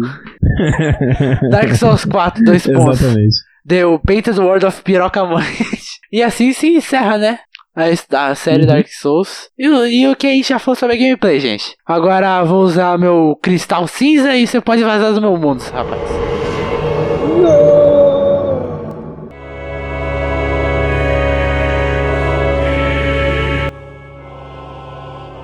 Dark 1.51 1.75
Souls 1.75 2.05
4, 2.07 2.43
dois 2.43 2.67
pontos. 2.67 3.01
Exatamente. 3.03 3.37
Deu 3.65 3.99
Painted 3.99 4.39
World 4.41 4.65
of 4.65 4.83
Piroca 4.83 5.25
Manche. 5.25 5.65
E 6.13 6.25
assim 6.25 6.53
se 6.53 6.67
encerra, 6.75 7.17
né? 7.19 7.39
A, 7.75 7.89
his- 7.91 8.07
a 8.13 8.35
série 8.35 8.63
Uhum. 8.63 8.67
Dark 8.69 8.89
Souls. 8.89 9.49
E, 9.59 9.69
o- 9.69 9.87
e 9.87 10.09
o 10.09 10.17
que 10.17 10.27
a 10.27 10.31
gente 10.31 10.49
já 10.49 10.59
falou 10.59 10.77
sobre 10.77 10.97
a 10.97 10.99
gameplay, 10.99 11.39
gente. 11.39 11.77
Agora 11.87 12.43
vou 12.45 12.63
usar 12.63 12.99
meu 12.99 13.39
cristal 13.41 13.87
cinza 13.87 14.35
e 14.35 14.47
você 14.47 14.61
pode 14.61 14.83
vazar 14.83 15.13
do 15.13 15.21
meu 15.21 15.37
mundo, 15.37 15.61
rapaz. 15.73 16.01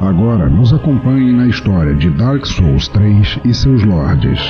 Agora 0.01 0.49
nos 0.49 0.73
acompanhe 0.73 1.33
na 1.33 1.47
história 1.47 1.95
de 1.95 2.11
Dark 2.11 2.45
Souls 2.45 2.87
3 2.89 3.39
e 3.45 3.55
seus 3.55 3.83
lords. 3.83 4.41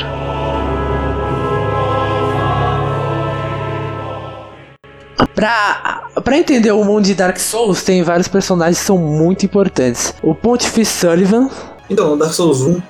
Pra, 5.35 6.11
pra 6.23 6.39
entender 6.39 6.73
o 6.73 6.85
mundo 6.85 7.05
de 7.05 7.15
Dark 7.15 7.39
Souls, 7.39 7.83
tem 7.83 8.03
vários 8.03 8.29
personagens 8.29 8.79
que 8.79 8.85
são 8.85 8.99
muito 8.99 9.45
importantes. 9.45 10.15
O 10.23 10.35
Pontifício 10.35 11.09
Sullivan, 11.09 11.49
Então, 11.89 12.11
no 12.11 12.17
Dark 12.17 12.33
Souls 12.33 12.61
1, 12.61 12.81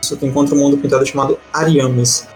você 0.00 0.16
encontra 0.22 0.54
um 0.54 0.58
mundo 0.58 0.76
pintado 0.76 1.04
chamado 1.06 1.38
Ariames. 1.52 2.26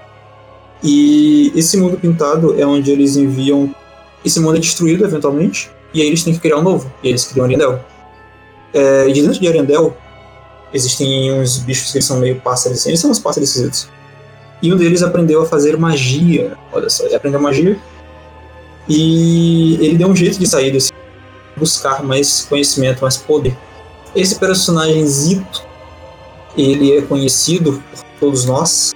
E 0.82 1.52
esse 1.54 1.76
mundo 1.76 1.96
pintado 1.96 2.58
é 2.60 2.66
onde 2.66 2.90
eles 2.90 3.16
enviam. 3.16 3.74
Esse 4.24 4.40
mundo 4.40 4.56
é 4.56 4.60
destruído 4.60 5.04
eventualmente, 5.04 5.70
e 5.92 6.00
aí 6.00 6.08
eles 6.08 6.22
têm 6.24 6.32
que 6.32 6.40
criar 6.40 6.58
um 6.58 6.62
novo. 6.62 6.90
E 7.02 7.08
eles 7.08 7.24
criam 7.24 7.44
Ariandel. 7.44 7.80
É, 8.74 9.08
e 9.08 9.12
de 9.12 9.22
dentro 9.22 9.40
de 9.40 9.48
Ariandel, 9.48 9.96
existem 10.72 11.32
uns 11.32 11.58
bichos 11.58 11.92
que 11.92 12.00
são 12.00 12.18
meio 12.18 12.40
pássaros, 12.40 12.78
assim, 12.78 12.90
eles 12.90 13.00
são 13.00 13.10
uns 13.10 13.18
pássaros 13.18 13.48
esquisitos. 13.48 13.88
E 14.62 14.72
um 14.72 14.76
deles 14.76 15.02
aprendeu 15.02 15.42
a 15.42 15.46
fazer 15.46 15.76
magia. 15.76 16.56
Olha 16.72 16.88
só, 16.88 17.04
ele 17.04 17.14
aprendeu 17.14 17.40
magia. 17.40 17.78
E 18.88 19.74
ele 19.80 19.96
deu 19.96 20.08
um 20.08 20.16
jeito 20.16 20.38
de 20.38 20.46
sair 20.46 20.70
desse. 20.70 20.92
buscar 21.56 22.02
mais 22.02 22.46
conhecimento, 22.48 23.00
mais 23.00 23.16
poder. 23.16 23.56
Esse 24.14 24.36
personagem 24.36 25.06
Zito 25.06 25.64
ele 26.56 26.96
é 26.96 27.02
conhecido 27.02 27.82
por 27.90 28.04
todos 28.18 28.44
nós 28.46 28.94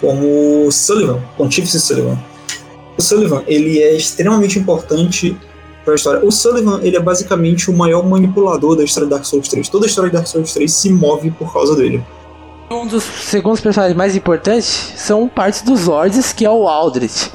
como 0.00 0.70
Sullivan, 0.70 1.20
Pontífice 1.36 1.80
Sullivan. 1.80 2.18
O 2.98 3.02
Sullivan, 3.02 3.42
ele 3.46 3.80
é 3.80 3.96
extremamente 3.96 4.58
importante 4.58 5.36
para 5.84 5.94
a 5.94 5.96
história. 5.96 6.24
O 6.24 6.30
Sullivan, 6.30 6.80
ele 6.82 6.96
é 6.96 7.00
basicamente 7.00 7.70
o 7.70 7.72
maior 7.72 8.04
manipulador 8.04 8.76
da 8.76 8.84
história 8.84 9.06
de 9.06 9.10
Dark 9.10 9.24
Souls 9.24 9.48
3. 9.48 9.68
Toda 9.68 9.86
a 9.86 9.88
história 9.88 10.10
de 10.10 10.16
Dark 10.16 10.26
Souls 10.26 10.52
3 10.52 10.70
se 10.70 10.92
move 10.92 11.30
por 11.30 11.52
causa 11.52 11.76
dele. 11.76 12.04
um 12.70 12.86
dos 12.86 13.04
segundos 13.04 13.60
personagens 13.60 13.96
mais 13.96 14.16
importantes, 14.16 14.92
são 14.96 15.28
parte 15.28 15.64
dos 15.64 15.86
Lords, 15.86 16.32
que 16.32 16.44
é 16.44 16.50
o 16.50 16.66
Aldrich. 16.66 17.30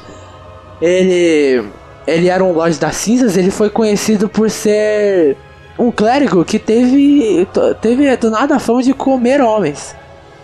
Ele, 0.80 1.64
ele 2.08 2.28
era 2.28 2.42
um 2.42 2.52
Lorde 2.52 2.78
das 2.78 2.96
Cinzas, 2.96 3.36
ele 3.36 3.50
foi 3.50 3.70
conhecido 3.70 4.28
por 4.28 4.50
ser 4.50 5.36
um 5.78 5.90
clérigo 5.90 6.44
que 6.44 6.58
teve, 6.58 7.46
teve 7.80 8.16
do 8.16 8.30
nada 8.30 8.56
a 8.56 8.58
fama 8.58 8.82
de 8.82 8.92
comer 8.94 9.40
homens. 9.40 9.94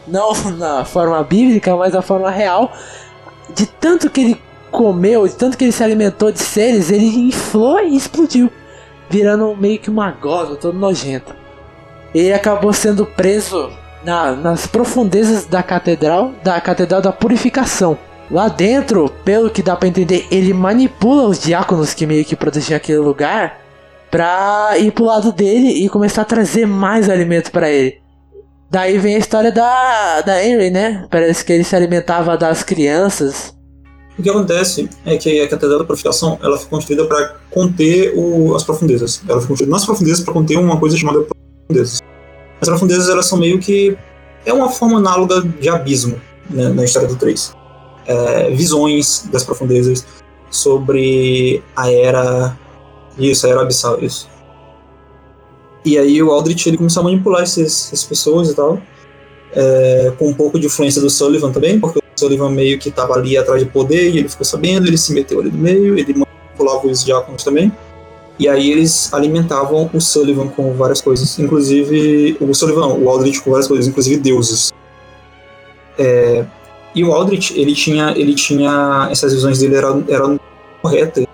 Não 0.06 0.32
na 0.58 0.84
forma 0.84 1.22
bíblica, 1.22 1.74
mas 1.76 1.92
na 1.94 2.02
forma 2.02 2.30
real. 2.30 2.72
De 3.54 3.66
tanto 3.66 4.10
que 4.10 4.20
ele 4.20 4.40
comeu, 4.70 5.26
de 5.26 5.34
tanto 5.34 5.56
que 5.56 5.64
ele 5.64 5.72
se 5.72 5.82
alimentou 5.82 6.30
de 6.32 6.38
seres, 6.40 6.90
ele 6.90 7.06
inflou 7.28 7.80
e 7.80 7.96
explodiu. 7.96 8.50
Virando 9.08 9.54
meio 9.56 9.78
que 9.78 9.90
uma 9.90 10.10
gosma, 10.10 10.56
todo 10.56 10.78
nojento. 10.78 11.34
Ele 12.14 12.32
acabou 12.32 12.72
sendo 12.72 13.04
preso 13.04 13.70
na- 14.04 14.32
nas 14.32 14.66
profundezas 14.66 15.46
da 15.46 15.62
catedral, 15.62 16.32
da 16.42 16.60
catedral 16.60 17.00
da 17.00 17.12
purificação. 17.12 17.98
Lá 18.34 18.48
dentro, 18.48 19.08
pelo 19.24 19.48
que 19.48 19.62
dá 19.62 19.76
pra 19.76 19.86
entender, 19.86 20.26
ele 20.28 20.52
manipula 20.52 21.28
os 21.28 21.38
diáconos 21.38 21.94
que 21.94 22.04
meio 22.04 22.24
que 22.24 22.34
protegiam 22.34 22.76
aquele 22.76 22.98
lugar 22.98 23.60
pra 24.10 24.72
ir 24.76 24.90
pro 24.90 25.04
lado 25.04 25.30
dele 25.30 25.68
e 25.68 25.88
começar 25.88 26.22
a 26.22 26.24
trazer 26.24 26.66
mais 26.66 27.08
alimento 27.08 27.52
pra 27.52 27.70
ele. 27.70 27.98
Daí 28.68 28.98
vem 28.98 29.14
a 29.14 29.18
história 29.18 29.52
da, 29.52 30.20
da 30.22 30.44
Henry, 30.44 30.68
né? 30.68 31.06
Parece 31.08 31.44
que 31.44 31.52
ele 31.52 31.62
se 31.62 31.76
alimentava 31.76 32.36
das 32.36 32.64
crianças. 32.64 33.54
O 34.18 34.22
que 34.22 34.28
acontece 34.28 34.90
é 35.06 35.16
que 35.16 35.40
a 35.40 35.48
Catedral 35.48 35.78
da 35.78 35.84
Purificação 35.84 36.36
ela 36.42 36.56
foi 36.58 36.68
construída 36.68 37.04
para 37.04 37.36
conter 37.52 38.14
o- 38.16 38.52
as 38.56 38.64
profundezas. 38.64 39.22
Ela 39.28 39.38
foi 39.38 39.46
construída 39.50 39.70
nas 39.76 39.84
profundezas 39.86 40.24
para 40.24 40.34
conter 40.34 40.58
uma 40.58 40.76
coisa 40.80 40.96
chamada 40.96 41.20
profundezas. 41.68 42.00
As 42.60 42.68
profundezas 42.68 43.08
elas 43.08 43.26
são 43.26 43.38
meio 43.38 43.60
que 43.60 43.96
é 44.44 44.52
uma 44.52 44.68
forma 44.70 44.98
análoga 44.98 45.40
de 45.40 45.68
abismo 45.68 46.20
né, 46.50 46.68
na 46.70 46.82
história 46.84 47.06
do 47.06 47.14
3. 47.14 47.52
É, 48.06 48.50
visões 48.50 49.26
das 49.32 49.44
profundezas 49.44 50.06
sobre 50.50 51.62
a 51.74 51.90
era 51.90 52.56
isso, 53.18 53.46
a 53.46 53.50
era 53.50 53.62
abissal, 53.62 53.98
isso. 54.00 54.28
E 55.84 55.98
aí 55.98 56.22
o 56.22 56.30
Aldrich 56.30 56.68
ele 56.68 56.76
começou 56.76 57.00
a 57.00 57.04
manipular 57.04 57.42
essas 57.42 58.04
pessoas 58.04 58.50
e 58.50 58.54
tal, 58.54 58.80
é, 59.54 60.12
com 60.18 60.28
um 60.28 60.34
pouco 60.34 60.58
de 60.58 60.66
influência 60.66 61.00
do 61.00 61.10
Sullivan 61.10 61.52
também, 61.52 61.78
porque 61.78 61.98
o 61.98 62.02
Sullivan 62.18 62.50
meio 62.50 62.78
que 62.78 62.90
tava 62.90 63.14
ali 63.14 63.36
atrás 63.36 63.62
de 63.62 63.68
poder 63.68 64.10
e 64.10 64.18
ele 64.18 64.28
ficou 64.28 64.44
sabendo, 64.44 64.86
ele 64.86 64.98
se 64.98 65.12
meteu 65.12 65.40
ali 65.40 65.50
no 65.50 65.58
meio, 65.58 65.98
ele 65.98 66.14
manipulou 66.14 66.34
manipulavam 66.54 66.90
os 66.90 67.04
diáconos 67.04 67.44
também. 67.44 67.72
E 68.38 68.48
aí 68.48 68.70
eles 68.70 69.12
alimentavam 69.12 69.88
o 69.92 70.00
Sullivan 70.00 70.48
com 70.48 70.72
várias 70.72 71.00
coisas, 71.00 71.38
inclusive 71.38 72.36
o 72.40 72.52
Sullivan, 72.52 72.88
o 72.88 73.08
Aldrich 73.08 73.40
com 73.40 73.50
várias 73.50 73.68
coisas, 73.68 73.86
inclusive 73.86 74.16
deuses. 74.16 74.72
É, 75.96 76.44
e 76.94 77.04
o 77.04 77.12
Aldrich, 77.12 77.58
ele 77.58 77.74
tinha, 77.74 78.12
ele 78.16 78.34
tinha 78.34 79.08
essas 79.10 79.32
visões 79.32 79.58
dele 79.58 79.76
eram, 79.76 80.04
eram 80.08 80.38
corretas, 80.80 81.26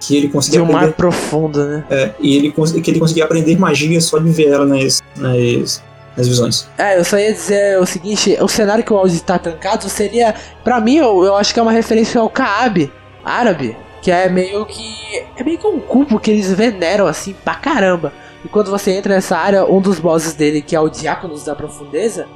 que 0.00 0.16
ele 0.16 0.28
conseguia 0.28 0.62
um 0.62 0.66
mar 0.66 0.76
aprender, 0.76 0.96
profundo, 0.96 1.64
né? 1.64 1.84
é, 1.88 2.10
e 2.20 2.36
ele 2.36 2.52
que 2.52 2.90
ele 2.90 2.98
conseguia 2.98 3.24
aprender 3.24 3.58
magia 3.58 4.00
só 4.00 4.18
de 4.18 4.30
ver 4.30 4.48
ela 4.48 4.66
nas, 4.66 5.00
nas, 5.16 5.82
nas 6.16 6.28
visões. 6.28 6.68
É, 6.76 6.98
eu 6.98 7.04
só 7.04 7.18
ia 7.18 7.32
dizer 7.32 7.80
o 7.80 7.86
seguinte, 7.86 8.36
o 8.40 8.48
cenário 8.48 8.84
que 8.84 8.92
o 8.92 8.96
Aldi 8.96 9.22
tá 9.22 9.38
trancado 9.38 9.88
seria, 9.88 10.34
pra 10.64 10.80
mim, 10.80 10.96
eu, 10.96 11.24
eu 11.24 11.36
acho 11.36 11.54
que 11.54 11.60
é 11.60 11.62
uma 11.62 11.72
referência 11.72 12.20
ao 12.20 12.28
Kaab, 12.28 12.90
árabe, 13.24 13.76
que 14.02 14.10
é 14.10 14.28
meio 14.28 14.66
que 14.66 15.24
é 15.36 15.44
meio 15.44 15.58
que 15.58 15.66
um 15.66 15.78
cubo 15.78 16.18
que 16.18 16.30
eles 16.30 16.52
veneram 16.52 17.06
assim 17.06 17.34
pra 17.44 17.54
caramba. 17.54 18.12
E 18.44 18.48
quando 18.48 18.70
você 18.70 18.90
entra 18.90 19.14
nessa 19.14 19.36
área, 19.38 19.64
um 19.64 19.80
dos 19.80 20.00
bosses 20.00 20.34
dele, 20.34 20.60
que 20.60 20.74
é 20.74 20.80
o 20.80 20.88
Diáconos 20.88 21.44
da 21.44 21.54
Profundeza, 21.54 22.26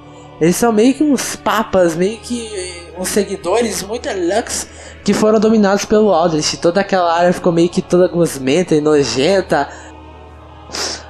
eles 0.40 0.56
são 0.56 0.72
meio 0.72 0.94
que 0.94 1.02
uns 1.02 1.34
papas, 1.36 1.96
meio 1.96 2.18
que 2.18 2.92
uns 2.98 3.08
seguidores 3.08 3.82
muito 3.82 4.08
lux 4.08 4.68
que 5.04 5.14
foram 5.14 5.40
dominados 5.40 5.84
pelo 5.84 6.12
Aldrich. 6.12 6.58
Toda 6.58 6.80
aquela 6.80 7.12
área 7.14 7.32
ficou 7.32 7.52
meio 7.52 7.68
que 7.68 7.80
toda 7.80 8.08
gosmenta 8.08 8.74
e 8.74 8.80
nojenta. 8.80 9.68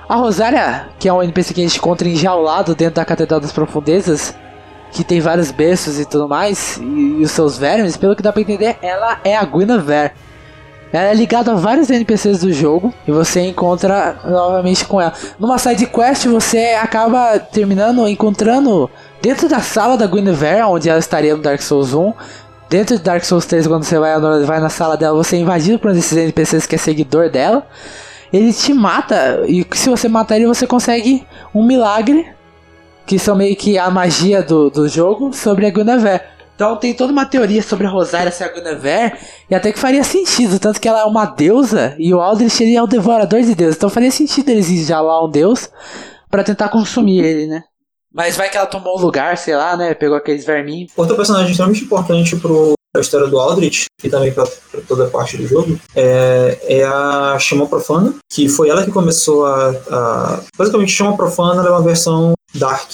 A 0.09 0.15
Rosária, 0.15 0.91
que 0.99 1.09
é 1.09 1.13
um 1.13 1.23
NPC 1.23 1.53
que 1.53 1.61
a 1.61 1.65
gente 1.65 1.79
encontra 1.79 2.09
enjaulado 2.09 2.75
dentro 2.75 2.97
da 2.97 3.05
Catedral 3.05 3.41
das 3.41 3.51
Profundezas, 3.51 4.35
que 4.93 5.03
tem 5.03 5.21
vários 5.21 5.51
berços 5.51 5.99
e 5.99 6.05
tudo 6.05 6.29
mais, 6.29 6.77
e, 6.77 6.83
e 7.19 7.23
os 7.23 7.33
seus 7.33 7.59
vermes, 7.59 7.97
pelo 7.97 8.15
que 8.15 8.23
dá 8.23 8.33
pra 8.33 8.41
entender, 8.41 8.77
ela 8.81 9.19
é 9.25 9.37
a 9.37 9.45
Guinevere. 9.45 10.13
Ela 10.93 11.09
é 11.09 11.15
ligada 11.15 11.53
a 11.53 11.55
vários 11.55 11.91
NPCs 11.91 12.41
do 12.41 12.53
jogo 12.53 12.95
e 13.07 13.11
você 13.11 13.41
encontra 13.41 14.19
novamente 14.25 14.85
com 14.85 15.01
ela. 15.01 15.13
Numa 15.39 15.59
side 15.59 15.87
quest 15.87 16.27
você 16.27 16.79
acaba 16.81 17.39
terminando 17.39 18.07
encontrando 18.07 18.89
dentro 19.21 19.49
da 19.49 19.61
sala 19.61 19.97
da 19.97 20.07
Guinevere, 20.07 20.63
onde 20.63 20.89
ela 20.89 20.99
estaria 20.99 21.37
no 21.37 21.43
Dark 21.43 21.61
Souls 21.61 21.95
1. 21.95 22.13
Dentro 22.69 22.97
de 22.97 23.03
Dark 23.03 23.25
Souls 23.25 23.47
3, 23.47 23.67
quando 23.67 23.85
você 23.85 23.99
vai, 23.99 24.19
vai 24.45 24.61
na 24.61 24.69
sala 24.69 24.97
dela, 24.97 25.17
você 25.17 25.37
é 25.37 25.39
invadido 25.39 25.79
por 25.79 25.91
um 25.91 25.95
desses 25.95 26.17
NPCs 26.17 26.67
que 26.67 26.75
é 26.75 26.79
seguidor 26.79 27.31
dela. 27.31 27.67
Ele 28.33 28.53
te 28.53 28.75
mata 28.75 29.43
e 29.47 29.65
se 29.73 29.89
você 29.89 30.09
matar 30.09 30.37
ele, 30.37 30.47
você 30.47 30.67
consegue 30.67 31.25
um 31.55 31.65
milagre, 31.65 32.27
que 33.07 33.19
são 33.19 33.37
meio 33.37 33.55
que 33.55 33.79
a 33.79 33.89
magia 33.89 34.43
do, 34.43 34.69
do 34.69 34.89
jogo, 34.89 35.33
sobre 35.33 35.65
a 35.65 35.71
Guinevere. 35.71 36.23
Então 36.57 36.75
tem 36.77 36.95
toda 36.95 37.13
uma 37.13 37.27
teoria 37.27 37.63
sobre 37.63 37.87
a 37.87 37.91
Rosária 37.91 38.33
ser 38.33 38.45
a 38.45 38.49
Guinevere, 38.49 39.13
e 39.49 39.55
até 39.55 39.71
que 39.71 39.79
faria 39.79 40.03
sentido, 40.03 40.59
tanto 40.59 40.81
que 40.81 40.89
ela 40.89 41.03
é 41.03 41.05
uma 41.05 41.27
deusa 41.27 41.95
e 41.99 42.13
o 42.13 42.21
Aldrich 42.21 42.63
ele 42.63 42.75
é 42.75 42.83
o 42.83 42.87
devorador 42.87 43.43
de 43.43 43.55
deuses. 43.55 43.77
Então 43.77 43.91
faria 43.91 44.11
sentido 44.11 44.49
eles 44.49 44.71
enjalar 44.71 45.25
um 45.25 45.31
deus 45.31 45.71
pra 46.31 46.43
tentar 46.43 46.69
consumir 46.71 47.23
ele, 47.23 47.47
né? 47.47 47.63
Mas 48.17 48.35
vai 48.35 48.49
que 48.49 48.57
ela 48.57 48.65
tomou 48.65 48.97
o 48.97 49.01
lugar, 49.01 49.37
sei 49.37 49.55
lá, 49.55 49.77
né? 49.77 49.93
Pegou 49.93 50.17
aqueles 50.17 50.47
verminhos. 50.47 50.91
Outro 50.97 51.15
personagem 51.15 51.51
extremamente 51.51 51.85
importante 51.85 52.35
pro 52.37 52.75
a 52.97 53.01
história 53.01 53.27
do 53.27 53.39
Aldrich, 53.39 53.85
e 54.03 54.09
também 54.09 54.33
para 54.33 54.47
toda 54.89 55.05
a 55.05 55.11
parte 55.11 55.37
do 55.37 55.47
jogo, 55.47 55.79
é, 55.95 56.59
é 56.63 56.85
a 56.85 57.37
Chama 57.39 57.67
Profana, 57.67 58.15
que 58.33 58.49
foi 58.49 58.71
ela 58.71 58.85
que 58.85 58.91
começou 58.91 59.45
a, 59.45 59.69
a. 59.91 60.41
Basicamente, 60.57 60.93
Chama 60.93 61.15
Profana 61.15 61.63
é 61.63 61.71
uma 61.71 61.83
versão 61.83 62.33
Dark 62.57 62.91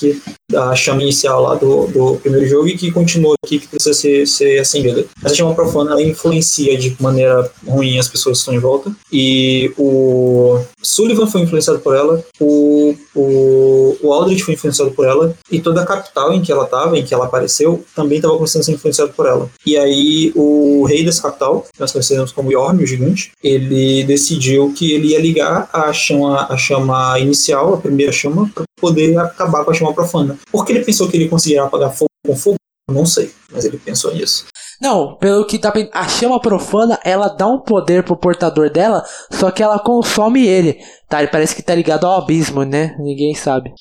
da 0.52 0.74
chama 0.76 1.02
inicial 1.02 1.42
lá 1.42 1.54
do, 1.54 1.86
do 1.86 2.16
primeiro 2.16 2.46
jogo 2.46 2.68
e 2.68 2.76
que 2.76 2.92
continua 2.92 3.34
aqui, 3.44 3.58
que 3.58 3.68
precisa 3.68 3.94
ser, 3.94 4.26
ser 4.26 4.58
acendida. 4.58 5.06
Essa 5.24 5.34
chama 5.34 5.54
profana 5.54 5.92
ela 5.92 6.02
influencia 6.02 6.76
de 6.76 6.94
maneira 7.00 7.50
ruim 7.66 7.98
as 7.98 8.06
pessoas 8.06 8.38
que 8.38 8.40
estão 8.40 8.54
em 8.54 8.58
volta. 8.58 8.92
E 9.10 9.72
o 9.78 10.60
Sullivan 10.82 11.26
foi 11.26 11.40
influenciado 11.40 11.80
por 11.80 11.96
ela, 11.96 12.22
o, 12.38 12.94
o, 13.14 13.96
o 14.02 14.12
Aldrich 14.12 14.42
foi 14.42 14.54
influenciado 14.54 14.90
por 14.90 15.06
ela, 15.06 15.34
e 15.50 15.60
toda 15.60 15.82
a 15.82 15.86
capital 15.86 16.32
em 16.34 16.42
que 16.42 16.52
ela 16.52 16.64
estava, 16.64 16.98
em 16.98 17.04
que 17.04 17.14
ela 17.14 17.24
apareceu, 17.24 17.84
também 17.96 18.18
estava 18.18 18.36
começando 18.36 18.62
a 18.62 18.64
ser 18.64 18.72
influenciado 18.72 19.12
por 19.12 19.26
ela. 19.26 19.48
E 19.64 19.76
aí 19.76 20.32
o 20.34 20.84
rei 20.84 21.04
dessa 21.04 21.22
capital, 21.22 21.66
que 21.72 21.80
nós 21.80 21.92
conhecemos 21.92 22.32
como 22.32 22.52
Yorm, 22.52 22.82
o 22.82 22.86
gigante, 22.86 23.32
ele 23.42 24.04
decidiu 24.04 24.72
que 24.76 24.92
ele 24.92 25.08
ia 25.08 25.20
ligar 25.20 25.68
a 25.72 25.92
chama, 25.92 26.46
a 26.50 26.56
chama 26.56 27.18
inicial, 27.18 27.74
a 27.74 27.78
primeira 27.78 28.12
chama, 28.12 28.50
poder 28.82 29.16
acabar 29.16 29.64
com 29.64 29.70
a 29.70 29.74
chama 29.74 29.94
profana. 29.94 30.36
Por 30.50 30.66
que 30.66 30.72
ele 30.72 30.84
pensou 30.84 31.08
que 31.08 31.16
ele 31.16 31.28
conseguiria 31.28 31.62
apagar 31.62 31.94
fogo 31.94 32.10
com 32.26 32.36
fogo? 32.36 32.56
Não 32.90 33.06
sei, 33.06 33.32
mas 33.52 33.64
ele 33.64 33.78
pensou 33.78 34.12
nisso. 34.12 34.46
Não, 34.80 35.16
pelo 35.16 35.46
que 35.46 35.60
tá 35.60 35.72
a 35.92 36.08
chama 36.08 36.40
profana, 36.40 36.98
ela 37.04 37.28
dá 37.28 37.46
um 37.46 37.60
poder 37.60 38.02
pro 38.02 38.16
portador 38.16 38.68
dela, 38.68 39.04
só 39.30 39.52
que 39.52 39.62
ela 39.62 39.78
consome 39.78 40.44
ele. 40.44 40.76
Tá, 41.08 41.20
ele 41.22 41.30
parece 41.30 41.54
que 41.54 41.62
tá 41.62 41.72
ligado 41.72 42.04
ao 42.04 42.20
abismo, 42.20 42.64
né? 42.64 42.96
Ninguém 42.98 43.32
sabe. 43.32 43.72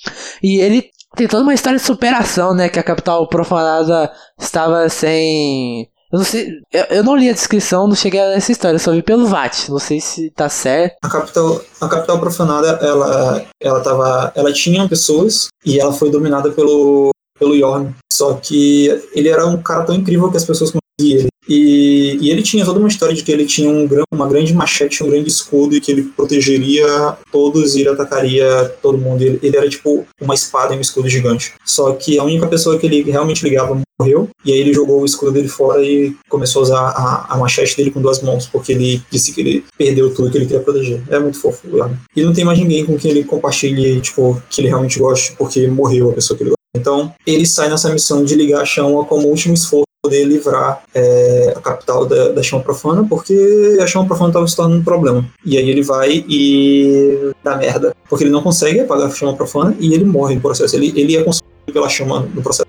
E 0.44 0.62
ele 0.62 0.86
tem 1.16 1.28
toda 1.28 1.42
uma 1.42 1.56
história 1.56 1.80
de 1.80 1.86
superação, 1.86 2.54
né? 2.54 2.70
Que 2.70 2.80
a 2.80 2.84
capital 2.84 3.28
profanada 3.28 4.12
estava 4.40 4.88
sem. 4.90 5.88
Eu 6.12 6.20
não 6.20 6.26
sei. 6.26 6.60
Eu, 6.72 6.84
eu 6.98 7.04
não 7.04 7.16
li 7.16 7.30
a 7.30 7.34
descrição, 7.34 7.88
não 7.88 7.96
cheguei 7.96 8.20
nessa 8.20 8.52
história, 8.52 8.78
só 8.78 8.92
vi 8.92 9.02
pelo 9.02 9.28
VAT. 9.28 9.70
Não 9.70 9.80
sei 9.80 10.02
se 10.02 10.30
tá 10.32 10.50
certo. 10.50 10.98
A 11.04 11.10
capital, 11.10 11.62
a 11.80 11.88
capital 11.88 12.20
profanada, 12.20 12.68
ela, 12.82 13.46
ela 13.60 13.80
tava, 13.82 14.32
ela 14.36 14.52
tinha 14.52 14.88
pessoas 14.88 15.48
e 15.66 15.80
ela 15.80 15.94
foi 15.94 16.12
dominada 16.12 16.52
pelo 16.52 17.12
pelo 17.42 17.56
Yorn. 17.56 17.96
Só 18.14 18.36
que 18.36 18.88
ele 19.16 19.28
era 19.28 19.48
um 19.48 19.62
cara 19.62 19.84
tão 19.84 19.96
incrível 19.96 20.30
que 20.30 20.38
as 20.38 20.46
pessoas 20.46 20.72
conheciam 20.72 21.22
ele. 21.22 21.31
E, 21.54 22.18
e 22.22 22.30
ele 22.30 22.42
tinha 22.42 22.64
toda 22.64 22.80
uma 22.80 22.88
história 22.88 23.14
de 23.14 23.24
que 23.24 23.32
ele 23.32 23.46
tinha 23.46 23.70
um, 23.70 23.86
uma 24.10 24.26
grande 24.26 24.54
machete, 24.54 25.04
um 25.04 25.10
grande 25.10 25.28
escudo 25.28 25.76
e 25.76 25.82
que 25.82 25.92
ele 25.92 26.04
protegeria 26.04 27.18
todos 27.30 27.76
e 27.76 27.82
ele 27.82 27.90
atacaria 27.90 28.74
todo 28.82 28.98
mundo. 28.98 29.22
Ele, 29.22 29.38
ele 29.44 29.58
era 29.58 29.68
tipo 29.68 30.06
uma 30.22 30.34
espada 30.34 30.74
e 30.74 30.78
um 30.78 30.82
escudo 30.82 31.10
gigante. 31.10 31.54
Só 31.66 31.92
que 31.92 32.18
a 32.18 32.24
única 32.24 32.48
pessoa 32.48 32.80
que 32.80 32.86
ele 32.86 33.02
realmente 33.04 33.44
ligava 33.44 33.78
morreu. 34.00 34.30
E 34.46 34.54
aí 34.54 34.60
ele 34.60 34.74
jogou 34.74 35.02
o 35.02 35.06
escudo 35.06 35.34
dele 35.34 35.50
fora 35.50 35.84
e 35.84 36.16
começou 36.30 36.62
a 36.62 36.64
usar 36.64 36.80
a, 36.80 37.34
a 37.34 37.38
machete 37.38 37.76
dele 37.76 37.92
com 37.92 38.02
duas 38.02 38.22
mãos, 38.22 38.48
porque 38.48 38.72
ele 38.72 39.04
disse 39.12 39.34
que 39.34 39.42
ele 39.42 39.66
perdeu 39.78 40.14
tudo 40.14 40.32
que 40.32 40.38
ele 40.38 40.46
queria 40.46 40.64
proteger. 40.64 41.04
É 41.10 41.20
muito 41.20 41.38
fofo, 41.38 41.68
Yorn. 41.68 41.98
E 42.16 42.24
não 42.24 42.32
tem 42.32 42.46
mais 42.46 42.58
ninguém 42.58 42.86
com 42.86 42.98
quem 42.98 43.12
ele 43.12 43.26
compartilhe, 43.26 44.00
tipo, 44.00 44.42
que 44.50 44.62
ele 44.62 44.70
realmente 44.70 44.98
goste, 44.98 45.34
porque 45.38 45.68
morreu 45.68 46.12
a 46.12 46.14
pessoa 46.14 46.38
que 46.38 46.44
ele 46.44 46.52
gosta. 46.52 46.62
Então, 46.76 47.14
ele 47.28 47.46
sai 47.46 47.70
nessa 47.70 47.92
missão 47.92 48.24
de 48.24 48.34
ligar 48.36 48.62
a 48.62 48.66
chama 48.66 49.04
como 49.04 49.28
último 49.28 49.54
esforço 49.54 49.91
poder 50.04 50.24
livrar 50.26 50.82
é, 50.96 51.54
a 51.56 51.62
capital 51.62 52.08
da, 52.08 52.30
da 52.30 52.42
chama 52.42 52.64
profana, 52.64 53.06
porque 53.08 53.78
a 53.80 53.86
chama 53.86 54.08
profana 54.08 54.30
estava 54.30 54.48
se 54.48 54.56
tornando 54.56 54.82
um 54.82 54.84
problema. 54.84 55.24
E 55.46 55.58
aí 55.58 55.70
ele 55.70 55.84
vai 55.84 56.26
e 56.28 57.32
dá 57.44 57.56
merda, 57.56 57.96
porque 58.10 58.24
ele 58.24 58.32
não 58.32 58.42
consegue 58.42 58.80
apagar 58.80 59.08
a 59.08 59.12
chama 59.12 59.36
profana 59.36 59.76
e 59.80 59.94
ele 59.94 60.04
morre 60.04 60.36
no 60.36 60.42
processo. 60.42 60.76
Ele, 60.76 60.92
ele 61.00 61.16
é 61.16 61.24
consumido 61.24 61.72
pela 61.72 61.88
chama 61.88 62.22
no 62.34 62.42
processo. 62.42 62.68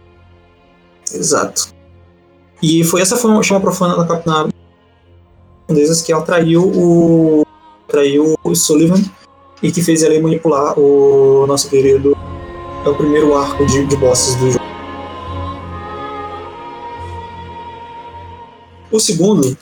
Exato. 1.11 1.69
E 2.63 2.85
foi 2.85 3.01
essa 3.01 3.17
forma- 3.17 3.43
chama 3.43 3.61
profana 3.61 3.97
na 3.97 4.07
cap- 4.07 4.27
na 4.27 4.49
profundezas 5.67 6.03
que 6.03 6.13
atraiu 6.13 6.65
o 6.65 7.47
atraiu 7.89 8.37
o 8.45 8.55
Sullivan 8.55 9.03
e 9.63 9.73
que 9.73 9.83
fez 9.83 10.03
ele 10.03 10.21
manipular 10.21 10.79
o 10.79 11.47
nosso 11.47 11.69
querido 11.71 12.17
é 12.85 12.89
o 12.89 12.95
primeiro 12.95 13.35
arco 13.35 13.65
de, 13.67 13.87
de 13.87 13.97
bosses 13.97 14.35
do 14.37 14.51
jogo. 14.51 14.62
O 18.93 19.01
segundo, 19.01 19.57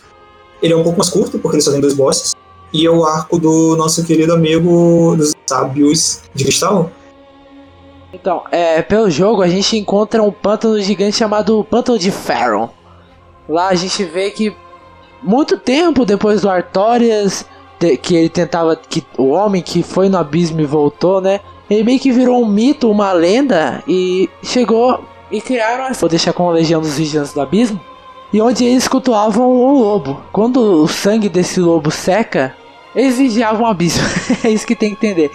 ele 0.61 0.73
é 0.73 0.77
um 0.77 0.83
pouco 0.83 0.99
mais 0.99 1.09
curto, 1.09 1.39
porque 1.39 1.57
ele 1.57 1.63
só 1.63 1.71
tem 1.71 1.81
dois 1.81 1.95
bosses. 1.95 2.35
E 2.73 2.85
é 2.85 2.91
o 2.91 3.05
arco 3.05 3.39
do 3.39 3.77
nosso 3.77 4.05
querido 4.05 4.33
amigo 4.33 5.15
dos 5.17 5.33
sábios 5.47 6.23
de 6.35 6.45
cristal. 6.45 6.91
Então, 8.13 8.43
é, 8.51 8.83
pelo 8.83 9.09
jogo 9.09 9.41
a 9.43 9.49
gente 9.49 9.77
encontra 9.77 10.23
um 10.23 10.33
pântano 10.33 10.81
gigante 10.81 11.17
chamado 11.17 11.65
Pântano 11.65 11.99
de 11.99 12.11
Pharaon. 12.11 12.69
Lá 13.49 13.69
a 13.69 13.75
gente 13.75 14.05
vê 14.05 14.31
que 14.31 14.55
muito 15.23 15.57
tempo 15.59 16.05
depois 16.05 16.43
do 16.43 16.51
Artorias, 16.51 17.45
que 18.03 18.15
ele 18.15 18.29
tentava 18.29 18.77
que 18.77 19.05
o 19.17 19.29
homem 19.29 19.63
que 19.63 19.83
foi 19.83 20.09
no 20.09 20.19
abismo 20.19 20.61
e 20.61 20.67
voltou, 20.67 21.21
né? 21.21 21.41
Ele 21.69 21.85
meio 21.85 22.01
que 22.01 22.11
virou 22.11 22.43
um 22.43 22.47
mito, 22.47 22.91
uma 22.91 23.13
lenda 23.13 23.83
e 23.87 24.29
chegou 24.43 25.05
e 25.31 25.41
criaram 25.41 25.95
vou 25.95 26.09
deixar 26.09 26.33
com 26.33 26.49
a 26.49 26.53
Legião 26.53 26.81
dos 26.81 26.97
Vigilantes 26.97 27.33
do 27.33 27.41
Abismo, 27.41 27.81
e 28.33 28.41
onde 28.41 28.65
eles 28.65 28.87
cultuavam 28.87 29.51
um 29.51 29.79
lobo. 29.79 30.23
Quando 30.33 30.83
o 30.83 30.89
sangue 30.89 31.29
desse 31.29 31.61
lobo 31.61 31.91
seca, 31.91 32.55
eles 32.95 33.19
vigiavam 33.19 33.63
o 33.63 33.67
abismo. 33.67 34.05
é 34.45 34.51
isso 34.51 34.67
que 34.67 34.75
tem 34.75 34.95
que 34.95 35.07
entender. 35.07 35.31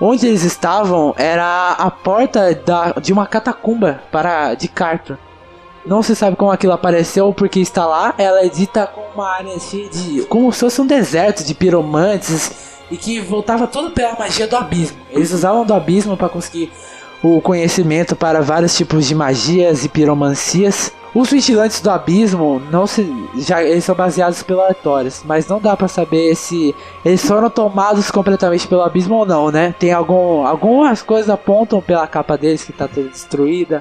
Onde 0.00 0.26
eles 0.26 0.42
estavam 0.42 1.14
era 1.16 1.72
a 1.72 1.90
porta 1.90 2.54
da, 2.54 2.92
de 2.92 3.12
uma 3.12 3.26
catacumba 3.26 4.02
para 4.10 4.54
de 4.54 4.68
Carto. 4.68 5.18
Não 5.84 6.02
se 6.02 6.16
sabe 6.16 6.34
como 6.36 6.50
aquilo 6.50 6.72
apareceu, 6.72 7.32
porque 7.32 7.60
está 7.60 7.84
lá. 7.84 8.14
Ela 8.16 8.44
é 8.44 8.48
dita 8.48 8.86
como 8.86 9.06
uma 9.14 9.28
área 9.28 9.58
cheia 9.58 9.88
de. 9.88 10.22
como 10.28 10.50
se 10.50 10.60
fosse 10.60 10.80
um 10.80 10.86
deserto 10.86 11.44
de 11.44 11.54
piromantes 11.54 12.74
e 12.90 12.96
que 12.96 13.20
voltava 13.20 13.66
todo 13.66 13.90
pela 13.90 14.16
magia 14.18 14.46
do 14.46 14.56
abismo. 14.56 14.96
Eles 15.10 15.30
usavam 15.30 15.64
do 15.64 15.74
abismo 15.74 16.16
para 16.16 16.28
conseguir 16.28 16.72
o 17.22 17.40
conhecimento 17.40 18.16
para 18.16 18.40
vários 18.40 18.74
tipos 18.74 19.06
de 19.06 19.14
magias 19.14 19.84
e 19.84 19.88
piromancias. 19.88 20.92
Os 21.14 21.30
vigilantes 21.30 21.80
do 21.80 21.90
abismo 21.90 22.60
não 22.72 22.88
se 22.88 23.06
já 23.36 23.62
eles 23.62 23.84
são 23.84 23.94
baseados 23.94 24.42
pela 24.42 24.66
Artorias, 24.66 25.22
mas 25.24 25.46
não 25.46 25.60
dá 25.60 25.76
pra 25.76 25.86
saber 25.86 26.34
se 26.34 26.74
eles 27.04 27.24
foram 27.24 27.48
tomados 27.48 28.10
completamente 28.10 28.66
pelo 28.66 28.82
abismo 28.82 29.14
ou 29.14 29.24
não, 29.24 29.48
né? 29.50 29.72
Tem 29.78 29.92
algum 29.92 30.44
algumas 30.44 31.02
coisas 31.02 31.30
apontam 31.30 31.80
pela 31.80 32.06
capa 32.08 32.36
deles 32.36 32.64
que 32.64 32.72
tá 32.72 32.88
toda 32.88 33.08
destruída. 33.08 33.80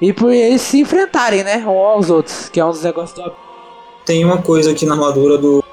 E 0.00 0.12
por 0.12 0.30
eles 0.30 0.60
se 0.60 0.80
enfrentarem, 0.80 1.42
né, 1.42 1.64
uns 1.66 1.66
aos 1.66 2.10
outros, 2.10 2.48
que 2.50 2.60
é 2.60 2.64
um 2.64 2.70
dos 2.70 2.82
negócios 2.82 3.14
do 3.14 3.22
abismo. 3.22 3.44
Tem 4.04 4.22
uma 4.22 4.42
coisa 4.42 4.72
aqui 4.72 4.84
na 4.84 4.92
armadura 4.92 5.38
do 5.38 5.64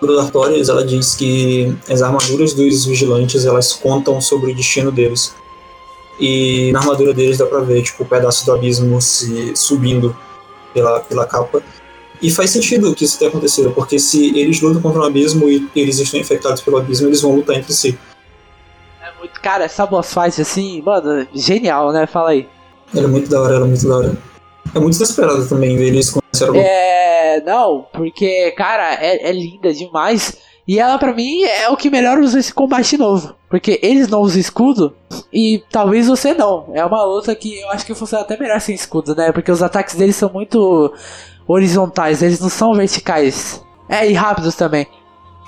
do 0.00 0.20
Artorias, 0.20 0.68
ela 0.68 0.84
diz 0.84 1.16
que 1.16 1.76
as 1.90 2.02
armaduras 2.02 2.54
dos 2.54 2.84
vigilantes, 2.84 3.44
elas 3.44 3.72
contam 3.72 4.20
sobre 4.20 4.52
o 4.52 4.54
destino 4.54 4.92
deles. 4.92 5.34
E 6.18 6.72
na 6.72 6.80
armadura 6.80 7.14
deles 7.14 7.38
dá 7.38 7.46
pra 7.46 7.60
ver, 7.60 7.82
tipo, 7.82 8.02
o 8.02 8.06
pedaço 8.06 8.44
do 8.44 8.52
abismo 8.52 9.00
se 9.00 9.54
subindo 9.56 10.16
pela, 10.74 11.00
pela 11.00 11.26
capa. 11.26 11.62
E 12.20 12.30
faz 12.30 12.50
sentido 12.50 12.94
que 12.94 13.04
isso 13.04 13.18
tenha 13.18 13.28
acontecido, 13.28 13.70
porque 13.70 13.98
se 13.98 14.36
eles 14.36 14.60
lutam 14.60 14.82
contra 14.82 15.00
um 15.00 15.04
abismo 15.04 15.48
e 15.48 15.68
eles 15.76 15.98
estão 15.98 16.18
infectados 16.18 16.60
pelo 16.60 16.78
abismo, 16.78 17.06
eles 17.06 17.20
vão 17.20 17.36
lutar 17.36 17.56
entre 17.56 17.72
si. 17.72 17.96
É 19.00 19.16
muito, 19.18 19.40
cara, 19.40 19.64
essa 19.64 19.86
boss 19.86 20.12
fight 20.12 20.40
assim, 20.40 20.82
mano, 20.82 21.26
genial, 21.32 21.92
né? 21.92 22.06
Fala 22.06 22.30
aí. 22.30 22.48
Ela 22.92 23.04
é 23.04 23.08
muito 23.08 23.30
da 23.30 23.40
hora, 23.40 23.54
ela 23.54 23.64
é 23.66 23.68
muito 23.68 23.88
da 23.88 23.96
hora. 23.96 24.16
É 24.74 24.78
muito 24.80 24.98
desesperado 24.98 25.48
também 25.48 25.76
ver 25.76 25.86
eles 25.86 26.10
com 26.10 26.20
argumento. 26.40 26.66
É, 26.66 27.40
não, 27.46 27.86
porque, 27.92 28.50
cara, 28.52 28.94
é, 28.94 29.28
é 29.28 29.32
linda 29.32 29.72
demais. 29.72 30.36
E 30.68 30.78
ela, 30.78 30.98
pra 30.98 31.14
mim, 31.14 31.44
é 31.44 31.70
o 31.70 31.76
que 31.78 31.88
melhor 31.88 32.18
usa 32.18 32.38
esse 32.38 32.52
combate 32.52 32.98
novo. 32.98 33.34
Porque 33.48 33.80
eles 33.82 34.06
não 34.06 34.20
usam 34.20 34.38
escudo 34.38 34.94
e 35.32 35.64
talvez 35.70 36.06
você 36.06 36.34
não. 36.34 36.68
É 36.74 36.84
uma 36.84 37.02
luta 37.04 37.34
que 37.34 37.58
eu 37.58 37.70
acho 37.70 37.86
que 37.86 37.94
funciona 37.94 38.22
até 38.22 38.38
melhor 38.38 38.60
sem 38.60 38.74
escudo, 38.74 39.16
né? 39.16 39.32
Porque 39.32 39.50
os 39.50 39.62
ataques 39.62 39.94
deles 39.94 40.16
são 40.16 40.30
muito 40.30 40.92
horizontais, 41.46 42.22
eles 42.22 42.38
não 42.38 42.50
são 42.50 42.74
verticais. 42.74 43.64
É, 43.88 44.06
e 44.06 44.12
rápidos 44.12 44.54
também. 44.54 44.86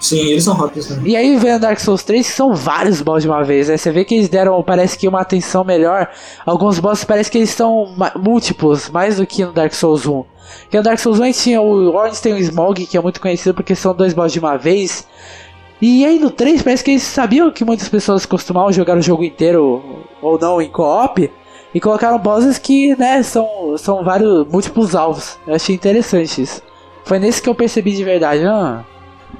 Sim, 0.00 0.30
eles 0.30 0.44
são 0.44 0.54
rápidos 0.54 0.88
né? 0.88 1.02
E 1.04 1.14
aí 1.14 1.36
vem 1.36 1.58
Dark 1.60 1.78
Souls 1.78 2.02
3, 2.02 2.26
que 2.26 2.32
são 2.32 2.54
vários 2.54 3.02
boss 3.02 3.22
de 3.22 3.28
uma 3.28 3.44
vez, 3.44 3.68
né? 3.68 3.76
Você 3.76 3.92
vê 3.92 4.02
que 4.02 4.14
eles 4.14 4.30
deram, 4.30 4.60
parece 4.62 4.96
que 4.96 5.06
uma 5.06 5.20
atenção 5.20 5.62
melhor. 5.62 6.08
Alguns 6.46 6.78
bosses 6.78 7.04
parece 7.04 7.30
que 7.30 7.36
eles 7.36 7.50
são 7.50 7.94
múltiplos, 8.16 8.88
mais 8.88 9.18
do 9.18 9.26
que 9.26 9.44
no 9.44 9.52
Dark 9.52 9.74
Souls 9.74 10.06
1. 10.06 10.24
Porque 10.62 10.78
no 10.78 10.82
Dark 10.82 10.98
Souls 10.98 11.20
1 11.20 11.22
a 11.22 11.26
gente 11.26 11.40
tinha 11.40 11.60
o 11.60 11.94
Ornstein 11.94 12.32
e 12.32 12.34
o 12.36 12.38
Smog, 12.38 12.86
que 12.86 12.96
é 12.96 13.00
muito 13.00 13.20
conhecido 13.20 13.54
porque 13.54 13.74
são 13.74 13.94
dois 13.94 14.14
bosses 14.14 14.32
de 14.32 14.38
uma 14.38 14.56
vez. 14.56 15.06
E 15.82 16.04
aí 16.06 16.18
no 16.18 16.30
3 16.30 16.62
parece 16.62 16.82
que 16.82 16.92
eles 16.92 17.02
sabiam 17.02 17.50
que 17.50 17.62
muitas 17.62 17.88
pessoas 17.88 18.24
costumavam 18.24 18.72
jogar 18.72 18.96
o 18.96 19.02
jogo 19.02 19.22
inteiro 19.22 20.02
ou 20.22 20.38
não 20.38 20.62
em 20.62 20.70
co-op. 20.70 21.30
E 21.74 21.78
colocaram 21.78 22.18
bosses 22.18 22.58
que, 22.58 22.96
né, 22.96 23.22
são, 23.22 23.76
são 23.76 24.02
vários 24.02 24.46
múltiplos 24.48 24.94
alvos. 24.94 25.38
Eu 25.46 25.54
achei 25.54 25.74
interessante 25.74 26.42
isso. 26.42 26.62
Foi 27.04 27.18
nesse 27.18 27.40
que 27.40 27.48
eu 27.48 27.54
percebi 27.54 27.92
de 27.92 28.02
verdade. 28.02 28.44
Ah, 28.44 28.84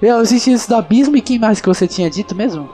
meu, 0.01 0.21
existe 0.21 0.53
isso 0.53 0.69
do 0.69 0.75
abismo 0.77 1.17
e 1.17 1.21
quem 1.21 1.39
mais 1.39 1.61
que 1.61 1.69
você 1.69 1.87
tinha 1.87 2.11
dito 2.11 2.35
mesmo? 2.35 2.69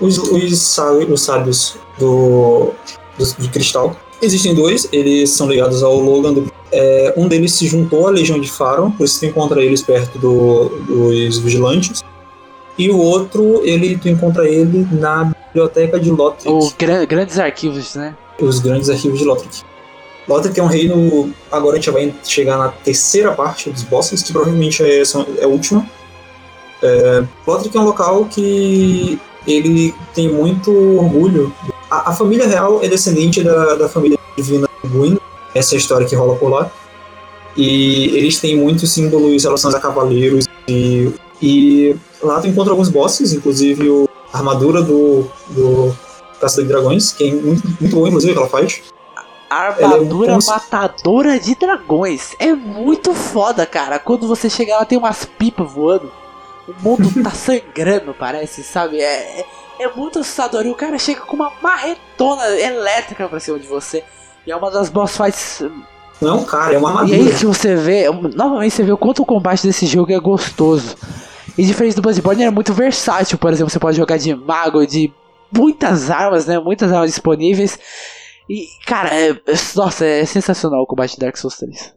Os, 0.00 0.16
os, 0.18 0.58
sábios, 0.58 1.10
os 1.10 1.20
sábios 1.22 1.76
do, 1.98 2.70
do, 3.18 3.24
de 3.38 3.48
cristal. 3.48 3.94
Existem 4.22 4.54
dois, 4.54 4.88
eles 4.92 5.30
são 5.30 5.48
ligados 5.48 5.82
ao 5.82 5.98
Logan. 5.98 6.32
do- 6.34 6.52
é, 6.72 7.12
um 7.16 7.26
deles 7.26 7.52
se 7.54 7.66
juntou 7.66 8.06
à 8.06 8.10
Legião 8.10 8.38
de 8.40 8.48
Faron, 8.50 8.90
por 8.92 9.04
isso 9.04 9.18
tu 9.20 9.26
encontra 9.26 9.62
eles 9.62 9.82
perto 9.82 10.18
do, 10.18 10.68
dos 10.86 11.38
vigilantes. 11.38 12.02
E 12.78 12.88
o 12.90 12.96
outro, 12.98 13.60
ele, 13.64 13.98
tu 13.98 14.08
encontra 14.08 14.48
ele 14.48 14.86
na 14.92 15.32
biblioteca 15.48 15.98
de 16.00 16.10
Lothric, 16.10 16.48
Os 16.50 16.72
gran- 16.72 17.04
grandes 17.04 17.38
arquivos, 17.38 17.94
né? 17.94 18.14
os 18.40 18.58
grandes 18.60 18.88
arquivos 18.88 19.18
de 19.18 19.24
Lothric. 19.24 19.62
Lothric 20.28 20.58
é 20.58 20.62
um 20.62 20.66
reino. 20.66 21.34
Agora 21.50 21.74
a 21.76 21.76
gente 21.80 21.90
vai 21.90 22.14
chegar 22.24 22.56
na 22.56 22.68
terceira 22.68 23.32
parte 23.32 23.68
dos 23.68 23.82
bosses, 23.82 24.22
que 24.22 24.32
provavelmente 24.32 24.82
é, 24.82 25.04
são- 25.04 25.26
é 25.38 25.44
a 25.44 25.48
última. 25.48 25.84
É, 26.82 27.24
é 27.46 27.78
um 27.80 27.84
local 27.84 28.24
que 28.26 29.18
ele 29.46 29.94
tem 30.14 30.28
muito 30.28 30.70
orgulho. 30.98 31.52
A, 31.90 32.10
a 32.10 32.12
família 32.12 32.46
real 32.46 32.80
é 32.82 32.88
descendente 32.88 33.42
da, 33.42 33.74
da 33.74 33.88
família 33.88 34.18
divina 34.36 34.68
Gwyn, 34.84 35.18
essa 35.54 35.74
é 35.74 35.76
a 35.76 35.78
história 35.78 36.06
que 36.06 36.14
rola 36.14 36.36
por 36.36 36.48
lá. 36.50 36.70
E 37.56 38.16
eles 38.16 38.38
têm 38.38 38.56
muitos 38.56 38.92
símbolos 38.92 39.42
relacionados 39.42 39.74
a 39.74 39.80
cavaleiros. 39.80 40.46
E, 40.68 41.12
e 41.42 41.96
lá 42.22 42.40
tu 42.40 42.46
encontra 42.46 42.72
alguns 42.72 42.88
bosses, 42.88 43.32
inclusive 43.32 43.88
o, 43.90 44.08
a 44.32 44.38
armadura 44.38 44.82
do, 44.82 45.26
do 45.48 45.94
Caça 46.40 46.62
de 46.62 46.68
Dragões, 46.68 47.12
que 47.12 47.28
é 47.28 47.34
muito, 47.34 47.66
muito 47.80 47.96
boa, 47.96 48.08
inclusive, 48.08 48.32
que 48.32 48.38
ela 48.38 48.48
faz. 48.48 48.82
Armadura 49.50 50.28
como 50.30 50.42
se- 50.42 50.48
matadora 50.48 51.40
de 51.40 51.56
dragões. 51.56 52.36
É 52.38 52.54
muito 52.54 53.12
foda, 53.12 53.66
cara. 53.66 53.98
Quando 53.98 54.28
você 54.28 54.48
chega 54.48 54.76
lá, 54.76 54.84
tem 54.84 54.96
umas 54.96 55.24
pipas 55.24 55.70
voando. 55.72 56.10
O 56.78 56.82
mundo 56.82 57.22
tá 57.22 57.30
sangrando, 57.30 58.14
parece, 58.14 58.62
sabe? 58.62 58.98
É, 59.00 59.40
é, 59.40 59.46
é 59.80 59.88
muito 59.94 60.18
assustador. 60.18 60.64
E 60.66 60.70
o 60.70 60.74
cara 60.74 60.98
chega 60.98 61.20
com 61.22 61.36
uma 61.36 61.52
marretona 61.62 62.46
elétrica 62.58 63.28
pra 63.28 63.40
cima 63.40 63.58
de 63.58 63.66
você. 63.66 64.04
E 64.46 64.50
é 64.52 64.56
uma 64.56 64.70
das 64.70 64.88
boss 64.88 65.16
fights 65.16 65.62
Não 66.20 66.28
é 66.28 66.32
um 66.40 66.44
cara, 66.44 66.74
é 66.74 66.78
uma 66.78 66.88
E 66.90 66.92
armadura. 66.92 67.16
aí 67.18 67.36
que 67.38 67.46
você 67.46 67.74
vê, 67.74 68.08
novamente 68.10 68.72
você 68.74 68.82
vê 68.82 68.92
o 68.92 68.98
quanto 68.98 69.22
o 69.22 69.26
combate 69.26 69.66
desse 69.66 69.86
jogo 69.86 70.12
é 70.12 70.18
gostoso. 70.20 70.96
E 71.58 71.64
diferente 71.64 71.96
do 71.96 72.02
Bloodborne, 72.02 72.42
ele 72.42 72.48
é 72.48 72.52
muito 72.52 72.72
versátil, 72.72 73.36
por 73.36 73.52
exemplo, 73.52 73.70
você 73.70 73.78
pode 73.78 73.96
jogar 73.96 74.16
de 74.18 74.34
mago, 74.34 74.86
de 74.86 75.12
muitas 75.54 76.10
armas, 76.10 76.46
né? 76.46 76.58
Muitas 76.58 76.90
armas 76.92 77.10
disponíveis. 77.10 77.78
E, 78.48 78.66
cara, 78.86 79.14
é, 79.14 79.30
é- 79.30 79.36
nossa, 79.76 80.04
é 80.06 80.24
sensacional 80.24 80.82
o 80.82 80.86
combate 80.86 81.12
de 81.14 81.18
Dark 81.18 81.36
Souls 81.36 81.56
3. 81.56 81.92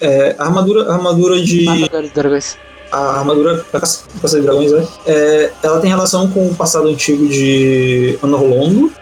É, 0.00 0.34
armadura, 0.38 0.92
armadura 0.92 1.40
de. 1.40 1.64
Matadores 1.64 2.08
de 2.08 2.14
dragões. 2.14 2.58
A 2.90 3.18
armadura 3.18 3.64
da 3.72 3.80
Caça 3.80 4.04
Caça 4.22 4.36
de 4.38 4.46
Dragões, 4.46 4.70
né? 4.72 4.86
É, 5.06 5.50
ela 5.62 5.80
tem 5.80 5.90
relação 5.90 6.30
com 6.30 6.46
o 6.48 6.54
passado 6.54 6.86
antigo 6.88 7.26
de 7.28 8.18
Anorlondo. 8.22 8.92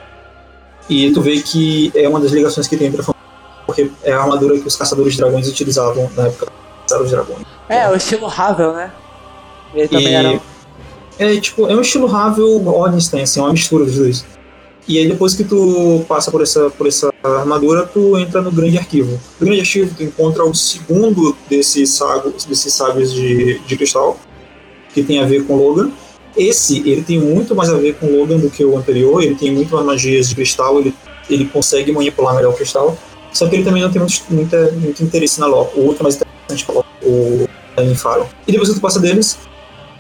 E 0.89 1.11
tu 1.13 1.21
vê 1.21 1.41
que 1.41 1.93
é 1.95 2.09
uma 2.09 2.19
das 2.21 2.33
ligações 2.33 2.67
que 2.67 2.77
tem 2.77 2.91
pra 2.91 3.03
família. 3.03 3.23
Porque 3.67 3.91
é 4.03 4.13
a 4.13 4.21
armadura 4.21 4.59
que 4.59 4.67
os 4.67 4.77
caçadores 4.77 5.13
de 5.13 5.19
dragões 5.21 5.49
utilizavam 5.49 6.11
na 6.17 6.27
época 6.27 6.47
que 6.47 6.53
caçaram 6.83 7.05
os 7.05 7.11
dragões. 7.11 7.43
É, 7.69 7.89
o 7.89 7.95
estilo 7.95 8.27
Ravel, 8.27 8.73
né? 8.75 8.91
Ele 9.75 9.89
também 9.89 10.07
E- 10.09 10.15
era. 10.15 10.41
É 11.19 11.41
tipo, 11.41 11.67
é 11.69 11.75
um 11.77 11.81
estilo 11.81 12.07
Ravel 12.07 12.67
Ornstein, 12.67 13.23
assim, 13.23 13.39
é 13.41 13.43
uma 13.43 13.53
mistura 13.53 13.85
dos 13.85 13.95
dois. 13.97 14.25
E 14.87 14.99
aí 14.99 15.09
depois 15.09 15.35
que 15.35 15.45
tu 15.45 16.05
passa 16.09 16.31
por 16.31 16.43
essa, 16.43 16.69
por 16.71 16.87
essa 16.87 17.13
armadura, 17.23 17.87
tu 17.87 18.19
entra 18.19 18.43
no 18.43 18.51
grande 18.51 18.79
arquivo. 18.79 19.19
No 19.39 19.47
grande 19.47 19.61
arquivo 19.61 19.95
tu 19.97 20.03
encontra 20.03 20.45
o 20.45 20.55
segundo 20.55 21.37
desses 21.49 21.91
sagos, 21.91 22.45
desses 22.45 22.73
sábios 22.73 23.13
de, 23.13 23.61
de 23.61 23.77
cristal, 23.77 24.19
que 24.93 25.03
tem 25.03 25.21
a 25.21 25.27
ver 25.27 25.47
com 25.47 25.57
Logan. 25.57 25.91
Esse, 26.37 26.79
ele 26.79 27.03
tem 27.03 27.21
muito 27.21 27.55
mais 27.55 27.71
a 27.71 27.77
ver 27.77 27.95
com 27.95 28.07
Logan 28.07 28.39
do 28.39 28.51
que 28.51 28.65
o 28.65 28.77
anterior, 28.77 29.23
ele 29.23 29.35
tem 29.35 29.53
muito 29.53 29.75
mais 29.75 29.87
magias 29.87 30.29
de 30.29 30.35
cristal, 30.35 30.81
ele, 30.81 30.95
ele 31.31 31.45
consegue 31.45 31.93
manipular 31.93 32.35
melhor 32.35 32.53
o 32.53 32.57
cristal. 32.57 32.97
Só 33.33 33.49
que 33.49 33.57
ele 33.57 33.65
também 33.65 33.83
não 33.83 33.91
tem 33.91 34.01
muito, 34.01 34.25
muita, 34.31 34.73
muito 34.73 35.03
interesse 35.03 35.41
na 35.41 35.47
lore. 35.47 35.71
O 35.77 35.87
outro 35.87 36.01
é 36.01 36.03
mais 36.05 36.17
interessante 36.17 36.71
lore, 36.71 36.87
o 37.03 37.95
Faro. 37.97 38.27
E 38.47 38.53
depois 38.53 38.69
que 38.69 38.75
tu 38.75 38.81
passa 38.81 39.01
deles, 39.01 39.39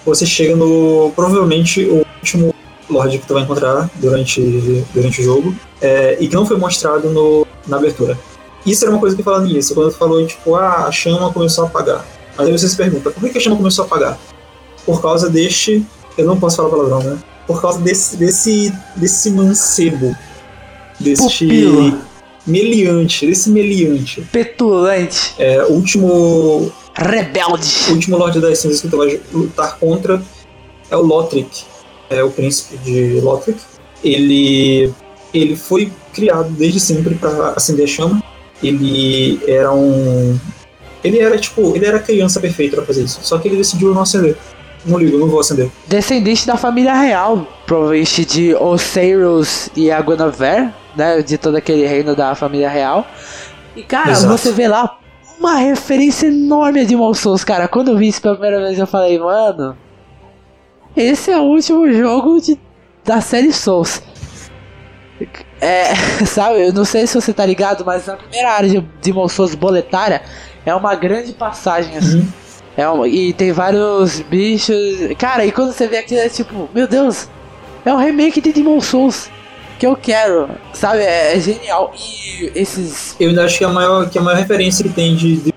você 0.05 0.27
chega 0.27 0.55
no 0.55 1.13
provavelmente 1.15 1.85
o 1.85 2.05
último 2.21 2.52
Lorde 2.89 3.19
que 3.19 3.27
tu 3.27 3.35
vai 3.35 3.43
encontrar 3.43 3.91
durante, 3.97 4.85
durante 4.93 5.21
o 5.21 5.25
jogo 5.25 5.55
é, 5.81 6.17
e 6.21 6.29
que 6.29 6.35
não 6.35 6.45
foi 6.45 6.57
mostrado 6.57 7.09
no, 7.11 7.47
na 7.67 7.77
abertura. 7.77 8.19
Isso 8.65 8.85
era 8.85 8.93
uma 8.93 9.01
coisa 9.01 9.17
que 9.17 9.21
eu 9.21 9.25
falava 9.25 9.45
nisso, 9.45 9.75
quando 9.75 9.91
tu 9.91 9.97
falou, 9.99 10.25
tipo, 10.27 10.55
ah, 10.55 10.87
a 10.87 10.93
chama 10.93 11.33
começou 11.33 11.65
a 11.65 11.67
apagar. 11.67 12.05
Mas 12.37 12.47
aí 12.47 12.53
você 12.53 12.69
se 12.69 12.77
pergunta, 12.77 13.11
por 13.11 13.29
que 13.29 13.39
a 13.39 13.41
chama 13.41 13.57
começou 13.57 13.85
a 13.85 13.87
apagar? 13.87 14.19
Por 14.87 15.01
causa 15.01 15.29
deste. 15.29 15.85
Eu 16.17 16.27
não 16.27 16.39
posso 16.39 16.57
falar 16.57 16.69
palavrão, 16.69 17.03
né? 17.03 17.19
Por 17.47 17.61
causa 17.61 17.81
desse, 17.81 18.17
desse, 18.17 18.73
desse 18.97 19.31
mancebo. 19.31 20.15
Deste. 21.01 21.47
Pupilo. 21.47 21.99
Meliante, 22.47 23.27
desse 23.27 23.51
meliante. 23.51 24.21
Petulante. 24.33 25.35
É, 25.39 25.63
o 25.65 25.73
último 25.73 26.09
o 26.09 26.73
Rebelde. 26.95 27.69
último 27.91 28.17
Lorde 28.17 28.41
das 28.41 28.59
Cinzas 28.59 28.81
que 28.81 28.89
tu 28.89 28.97
vai 28.97 29.21
lutar 29.33 29.79
contra 29.79 30.23
é 30.91 30.97
o 30.97 31.03
Lothric, 31.03 31.65
é 32.13 32.23
o 32.23 32.31
príncipe 32.31 32.77
de 32.79 33.21
Lothric. 33.21 33.59
Ele, 34.03 34.93
ele 35.33 35.57
foi 35.57 35.91
criado 36.13 36.51
desde 36.51 36.81
sempre 36.81 37.15
para 37.15 37.51
acender 37.51 37.85
a 37.85 37.89
chama. 37.89 38.23
Ele 38.63 39.41
era 39.47 39.73
um. 39.73 40.39
Ele 41.03 41.19
era 41.19 41.37
tipo. 41.39 41.75
Ele 41.75 41.87
era 41.87 41.99
criança 41.99 42.41
perfeita 42.41 42.77
para 42.77 42.87
fazer 42.87 43.05
isso. 43.05 43.21
Só 43.23 43.39
que 43.39 43.49
ele 43.49 43.57
decidiu 43.57 43.95
não 43.95 44.03
acender. 44.03 44.37
Não 44.85 44.99
ligo, 44.99 45.17
não 45.17 45.29
vou 45.29 45.41
acender. 45.41 45.71
Descendente 45.87 46.47
da 46.47 46.57
família 46.57 46.95
real, 46.95 47.47
provavelmente 47.67 48.25
de 48.25 48.55
Osiris 48.55 49.71
e 49.77 49.91
a 49.91 50.01
Guinevere, 50.01 50.71
né? 50.97 51.23
De 51.23 51.39
todo 51.39 51.57
aquele 51.57 51.87
reino 51.87 52.17
da 52.17 52.35
família 52.35 52.69
real. 52.69 53.07
E 53.77 53.83
cara, 53.83 54.11
Exato. 54.11 54.37
você 54.37 54.53
vê 54.53 54.67
lá 54.67 54.99
uma 55.39 55.57
referência 55.57 56.27
enorme 56.27 56.81
a 56.81 56.85
Demon 56.85 57.15
Souls, 57.15 57.45
cara. 57.45 57.69
Quando 57.69 57.91
eu 57.91 57.97
vi 57.97 58.09
isso 58.09 58.21
pela 58.21 58.35
primeira 58.35 58.61
vez, 58.61 58.79
eu 58.79 58.87
falei, 58.87 59.19
mano, 59.19 59.77
esse 60.97 61.31
é 61.31 61.39
o 61.39 61.43
último 61.43 61.91
jogo 61.93 62.41
de, 62.41 62.59
da 63.05 63.21
série 63.21 63.53
Souls. 63.53 64.03
É, 65.61 65.95
sabe, 66.27 66.67
eu 66.67 66.73
não 66.73 66.85
sei 66.85 67.07
se 67.07 67.15
você 67.15 67.33
tá 67.33 67.47
ligado, 67.47 67.85
mas 67.85 68.09
a 68.09 68.17
primeira 68.17 68.51
área 68.51 68.69
de 68.69 68.81
Demon 69.01 69.29
Souls 69.29 69.55
boletária 69.55 70.23
é 70.67 70.75
uma 70.75 70.95
grande 70.95 71.33
passagem, 71.33 71.97
assim. 71.97 72.19
Uhum. 72.19 72.29
É 72.77 72.89
uma, 72.89 73.07
e 73.07 73.33
tem 73.33 73.53
vários 73.53 74.21
bichos. 74.21 74.77
Cara, 75.19 75.45
e 75.45 75.53
quando 75.53 75.73
você 75.73 75.87
vê 75.87 75.99
aquilo 75.99 76.21
é 76.21 76.29
tipo, 76.29 76.69
meu 76.75 76.89
Deus, 76.89 77.29
é 77.85 77.93
um 77.93 77.99
remake 77.99 78.41
de 78.41 78.53
Demon 78.53 78.81
Souls 78.81 79.31
que 79.79 79.87
eu 79.87 79.95
quero, 79.97 80.49
sabe? 80.73 81.01
É, 81.03 81.37
é 81.37 81.41
genial. 81.41 81.93
E 81.95 82.51
esses. 82.55 83.15
Eu 83.21 83.29
ainda 83.29 83.45
acho 83.45 83.59
que 83.59 83.65
a 83.65 83.69
maior, 83.69 84.09
que 84.09 84.19
a 84.19 84.23
maior 84.23 84.39
referência 84.39 84.83
que 84.85 84.91
tem 84.95 85.15
de, 85.15 85.37
de- 85.37 85.55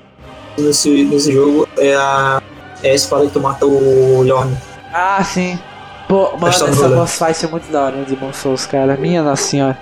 nesse, 0.58 1.04
nesse 1.06 1.32
jogo 1.32 1.68
é 1.78 1.96
a, 1.96 2.42
é 2.84 2.92
a 2.92 2.96
espada 2.96 3.28
que 3.28 3.32
tu 3.32 3.40
mata 3.40 3.66
o 3.66 4.24
Yorn. 4.26 4.56
Ah, 4.98 5.22
sim. 5.24 5.60
Pô, 6.08 6.32
mano, 6.38 6.48
Essa 6.48 6.66
essa 6.68 6.84
rola. 6.84 6.96
boss 6.98 7.18
fight 7.18 7.46
é 7.46 7.48
muito 7.50 7.70
da 7.70 7.84
hora 7.84 7.96
no 7.98 8.06
Demon 8.06 8.32
Souls, 8.32 8.66
cara. 8.66 8.96
Minha 8.96 9.22
nossa 9.22 9.44
senhora. 9.44 9.78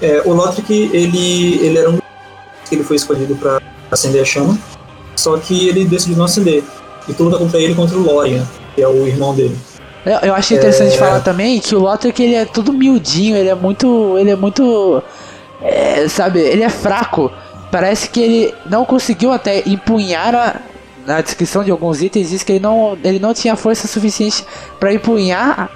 É, 0.00 0.22
o 0.24 0.32
Lothric, 0.32 0.72
ele, 0.94 1.58
ele 1.62 1.76
era 1.78 1.90
um 1.90 1.98
ele 2.72 2.82
foi 2.84 2.96
escolhido 2.96 3.34
pra 3.36 3.60
acender 3.90 4.22
a 4.22 4.24
chama, 4.24 4.56
só 5.16 5.36
que 5.36 5.68
ele 5.68 5.84
decidiu 5.84 6.16
não 6.16 6.24
acender. 6.24 6.62
E 7.08 7.12
tu 7.12 7.24
luta 7.24 7.36
contra 7.36 7.60
ele 7.60 7.74
contra 7.74 7.96
o 7.98 8.00
Lorian, 8.00 8.46
que 8.74 8.80
é 8.80 8.88
o 8.88 9.06
irmão 9.06 9.34
dele. 9.34 9.58
Eu, 10.06 10.18
eu 10.28 10.34
acho 10.34 10.54
interessante 10.54 10.94
É. 10.94 10.96
falar 10.96 11.20
também 11.20 11.58
que 11.60 11.74
o 11.74 11.80
Lothric 11.80 12.22
ele 12.22 12.34
é 12.36 12.44
tudo 12.46 12.72
miudinho, 12.72 13.36
ele 13.36 13.48
é 13.50 13.54
muito. 13.54 14.16
Ele 14.16 14.30
é 14.30 14.36
muito. 14.36 15.02
é, 15.60 16.06
sabe, 16.08 16.38
ele 16.40 16.62
é 16.62 16.68
fraco. 16.70 17.30
Parece 17.72 18.08
que 18.08 18.20
ele 18.20 18.54
não 18.66 18.84
conseguiu 18.84 19.32
até 19.32 19.68
empunhar 19.68 20.34
a. 20.34 20.56
Na 21.06 21.20
descrição 21.20 21.64
de 21.64 21.70
alguns 21.70 22.02
itens 22.02 22.30
diz 22.30 22.42
que 22.42 22.52
ele 22.52 22.60
não, 22.60 22.96
ele 23.02 23.18
não 23.18 23.34
tinha 23.34 23.56
força 23.56 23.88
suficiente 23.88 24.44
para 24.78 24.92
empunhar 24.92 25.70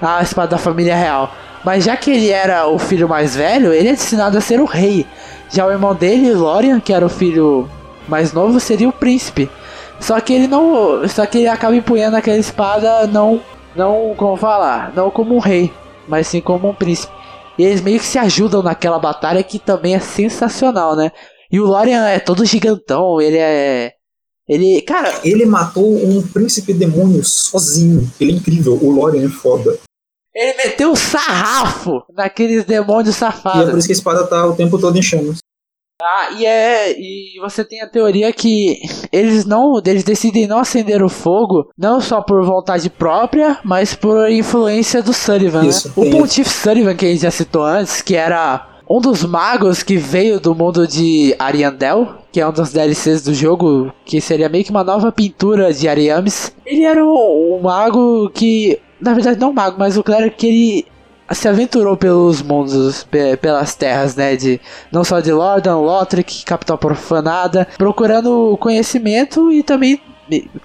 a 0.00 0.22
espada 0.22 0.52
da 0.52 0.58
família 0.58 0.94
real. 0.94 1.32
Mas 1.64 1.84
já 1.84 1.96
que 1.96 2.10
ele 2.10 2.30
era 2.30 2.66
o 2.66 2.78
filho 2.78 3.08
mais 3.08 3.36
velho, 3.36 3.72
ele 3.72 3.88
é 3.88 3.92
destinado 3.92 4.38
a 4.38 4.40
ser 4.40 4.60
o 4.60 4.64
rei. 4.64 5.06
Já 5.50 5.66
o 5.66 5.70
irmão 5.70 5.94
dele, 5.94 6.32
Lorian, 6.32 6.80
que 6.80 6.92
era 6.92 7.04
o 7.04 7.10
filho 7.10 7.68
mais 8.08 8.32
novo, 8.32 8.58
seria 8.58 8.88
o 8.88 8.92
príncipe. 8.92 9.50
Só 9.98 10.18
que 10.20 10.32
ele 10.32 10.46
não. 10.46 11.06
Só 11.08 11.26
que 11.26 11.38
ele 11.38 11.48
acaba 11.48 11.76
empunhando 11.76 12.16
aquela 12.16 12.38
espada 12.38 13.06
não. 13.06 13.40
Não 13.76 14.14
como 14.16 14.36
falar, 14.36 14.92
não 14.96 15.10
como 15.10 15.36
um 15.36 15.38
rei, 15.38 15.72
mas 16.08 16.26
sim 16.26 16.40
como 16.40 16.68
um 16.68 16.74
príncipe. 16.74 17.12
E 17.56 17.64
eles 17.64 17.80
meio 17.80 18.00
que 18.00 18.06
se 18.06 18.18
ajudam 18.18 18.62
naquela 18.62 18.98
batalha 18.98 19.42
que 19.44 19.58
também 19.58 19.94
é 19.94 20.00
sensacional, 20.00 20.96
né? 20.96 21.12
E 21.52 21.60
o 21.60 21.66
Lorian 21.66 22.04
é 22.06 22.18
todo 22.18 22.44
gigantão, 22.44 23.20
ele 23.20 23.36
é. 23.38 23.92
Ele. 24.50 24.82
Cara, 24.82 25.20
Ele 25.22 25.46
matou 25.46 25.84
um 25.86 26.20
príncipe 26.20 26.72
demônio 26.74 27.24
sozinho. 27.24 28.10
Ele 28.20 28.32
é 28.32 28.34
incrível, 28.34 28.76
o 28.82 28.90
Lorian 28.90 29.24
é 29.26 29.28
foda. 29.28 29.78
ele 30.34 30.56
meteu 30.56 30.90
o 30.92 30.96
sarrafo 30.96 32.02
naqueles 32.12 32.64
demônios 32.64 33.14
E 33.14 33.16
é 33.16 33.20
safados. 33.20 33.70
por 33.70 33.78
isso 33.78 33.86
que 33.86 33.92
a 33.92 33.96
espada 33.96 34.26
tá 34.26 34.46
o 34.46 34.54
tempo 34.56 34.78
todo 34.78 34.98
em 34.98 35.02
chamas. 35.02 35.38
Ah, 36.02 36.30
e 36.32 36.46
é. 36.46 36.98
E 36.98 37.38
você 37.40 37.62
tem 37.62 37.82
a 37.82 37.86
teoria 37.88 38.32
que 38.32 38.78
eles 39.12 39.44
não. 39.44 39.80
Eles 39.84 40.02
decidem 40.02 40.46
não 40.46 40.58
acender 40.58 41.02
o 41.02 41.10
fogo, 41.10 41.68
não 41.76 42.00
só 42.00 42.22
por 42.22 42.42
vontade 42.42 42.88
própria, 42.88 43.58
mas 43.62 43.94
por 43.94 44.30
influência 44.30 45.02
do 45.02 45.12
Sullivan, 45.12 45.66
Isso, 45.66 45.88
né? 45.88 45.94
O 45.96 46.10
Pontífice 46.10 46.62
Sullivan, 46.62 46.94
que 46.96 47.04
a 47.04 47.08
gente 47.10 47.20
já 47.20 47.30
citou 47.30 47.62
antes, 47.62 48.00
que 48.00 48.16
era 48.16 48.79
um 48.90 49.00
dos 49.00 49.24
magos 49.24 49.82
que 49.84 49.96
veio 49.96 50.40
do 50.40 50.52
mundo 50.54 50.84
de 50.86 51.34
Ariandel, 51.38 52.08
que 52.32 52.40
é 52.40 52.46
um 52.48 52.52
dos 52.52 52.72
DLCs 52.72 53.22
do 53.22 53.32
jogo, 53.32 53.92
que 54.04 54.20
seria 54.20 54.48
meio 54.48 54.64
que 54.64 54.70
uma 54.72 54.82
nova 54.82 55.12
pintura 55.12 55.72
de 55.72 55.88
Ariames. 55.88 56.52
Ele 56.66 56.82
era 56.84 57.04
um, 57.04 57.56
um 57.56 57.60
mago 57.62 58.28
que. 58.30 58.80
Na 59.00 59.14
verdade, 59.14 59.38
não 59.38 59.50
um 59.50 59.52
mago, 59.54 59.76
mas 59.78 59.96
o 59.96 60.02
clérigo 60.02 60.34
que 60.36 60.46
ele 60.46 60.86
se 61.32 61.46
aventurou 61.48 61.96
pelos 61.96 62.42
mundos, 62.42 63.04
pe- 63.04 63.36
pelas 63.36 63.74
terras, 63.76 64.16
né? 64.16 64.34
De 64.34 64.60
não 64.90 65.04
só 65.04 65.20
de 65.20 65.32
Lordan, 65.32 65.76
Lothric, 65.78 66.44
Capital 66.44 66.76
Profanada, 66.76 67.68
procurando 67.78 68.56
conhecimento 68.60 69.52
e 69.52 69.62
também 69.62 70.00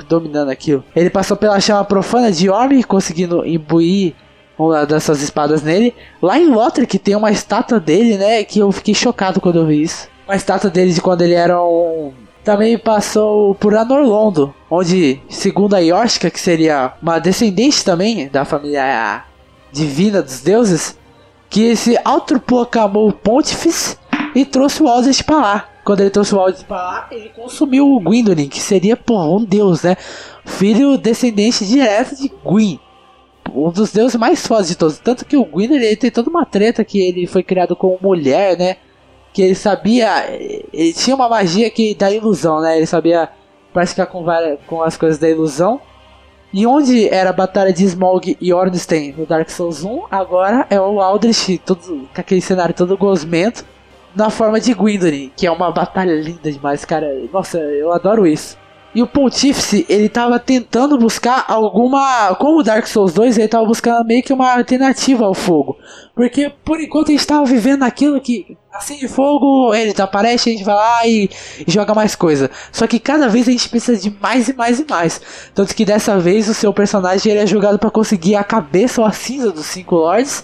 dominando 0.10 0.49
aquilo. 0.49 0.84
Ele 0.95 1.10
passou 1.10 1.38
pela 1.38 1.60
chama 1.60 1.84
profana 1.85 2.31
de 2.31 2.49
Orm, 2.49 2.81
conseguindo 2.84 3.45
imbuir 3.45 4.14
uma 4.57 4.86
dessas 4.86 5.22
espadas 5.22 5.61
nele. 5.61 5.94
Lá 6.22 6.40
em 6.40 6.48
Lothric 6.48 6.98
tem 6.99 7.15
uma 7.15 7.32
estátua 7.32 7.80
dele, 7.80 8.18
né? 8.18 8.44
Que 8.44 8.60
eu 8.60 8.72
fiquei 8.72 8.94
chocado 8.94 9.41
quando 9.41 9.60
eu 9.60 9.65
vi 9.65 9.84
isso. 9.84 10.07
Uma 10.27 10.36
estátua 10.36 10.69
dele 10.69 10.94
de 10.94 11.02
quando 11.02 11.22
ele 11.22 11.34
era 11.34 11.61
um. 11.64 12.14
Também 12.44 12.77
passou 12.77 13.56
por 13.56 13.76
Anorlondo, 13.76 14.53
onde, 14.69 15.19
segundo 15.27 15.76
a 15.76 15.80
Yorshka, 15.80 16.30
que 16.30 16.40
seria 16.40 16.94
uma 17.02 17.18
descendente 17.18 17.84
também 17.84 18.27
da 18.27 18.45
família 18.45 19.23
divina 19.72 20.22
dos 20.22 20.41
deuses, 20.41 20.95
que 21.49 21.76
se 21.76 21.98
autoproclamou 22.06 23.11
Pontífice 23.11 23.98
e 24.36 24.45
trouxe 24.45 24.84
o 24.84 24.88
Aldrich 24.88 25.23
pra 25.23 25.38
lá. 25.38 25.69
Quando 25.84 26.02
ele 26.02 26.10
trouxe 26.11 26.36
o 26.36 26.40
Aldrich 26.40 26.65
pra 26.65 26.77
lá, 26.77 27.07
ele 27.11 27.30
consumiu 27.30 27.88
o 27.88 27.99
Gwyndolin, 27.99 28.48
que 28.48 28.60
seria, 28.60 28.95
pô, 28.95 29.19
um 29.38 29.44
deus, 29.44 29.82
né? 29.82 29.98
Filho 30.45 30.98
descendente 30.98 31.65
direto 31.65 32.15
de 32.15 32.32
Gwyn. 32.44 32.80
Um 33.53 33.69
dos 33.69 33.91
deuses 33.91 34.15
mais 34.15 34.45
fodas 34.45 34.67
de 34.67 34.76
todos. 34.76 34.99
Tanto 34.99 35.26
que 35.26 35.38
o 35.38 35.45
Gwyndolin 35.45 35.84
ele 35.84 35.95
tem 35.95 36.11
toda 36.11 36.30
uma 36.30 36.45
treta 36.45 36.84
que 36.84 36.99
ele 36.99 37.27
foi 37.27 37.43
criado 37.43 37.76
como 37.76 37.97
mulher, 38.01 38.57
né? 38.57 38.77
Que 39.34 39.41
ele 39.41 39.55
sabia. 39.55 40.26
Ele 40.73 40.93
tinha 40.93 41.15
uma 41.15 41.30
magia 41.30 41.69
que 41.69 41.93
da 41.95 42.11
ilusão, 42.11 42.61
né? 42.61 42.77
Ele 42.77 42.85
sabia 42.85 43.30
praticar 43.73 44.07
com, 44.07 44.23
várias, 44.23 44.59
com 44.67 44.81
as 44.81 44.97
coisas 44.97 45.19
da 45.19 45.30
ilusão. 45.30 45.80
E 46.53 46.65
onde 46.65 47.09
era 47.09 47.31
a 47.31 47.34
batalha 47.34 47.73
de 47.73 47.84
Smaug 47.84 48.38
e 48.39 48.53
Ornstein 48.53 49.13
no 49.17 49.26
Dark 49.26 49.49
Souls 49.49 49.84
1, 49.84 50.05
agora 50.09 50.65
é 50.69 50.80
o 50.80 51.01
Aldrich, 51.01 51.57
todo, 51.57 52.07
com 52.13 52.22
aquele 52.22 52.39
cenário 52.39 52.73
todo 52.73 52.97
gosmento, 52.97 53.65
na 54.15 54.30
forma 54.30 54.61
de 54.61 54.73
Gwyndolin, 54.73 55.34
que 55.35 55.45
é 55.45 55.51
uma 55.51 55.69
batalha 55.69 56.13
linda 56.13 56.49
demais, 56.49 56.85
cara. 56.85 57.13
Nossa, 57.34 57.57
eu 57.57 57.91
adoro 57.91 58.26
isso. 58.26 58.57
E 58.95 59.01
o 59.01 59.07
Pontífice, 59.07 59.85
ele 59.89 60.07
tava 60.07 60.39
tentando 60.39 60.97
buscar 60.97 61.43
alguma. 61.49 62.34
Como 62.35 62.59
o 62.59 62.63
Dark 62.63 62.88
Souls 62.88 63.13
2, 63.13 63.38
ele 63.38 63.49
tava 63.49 63.65
buscando 63.65 64.05
meio 64.05 64.23
que 64.23 64.31
uma 64.31 64.53
alternativa 64.53 65.26
ao 65.26 65.34
fogo. 65.34 65.77
Porque 66.15 66.49
por 66.63 66.80
enquanto 66.80 67.09
a 67.09 67.11
gente 67.11 67.26
vivendo 67.45 67.84
aquilo 67.84 68.22
que 68.22 68.57
acende 68.72 69.05
fogo, 69.09 69.76
ele 69.76 69.91
desaparece, 69.91 70.49
a 70.49 70.53
gente 70.53 70.63
vai 70.63 70.76
lá 70.76 71.05
e, 71.05 71.30
e 71.67 71.69
joga 71.69 71.93
mais 71.93 72.15
coisa. 72.15 72.49
Só 72.72 72.88
que 72.88 72.97
cada 72.97 73.27
vez 73.27 73.49
a 73.49 73.51
gente 73.51 73.67
precisa 73.67 74.01
de 74.01 74.15
mais 74.22 74.47
e 74.47 74.53
mais 74.53 74.80
e 74.80 74.85
mais. 74.89 75.22
Tanto 75.53 75.76
que 75.76 75.84
dessa 75.84 76.17
vez 76.17 76.47
o 76.47 76.53
seu 76.53 76.73
personagem 76.73 77.34
ele 77.34 77.41
é 77.41 77.47
jogado 77.47 77.77
para 77.77 77.91
conseguir 77.91 78.35
a 78.35 78.45
cabeça 78.45 79.01
ou 79.01 79.07
a 79.07 79.11
cinza 79.11 79.51
dos 79.51 79.65
cinco 79.65 79.95
lords 79.95 80.41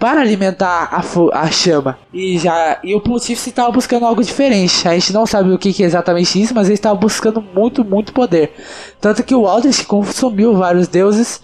para 0.00 0.22
alimentar 0.22 0.88
a, 0.90 1.38
a 1.38 1.50
chama. 1.50 1.98
E 2.12 2.38
já 2.38 2.78
e 2.82 2.94
o 2.94 3.00
Pontífice 3.02 3.50
estava 3.50 3.70
buscando 3.70 4.06
algo 4.06 4.24
diferente. 4.24 4.88
A 4.88 4.94
gente 4.94 5.12
não 5.12 5.26
sabe 5.26 5.52
o 5.52 5.58
que, 5.58 5.74
que 5.74 5.82
é 5.82 5.86
exatamente 5.86 6.40
isso, 6.40 6.54
mas 6.54 6.66
ele 6.66 6.74
estava 6.74 6.94
buscando 6.94 7.40
muito, 7.54 7.84
muito 7.84 8.14
poder. 8.14 8.54
Tanto 8.98 9.22
que 9.22 9.34
o 9.34 9.46
Aldrich 9.46 9.84
consumiu 9.84 10.56
vários 10.56 10.88
deuses 10.88 11.42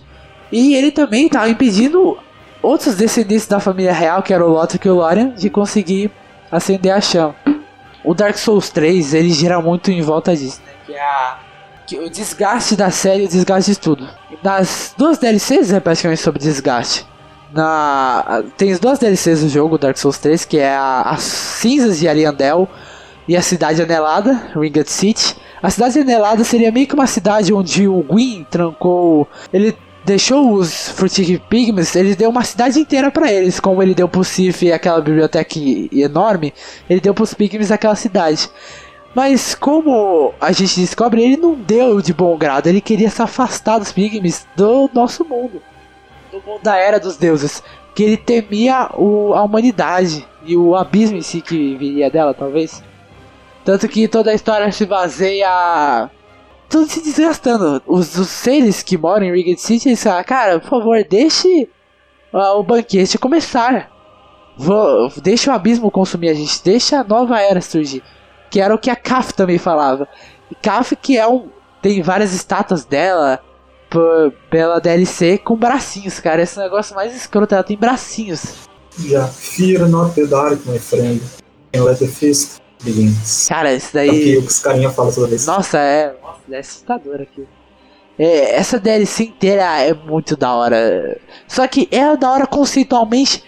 e 0.50 0.74
ele 0.74 0.90
também 0.90 1.26
estava 1.26 1.50
impedindo 1.50 2.16
outros 2.62 2.96
descendentes 2.96 3.46
da 3.46 3.60
família 3.60 3.92
real, 3.92 4.22
que 4.22 4.32
era 4.32 4.44
o 4.44 4.48
Lothric 4.48 4.88
e 4.88 4.90
o 4.90 4.94
Lorian, 4.94 5.34
de 5.34 5.50
conseguir 5.50 6.10
acender 6.50 6.92
a 6.92 7.00
chama. 7.00 7.36
O 8.02 8.14
Dark 8.14 8.38
Souls 8.38 8.70
3, 8.70 9.12
ele 9.12 9.30
gira 9.30 9.60
muito 9.60 9.90
em 9.90 10.00
volta 10.00 10.34
disso, 10.34 10.62
né? 10.64 10.72
Que 10.86 10.94
é 10.94 11.00
a 11.00 11.38
que 11.86 11.98
o 12.00 12.10
desgaste 12.10 12.74
da 12.74 12.90
série 12.90 13.26
o 13.26 13.28
desgaste 13.28 13.70
de 13.70 13.78
tudo. 13.78 14.08
Nas 14.42 14.92
duas 14.98 15.18
DLCs 15.18 15.72
é 15.72 15.78
praticamente 15.78 16.20
sobre 16.20 16.40
desgaste. 16.40 17.06
Na, 17.56 18.44
tem 18.58 18.70
as 18.70 18.78
duas 18.78 18.98
DLCs 18.98 19.40
do 19.40 19.48
jogo, 19.48 19.78
Dark 19.78 19.96
Souls 19.96 20.18
3, 20.18 20.44
que 20.44 20.58
é 20.58 20.76
as 20.76 21.22
cinzas 21.22 21.98
de 21.98 22.06
Ariandel 22.06 22.68
e 23.26 23.34
a 23.34 23.40
cidade 23.40 23.80
anelada, 23.80 24.50
Ringed 24.54 24.90
City. 24.90 25.34
A 25.62 25.70
cidade 25.70 25.98
anelada 25.98 26.44
seria 26.44 26.70
meio 26.70 26.86
que 26.86 26.94
uma 26.94 27.06
cidade 27.06 27.54
onde 27.54 27.88
o 27.88 28.02
Gwyn 28.02 28.46
trancou. 28.50 29.26
Ele 29.50 29.74
deixou 30.04 30.52
os 30.52 30.90
Frutic 30.90 31.40
Pygmies, 31.48 31.96
ele 31.96 32.14
deu 32.14 32.28
uma 32.28 32.44
cidade 32.44 32.78
inteira 32.78 33.10
pra 33.10 33.32
eles, 33.32 33.58
como 33.58 33.82
ele 33.82 33.94
deu 33.94 34.06
pro 34.06 34.22
Sif 34.22 34.70
aquela 34.70 35.00
biblioteca 35.00 35.58
enorme, 35.92 36.54
ele 36.88 37.00
deu 37.00 37.12
pros 37.12 37.34
Pygmies 37.34 37.72
aquela 37.72 37.96
cidade. 37.96 38.48
Mas 39.14 39.54
como 39.54 40.34
a 40.40 40.52
gente 40.52 40.78
descobre, 40.78 41.22
ele 41.22 41.36
não 41.38 41.54
deu 41.54 42.00
de 42.02 42.12
bom 42.12 42.36
grado, 42.36 42.68
ele 42.68 42.80
queria 42.80 43.10
se 43.10 43.20
afastar 43.20 43.78
dos 43.78 43.90
Pygmies 43.90 44.46
do 44.54 44.88
nosso 44.94 45.24
mundo, 45.24 45.60
do 46.40 46.58
da 46.62 46.76
Era 46.76 46.98
dos 46.98 47.16
Deuses, 47.16 47.62
que 47.94 48.02
ele 48.02 48.16
temia 48.16 48.90
o, 48.94 49.34
a 49.34 49.42
humanidade 49.42 50.26
e 50.44 50.56
o 50.56 50.74
abismo 50.74 51.16
em 51.16 51.22
si 51.22 51.40
que 51.40 51.76
viria 51.76 52.10
dela, 52.10 52.34
talvez. 52.34 52.82
Tanto 53.64 53.88
que 53.88 54.06
toda 54.06 54.30
a 54.30 54.34
história 54.34 54.70
se 54.70 54.86
baseia 54.86 56.10
tudo 56.68 56.88
se 56.88 57.02
desgastando. 57.02 57.82
Os, 57.86 58.16
os 58.16 58.28
seres 58.28 58.82
que 58.82 58.98
moram 58.98 59.26
em 59.26 59.32
Rigged 59.32 59.60
City, 59.60 59.88
eles 59.88 60.02
falam, 60.02 60.24
cara, 60.24 60.60
por 60.60 60.68
favor, 60.68 61.04
deixe 61.08 61.68
ah, 62.32 62.54
o 62.54 62.62
banquete 62.62 63.18
começar. 63.18 63.90
Vou, 64.56 65.10
deixa 65.22 65.50
o 65.50 65.54
abismo 65.54 65.90
consumir 65.90 66.30
a 66.30 66.34
gente, 66.34 66.62
deixa 66.64 67.00
a 67.00 67.04
nova 67.04 67.40
era 67.40 67.60
surgir. 67.60 68.02
Que 68.50 68.60
era 68.60 68.74
o 68.74 68.78
que 68.78 68.90
a 68.90 68.96
Kaf 68.96 69.34
também 69.34 69.58
falava. 69.58 70.08
Kaf 70.62 70.96
que 70.96 71.16
é 71.16 71.26
um. 71.26 71.48
Tem 71.82 72.02
várias 72.02 72.32
estátuas 72.32 72.84
dela 72.84 73.40
por- 73.96 74.32
pela 74.50 74.78
DLC 74.80 75.38
com 75.38 75.56
bracinhos, 75.56 76.20
cara. 76.20 76.42
Esse 76.42 76.58
negócio 76.58 76.94
mais 76.94 77.14
escroto, 77.16 77.54
ela 77.54 77.64
tem 77.64 77.76
bracinhos. 77.76 78.68
Já. 78.98 79.26
Fear 79.26 79.88
not 79.88 80.14
the 80.14 80.26
dark, 80.26 80.60
my 80.66 80.78
friend. 80.78 81.20
And 81.74 81.82
let 81.84 81.98
the 81.98 82.06
begins. 82.82 83.46
Cara, 83.48 83.72
isso 83.74 83.96
É 83.98 84.04
o 84.04 84.06
daí. 84.08 84.22
que 84.24 84.38
os 84.38 84.58
carinha 84.60 84.90
falam 84.90 85.12
toda 85.12 85.26
vez. 85.28 85.46
Nossa, 85.46 85.78
é. 85.78 86.14
Nossa, 86.22 86.40
é 86.52 86.58
assustador 86.58 87.20
aqui. 87.22 87.44
É, 88.18 88.56
essa 88.56 88.78
DLC 88.78 89.24
inteira 89.24 89.62
é 89.80 89.92
muito 89.92 90.36
da 90.36 90.54
hora. 90.54 91.18
Só 91.48 91.66
que 91.66 91.88
é 91.90 92.16
da 92.16 92.30
hora 92.30 92.46
conceitualmente. 92.46 93.42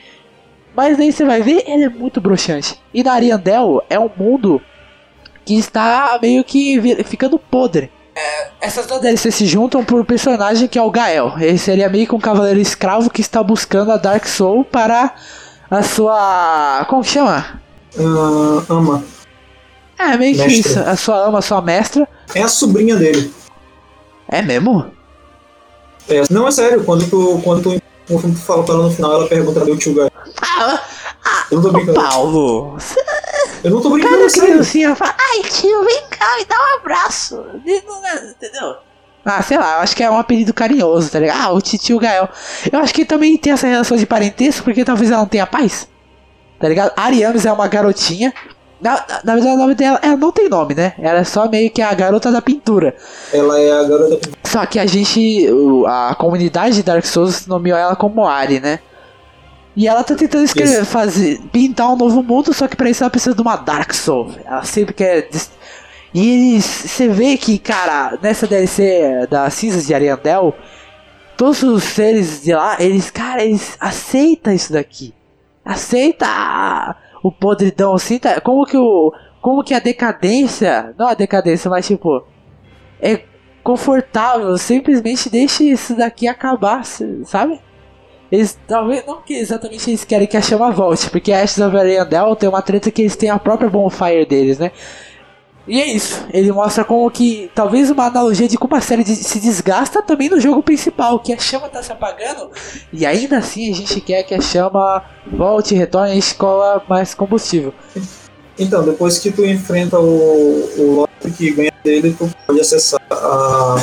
Mas 0.77 0.99
aí 1.01 1.11
você 1.13 1.25
vai 1.25 1.43
ver, 1.43 1.65
ele 1.67 1.85
é 1.85 1.89
muito 1.89 2.21
broxante. 2.21 2.79
E 2.93 3.03
na 3.03 3.13
Ariandel 3.15 3.83
é 3.89 3.99
um 3.99 4.11
mundo 4.17 4.61
que 5.45 5.55
está 5.59 6.19
meio 6.21 6.45
que 6.45 6.79
ficando 7.05 7.39
podre. 7.39 7.91
É, 8.19 8.49
essas 8.61 8.85
duas 8.85 9.01
DLCs 9.01 9.33
se 9.33 9.47
juntam 9.47 9.85
por 9.85 10.01
um 10.01 10.05
personagem 10.05 10.67
que 10.67 10.77
é 10.77 10.83
o 10.83 10.91
Gael. 10.91 11.35
Ele 11.39 11.57
seria 11.57 11.89
meio 11.89 12.05
que 12.05 12.15
um 12.17 12.19
cavaleiro 12.19 12.59
escravo 12.59 13.09
que 13.09 13.21
está 13.21 13.41
buscando 13.45 13.93
a 13.93 13.97
Dark 13.97 14.27
Soul 14.27 14.65
para 14.65 15.15
a 15.71 15.83
sua. 15.85 16.85
Como 16.89 17.03
que 17.03 17.11
chama? 17.11 17.61
Ah, 17.97 18.65
ama. 18.69 19.05
É, 19.97 20.17
meio 20.17 20.37
que 20.37 20.47
isso. 20.47 20.81
A 20.81 20.97
sua 20.97 21.29
ama, 21.29 21.39
a 21.39 21.43
sua 21.43 21.63
mestra. 21.63 22.09
É 22.35 22.43
a 22.43 22.49
sobrinha 22.49 22.97
dele. 22.97 23.33
É 24.29 24.43
mesmo? 24.43 24.91
É, 26.09 26.23
não, 26.29 26.49
é 26.49 26.51
sério. 26.51 26.83
Quando 26.83 27.09
tu, 27.09 27.41
quando 27.45 27.63
tu, 27.63 27.83
quando 28.09 28.35
tu 28.35 28.41
fala 28.41 28.65
pra 28.65 28.75
ela 28.75 28.85
no 28.85 28.91
final, 28.91 29.13
ela 29.13 29.29
pergunta 29.29 29.61
cadê 29.61 29.71
o 29.71 29.77
tio 29.79 29.95
Gael. 29.95 30.11
Ah, 30.43 30.81
Eu 31.53 31.59
não 31.59 31.63
tô 31.63 31.71
brincando. 31.71 32.01
Paulo, 32.01 32.79
Eu 33.63 33.71
não 33.71 33.81
tô 33.81 33.91
brincando, 33.91 34.17
cada 34.17 34.29
sério. 34.29 34.49
criancinha 34.51 34.95
fala, 34.95 35.15
ai 35.19 35.43
tio, 35.43 35.85
vem 35.85 36.03
cá, 36.11 36.37
me 36.39 36.45
dá 36.45 36.57
um 36.57 36.79
abraço. 36.79 37.45
Entendeu? 37.65 38.77
Ah, 39.25 39.43
sei 39.43 39.59
lá, 39.59 39.77
eu 39.77 39.81
acho 39.81 39.95
que 39.95 40.03
é 40.03 40.11
um 40.11 40.19
apelido 40.19 40.55
carinhoso, 40.55 41.11
tá 41.11 41.19
ligado? 41.19 41.39
Ah, 41.41 41.53
o 41.53 41.61
tio 41.61 41.99
Gael. 41.99 42.29
Eu 42.73 42.79
acho 42.79 42.95
que 42.95 43.05
também 43.05 43.37
tem 43.37 43.53
essa 43.53 43.67
relação 43.67 43.97
de 43.97 44.07
parentesco, 44.07 44.65
porque 44.65 44.85
talvez 44.85 45.11
ela 45.11 45.21
não 45.21 45.29
tenha 45.29 45.47
paz. 45.47 45.87
Tá 46.59 46.69
ligado? 46.69 46.93
Ariames 46.97 47.45
é 47.45 47.53
uma 47.53 47.69
garotinha. 47.69 48.33
Na, 48.81 48.93
na, 48.93 49.21
na 49.25 49.35
verdade, 49.35 49.57
o 49.57 49.59
nome 49.59 49.75
dela, 49.75 49.99
ela 50.03 50.17
não 50.17 50.33
tem 50.33 50.49
nome, 50.49 50.75
né? 50.75 50.95
Ela 50.99 51.19
é 51.19 51.25
só 51.25 51.49
meio 51.49 51.71
que 51.71 51.83
a 51.83 51.93
garota 51.93 52.31
da 52.31 52.41
pintura. 52.41 52.95
Ela 53.33 53.61
é 53.61 53.73
a 53.73 53.83
garota. 53.83 54.21
Só 54.45 54.65
que 54.65 54.79
a 54.79 54.87
gente, 54.87 55.47
a 55.87 56.15
comunidade 56.15 56.77
de 56.77 56.83
Dark 56.83 57.05
Souls 57.05 57.47
nomeou 57.47 57.77
ela 57.77 57.97
como 57.97 58.27
Ari, 58.27 58.61
né? 58.61 58.79
E 59.79 59.87
ela 59.87 60.03
tá 60.03 60.17
tentando 60.17 60.43
escrever, 60.43 60.85
fazer, 60.85 61.41
pintar 61.53 61.93
um 61.93 61.97
novo 61.97 62.21
mundo, 62.21 62.53
só 62.53 62.67
que 62.67 62.75
pra 62.75 62.91
isso 62.91 63.05
ela 63.05 63.11
precisa 63.11 63.33
de 63.33 63.41
uma 63.41 63.55
Dark 63.55 63.95
Soul. 63.95 64.33
Ela 64.45 64.65
sempre 64.65 64.93
quer. 64.93 65.29
E 66.13 66.29
eles, 66.29 66.65
você 66.65 67.07
vê 67.07 67.37
que, 67.37 67.61
cara, 67.61 68.19
nessa 68.21 68.45
DLC 68.45 69.29
das 69.31 69.55
Cinzas 69.55 69.87
de 69.87 69.95
Ariandel, 69.95 70.53
todos 71.37 71.63
os 71.63 71.85
seres 71.85 72.43
de 72.43 72.53
lá, 72.53 72.77
eles, 72.81 73.09
cara, 73.09 73.45
eles 73.45 73.77
aceitam 73.79 74.53
isso 74.53 74.73
daqui. 74.73 75.15
Aceita 75.65 76.97
o 77.23 77.31
podridão, 77.31 77.95
assim, 77.95 78.19
tá? 78.19 78.41
Como 78.41 78.67
que 78.67 78.77
o. 78.77 79.15
Como 79.41 79.63
que 79.63 79.75
a 79.75 79.79
decadência. 79.79 80.93
Não 80.99 81.07
a 81.07 81.15
decadência, 81.15 81.71
mas 81.71 81.87
tipo. 81.87 82.27
É 83.01 83.23
confortável, 83.63 84.59
simplesmente 84.59 85.31
deixe 85.31 85.71
isso 85.71 85.95
daqui 85.95 86.27
acabar, 86.27 86.85
sabe? 87.25 87.61
Eles 88.31 88.59
talvez 88.67 89.05
não 89.07 89.23
que 89.23 89.35
exatamente 89.35 89.89
eles 89.91 90.05
querem 90.05 90.27
que 90.27 90.37
a 90.37 90.43
chama 90.43 90.71
volte, 90.71 91.09
porque 91.11 91.33
Ashes 91.33 91.59
of 91.59 91.77
Ariandel 91.77 92.37
tem 92.37 92.49
uma 92.49 92.61
treta 92.61 92.91
que 92.91 93.03
eles 93.03 93.17
têm 93.17 93.31
a 93.31 93.39
própria 93.39 93.71
bonfire 93.71 94.27
deles, 94.27 94.59
né? 94.59 94.71
E 95.67 95.81
é 95.83 95.87
isso, 95.87 96.25
ele 96.33 96.51
mostra 96.51 96.83
como 96.83 97.11
que 97.11 97.51
talvez 97.55 97.91
uma 97.91 98.07
analogia 98.07 98.49
de 98.49 98.57
como 98.57 98.75
a 98.75 98.81
série 98.81 99.05
de- 99.05 99.15
se 99.17 99.39
desgasta 99.39 100.01
também 100.03 100.31
no 100.31 100.41
jogo 100.41 100.63
principal, 100.63 101.19
que 101.21 101.31
a 101.31 101.39
chama 101.39 101.69
tá 101.69 101.83
se 101.83 101.93
apagando 101.93 102.51
e 102.91 103.05
ainda 103.05 103.37
assim 103.37 103.71
a 103.71 103.75
gente 103.75 104.01
quer 104.01 104.23
que 104.23 104.35
a 104.35 104.41
chama 104.41 105.03
volte, 105.31 105.75
retorne 105.75 106.15
e 106.15 106.19
escola 106.19 106.83
mais 106.89 107.13
combustível. 107.13 107.75
Então, 108.59 108.83
depois 108.83 109.19
que 109.19 109.31
tu 109.31 109.45
enfrenta 109.45 109.99
o, 110.01 110.69
o 110.79 110.95
Loki 111.23 111.31
que 111.37 111.51
ganha 111.53 111.73
dele, 111.85 112.15
tu 112.19 112.29
pode 112.47 112.61
acessar 112.61 113.01
a 113.11 113.77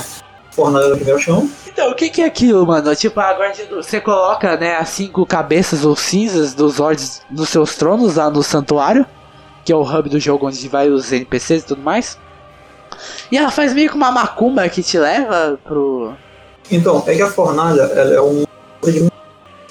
fornalha 0.56 0.90
da 0.90 0.96
primeira 0.96 1.20
chão. 1.20 1.50
Então, 1.68 1.92
o 1.92 1.96
que, 1.96 2.10
que 2.10 2.22
é 2.22 2.26
aquilo, 2.26 2.66
mano? 2.66 2.96
Tipo, 2.96 3.20
a 3.20 3.34
guardia 3.34 3.66
do... 3.66 3.84
Você 3.84 4.00
coloca, 4.00 4.56
né, 4.56 4.78
as 4.78 4.90
cinco 4.90 5.26
cabeças 5.26 5.84
ou 5.84 5.96
cinzas 5.96 6.54
dos 6.54 6.76
Zords 6.76 7.22
nos 7.30 7.50
seus 7.50 7.76
tronos 7.76 8.16
lá 8.16 8.30
no 8.30 8.42
santuário, 8.42 9.06
que 9.66 9.74
é 9.74 9.76
o 9.76 9.82
hub 9.82 10.10
do 10.10 10.20
jogo 10.20 10.48
onde 10.48 10.68
vai 10.70 10.90
os 10.90 11.12
NPCs 11.12 11.64
e 11.64 11.66
tudo 11.66 11.82
mais. 11.82 12.18
E 13.30 13.38
ela 13.38 13.52
faz 13.52 13.74
meio 13.74 13.90
que 13.90 13.96
uma 13.96 14.12
macumba 14.12 14.68
que 14.70 14.82
te 14.82 14.98
leva 14.98 15.60
pro. 15.64 16.14
Então, 16.72 17.04
é 17.06 17.16
que 17.16 17.22
a 17.22 17.30
fornalha, 17.30 17.82
ela 17.82 18.14
é 18.14 18.22
um... 18.22 18.46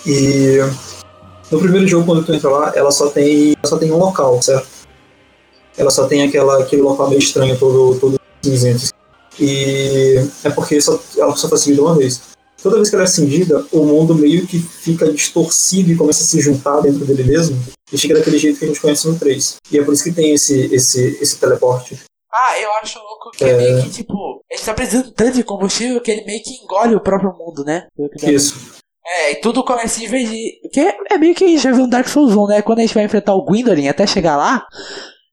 E 0.06 0.58
no 1.50 1.58
primeiro 1.58 1.86
jogo, 1.86 2.04
quando 2.04 2.24
tu 2.24 2.34
entra 2.34 2.50
lá, 2.50 2.72
ela 2.74 2.90
só 2.90 3.08
tem, 3.08 3.52
ela 3.52 3.68
só 3.68 3.78
tem 3.78 3.90
um 3.90 3.96
local, 3.96 4.40
certo? 4.42 4.66
Ela 5.76 5.90
só 5.90 6.06
tem 6.06 6.22
aquela, 6.22 6.60
aquele 6.60 6.82
local 6.82 7.08
meio 7.08 7.18
estranho, 7.18 7.58
todo, 7.58 7.98
todo 7.98 8.20
cinzento. 8.42 8.92
E 9.38 10.16
é 10.44 10.50
porque 10.50 10.80
só, 10.80 11.00
ela 11.16 11.36
só 11.36 11.48
foi 11.48 11.58
acendida 11.58 11.82
uma 11.82 11.96
vez. 11.96 12.20
Toda 12.62 12.76
vez 12.76 12.88
que 12.88 12.94
ela 12.94 13.04
é 13.04 13.06
acendida, 13.06 13.66
o 13.72 13.84
mundo 13.84 14.14
meio 14.14 14.46
que 14.46 14.58
fica 14.58 15.10
distorcido 15.12 15.92
e 15.92 15.96
começa 15.96 16.22
a 16.22 16.26
se 16.26 16.40
juntar 16.40 16.80
dentro 16.80 17.04
dele 17.04 17.24
mesmo. 17.24 17.62
E 17.92 17.98
fica 17.98 18.14
daquele 18.14 18.38
jeito 18.38 18.58
que 18.58 18.64
a 18.64 18.68
gente 18.68 18.80
conhece 18.80 19.06
no 19.06 19.18
3. 19.18 19.56
E 19.70 19.78
é 19.78 19.84
por 19.84 19.92
isso 19.92 20.02
que 20.04 20.12
tem 20.12 20.32
esse, 20.32 20.74
esse, 20.74 21.18
esse 21.20 21.36
teleporte. 21.38 21.98
Ah, 22.32 22.58
eu 22.58 22.72
acho 22.82 22.98
louco 22.98 23.30
que 23.36 23.44
é, 23.44 23.56
meio 23.56 23.82
que, 23.82 23.90
tipo, 23.90 24.42
ele 24.50 24.60
tá 24.60 24.74
precisando 24.74 25.12
tanto 25.12 25.34
de 25.34 25.44
combustível 25.44 26.00
que 26.00 26.10
ele 26.10 26.24
meio 26.24 26.42
que 26.42 26.50
engole 26.64 26.96
o 26.96 27.00
próprio 27.00 27.32
mundo, 27.32 27.62
né? 27.64 27.86
Isso. 28.22 28.82
É, 29.06 29.32
e 29.32 29.36
tudo 29.36 29.62
começa 29.62 29.98
a 29.98 30.00
divergir. 30.00 30.52
Que 30.72 30.80
é, 30.80 30.96
é 31.10 31.18
meio 31.18 31.34
que 31.34 31.44
a 31.44 31.48
gente 31.48 31.62
já 31.62 31.70
viu 31.70 31.82
no 31.82 31.90
Dark 31.90 32.08
Souls 32.08 32.34
1, 32.34 32.46
né? 32.46 32.62
Quando 32.62 32.78
a 32.78 32.82
gente 32.82 32.94
vai 32.94 33.04
enfrentar 33.04 33.34
o 33.34 33.44
Gwendolyn 33.44 33.88
até 33.88 34.06
chegar 34.06 34.36
lá. 34.36 34.66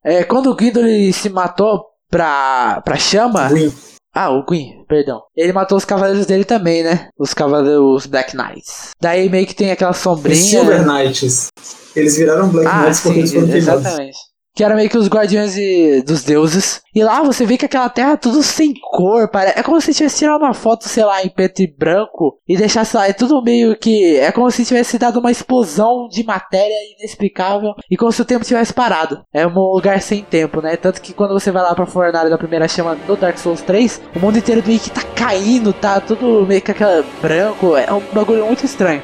É, 0.04 0.22
quando 0.22 0.50
o 0.50 0.54
Gwendolyn 0.54 1.10
se 1.12 1.28
matou 1.28 1.86
pra, 2.10 2.82
pra 2.84 2.96
chama. 2.96 3.48
Ruim. 3.48 3.72
Ah, 4.14 4.30
o 4.30 4.44
Gwyn, 4.44 4.84
perdão. 4.86 5.22
Ele 5.34 5.52
matou 5.54 5.78
os 5.78 5.84
cavaleiros 5.86 6.26
dele 6.26 6.44
também, 6.44 6.82
né? 6.82 7.08
Os 7.18 7.32
cavaleiros 7.32 8.06
Black 8.06 8.36
Knights. 8.36 8.90
Daí 9.00 9.28
meio 9.30 9.46
que 9.46 9.54
tem 9.54 9.70
aquela 9.70 9.92
Os 9.92 9.96
sombrinha. 9.98 10.36
Silver 10.36 10.86
Knights. 10.86 11.48
Eles 11.96 12.16
viraram 12.16 12.48
Black 12.50 12.68
Ah, 12.68 12.82
Knights 12.82 13.00
porque 13.00 13.26
sim, 13.26 13.38
eles 13.38 13.64
foram 13.64 13.80
queimados. 13.82 14.31
Que 14.54 14.62
era 14.62 14.74
meio 14.74 14.90
que 14.90 14.98
os 14.98 15.08
guardiões 15.08 15.54
de- 15.54 16.02
dos 16.02 16.22
deuses. 16.24 16.82
E 16.94 17.02
lá 17.02 17.22
você 17.22 17.46
vê 17.46 17.56
que 17.56 17.64
aquela 17.64 17.88
terra 17.88 18.12
é 18.12 18.16
tudo 18.18 18.42
sem 18.42 18.74
cor. 18.74 19.26
Pare... 19.28 19.52
É 19.56 19.62
como 19.62 19.80
se 19.80 19.94
tivesse 19.94 20.18
tirado 20.18 20.42
uma 20.42 20.52
foto, 20.52 20.86
sei 20.88 21.04
lá, 21.04 21.22
em 21.24 21.30
preto 21.30 21.62
e 21.62 21.66
branco. 21.66 22.36
E 22.46 22.54
deixasse 22.54 22.94
lá. 22.94 23.08
É 23.08 23.14
tudo 23.14 23.42
meio 23.42 23.74
que. 23.74 24.16
É 24.18 24.30
como 24.30 24.50
se 24.50 24.64
tivesse 24.66 24.98
dado 24.98 25.20
uma 25.20 25.30
explosão 25.30 26.06
de 26.06 26.22
matéria 26.22 26.74
inexplicável. 26.98 27.72
E 27.90 27.96
como 27.96 28.12
se 28.12 28.20
o 28.20 28.26
tempo 28.26 28.44
tivesse 28.44 28.74
parado. 28.74 29.22
É 29.32 29.46
um 29.46 29.54
lugar 29.58 30.02
sem 30.02 30.22
tempo, 30.22 30.60
né? 30.60 30.76
Tanto 30.76 31.00
que 31.00 31.14
quando 31.14 31.32
você 31.32 31.50
vai 31.50 31.62
lá 31.62 31.74
pra 31.74 31.86
fornalha 31.86 32.28
da 32.28 32.36
primeira 32.36 32.68
chama 32.68 32.94
do 32.94 33.16
Dark 33.16 33.38
Souls 33.38 33.62
3, 33.62 34.02
o 34.14 34.18
mundo 34.20 34.36
inteiro 34.36 34.62
meio 34.66 34.78
que 34.80 34.90
tá 34.90 35.02
caindo, 35.14 35.72
tá 35.72 35.98
tudo 35.98 36.46
meio 36.46 36.60
que 36.60 36.70
aquela 36.70 37.02
branco. 37.22 37.74
É 37.74 37.90
um 37.90 38.02
bagulho 38.12 38.44
muito 38.44 38.66
estranho. 38.66 39.02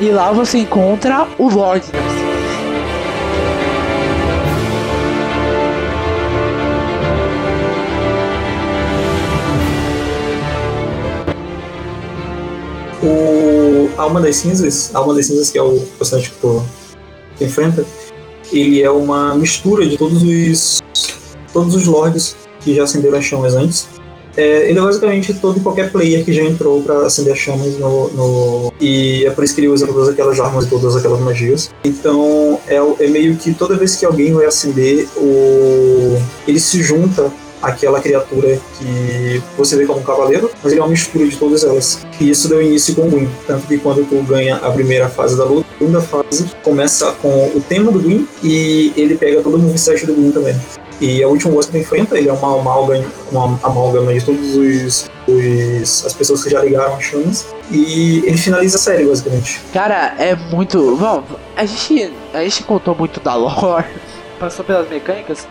E 0.00 0.10
lá 0.10 0.30
você 0.30 0.58
encontra 0.58 1.26
o 1.38 1.48
Lorde 1.48 1.86
Souls. 1.86 2.33
O 13.04 13.90
Alma 13.96 14.20
das 14.20 14.36
Cinzas, 14.36 14.90
Alma 14.94 15.14
das 15.14 15.26
Cinzas, 15.26 15.50
que 15.50 15.58
é 15.58 15.62
o 15.62 15.78
personagem 15.98 16.30
que 16.30 16.36
tu, 16.40 16.62
enfrenta, 17.40 17.84
ele 18.52 18.82
é 18.82 18.90
uma 18.90 19.34
mistura 19.34 19.86
de 19.86 19.96
todos 19.98 20.22
os 20.22 20.82
todos 21.52 21.74
os 21.74 21.86
lords 21.86 22.34
que 22.60 22.74
já 22.74 22.84
acenderam 22.84 23.18
as 23.18 23.24
chamas 23.24 23.54
antes. 23.54 23.86
É, 24.36 24.68
ele 24.68 24.78
é 24.78 24.82
basicamente 24.82 25.32
todo 25.34 25.58
e 25.58 25.60
qualquer 25.60 25.92
player 25.92 26.24
que 26.24 26.32
já 26.32 26.42
entrou 26.42 26.82
pra 26.82 27.06
acender 27.06 27.32
as 27.32 27.38
chamas 27.38 27.78
no, 27.78 28.08
no- 28.08 28.72
E 28.80 29.24
é 29.24 29.30
por 29.30 29.44
isso 29.44 29.54
que 29.54 29.60
ele 29.60 29.68
usa 29.68 29.86
todas 29.86 30.08
aquelas 30.08 30.40
armas 30.40 30.64
e 30.64 30.68
todas 30.68 30.96
aquelas 30.96 31.20
magias. 31.20 31.70
Então 31.84 32.58
é, 32.66 32.74
é 33.04 33.06
meio 33.06 33.36
que 33.36 33.54
toda 33.54 33.76
vez 33.76 33.94
que 33.94 34.04
alguém 34.04 34.32
vai 34.32 34.46
acender, 34.46 35.06
o... 35.16 36.18
ele 36.48 36.58
se 36.58 36.82
junta 36.82 37.30
àquela 37.64 38.00
criatura 38.00 38.58
que 38.78 39.42
você 39.56 39.76
vê 39.76 39.86
como 39.86 40.00
um 40.00 40.02
cavaleiro, 40.02 40.50
mas 40.62 40.72
ele 40.72 40.80
é 40.80 40.84
uma 40.84 40.90
mistura 40.90 41.26
de 41.26 41.36
todas 41.36 41.64
elas. 41.64 42.04
E 42.20 42.30
isso 42.30 42.48
deu 42.48 42.62
início 42.62 42.94
com 42.94 43.02
o 43.02 43.10
Gwyn. 43.10 43.28
Tanto 43.46 43.66
que 43.66 43.78
quando 43.78 44.04
tu 44.08 44.22
ganha 44.22 44.56
a 44.56 44.70
primeira 44.70 45.08
fase 45.08 45.36
da 45.36 45.44
luta, 45.44 45.66
a 45.74 45.78
segunda 45.78 46.00
fase 46.00 46.50
começa 46.62 47.12
com 47.20 47.28
o 47.54 47.60
tema 47.68 47.90
do 47.90 47.98
Gwyn 48.00 48.26
e 48.42 48.92
ele 48.96 49.16
pega 49.16 49.42
todo 49.42 49.56
o 49.56 49.58
moveset 49.58 50.06
do 50.06 50.14
Gwyn 50.14 50.30
também. 50.32 50.56
E 51.00 51.22
a 51.22 51.28
última 51.28 51.52
boss 51.52 51.66
que 51.66 51.72
tu 51.72 51.78
enfrenta, 51.78 52.16
ele 52.16 52.28
é 52.28 52.32
uma 52.32 52.60
amálgama, 52.60 53.04
uma 53.30 53.58
amálgama 53.64 54.14
de 54.14 54.24
todos 54.24 54.54
os, 54.56 55.10
os- 55.26 56.06
as 56.06 56.12
pessoas 56.12 56.42
que 56.44 56.50
já 56.50 56.62
ligaram 56.62 56.94
as 56.94 57.02
chamas. 57.02 57.46
E 57.70 58.22
ele 58.24 58.36
finaliza 58.38 58.76
a 58.76 58.80
série, 58.80 59.04
basicamente. 59.04 59.60
Cara, 59.72 60.14
é 60.18 60.36
muito. 60.36 60.96
Bom, 60.96 61.24
a 61.56 61.64
gente, 61.64 62.12
a 62.32 62.42
gente 62.44 62.62
contou 62.62 62.94
muito 62.94 63.18
da 63.20 63.34
lore, 63.34 63.86
passou 64.38 64.64
pelas 64.64 64.88
mecânicas, 64.88 65.48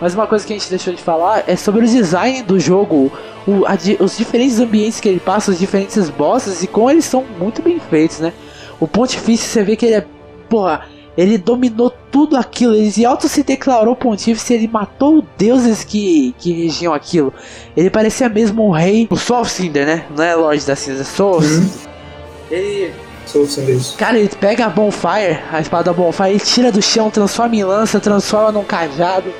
mas 0.00 0.14
uma 0.14 0.26
coisa 0.26 0.46
que 0.46 0.52
a 0.52 0.56
gente 0.58 0.70
deixou 0.70 0.92
de 0.92 1.02
falar 1.02 1.44
é 1.46 1.56
sobre 1.56 1.84
o 1.84 1.88
design 1.88 2.42
do 2.42 2.58
jogo, 2.58 3.12
o, 3.46 3.66
a 3.66 3.76
os 4.02 4.16
diferentes 4.16 4.60
ambientes 4.60 5.00
que 5.00 5.08
ele 5.08 5.20
passa, 5.20 5.50
os 5.50 5.58
diferentes 5.58 6.08
bosses 6.10 6.62
e 6.62 6.66
como 6.66 6.90
eles 6.90 7.04
são 7.04 7.24
muito 7.38 7.62
bem 7.62 7.80
feitos, 7.80 8.20
né? 8.20 8.32
O 8.80 8.86
Pontifício, 8.86 9.48
você 9.48 9.62
vê 9.62 9.74
que 9.74 9.86
ele 9.86 9.96
é 9.96 10.06
porra, 10.48 10.86
ele 11.16 11.36
dominou 11.36 11.92
tudo 12.12 12.36
aquilo, 12.36 12.74
ele 12.74 12.92
se 12.92 13.04
auto 13.04 13.28
se 13.28 13.42
declarou 13.42 13.96
pontífice, 13.96 14.54
ele 14.54 14.68
matou 14.68 15.24
deuses 15.36 15.82
que, 15.82 16.32
que 16.38 16.52
regiam 16.52 16.94
aquilo. 16.94 17.34
Ele 17.76 17.90
parecia 17.90 18.28
mesmo 18.28 18.68
um 18.68 18.70
rei, 18.70 19.08
o 19.10 19.16
Soul 19.16 19.44
Cinder, 19.44 19.84
né? 19.84 20.06
Não 20.16 20.22
é 20.22 20.36
Lorde 20.36 20.64
da 20.64 20.76
Cinza, 20.76 21.02
Soul 21.02 21.40
Uhum. 21.40 21.68
Ele. 22.50 22.94
Cara, 23.98 24.16
ele 24.16 24.28
pega 24.28 24.66
a 24.66 24.68
Bonfire, 24.70 25.40
a 25.52 25.60
espada 25.60 25.92
Bonfire, 25.92 26.30
ele 26.30 26.40
tira 26.40 26.72
do 26.72 26.80
chão, 26.80 27.10
transforma 27.10 27.56
em 27.56 27.64
lança, 27.64 28.00
transforma 28.00 28.52
num 28.52 28.64
cajado, 28.64 29.30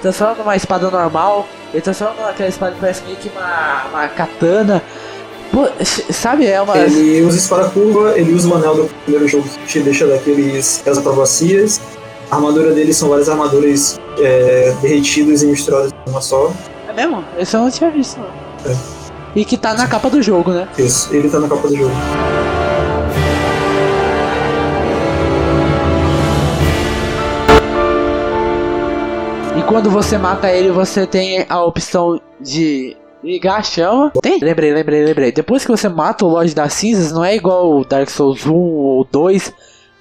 transforma 0.00 0.34
numa 0.34 0.56
espada 0.56 0.90
normal, 0.90 1.46
ele 1.72 1.82
transforma 1.82 2.14
naquela 2.26 2.48
espada 2.48 2.72
que 2.72 2.80
parece 2.80 3.04
meio 3.04 3.16
que 3.16 3.28
uma, 3.28 3.84
uma 3.90 4.08
katana. 4.08 4.82
Pô, 5.52 5.68
sabe, 5.84 6.46
é 6.46 6.60
uma. 6.60 6.76
Ele 6.76 7.22
usa 7.22 7.38
espada 7.38 7.68
curva, 7.70 8.18
ele 8.18 8.32
usa 8.32 8.48
o 8.48 8.54
anel 8.54 8.74
do 8.74 8.90
primeiro 9.04 9.28
jogo 9.28 9.48
que 9.48 9.66
te 9.66 9.80
deixa 9.80 10.06
daqueles, 10.06 10.80
aquelas 10.80 10.98
acrobacias. 10.98 11.80
A 12.30 12.36
armadura 12.36 12.72
dele 12.72 12.92
são 12.92 13.08
várias 13.08 13.28
armaduras 13.28 14.00
é, 14.18 14.74
derretidas 14.82 15.42
e 15.42 15.46
misturadas 15.46 15.92
em 16.06 16.10
uma 16.10 16.20
só. 16.20 16.52
É 16.88 16.92
mesmo? 16.92 17.24
Esse 17.38 17.56
eu 17.56 17.60
não 17.60 17.70
tinha 17.70 17.90
visto, 17.90 18.18
não. 18.18 18.70
É. 18.70 18.76
E 19.34 19.44
que 19.44 19.56
tá 19.56 19.74
na 19.74 19.86
capa 19.86 20.10
do 20.10 20.20
jogo, 20.22 20.50
né? 20.50 20.66
Isso, 20.76 21.14
ele 21.14 21.28
tá 21.28 21.38
na 21.38 21.48
capa 21.48 21.68
do 21.68 21.76
jogo. 21.76 21.94
Quando 29.66 29.90
você 29.90 30.16
mata 30.16 30.50
ele, 30.50 30.70
você 30.70 31.06
tem 31.06 31.44
a 31.48 31.62
opção 31.62 32.20
de 32.40 32.96
ligar 33.22 33.58
a 33.58 33.62
chama. 33.62 34.12
Tem? 34.22 34.38
Lembrei, 34.38 34.72
lembrei, 34.72 35.04
lembrei. 35.04 35.32
Depois 35.32 35.64
que 35.64 35.70
você 35.70 35.88
mata 35.88 36.24
o 36.24 36.28
Lorde 36.28 36.54
das 36.54 36.72
Cinzas, 36.72 37.12
não 37.12 37.24
é 37.24 37.34
igual 37.34 37.72
o 37.72 37.84
Dark 37.84 38.08
Souls 38.08 38.46
1 38.46 38.52
ou 38.54 39.04
2. 39.04 39.52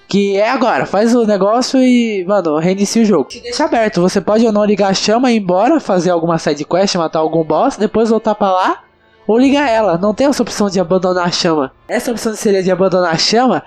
Que 0.07 0.37
é 0.37 0.47
agora, 0.47 0.85
faz 0.85 1.15
o 1.15 1.25
negócio 1.25 1.81
e, 1.81 2.23
mano, 2.27 2.59
reinicia 2.59 3.01
o 3.01 3.05
jogo. 3.05 3.27
Te 3.27 3.39
deixa 3.39 3.65
aberto, 3.65 3.99
você 3.99 4.21
pode 4.21 4.45
ou 4.45 4.51
não 4.51 4.63
ligar 4.63 4.91
a 4.91 4.93
chama 4.93 5.31
e 5.31 5.35
ir 5.35 5.39
embora, 5.39 5.79
fazer 5.79 6.11
alguma 6.11 6.37
side 6.37 6.63
quest, 6.63 6.93
matar 6.95 7.19
algum 7.19 7.43
boss, 7.43 7.75
depois 7.75 8.11
voltar 8.11 8.35
pra 8.35 8.51
lá, 8.51 8.83
ou 9.25 9.35
ligar 9.35 9.67
ela. 9.67 9.97
Não 9.97 10.13
tem 10.13 10.27
essa 10.27 10.43
opção 10.43 10.69
de 10.69 10.79
abandonar 10.79 11.25
a 11.25 11.31
chama. 11.31 11.71
Essa 11.87 12.11
opção 12.11 12.35
seria 12.35 12.61
de 12.61 12.69
abandonar 12.69 13.15
a 13.15 13.17
chama, 13.17 13.63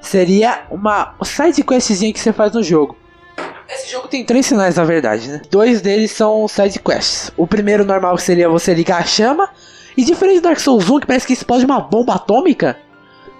seria 0.00 0.66
uma 0.70 1.16
side 1.24 1.64
questzinha 1.64 2.12
que 2.12 2.20
você 2.20 2.32
faz 2.32 2.52
no 2.52 2.62
jogo. 2.62 2.96
Esse 3.68 3.90
jogo 3.90 4.08
tem 4.08 4.24
três 4.24 4.46
sinais, 4.46 4.76
na 4.76 4.84
verdade, 4.84 5.28
né? 5.28 5.42
Dois 5.50 5.80
deles 5.80 6.12
são 6.12 6.46
side 6.46 6.78
quests. 6.78 7.32
O 7.36 7.46
primeiro 7.46 7.84
normal 7.84 8.16
seria 8.18 8.48
você 8.48 8.72
ligar 8.72 9.00
a 9.00 9.04
chama. 9.04 9.50
E 9.96 10.04
diferente 10.04 10.40
do 10.40 10.42
Dark 10.42 10.60
Souls 10.60 10.88
1, 10.88 11.00
que 11.00 11.06
parece 11.06 11.26
que 11.26 11.32
explode 11.32 11.64
uma 11.64 11.80
bomba 11.80 12.14
atômica. 12.14 12.78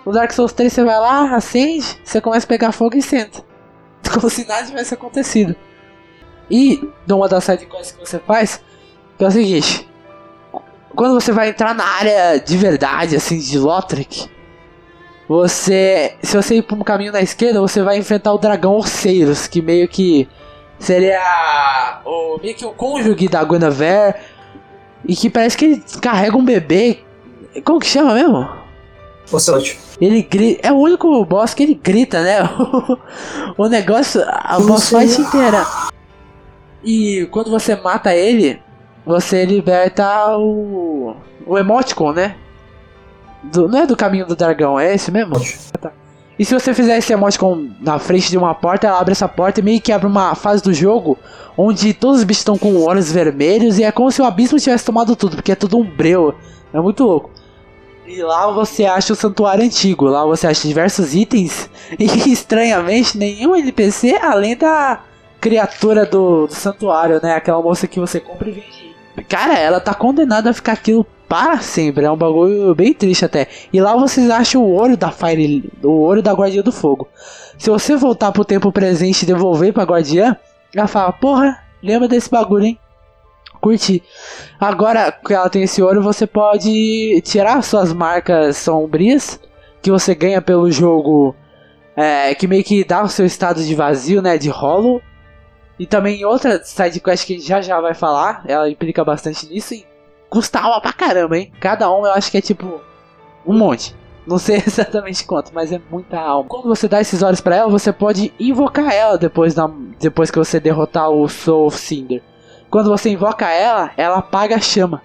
No 0.04 0.12
Dark 0.12 0.32
Souls 0.32 0.52
3 0.52 0.72
você 0.72 0.84
vai 0.84 0.98
lá, 0.98 1.34
acende, 1.34 1.98
você 2.02 2.20
começa 2.20 2.46
a 2.46 2.48
pegar 2.48 2.72
fogo 2.72 2.96
e 2.96 3.02
senta. 3.02 3.44
Como 4.12 4.30
se 4.30 4.46
nada 4.46 4.66
tivesse 4.66 4.94
acontecido. 4.94 5.54
E 6.50 6.88
numa 7.06 7.28
das 7.28 7.44
side 7.44 7.66
quests 7.66 7.92
que 7.92 8.06
você 8.06 8.18
faz, 8.18 8.60
que 9.18 9.24
é 9.24 9.26
o 9.26 9.30
seguinte. 9.30 9.88
Quando 10.94 11.20
você 11.20 11.30
vai 11.30 11.50
entrar 11.50 11.74
na 11.74 11.84
área 11.84 12.38
de 12.38 12.56
verdade, 12.56 13.16
assim, 13.16 13.38
de 13.38 13.58
Lothric, 13.58 14.30
você, 15.28 16.14
se 16.22 16.36
você 16.36 16.56
ir 16.56 16.62
para 16.62 16.76
um 16.76 16.82
caminho 16.82 17.12
na 17.12 17.20
esquerda, 17.20 17.60
você 17.60 17.82
vai 17.82 17.98
enfrentar 17.98 18.32
o 18.32 18.38
dragão 18.38 18.74
Orceiros, 18.74 19.46
que 19.46 19.60
meio 19.60 19.88
que 19.88 20.28
seria 20.78 21.20
o 22.04 22.38
meio 22.40 22.54
que 22.54 22.64
o 22.64 22.72
cônjuge 22.72 23.28
da 23.28 23.42
Guinevere 23.42 24.14
e 25.04 25.16
que 25.16 25.28
parece 25.30 25.56
que 25.56 25.64
ele 25.64 25.84
carrega 26.00 26.36
um 26.36 26.44
bebê. 26.44 26.98
Como 27.64 27.80
que 27.80 27.86
chama 27.86 28.14
mesmo? 28.14 28.48
Ocelote. 29.32 29.78
Ele 30.00 30.22
grita, 30.22 30.68
é 30.68 30.72
o 30.72 30.76
único 30.76 31.24
boss 31.24 31.54
que 31.54 31.62
ele 31.62 31.74
grita, 31.74 32.22
né? 32.22 32.38
o 33.56 33.68
negócio, 33.68 34.22
a 34.26 34.58
boss 34.60 34.90
fight 34.90 35.20
inteira. 35.20 35.66
E 36.84 37.26
quando 37.32 37.50
você 37.50 37.74
mata 37.74 38.14
ele, 38.14 38.60
você 39.04 39.44
liberta 39.44 40.36
o 40.36 41.16
o 41.46 41.56
emoticon, 41.56 42.12
né? 42.12 42.36
Do- 43.52 43.68
não 43.68 43.78
é 43.80 43.86
do 43.86 43.96
caminho 43.96 44.26
do 44.26 44.36
dragão, 44.36 44.78
é 44.78 44.94
esse 44.94 45.10
mesmo? 45.10 45.34
Tá. 45.80 45.92
E 46.38 46.44
se 46.44 46.52
você 46.52 46.74
fizer 46.74 46.98
esse 46.98 47.12
emoticon 47.12 47.68
na 47.80 47.98
frente 47.98 48.28
de 48.30 48.36
uma 48.36 48.54
porta, 48.54 48.86
ela 48.86 49.00
abre 49.00 49.12
essa 49.12 49.26
porta 49.26 49.60
e 49.60 49.62
meio 49.62 49.80
que 49.80 49.90
abre 49.90 50.06
uma 50.06 50.34
fase 50.34 50.62
do 50.62 50.72
jogo 50.72 51.18
onde 51.56 51.94
todos 51.94 52.18
os 52.18 52.24
bichos 52.24 52.40
estão 52.42 52.58
com 52.58 52.82
olhos 52.82 53.10
vermelhos 53.10 53.78
e 53.78 53.84
é 53.84 53.90
como 53.90 54.10
se 54.12 54.20
o 54.20 54.24
abismo 54.24 54.58
tivesse 54.58 54.84
tomado 54.84 55.16
tudo, 55.16 55.36
porque 55.36 55.52
é 55.52 55.54
tudo 55.54 55.78
um 55.78 55.84
breu. 55.84 56.34
É 56.74 56.78
muito 56.80 57.04
louco. 57.04 57.30
E 58.06 58.22
lá 58.22 58.50
você 58.52 58.84
acha 58.84 59.14
o 59.14 59.16
santuário 59.16 59.64
antigo, 59.64 60.04
lá 60.04 60.24
você 60.26 60.46
acha 60.46 60.68
diversos 60.68 61.14
itens 61.14 61.70
e 61.98 62.04
estranhamente 62.30 63.16
nenhum 63.16 63.56
NPC 63.56 64.16
além 64.22 64.54
da 64.56 65.00
criatura 65.40 66.04
do, 66.04 66.46
do 66.46 66.54
santuário, 66.54 67.18
né? 67.22 67.34
Aquela 67.34 67.60
moça 67.62 67.86
que 67.88 67.98
você 67.98 68.20
compra 68.20 68.48
e 68.48 68.52
vende. 68.52 68.75
Cara, 69.28 69.58
ela 69.58 69.80
tá 69.80 69.92
condenada 69.94 70.50
a 70.50 70.54
ficar 70.54 70.72
aquilo 70.72 71.06
para 71.28 71.58
sempre. 71.58 72.04
É 72.04 72.10
um 72.10 72.16
bagulho 72.16 72.74
bem 72.74 72.94
triste 72.94 73.24
até. 73.24 73.48
E 73.72 73.80
lá 73.80 73.96
vocês 73.96 74.30
acham 74.30 74.62
o 74.62 74.72
ouro 74.72 74.96
da 74.96 75.10
Fire, 75.10 75.70
o 75.82 75.88
ouro 75.88 76.22
da 76.22 76.32
Guardiã 76.32 76.62
do 76.62 76.72
Fogo. 76.72 77.08
Se 77.58 77.70
você 77.70 77.96
voltar 77.96 78.32
pro 78.32 78.44
tempo 78.44 78.70
presente 78.70 79.22
e 79.22 79.26
devolver 79.26 79.72
pra 79.72 79.84
Guardiã, 79.84 80.36
ela 80.74 80.86
fala: 80.86 81.12
Porra, 81.12 81.58
lembra 81.82 82.08
desse 82.08 82.30
bagulho, 82.30 82.66
hein? 82.66 82.78
Curti. 83.60 84.02
Agora 84.60 85.10
que 85.10 85.34
ela 85.34 85.48
tem 85.48 85.62
esse 85.62 85.82
ouro, 85.82 86.02
você 86.02 86.26
pode 86.26 87.20
tirar 87.22 87.62
suas 87.62 87.92
marcas 87.92 88.56
sombrias 88.58 89.40
que 89.82 89.90
você 89.90 90.14
ganha 90.14 90.40
pelo 90.40 90.70
jogo. 90.70 91.34
é, 91.96 92.34
que 92.34 92.46
meio 92.46 92.62
que 92.62 92.84
dá 92.84 93.02
o 93.02 93.08
seu 93.08 93.24
estado 93.24 93.64
de 93.64 93.74
vazio, 93.74 94.20
né? 94.22 94.36
De 94.38 94.48
hollow. 94.50 95.00
E 95.78 95.86
também 95.86 96.24
outra 96.24 96.62
side 96.64 97.00
quest 97.00 97.26
que 97.26 97.38
já 97.38 97.60
já 97.60 97.80
vai 97.80 97.94
falar, 97.94 98.42
ela 98.46 98.68
implica 98.70 99.04
bastante 99.04 99.46
nisso 99.46 99.74
e 99.74 99.86
custa 100.30 100.60
alma 100.60 100.80
pra 100.80 100.92
caramba, 100.92 101.36
hein? 101.36 101.52
Cada 101.60 101.90
uma 101.90 102.08
eu 102.08 102.14
acho 102.14 102.30
que 102.30 102.38
é 102.38 102.40
tipo 102.40 102.80
um 103.46 103.56
monte. 103.56 103.94
Não 104.26 104.38
sei 104.38 104.56
exatamente 104.66 105.24
quanto, 105.24 105.52
mas 105.54 105.72
é 105.72 105.80
muita 105.90 106.18
alma. 106.18 106.48
Quando 106.48 106.64
você 106.68 106.88
dá 106.88 107.00
esses 107.00 107.22
olhos 107.22 107.40
pra 107.40 107.56
ela, 107.56 107.70
você 107.70 107.92
pode 107.92 108.32
invocar 108.40 108.92
ela 108.92 109.16
depois, 109.18 109.54
da, 109.54 109.70
depois 110.00 110.30
que 110.30 110.38
você 110.38 110.58
derrotar 110.58 111.10
o 111.10 111.28
Soul 111.28 111.70
Cinder. 111.70 112.22
Quando 112.70 112.90
você 112.90 113.10
invoca 113.10 113.48
ela, 113.48 113.92
ela 113.96 114.18
apaga 114.18 114.56
a 114.56 114.60
chama. 114.60 115.02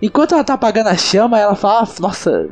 Enquanto 0.00 0.34
ela 0.34 0.44
tá 0.44 0.54
apagando 0.54 0.88
a 0.88 0.96
chama, 0.96 1.38
ela 1.38 1.54
fala, 1.54 1.88
nossa, 2.00 2.50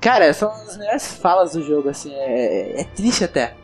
cara, 0.00 0.32
são 0.32 0.50
as 0.50 0.76
melhores 0.76 1.16
falas 1.16 1.54
do 1.54 1.62
jogo, 1.62 1.88
assim, 1.88 2.12
é, 2.14 2.82
é 2.82 2.84
triste 2.84 3.24
até. 3.24 3.54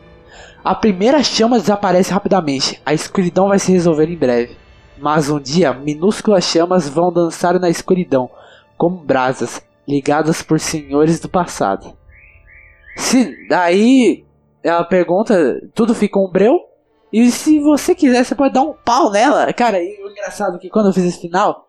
A 0.63 0.73
primeira 0.73 1.21
chama 1.21 1.59
desaparece 1.59 2.13
rapidamente, 2.13 2.81
a 2.85 2.93
escuridão 2.93 3.49
vai 3.49 3.59
se 3.59 3.71
resolver 3.71 4.09
em 4.09 4.15
breve. 4.15 4.55
Mas 4.97 5.29
um 5.29 5.39
dia, 5.39 5.73
minúsculas 5.73 6.45
chamas 6.45 6.87
vão 6.87 7.11
dançar 7.11 7.59
na 7.59 7.69
escuridão, 7.69 8.29
como 8.77 8.95
brasas, 8.95 9.61
ligadas 9.85 10.41
por 10.41 10.61
senhores 10.61 11.19
do 11.19 11.27
passado. 11.27 11.97
Se 12.95 13.47
daí 13.49 14.23
ela 14.63 14.85
pergunta, 14.85 15.61
tudo 15.75 15.93
fica 15.93 16.17
um 16.17 16.31
breu? 16.31 16.57
E 17.11 17.29
se 17.29 17.59
você 17.59 17.93
quiser, 17.93 18.23
você 18.23 18.33
pode 18.33 18.53
dar 18.53 18.61
um 18.61 18.73
pau 18.73 19.11
nela. 19.11 19.51
Cara, 19.51 19.83
e 19.83 20.01
o 20.01 20.09
engraçado 20.09 20.55
é 20.55 20.59
que 20.59 20.69
quando 20.69 20.87
eu 20.87 20.93
fiz 20.93 21.03
esse 21.03 21.19
final, 21.19 21.67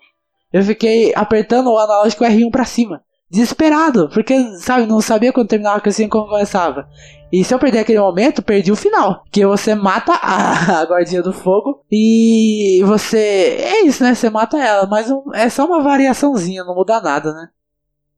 eu 0.52 0.62
fiquei 0.62 1.12
apertando 1.16 1.66
o 1.66 1.78
analógico 1.78 2.24
R1 2.24 2.50
pra 2.50 2.64
cima. 2.64 3.02
Desesperado, 3.30 4.08
porque, 4.10 4.34
sabe, 4.58 4.86
não 4.86 5.00
sabia 5.00 5.32
quando 5.32 5.48
terminava 5.48 5.82
assim 5.84 6.08
como 6.08 6.28
começava. 6.28 6.88
E 7.32 7.42
se 7.42 7.52
eu 7.52 7.58
perder 7.58 7.80
aquele 7.80 7.98
momento, 7.98 8.42
perdi 8.42 8.70
o 8.70 8.76
final. 8.76 9.24
Que 9.32 9.44
você 9.44 9.74
mata 9.74 10.12
a, 10.12 10.78
a 10.80 10.84
guardinha 10.84 11.22
do 11.22 11.32
fogo 11.32 11.84
e 11.90 12.80
você. 12.84 13.56
É 13.58 13.84
isso, 13.86 14.04
né? 14.04 14.14
Você 14.14 14.30
mata 14.30 14.56
ela, 14.58 14.86
mas 14.86 15.10
um- 15.10 15.24
é 15.34 15.48
só 15.48 15.64
uma 15.66 15.82
variaçãozinha, 15.82 16.62
não 16.62 16.74
muda 16.76 17.00
nada, 17.00 17.32
né? 17.32 17.48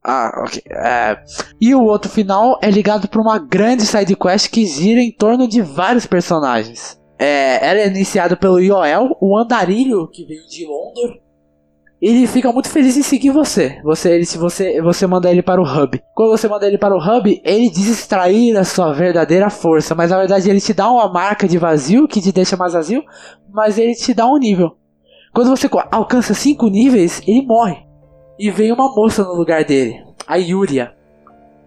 Ah, 0.05 0.43
ok. 0.45 0.63
É, 0.71 1.17
E 1.61 1.75
o 1.75 1.83
outro 1.83 2.11
final 2.11 2.59
é 2.63 2.71
ligado 2.71 3.09
por 3.09 3.21
uma 3.21 3.39
grande 3.39 3.87
side 3.87 4.15
quest 4.15 4.51
que 4.51 4.67
gira 4.67 5.01
em 5.01 5.11
torno 5.11 5.49
de 5.49 5.63
vários 5.63 6.07
personagens. 6.07 7.01
É, 7.19 7.67
ela 7.67 7.81
é 7.81 7.87
iniciada 7.87 8.37
pelo 8.37 8.61
Yoel, 8.61 9.17
o 9.21 9.37
andarilho 9.39 10.07
que 10.09 10.25
veio 10.27 10.47
de 10.47 10.67
Londor. 10.67 11.17
Ele 12.09 12.25
fica 12.29 12.53
muito 12.53 12.69
feliz 12.69 12.97
em 12.97 13.03
seguir 13.03 13.31
você. 13.31 13.81
Você, 13.83 14.13
ele, 14.13 14.25
se 14.25 14.39
você, 14.39 14.81
você 14.81 15.09
manda 15.09 15.29
ele 15.29 15.43
para 15.43 15.61
o 15.61 15.65
hub. 15.65 16.01
Quando 16.15 16.31
você 16.31 16.47
manda 16.47 16.65
ele 16.65 16.79
para 16.79 16.95
o 16.95 17.01
hub, 17.01 17.43
ele 17.45 17.69
diz 17.69 17.89
extrair 17.89 18.57
a 18.57 18.63
sua 18.63 18.93
verdadeira 18.93 19.51
força. 19.51 19.93
Mas 19.93 20.13
na 20.13 20.19
verdade 20.19 20.49
ele 20.49 20.61
te 20.61 20.73
dá 20.73 20.89
uma 20.89 21.13
marca 21.13 21.49
de 21.49 21.59
vazio 21.59 22.07
que 22.07 22.21
te 22.21 22.31
deixa 22.31 22.57
mais 22.57 22.75
vazio. 22.75 23.03
Mas 23.53 23.77
ele 23.77 23.93
te 23.93 24.15
dá 24.15 24.25
um 24.25 24.39
nível. 24.39 24.77
Quando 25.35 25.51
você 25.51 25.69
alcança 25.91 26.33
5 26.33 26.69
níveis, 26.69 27.21
ele 27.27 27.43
morre. 27.43 27.79
E 28.39 28.53
vem 28.53 28.71
uma 28.71 28.95
moça 28.95 29.25
no 29.25 29.35
lugar 29.35 29.65
dele, 29.65 30.01
a 30.29 30.37
Yuria. 30.37 30.95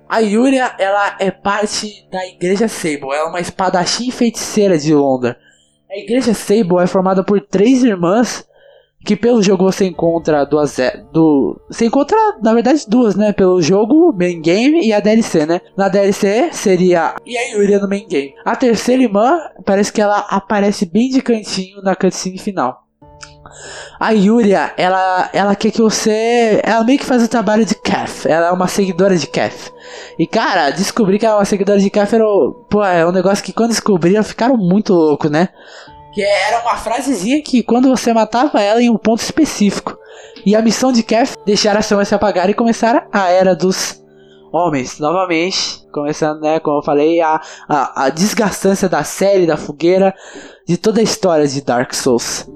A 0.08 0.20
Yuria, 0.20 0.74
ela 0.80 1.18
é 1.20 1.32
parte 1.32 2.08
da 2.10 2.26
Igreja 2.26 2.70
Sable. 2.70 3.10
Ela 3.12 3.16
é 3.18 3.24
uma 3.24 3.42
espadachim 3.42 4.10
feiticeira 4.10 4.78
de 4.78 4.96
Londra. 4.96 5.38
A 5.92 5.98
Igreja 5.98 6.34
Sable 6.34 6.82
é 6.82 6.88
formada 6.88 7.26
por 7.26 7.42
três 7.42 7.84
irmãs 7.84 8.48
que 9.04 9.16
pelo 9.16 9.42
jogo 9.42 9.64
você 9.64 9.86
encontra 9.86 10.46
duas 10.46 10.78
do 11.12 11.60
você 11.70 11.86
encontra 11.86 12.18
na 12.42 12.54
verdade 12.54 12.84
duas, 12.88 13.16
né, 13.16 13.32
pelo 13.32 13.62
jogo 13.62 14.14
main 14.14 14.42
game 14.42 14.86
e 14.86 14.94
a 14.94 15.00
DLC, 15.00 15.46
né? 15.46 15.62
Na 15.78 15.88
DLC 15.88 16.50
seria 16.52 17.16
e 17.26 17.38
a 17.38 17.52
Yuria 17.54 17.80
no 17.80 17.88
main 17.88 18.08
game. 18.08 18.34
A 18.46 18.56
terceira 18.56 19.04
irmã 19.04 19.40
parece 19.66 19.92
que 19.92 20.02
ela 20.02 20.20
aparece 20.30 20.86
bem 20.86 21.10
de 21.10 21.22
cantinho 21.22 21.82
na 21.82 21.96
cutscene 21.96 22.38
final. 22.38 22.90
A 24.00 24.12
Yuria, 24.12 24.74
ela, 24.78 25.30
ela 25.34 25.56
quer 25.56 25.72
que 25.72 25.82
você. 25.82 26.62
Ela 26.64 26.84
meio 26.84 27.00
que 27.00 27.06
faz 27.06 27.24
o 27.24 27.28
trabalho 27.28 27.66
de 27.66 27.76
Kef. 27.76 28.26
Ela 28.28 28.48
é 28.48 28.52
uma 28.52 28.68
seguidora 28.68 29.18
de 29.18 29.28
Kef. 29.28 29.72
E 30.18 30.26
cara, 30.26 30.70
descobrir 30.70 31.20
que 31.20 31.26
ela 31.26 31.36
é 31.36 31.40
uma 31.40 31.46
seguidora 31.46 31.80
de 31.80 31.90
Kef 31.90 32.14
era. 32.14 32.24
Pô, 32.70 32.84
é 32.84 33.06
um 33.06 33.12
negócio 33.12 33.44
que 33.44 33.52
quando 33.52 33.72
descobriram 33.72 34.24
ficaram 34.24 34.56
muito 34.56 34.94
louco, 34.94 35.28
né? 35.28 35.50
Que 36.14 36.22
era 36.22 36.62
uma 36.62 36.78
frasezinha 36.78 37.42
que 37.42 37.62
quando 37.62 37.90
você 37.90 38.12
matava 38.14 38.62
ela 38.62 38.82
em 38.82 38.90
um 38.90 38.98
ponto 38.98 39.22
específico. 39.22 39.98
E 40.46 40.56
a 40.56 40.62
missão 40.62 40.92
de 40.92 41.04
Kef 41.04 41.36
deixar 41.46 41.78
a 41.78 41.82
chama 41.82 42.06
se 42.06 42.16
apagar 42.16 42.50
e 42.50 42.54
começar 42.54 43.08
a 43.12 43.30
era 43.30 43.56
dos 43.56 44.02
homens. 44.52 45.00
Novamente, 45.00 45.86
começando, 45.92 46.42
né, 46.42 46.60
como 46.60 46.80
eu 46.80 46.84
falei, 46.84 47.22
a, 47.22 47.40
a, 47.68 48.06
a 48.06 48.10
desgastância 48.10 48.90
da 48.90 49.04
série, 49.04 49.46
da 49.46 49.58
fogueira, 49.58 50.14
de 50.68 50.78
toda 50.78 51.00
a 51.00 51.04
história 51.04 51.48
de 51.48 51.62
Dark 51.62 51.94
Souls. 51.94 52.48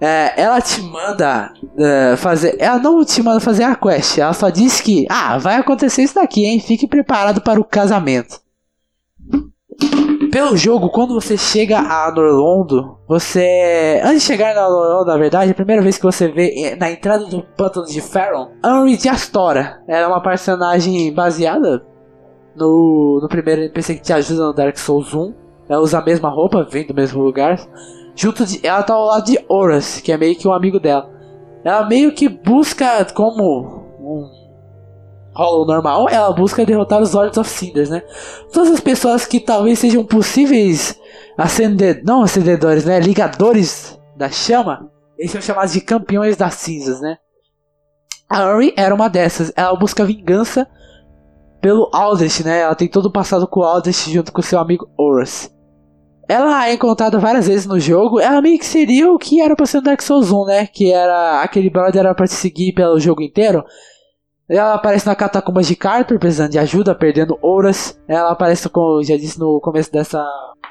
É, 0.00 0.40
ela 0.40 0.60
te 0.60 0.82
manda 0.82 1.52
é, 1.78 2.16
fazer. 2.16 2.56
Ela 2.58 2.78
não 2.78 3.02
te 3.04 3.22
manda 3.22 3.40
fazer 3.40 3.64
a 3.64 3.74
quest. 3.74 4.18
Ela 4.18 4.34
só 4.34 4.50
diz 4.50 4.80
que, 4.80 5.06
ah, 5.08 5.38
vai 5.38 5.56
acontecer 5.56 6.02
isso 6.02 6.14
daqui, 6.16 6.44
hein? 6.44 6.60
Fique 6.60 6.86
preparado 6.86 7.40
para 7.40 7.58
o 7.58 7.64
casamento. 7.64 8.38
Pelo 10.30 10.56
jogo, 10.56 10.90
quando 10.90 11.14
você 11.14 11.36
chega 11.36 11.78
a 11.78 12.12
Norlondo, 12.12 12.98
você. 13.08 14.00
Antes 14.04 14.22
de 14.22 14.26
chegar 14.26 14.54
na 14.54 14.68
Norlondo, 14.68 15.06
na 15.06 15.16
verdade, 15.16 15.50
a 15.50 15.54
primeira 15.54 15.82
vez 15.82 15.96
que 15.96 16.02
você 16.02 16.28
vê 16.28 16.52
é, 16.62 16.76
na 16.76 16.90
entrada 16.90 17.24
do 17.24 17.42
pântano 17.42 17.86
de 17.86 18.00
Faron, 18.00 18.50
Henry 18.64 18.96
de 18.96 19.08
Astora. 19.08 19.82
Ela 19.88 20.04
é 20.04 20.06
uma 20.06 20.22
personagem 20.22 21.12
baseada 21.12 21.84
no, 22.54 23.20
no 23.22 23.28
primeiro 23.28 23.62
NPC 23.62 23.94
que 23.94 24.02
te 24.02 24.12
ajuda 24.12 24.46
no 24.46 24.52
Dark 24.52 24.76
Souls 24.76 25.14
1. 25.14 25.34
Ela 25.68 25.80
usa 25.80 25.98
a 25.98 26.04
mesma 26.04 26.28
roupa, 26.28 26.64
vem 26.64 26.86
do 26.86 26.94
mesmo 26.94 27.22
lugar. 27.22 27.58
Junto 28.14 28.44
de. 28.44 28.66
Ela 28.66 28.82
tá 28.82 28.94
ao 28.94 29.06
lado 29.06 29.24
de 29.24 29.38
Horus, 29.48 30.00
que 30.00 30.12
é 30.12 30.16
meio 30.16 30.36
que 30.36 30.48
um 30.48 30.52
amigo 30.52 30.78
dela. 30.80 31.08
Ela 31.64 31.86
meio 31.86 32.12
que 32.12 32.28
busca 32.28 33.04
como 33.14 33.84
um 34.00 34.45
Hollow 35.36 35.66
normal, 35.66 36.08
ela 36.08 36.32
busca 36.32 36.64
derrotar 36.64 37.02
os 37.02 37.12
Lords 37.12 37.36
of 37.36 37.48
Cinders, 37.48 37.90
né? 37.90 38.02
Todas 38.52 38.70
as 38.70 38.80
pessoas 38.80 39.26
que 39.26 39.38
talvez 39.38 39.78
sejam 39.78 40.02
possíveis 40.02 40.98
acender, 41.36 42.02
não 42.04 42.22
acendedores, 42.22 42.84
né? 42.84 42.98
Ligadores 42.98 44.00
da 44.16 44.30
chama, 44.30 44.90
eles 45.18 45.30
são 45.30 45.40
chamados 45.40 45.72
de 45.72 45.80
campeões 45.82 46.36
das 46.36 46.54
cinzas, 46.54 47.00
né? 47.00 47.18
A 48.28 48.46
Uri 48.54 48.72
era 48.76 48.94
uma 48.94 49.08
dessas. 49.08 49.52
Ela 49.54 49.76
busca 49.76 50.04
vingança 50.04 50.66
pelo 51.60 51.90
Aldrich, 51.92 52.42
né? 52.42 52.60
Ela 52.60 52.74
tem 52.74 52.88
todo 52.88 53.06
o 53.06 53.12
passado 53.12 53.46
com 53.46 53.60
o 53.60 53.64
Aldrich 53.64 54.10
junto 54.10 54.32
com 54.32 54.42
seu 54.42 54.58
amigo 54.58 54.88
Horus. 54.96 55.50
Ela 56.28 56.68
é 56.68 56.74
encontrada 56.74 57.18
várias 57.18 57.46
vezes 57.46 57.66
no 57.66 57.78
jogo. 57.78 58.18
Ela 58.18 58.42
meio 58.42 58.58
que 58.58 58.66
seria 58.66 59.12
o 59.12 59.18
que 59.18 59.40
era 59.40 59.54
pra 59.54 59.64
ser 59.64 59.78
o 59.78 59.82
Dark 59.82 60.02
Souls 60.02 60.32
1, 60.32 60.44
né? 60.46 60.66
Que 60.66 60.92
era 60.92 61.40
aquele 61.42 61.70
brother 61.70 62.00
era 62.00 62.14
pra 62.14 62.26
te 62.26 62.34
seguir 62.34 62.72
pelo 62.72 62.98
jogo 62.98 63.22
inteiro. 63.22 63.64
Ela 64.48 64.74
aparece 64.74 65.06
na 65.06 65.16
Catacumbas 65.16 65.66
de 65.66 65.74
Carter, 65.74 66.18
precisando 66.18 66.52
de 66.52 66.58
ajuda, 66.58 66.94
perdendo 66.94 67.36
ouras. 67.42 68.00
Ela 68.06 68.30
aparece, 68.30 68.68
como 68.68 69.00
eu 69.00 69.04
já 69.04 69.16
disse 69.16 69.38
no 69.40 69.60
começo 69.60 69.92
dessa. 69.92 70.24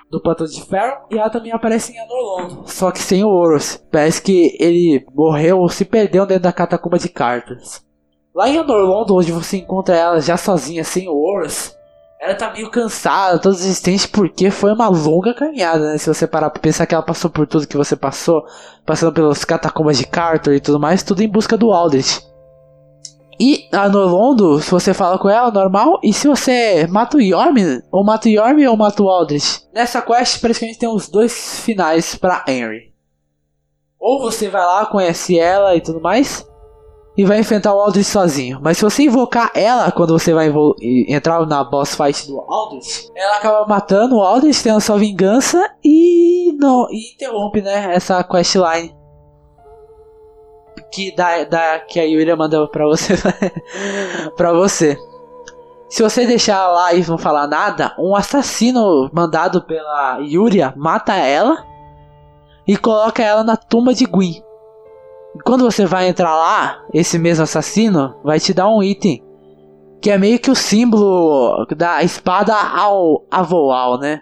do 0.09 0.21
Pântano 0.21 0.49
de 0.49 0.63
Ferro. 0.63 1.05
E 1.11 1.17
ela 1.17 1.29
também 1.29 1.51
aparece 1.51 1.91
em 1.91 1.99
Anorlondo, 1.99 2.63
só 2.67 2.89
que 2.89 2.99
sem 2.99 3.23
o. 3.23 3.57
Parece 3.91 4.21
que 4.21 4.57
ele 4.59 5.05
morreu 5.13 5.59
ou 5.59 5.67
se 5.67 5.83
perdeu 5.83 6.25
dentro 6.25 6.43
da 6.43 6.53
Catacumba 6.53 6.97
de 6.97 7.09
Carter. 7.09 7.57
Lá 8.33 8.49
em 8.49 8.57
Anorlondo, 8.57 9.15
onde 9.15 9.31
você 9.31 9.57
encontra 9.57 9.95
ela 9.95 10.21
já 10.21 10.37
sozinha, 10.37 10.83
sem 10.83 11.09
o 11.09 11.15
ela 12.25 12.33
tá 12.33 12.51
meio 12.51 12.71
cansada, 12.71 13.37
toda 13.37 13.55
existente, 13.55 14.07
porque 14.07 14.49
foi 14.49 14.73
uma 14.73 14.87
longa 14.87 15.33
caminhada, 15.33 15.91
né? 15.91 15.97
Se 15.97 16.07
você 16.07 16.25
parar 16.25 16.49
pra 16.49 16.61
pensar 16.61 16.87
que 16.87 16.95
ela 16.95 17.03
passou 17.03 17.29
por 17.29 17.45
tudo 17.45 17.67
que 17.67 17.77
você 17.77 17.95
passou, 17.95 18.43
passando 18.83 19.13
pelos 19.13 19.45
catacumbas 19.45 19.97
de 19.97 20.07
Carter 20.07 20.55
e 20.55 20.59
tudo 20.59 20.79
mais, 20.79 21.03
tudo 21.03 21.21
em 21.21 21.29
busca 21.29 21.55
do 21.55 21.71
Aldrich. 21.71 22.25
E 23.39 23.67
a 23.71 23.89
Nolondo, 23.89 24.59
se 24.61 24.71
você 24.71 24.93
fala 24.93 25.17
com 25.17 25.29
ela, 25.29 25.51
normal. 25.51 25.99
E 26.03 26.13
se 26.13 26.27
você 26.27 26.87
mata 26.87 27.17
o 27.17 27.21
Yorm, 27.21 27.81
ou 27.91 28.03
mata 28.03 28.27
o 28.27 28.31
Yorm 28.31 28.65
ou 28.67 28.77
mata 28.77 29.03
o 29.03 29.09
Aldrich. 29.09 29.61
Nessa 29.73 30.01
quest, 30.01 30.39
praticamente 30.39 30.79
tem 30.79 30.89
os 30.89 31.09
dois 31.09 31.59
finais 31.59 32.15
pra 32.15 32.43
Henry. 32.47 32.93
Ou 33.99 34.21
você 34.21 34.49
vai 34.49 34.65
lá, 34.65 34.85
conhece 34.85 35.37
ela 35.39 35.75
e 35.75 35.81
tudo 35.81 35.99
mais 35.99 36.45
e 37.17 37.23
vai 37.23 37.39
enfrentar 37.39 37.73
o 37.73 37.79
Aldrich 37.79 38.09
sozinho. 38.09 38.59
Mas 38.61 38.77
se 38.77 38.83
você 38.83 39.03
invocar 39.03 39.51
ela 39.55 39.91
quando 39.91 40.17
você 40.17 40.33
vai 40.33 40.51
entrar 41.07 41.45
na 41.45 41.63
boss 41.63 41.95
fight 41.95 42.27
do 42.27 42.39
Aldrich, 42.39 43.09
ela 43.15 43.37
acaba 43.37 43.65
matando 43.65 44.17
o 44.17 44.21
Aldrich, 44.21 44.61
tendo 44.61 44.81
sua 44.81 44.97
vingança 44.97 45.69
e 45.83 46.53
não 46.59 46.87
e 46.89 47.13
interrompe, 47.13 47.61
né, 47.61 47.95
essa 47.95 48.23
questline 48.23 48.93
que 50.95 51.13
da, 51.13 51.43
da 51.43 51.79
que 51.79 51.99
a 51.99 52.03
Yuria 52.03 52.37
manda 52.37 52.65
para 52.69 52.87
você 52.87 53.15
para 54.37 54.53
você. 54.53 54.97
Se 55.89 56.01
você 56.01 56.25
deixar 56.25 56.67
lá 56.69 56.93
e 56.93 57.05
não 57.05 57.17
falar 57.17 57.47
nada, 57.47 57.93
um 57.99 58.15
assassino 58.15 59.09
mandado 59.13 59.61
pela 59.61 60.19
Yuria 60.19 60.73
mata 60.77 61.13
ela 61.13 61.63
e 62.65 62.77
coloca 62.77 63.21
ela 63.21 63.43
na 63.43 63.57
tumba 63.57 63.93
de 63.93 64.05
Gwyn. 64.05 64.41
Quando 65.43 65.65
você 65.65 65.85
vai 65.85 66.07
entrar 66.07 66.33
lá, 66.33 66.81
esse 66.93 67.19
mesmo 67.19 67.43
assassino 67.43 68.15
vai 68.23 68.39
te 68.39 68.53
dar 68.53 68.69
um 68.69 68.81
item. 68.81 69.21
Que 70.01 70.11
é 70.11 70.17
meio 70.17 70.39
que 70.39 70.49
o 70.49 70.55
símbolo 70.55 71.65
da 71.75 72.03
espada 72.03 72.55
ao 72.55 73.25
avoal, 73.29 73.99
né? 73.99 74.21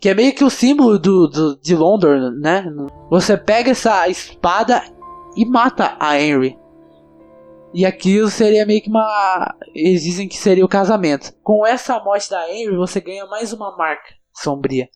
Que 0.00 0.08
é 0.08 0.14
meio 0.14 0.34
que 0.34 0.44
o 0.44 0.50
símbolo 0.50 0.98
do, 0.98 1.28
do, 1.28 1.60
de 1.60 1.76
London, 1.76 2.32
né? 2.40 2.64
Você 3.08 3.36
pega 3.36 3.70
essa 3.70 4.08
espada 4.08 4.82
e 5.38 5.46
mata 5.46 5.96
a 6.00 6.20
Henry. 6.20 6.58
E 7.72 7.86
aquilo 7.86 8.28
seria 8.28 8.66
meio 8.66 8.82
que 8.82 8.90
uma. 8.90 9.54
Eles 9.72 10.02
dizem 10.02 10.26
que 10.26 10.36
seria 10.36 10.64
o 10.64 10.68
casamento. 10.68 11.32
Com 11.44 11.64
essa 11.64 12.00
morte 12.00 12.28
da 12.28 12.50
Henry, 12.50 12.76
você 12.76 13.00
ganha 13.00 13.24
mais 13.26 13.52
uma 13.52 13.76
marca 13.76 14.14
sombria. 14.34 14.88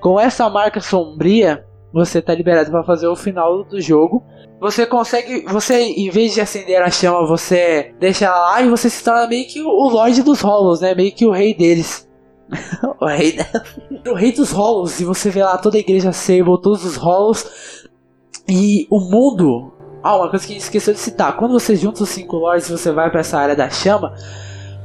Com 0.00 0.18
essa 0.18 0.48
marca 0.48 0.80
sombria, 0.80 1.66
você 1.92 2.22
tá 2.22 2.34
liberado 2.34 2.70
para 2.70 2.84
fazer 2.84 3.08
o 3.08 3.16
final 3.16 3.64
do 3.64 3.78
jogo. 3.80 4.24
Você 4.58 4.86
consegue, 4.86 5.44
você 5.46 5.82
em 5.82 6.08
vez 6.08 6.32
de 6.32 6.40
acender 6.40 6.80
a 6.80 6.90
chama, 6.90 7.26
você 7.26 7.94
deixa 7.98 8.26
ela 8.26 8.38
lá 8.38 8.62
e 8.62 8.70
você 8.70 8.88
se 8.88 9.04
torna 9.04 9.26
meio 9.26 9.46
que 9.46 9.60
o 9.60 9.88
Lorde 9.88 10.22
dos 10.22 10.40
Hollows, 10.40 10.80
né? 10.80 10.94
Meio 10.94 11.12
que 11.12 11.26
o 11.26 11.32
rei 11.32 11.52
deles. 11.52 12.08
o 13.00 13.06
rei 13.06 13.36
o 14.08 14.14
rei 14.14 14.32
dos 14.32 14.50
Hollows. 14.50 15.00
E 15.00 15.04
você 15.04 15.28
vê 15.28 15.42
lá 15.42 15.58
toda 15.58 15.76
a 15.76 15.80
igreja 15.80 16.12
Sable, 16.12 16.62
todos 16.62 16.84
os 16.84 16.96
Hollows 16.96 17.90
e 18.48 18.86
o 18.88 19.00
mundo. 19.00 19.72
Ah, 20.02 20.16
uma 20.16 20.30
coisa 20.30 20.46
que 20.46 20.52
a 20.52 20.54
gente 20.54 20.64
esqueceu 20.64 20.94
de 20.94 21.00
citar. 21.00 21.36
Quando 21.36 21.52
você 21.52 21.76
junta 21.76 22.02
os 22.02 22.08
cinco 22.08 22.36
lords 22.36 22.68
e 22.68 22.72
você 22.72 22.90
vai 22.90 23.10
para 23.10 23.20
essa 23.20 23.38
área 23.38 23.54
da 23.54 23.68
chama, 23.68 24.14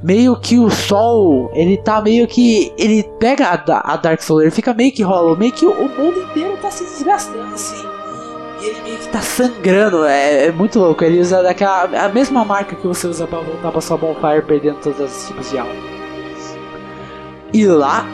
meio 0.03 0.35
que 0.35 0.59
o 0.59 0.69
sol, 0.69 1.49
ele 1.53 1.77
tá 1.77 2.01
meio 2.01 2.27
que. 2.27 2.73
Ele 2.77 3.03
pega 3.19 3.47
a, 3.47 3.93
a 3.93 3.95
Dark 3.95 4.21
Soul, 4.21 4.41
ele 4.41 4.51
fica 4.51 4.73
meio 4.73 4.91
que 4.91 5.03
hollow, 5.03 5.37
meio 5.37 5.51
que 5.51 5.65
o, 5.65 5.89
mundo 5.89 6.19
inteiro 6.19 6.57
tá 6.61 6.69
se 6.69 6.83
desgastando 6.83 7.53
assim. 7.53 7.85
E 8.61 8.65
ele 8.65 8.81
meio 8.81 8.97
que 8.97 9.07
tá 9.07 9.21
sangrando, 9.21 10.03
é, 10.05 10.47
é, 10.47 10.51
muito 10.51 10.79
louco. 10.79 11.03
Ele 11.03 11.19
usa 11.19 11.41
daquela. 11.41 11.83
a 11.83 12.09
mesma 12.09 12.43
marca 12.43 12.75
que 12.75 12.85
você 12.85 13.07
usa 13.07 13.25
pra 13.25 13.39
voltar 13.39 13.71
pra 13.71 13.81
sua 13.81 13.97
bonfire, 13.97 14.41
perdendo 14.45 14.79
todos 14.81 14.99
os 14.99 15.27
tipos 15.27 15.49
de 15.49 15.57
alma. 15.57 15.73
E 17.53 17.65
lá. 17.65 18.05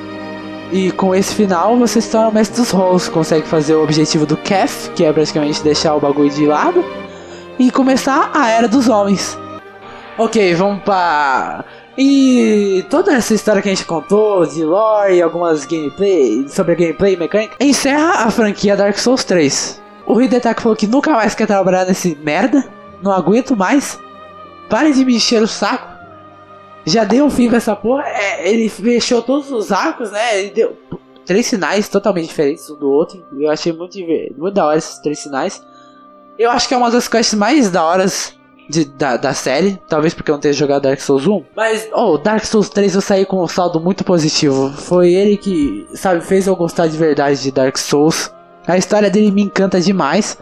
E 0.71 0.91
com 0.91 1.13
esse 1.13 1.35
final 1.35 1.77
você 1.77 1.99
se 1.99 2.09
torna 2.09 2.29
o 2.29 2.33
mestre 2.33 2.61
dos 2.61 2.71
rolls, 2.71 3.09
consegue 3.09 3.47
fazer 3.47 3.75
o 3.75 3.83
objetivo 3.83 4.25
do 4.25 4.37
Kef, 4.37 4.89
que 4.91 5.03
é 5.03 5.11
praticamente 5.11 5.61
deixar 5.61 5.95
o 5.95 5.99
bagulho 5.99 6.29
de 6.29 6.45
lado, 6.45 6.83
e 7.59 7.69
começar 7.69 8.31
a 8.33 8.49
era 8.49 8.67
dos 8.67 8.87
homens. 8.87 9.37
Ok, 10.17 10.55
vamos 10.55 10.81
pra 10.83 11.65
e 11.97 12.85
toda 12.89 13.13
essa 13.13 13.33
história 13.33 13.61
que 13.61 13.67
a 13.67 13.75
gente 13.75 13.85
contou 13.85 14.45
de 14.45 14.63
lore 14.63 15.15
e 15.15 15.21
algumas 15.21 15.65
gameplay 15.65 16.47
sobre 16.47 16.71
a 16.71 16.75
gameplay 16.75 17.17
mecânica 17.17 17.55
encerra 17.59 18.25
a 18.25 18.31
franquia 18.31 18.77
Dark 18.77 18.97
Souls 18.97 19.25
3. 19.25 19.81
O 20.07 20.21
Hidetaka 20.21 20.61
falou 20.61 20.75
que 20.75 20.87
nunca 20.87 21.11
mais 21.11 21.35
quer 21.35 21.47
trabalhar 21.47 21.85
nesse 21.85 22.17
merda, 22.23 22.65
não 23.03 23.11
aguento 23.11 23.55
mais. 23.55 23.99
Pare 24.69 24.93
de 24.93 25.03
me 25.03 25.17
encher 25.17 25.41
o 25.43 25.47
saco. 25.47 25.90
Já 26.85 27.03
deu 27.03 27.25
um 27.25 27.29
fim 27.29 27.47
pra 27.47 27.57
essa 27.57 27.75
porra. 27.75 28.03
É, 28.07 28.49
ele 28.49 28.69
fechou 28.69 29.21
todos 29.21 29.51
os 29.51 29.71
arcos, 29.71 30.11
né? 30.11 30.39
Ele 30.39 30.51
deu 30.51 30.77
três 31.25 31.45
sinais 31.45 31.87
totalmente 31.87 32.27
diferentes 32.27 32.69
um 32.69 32.75
do 32.75 32.89
outro. 32.89 33.23
Eu 33.37 33.49
achei 33.49 33.71
muito, 33.71 33.97
muito 34.37 34.53
da 34.53 34.65
hora 34.65 34.77
esses 34.77 34.99
três 34.99 35.19
sinais. 35.19 35.63
Eu 36.37 36.49
acho 36.49 36.67
que 36.67 36.73
é 36.73 36.77
uma 36.77 36.89
das 36.89 37.07
quests 37.07 37.37
mais 37.37 37.69
da 37.69 37.83
horas 37.83 38.35
de, 38.67 38.85
da, 38.85 39.17
da 39.17 39.33
série, 39.33 39.79
talvez 39.87 40.13
porque 40.13 40.31
eu 40.31 40.33
não 40.33 40.39
tenha 40.39 40.53
jogado 40.53 40.83
Dark 40.83 40.99
Souls 40.99 41.27
1. 41.27 41.43
Mas, 41.55 41.89
oh, 41.93 42.17
Dark 42.17 42.43
Souls 42.45 42.69
3 42.69 42.95
eu 42.95 43.01
saí 43.01 43.25
com 43.25 43.43
um 43.43 43.47
saldo 43.47 43.79
muito 43.79 44.03
positivo. 44.03 44.71
Foi 44.71 45.13
ele 45.13 45.37
que, 45.37 45.85
sabe, 45.93 46.21
fez 46.21 46.47
eu 46.47 46.55
gostar 46.55 46.87
de 46.87 46.97
verdade 46.97 47.41
de 47.41 47.51
Dark 47.51 47.77
Souls. 47.77 48.33
A 48.65 48.77
história 48.77 49.09
dele 49.09 49.31
me 49.31 49.43
encanta 49.43 49.79
demais. 49.79 50.37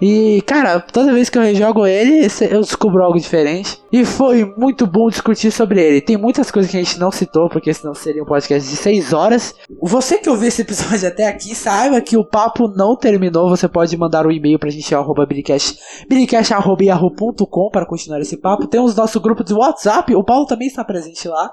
E, 0.00 0.40
cara, 0.42 0.80
toda 0.80 1.12
vez 1.12 1.28
que 1.28 1.36
eu 1.36 1.42
rejogo 1.42 1.86
ele, 1.86 2.26
eu 2.50 2.60
descubro 2.60 3.02
algo 3.02 3.18
diferente. 3.18 3.82
E 3.90 4.04
foi 4.04 4.44
muito 4.56 4.86
bom 4.86 5.08
discutir 5.08 5.50
sobre 5.50 5.82
ele. 5.82 6.00
Tem 6.00 6.16
muitas 6.16 6.50
coisas 6.50 6.70
que 6.70 6.76
a 6.76 6.82
gente 6.82 6.98
não 6.98 7.10
citou, 7.10 7.48
porque 7.48 7.74
senão 7.74 7.94
seria 7.94 8.22
um 8.22 8.26
podcast 8.26 8.68
de 8.68 8.76
6 8.76 9.12
horas. 9.12 9.54
Você 9.82 10.18
que 10.18 10.30
ouviu 10.30 10.48
esse 10.48 10.62
episódio 10.62 11.08
até 11.08 11.26
aqui, 11.26 11.54
saiba 11.54 12.00
que 12.00 12.16
o 12.16 12.24
papo 12.24 12.68
não 12.68 12.96
terminou. 12.96 13.48
Você 13.48 13.66
pode 13.66 13.96
mandar 13.96 14.26
um 14.26 14.30
e-mail 14.30 14.58
pra 14.58 14.70
gente, 14.70 14.94
arroba 14.94 15.26
biricast.com 15.26 17.70
para 17.70 17.86
continuar 17.86 18.20
esse 18.20 18.36
papo. 18.36 18.66
Temos 18.66 18.94
nosso 18.94 19.18
grupo 19.20 19.42
de 19.42 19.54
WhatsApp, 19.54 20.14
o 20.14 20.22
Paulo 20.22 20.46
também 20.46 20.68
está 20.68 20.84
presente 20.84 21.26
lá. 21.28 21.50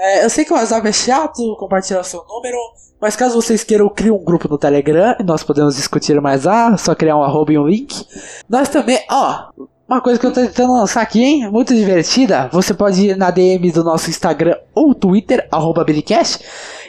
É, 0.00 0.24
eu 0.24 0.30
sei 0.30 0.44
que 0.44 0.52
o 0.52 0.56
WhatsApp 0.56 0.86
é 0.86 0.92
chato, 0.92 1.56
compartilhar 1.58 2.04
seu 2.04 2.24
número. 2.28 2.56
Mas 3.00 3.16
caso 3.16 3.34
vocês 3.34 3.64
queiram, 3.64 3.88
criar 3.88 4.12
um 4.12 4.24
grupo 4.24 4.48
no 4.48 4.56
Telegram 4.56 5.16
e 5.18 5.24
nós 5.24 5.42
podemos 5.42 5.74
discutir 5.74 6.20
mais 6.20 6.44
lá, 6.44 6.76
só 6.76 6.94
criar 6.94 7.16
um 7.16 7.22
arroba 7.22 7.52
e 7.52 7.58
um 7.58 7.66
link. 7.66 8.06
Nós 8.48 8.68
também, 8.68 9.00
ó, 9.10 9.50
uma 9.88 10.00
coisa 10.00 10.20
que 10.20 10.26
eu 10.26 10.32
tô 10.32 10.40
tentando 10.40 10.72
lançar 10.72 11.02
aqui, 11.02 11.22
hein? 11.22 11.50
Muito 11.50 11.74
divertida. 11.74 12.48
Você 12.52 12.72
pode 12.74 13.08
ir 13.08 13.16
na 13.16 13.30
DM 13.30 13.72
do 13.72 13.82
nosso 13.82 14.08
Instagram 14.08 14.56
ou 14.72 14.94
Twitter, 14.94 15.48
arroba 15.50 15.84
Billycast, 15.84 16.44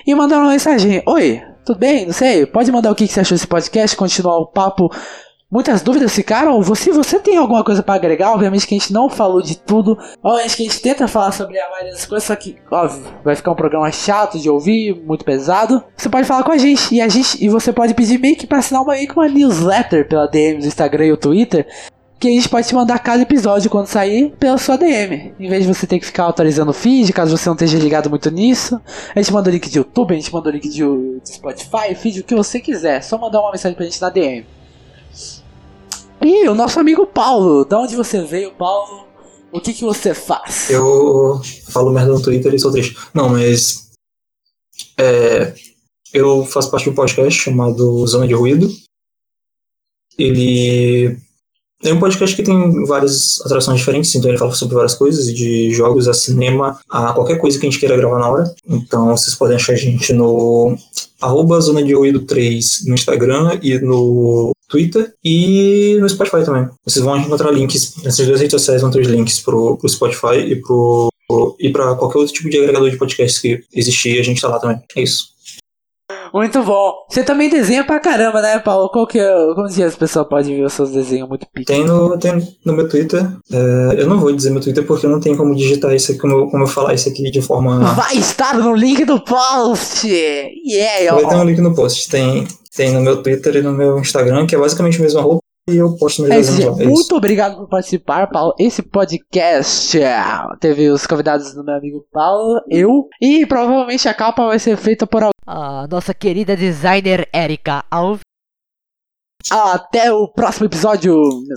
e 0.05 0.13
mandar 0.13 0.37
uma 0.37 0.49
mensagem. 0.49 1.01
Oi, 1.07 1.41
tudo 1.65 1.79
bem? 1.79 2.05
Não 2.05 2.13
sei. 2.13 2.45
Pode 2.45 2.71
mandar 2.71 2.91
o 2.91 2.95
que 2.95 3.07
você 3.07 3.21
achou 3.21 3.35
desse 3.35 3.47
podcast, 3.47 3.97
continuar 3.97 4.37
o 4.37 4.47
papo 4.47 4.91
Muitas 5.51 5.81
dúvidas 5.81 6.13
ficaram? 6.13 6.61
Se 6.75 6.91
você 6.91 7.17
tem 7.17 7.35
alguma 7.35 7.63
coisa 7.63 7.81
para 7.81 7.95
agregar, 7.95 8.33
obviamente 8.33 8.67
que 8.67 8.75
a 8.75 8.77
gente 8.77 8.93
não 8.93 9.09
falou 9.09 9.41
de 9.41 9.57
tudo. 9.57 9.97
Obviamente 10.21 10.55
que 10.55 10.61
a 10.61 10.65
gente 10.67 10.79
tenta 10.79 11.07
falar 11.07 11.31
sobre 11.31 11.57
a 11.57 11.67
maioria 11.71 11.91
das 11.91 12.05
coisas, 12.05 12.27
só 12.27 12.35
que, 12.35 12.57
óbvio, 12.69 13.03
vai 13.23 13.35
ficar 13.35 13.51
um 13.51 13.55
programa 13.55 13.91
chato 13.91 14.37
de 14.37 14.47
ouvir, 14.47 14.93
muito 15.03 15.25
pesado. 15.25 15.83
Você 15.97 16.07
pode 16.07 16.27
falar 16.27 16.43
com 16.43 16.51
a 16.51 16.57
gente 16.59 16.93
e 16.93 17.01
a 17.01 17.07
gente 17.07 17.43
e 17.43 17.49
você 17.49 17.73
pode 17.73 17.95
pedir 17.95 18.19
meio 18.19 18.35
que 18.35 18.45
para 18.45 18.59
assinar 18.59 18.83
uma, 18.83 18.93
meio 18.93 19.07
que 19.07 19.17
uma 19.17 19.27
newsletter 19.27 20.07
pela 20.07 20.27
DM 20.27 20.59
do 20.59 20.67
Instagram 20.67 21.05
e 21.07 21.11
o 21.13 21.17
Twitter. 21.17 21.65
Que 22.19 22.27
a 22.27 22.31
gente 22.31 22.47
pode 22.47 22.67
te 22.67 22.75
mandar 22.75 22.99
cada 22.99 23.23
episódio 23.23 23.71
quando 23.71 23.87
sair 23.87 24.35
pela 24.39 24.57
sua 24.59 24.77
DM. 24.77 25.33
Em 25.39 25.49
vez 25.49 25.65
de 25.65 25.73
você 25.73 25.87
ter 25.87 25.97
que 25.97 26.05
ficar 26.05 26.27
atualizando 26.27 26.69
o 26.69 26.75
feed, 26.75 27.11
caso 27.11 27.35
você 27.35 27.49
não 27.49 27.55
esteja 27.55 27.79
ligado 27.79 28.07
muito 28.07 28.29
nisso. 28.29 28.79
A 29.15 29.19
gente 29.19 29.33
manda 29.33 29.49
o 29.49 29.53
link 29.53 29.67
de 29.67 29.79
YouTube, 29.79 30.13
a 30.13 30.15
gente 30.15 30.31
manda 30.31 30.47
o 30.47 30.51
link 30.51 30.69
de, 30.69 30.83
Spotify, 31.25 31.95
feed, 31.95 32.19
o 32.19 32.23
que 32.23 32.35
você 32.35 32.59
quiser. 32.59 33.01
Só 33.01 33.17
mandar 33.17 33.39
uma 33.39 33.51
mensagem 33.51 33.75
pra 33.75 33.85
gente 33.85 33.99
na 33.99 34.09
DM. 34.09 34.58
E 36.21 36.47
o 36.47 36.55
nosso 36.55 36.79
amigo 36.79 37.07
Paulo, 37.07 37.63
da 37.63 37.79
onde 37.79 37.95
você 37.95 38.21
veio, 38.21 38.51
Paulo? 38.51 39.07
O 39.51 39.59
que 39.59 39.73
que 39.73 39.83
você 39.83 40.13
faz? 40.13 40.69
Eu 40.69 41.41
falo 41.69 41.91
merda 41.91 42.11
no 42.11 42.21
Twitter 42.21 42.53
e 42.53 42.59
sou 42.59 42.71
triste. 42.71 42.95
Não, 43.13 43.29
mas. 43.29 43.89
É, 44.97 45.53
eu 46.13 46.45
faço 46.45 46.69
parte 46.69 46.83
de 46.83 46.89
um 46.89 46.95
podcast 46.95 47.41
chamado 47.41 48.05
Zona 48.05 48.27
de 48.27 48.33
Ruído. 48.33 48.69
Ele 50.17 51.17
é 51.83 51.93
um 51.93 51.99
podcast 51.99 52.35
que 52.35 52.43
tem 52.43 52.85
várias 52.85 53.39
atrações 53.45 53.79
diferentes, 53.79 54.13
então 54.13 54.29
ele 54.29 54.37
fala 54.37 54.53
sobre 54.53 54.75
várias 54.75 54.95
coisas, 54.95 55.33
de 55.33 55.71
jogos 55.71 56.07
a 56.07 56.13
cinema, 56.13 56.79
a 56.89 57.13
qualquer 57.13 57.37
coisa 57.37 57.57
que 57.57 57.65
a 57.65 57.69
gente 57.69 57.79
queira 57.79 57.95
gravar 57.95 58.19
na 58.19 58.29
hora. 58.29 58.53
Então 58.67 59.07
vocês 59.15 59.35
podem 59.35 59.55
achar 59.55 59.73
a 59.73 59.77
gente 59.77 60.11
no 60.11 60.75
arroba 61.21 61.59
Zona 61.61 61.83
de 61.83 61.93
Ruído 61.93 62.21
3 62.21 62.85
no 62.85 62.93
Instagram 62.93 63.59
e 63.61 63.79
no 63.79 64.51
Twitter 64.67 65.13
e 65.23 65.97
no 65.99 66.09
Spotify 66.09 66.43
também. 66.43 66.67
Vocês 66.85 67.03
vão 67.03 67.17
encontrar 67.17 67.51
links, 67.51 67.95
nessas 68.03 68.25
duas 68.27 68.39
redes 68.39 68.53
sociais 68.53 68.81
vão 68.81 68.91
ter 68.91 69.01
os 69.01 69.07
links 69.07 69.39
pro, 69.39 69.77
pro 69.77 69.89
Spotify 69.89 70.37
e 70.37 70.55
pro 70.57 71.09
e 71.59 71.69
para 71.69 71.95
qualquer 71.95 72.17
outro 72.17 72.33
tipo 72.33 72.49
de 72.49 72.57
agregador 72.57 72.89
de 72.89 72.97
podcast 72.97 73.39
que 73.39 73.61
existir, 73.73 74.19
a 74.19 74.23
gente 74.23 74.41
tá 74.41 74.47
lá 74.47 74.59
também. 74.59 74.81
É 74.95 75.01
isso. 75.03 75.27
Muito 76.33 76.63
bom. 76.63 76.93
Você 77.09 77.23
também 77.23 77.49
desenha 77.49 77.83
pra 77.83 77.99
caramba, 77.99 78.41
né, 78.41 78.59
Paulo? 78.59 78.89
Qual 78.89 79.07
que 79.07 79.19
é, 79.19 79.33
como 79.55 79.67
que 79.67 79.83
as 79.83 79.95
pessoas 79.95 80.27
podem 80.27 80.55
ver 80.57 80.65
os 80.65 80.73
seus 80.73 80.91
desenhos 80.91 81.27
muito 81.27 81.47
pequenos? 81.53 81.81
Tem 81.81 81.87
no, 81.87 82.17
tem 82.17 82.57
no 82.65 82.73
meu 82.73 82.87
Twitter. 82.87 83.25
É, 83.51 84.01
eu 84.01 84.07
não 84.07 84.19
vou 84.19 84.31
dizer 84.31 84.49
meu 84.51 84.61
Twitter 84.61 84.85
porque 84.85 85.05
eu 85.05 85.09
não 85.09 85.19
tenho 85.19 85.37
como 85.37 85.55
digitar 85.55 85.93
isso 85.93 86.11
aqui, 86.11 86.19
como, 86.19 86.49
como 86.49 86.63
eu 86.63 86.67
falar 86.67 86.93
isso 86.93 87.09
aqui 87.09 87.29
de 87.31 87.41
forma. 87.41 87.79
Vai 87.93 88.17
estar 88.17 88.57
no 88.57 88.73
link 88.73 89.05
do 89.05 89.19
post! 89.19 90.07
Yeah, 90.07 91.15
Vai 91.15 91.27
ter 91.27 91.35
um 91.35 91.43
link 91.43 91.59
no 91.61 91.73
post. 91.73 92.09
Tem, 92.09 92.47
tem 92.75 92.91
no 92.91 93.01
meu 93.01 93.21
Twitter 93.21 93.57
e 93.57 93.61
no 93.61 93.71
meu 93.71 93.99
Instagram, 93.99 94.45
que 94.45 94.55
é 94.55 94.59
basicamente 94.59 94.99
o 94.99 95.01
mesmo 95.01 95.19
arroba 95.19 95.39
e 95.71 95.77
eu 95.77 95.95
posto 95.95 96.23
meus 96.23 96.59
é, 96.59 96.65
lá. 96.65 96.81
É 96.81 96.85
muito 96.85 97.15
obrigado 97.15 97.57
por 97.57 97.67
participar, 97.67 98.27
Paulo. 98.29 98.53
Esse 98.59 98.81
podcast 98.81 99.97
teve 100.59 100.89
os 100.89 101.05
convidados 101.05 101.53
do 101.53 101.63
meu 101.63 101.75
amigo 101.75 102.05
Paulo, 102.11 102.61
eu, 102.69 103.07
e 103.21 103.45
provavelmente 103.45 104.07
a 104.07 104.13
capa 104.13 104.45
vai 104.45 104.59
ser 104.59 104.77
feita 104.77 105.07
por 105.07 105.29
a 105.45 105.87
nossa 105.89 106.13
querida 106.13 106.55
designer 106.55 107.27
Erika 107.33 107.83
Alves. 107.89 108.21
Até 109.49 110.11
o 110.11 110.27
próximo 110.27 110.65
episódio. 110.67 111.15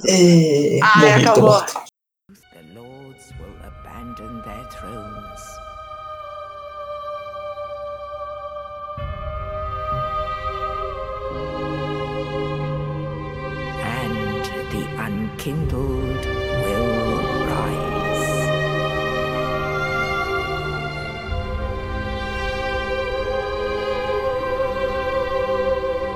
É, 0.08 0.78
Ai, 0.82 1.22
acabou. 1.22 1.91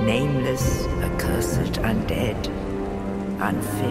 Nameless, 0.06 0.86
accursed 1.02 1.82
undead, 1.82 2.46
unfit 3.40 3.85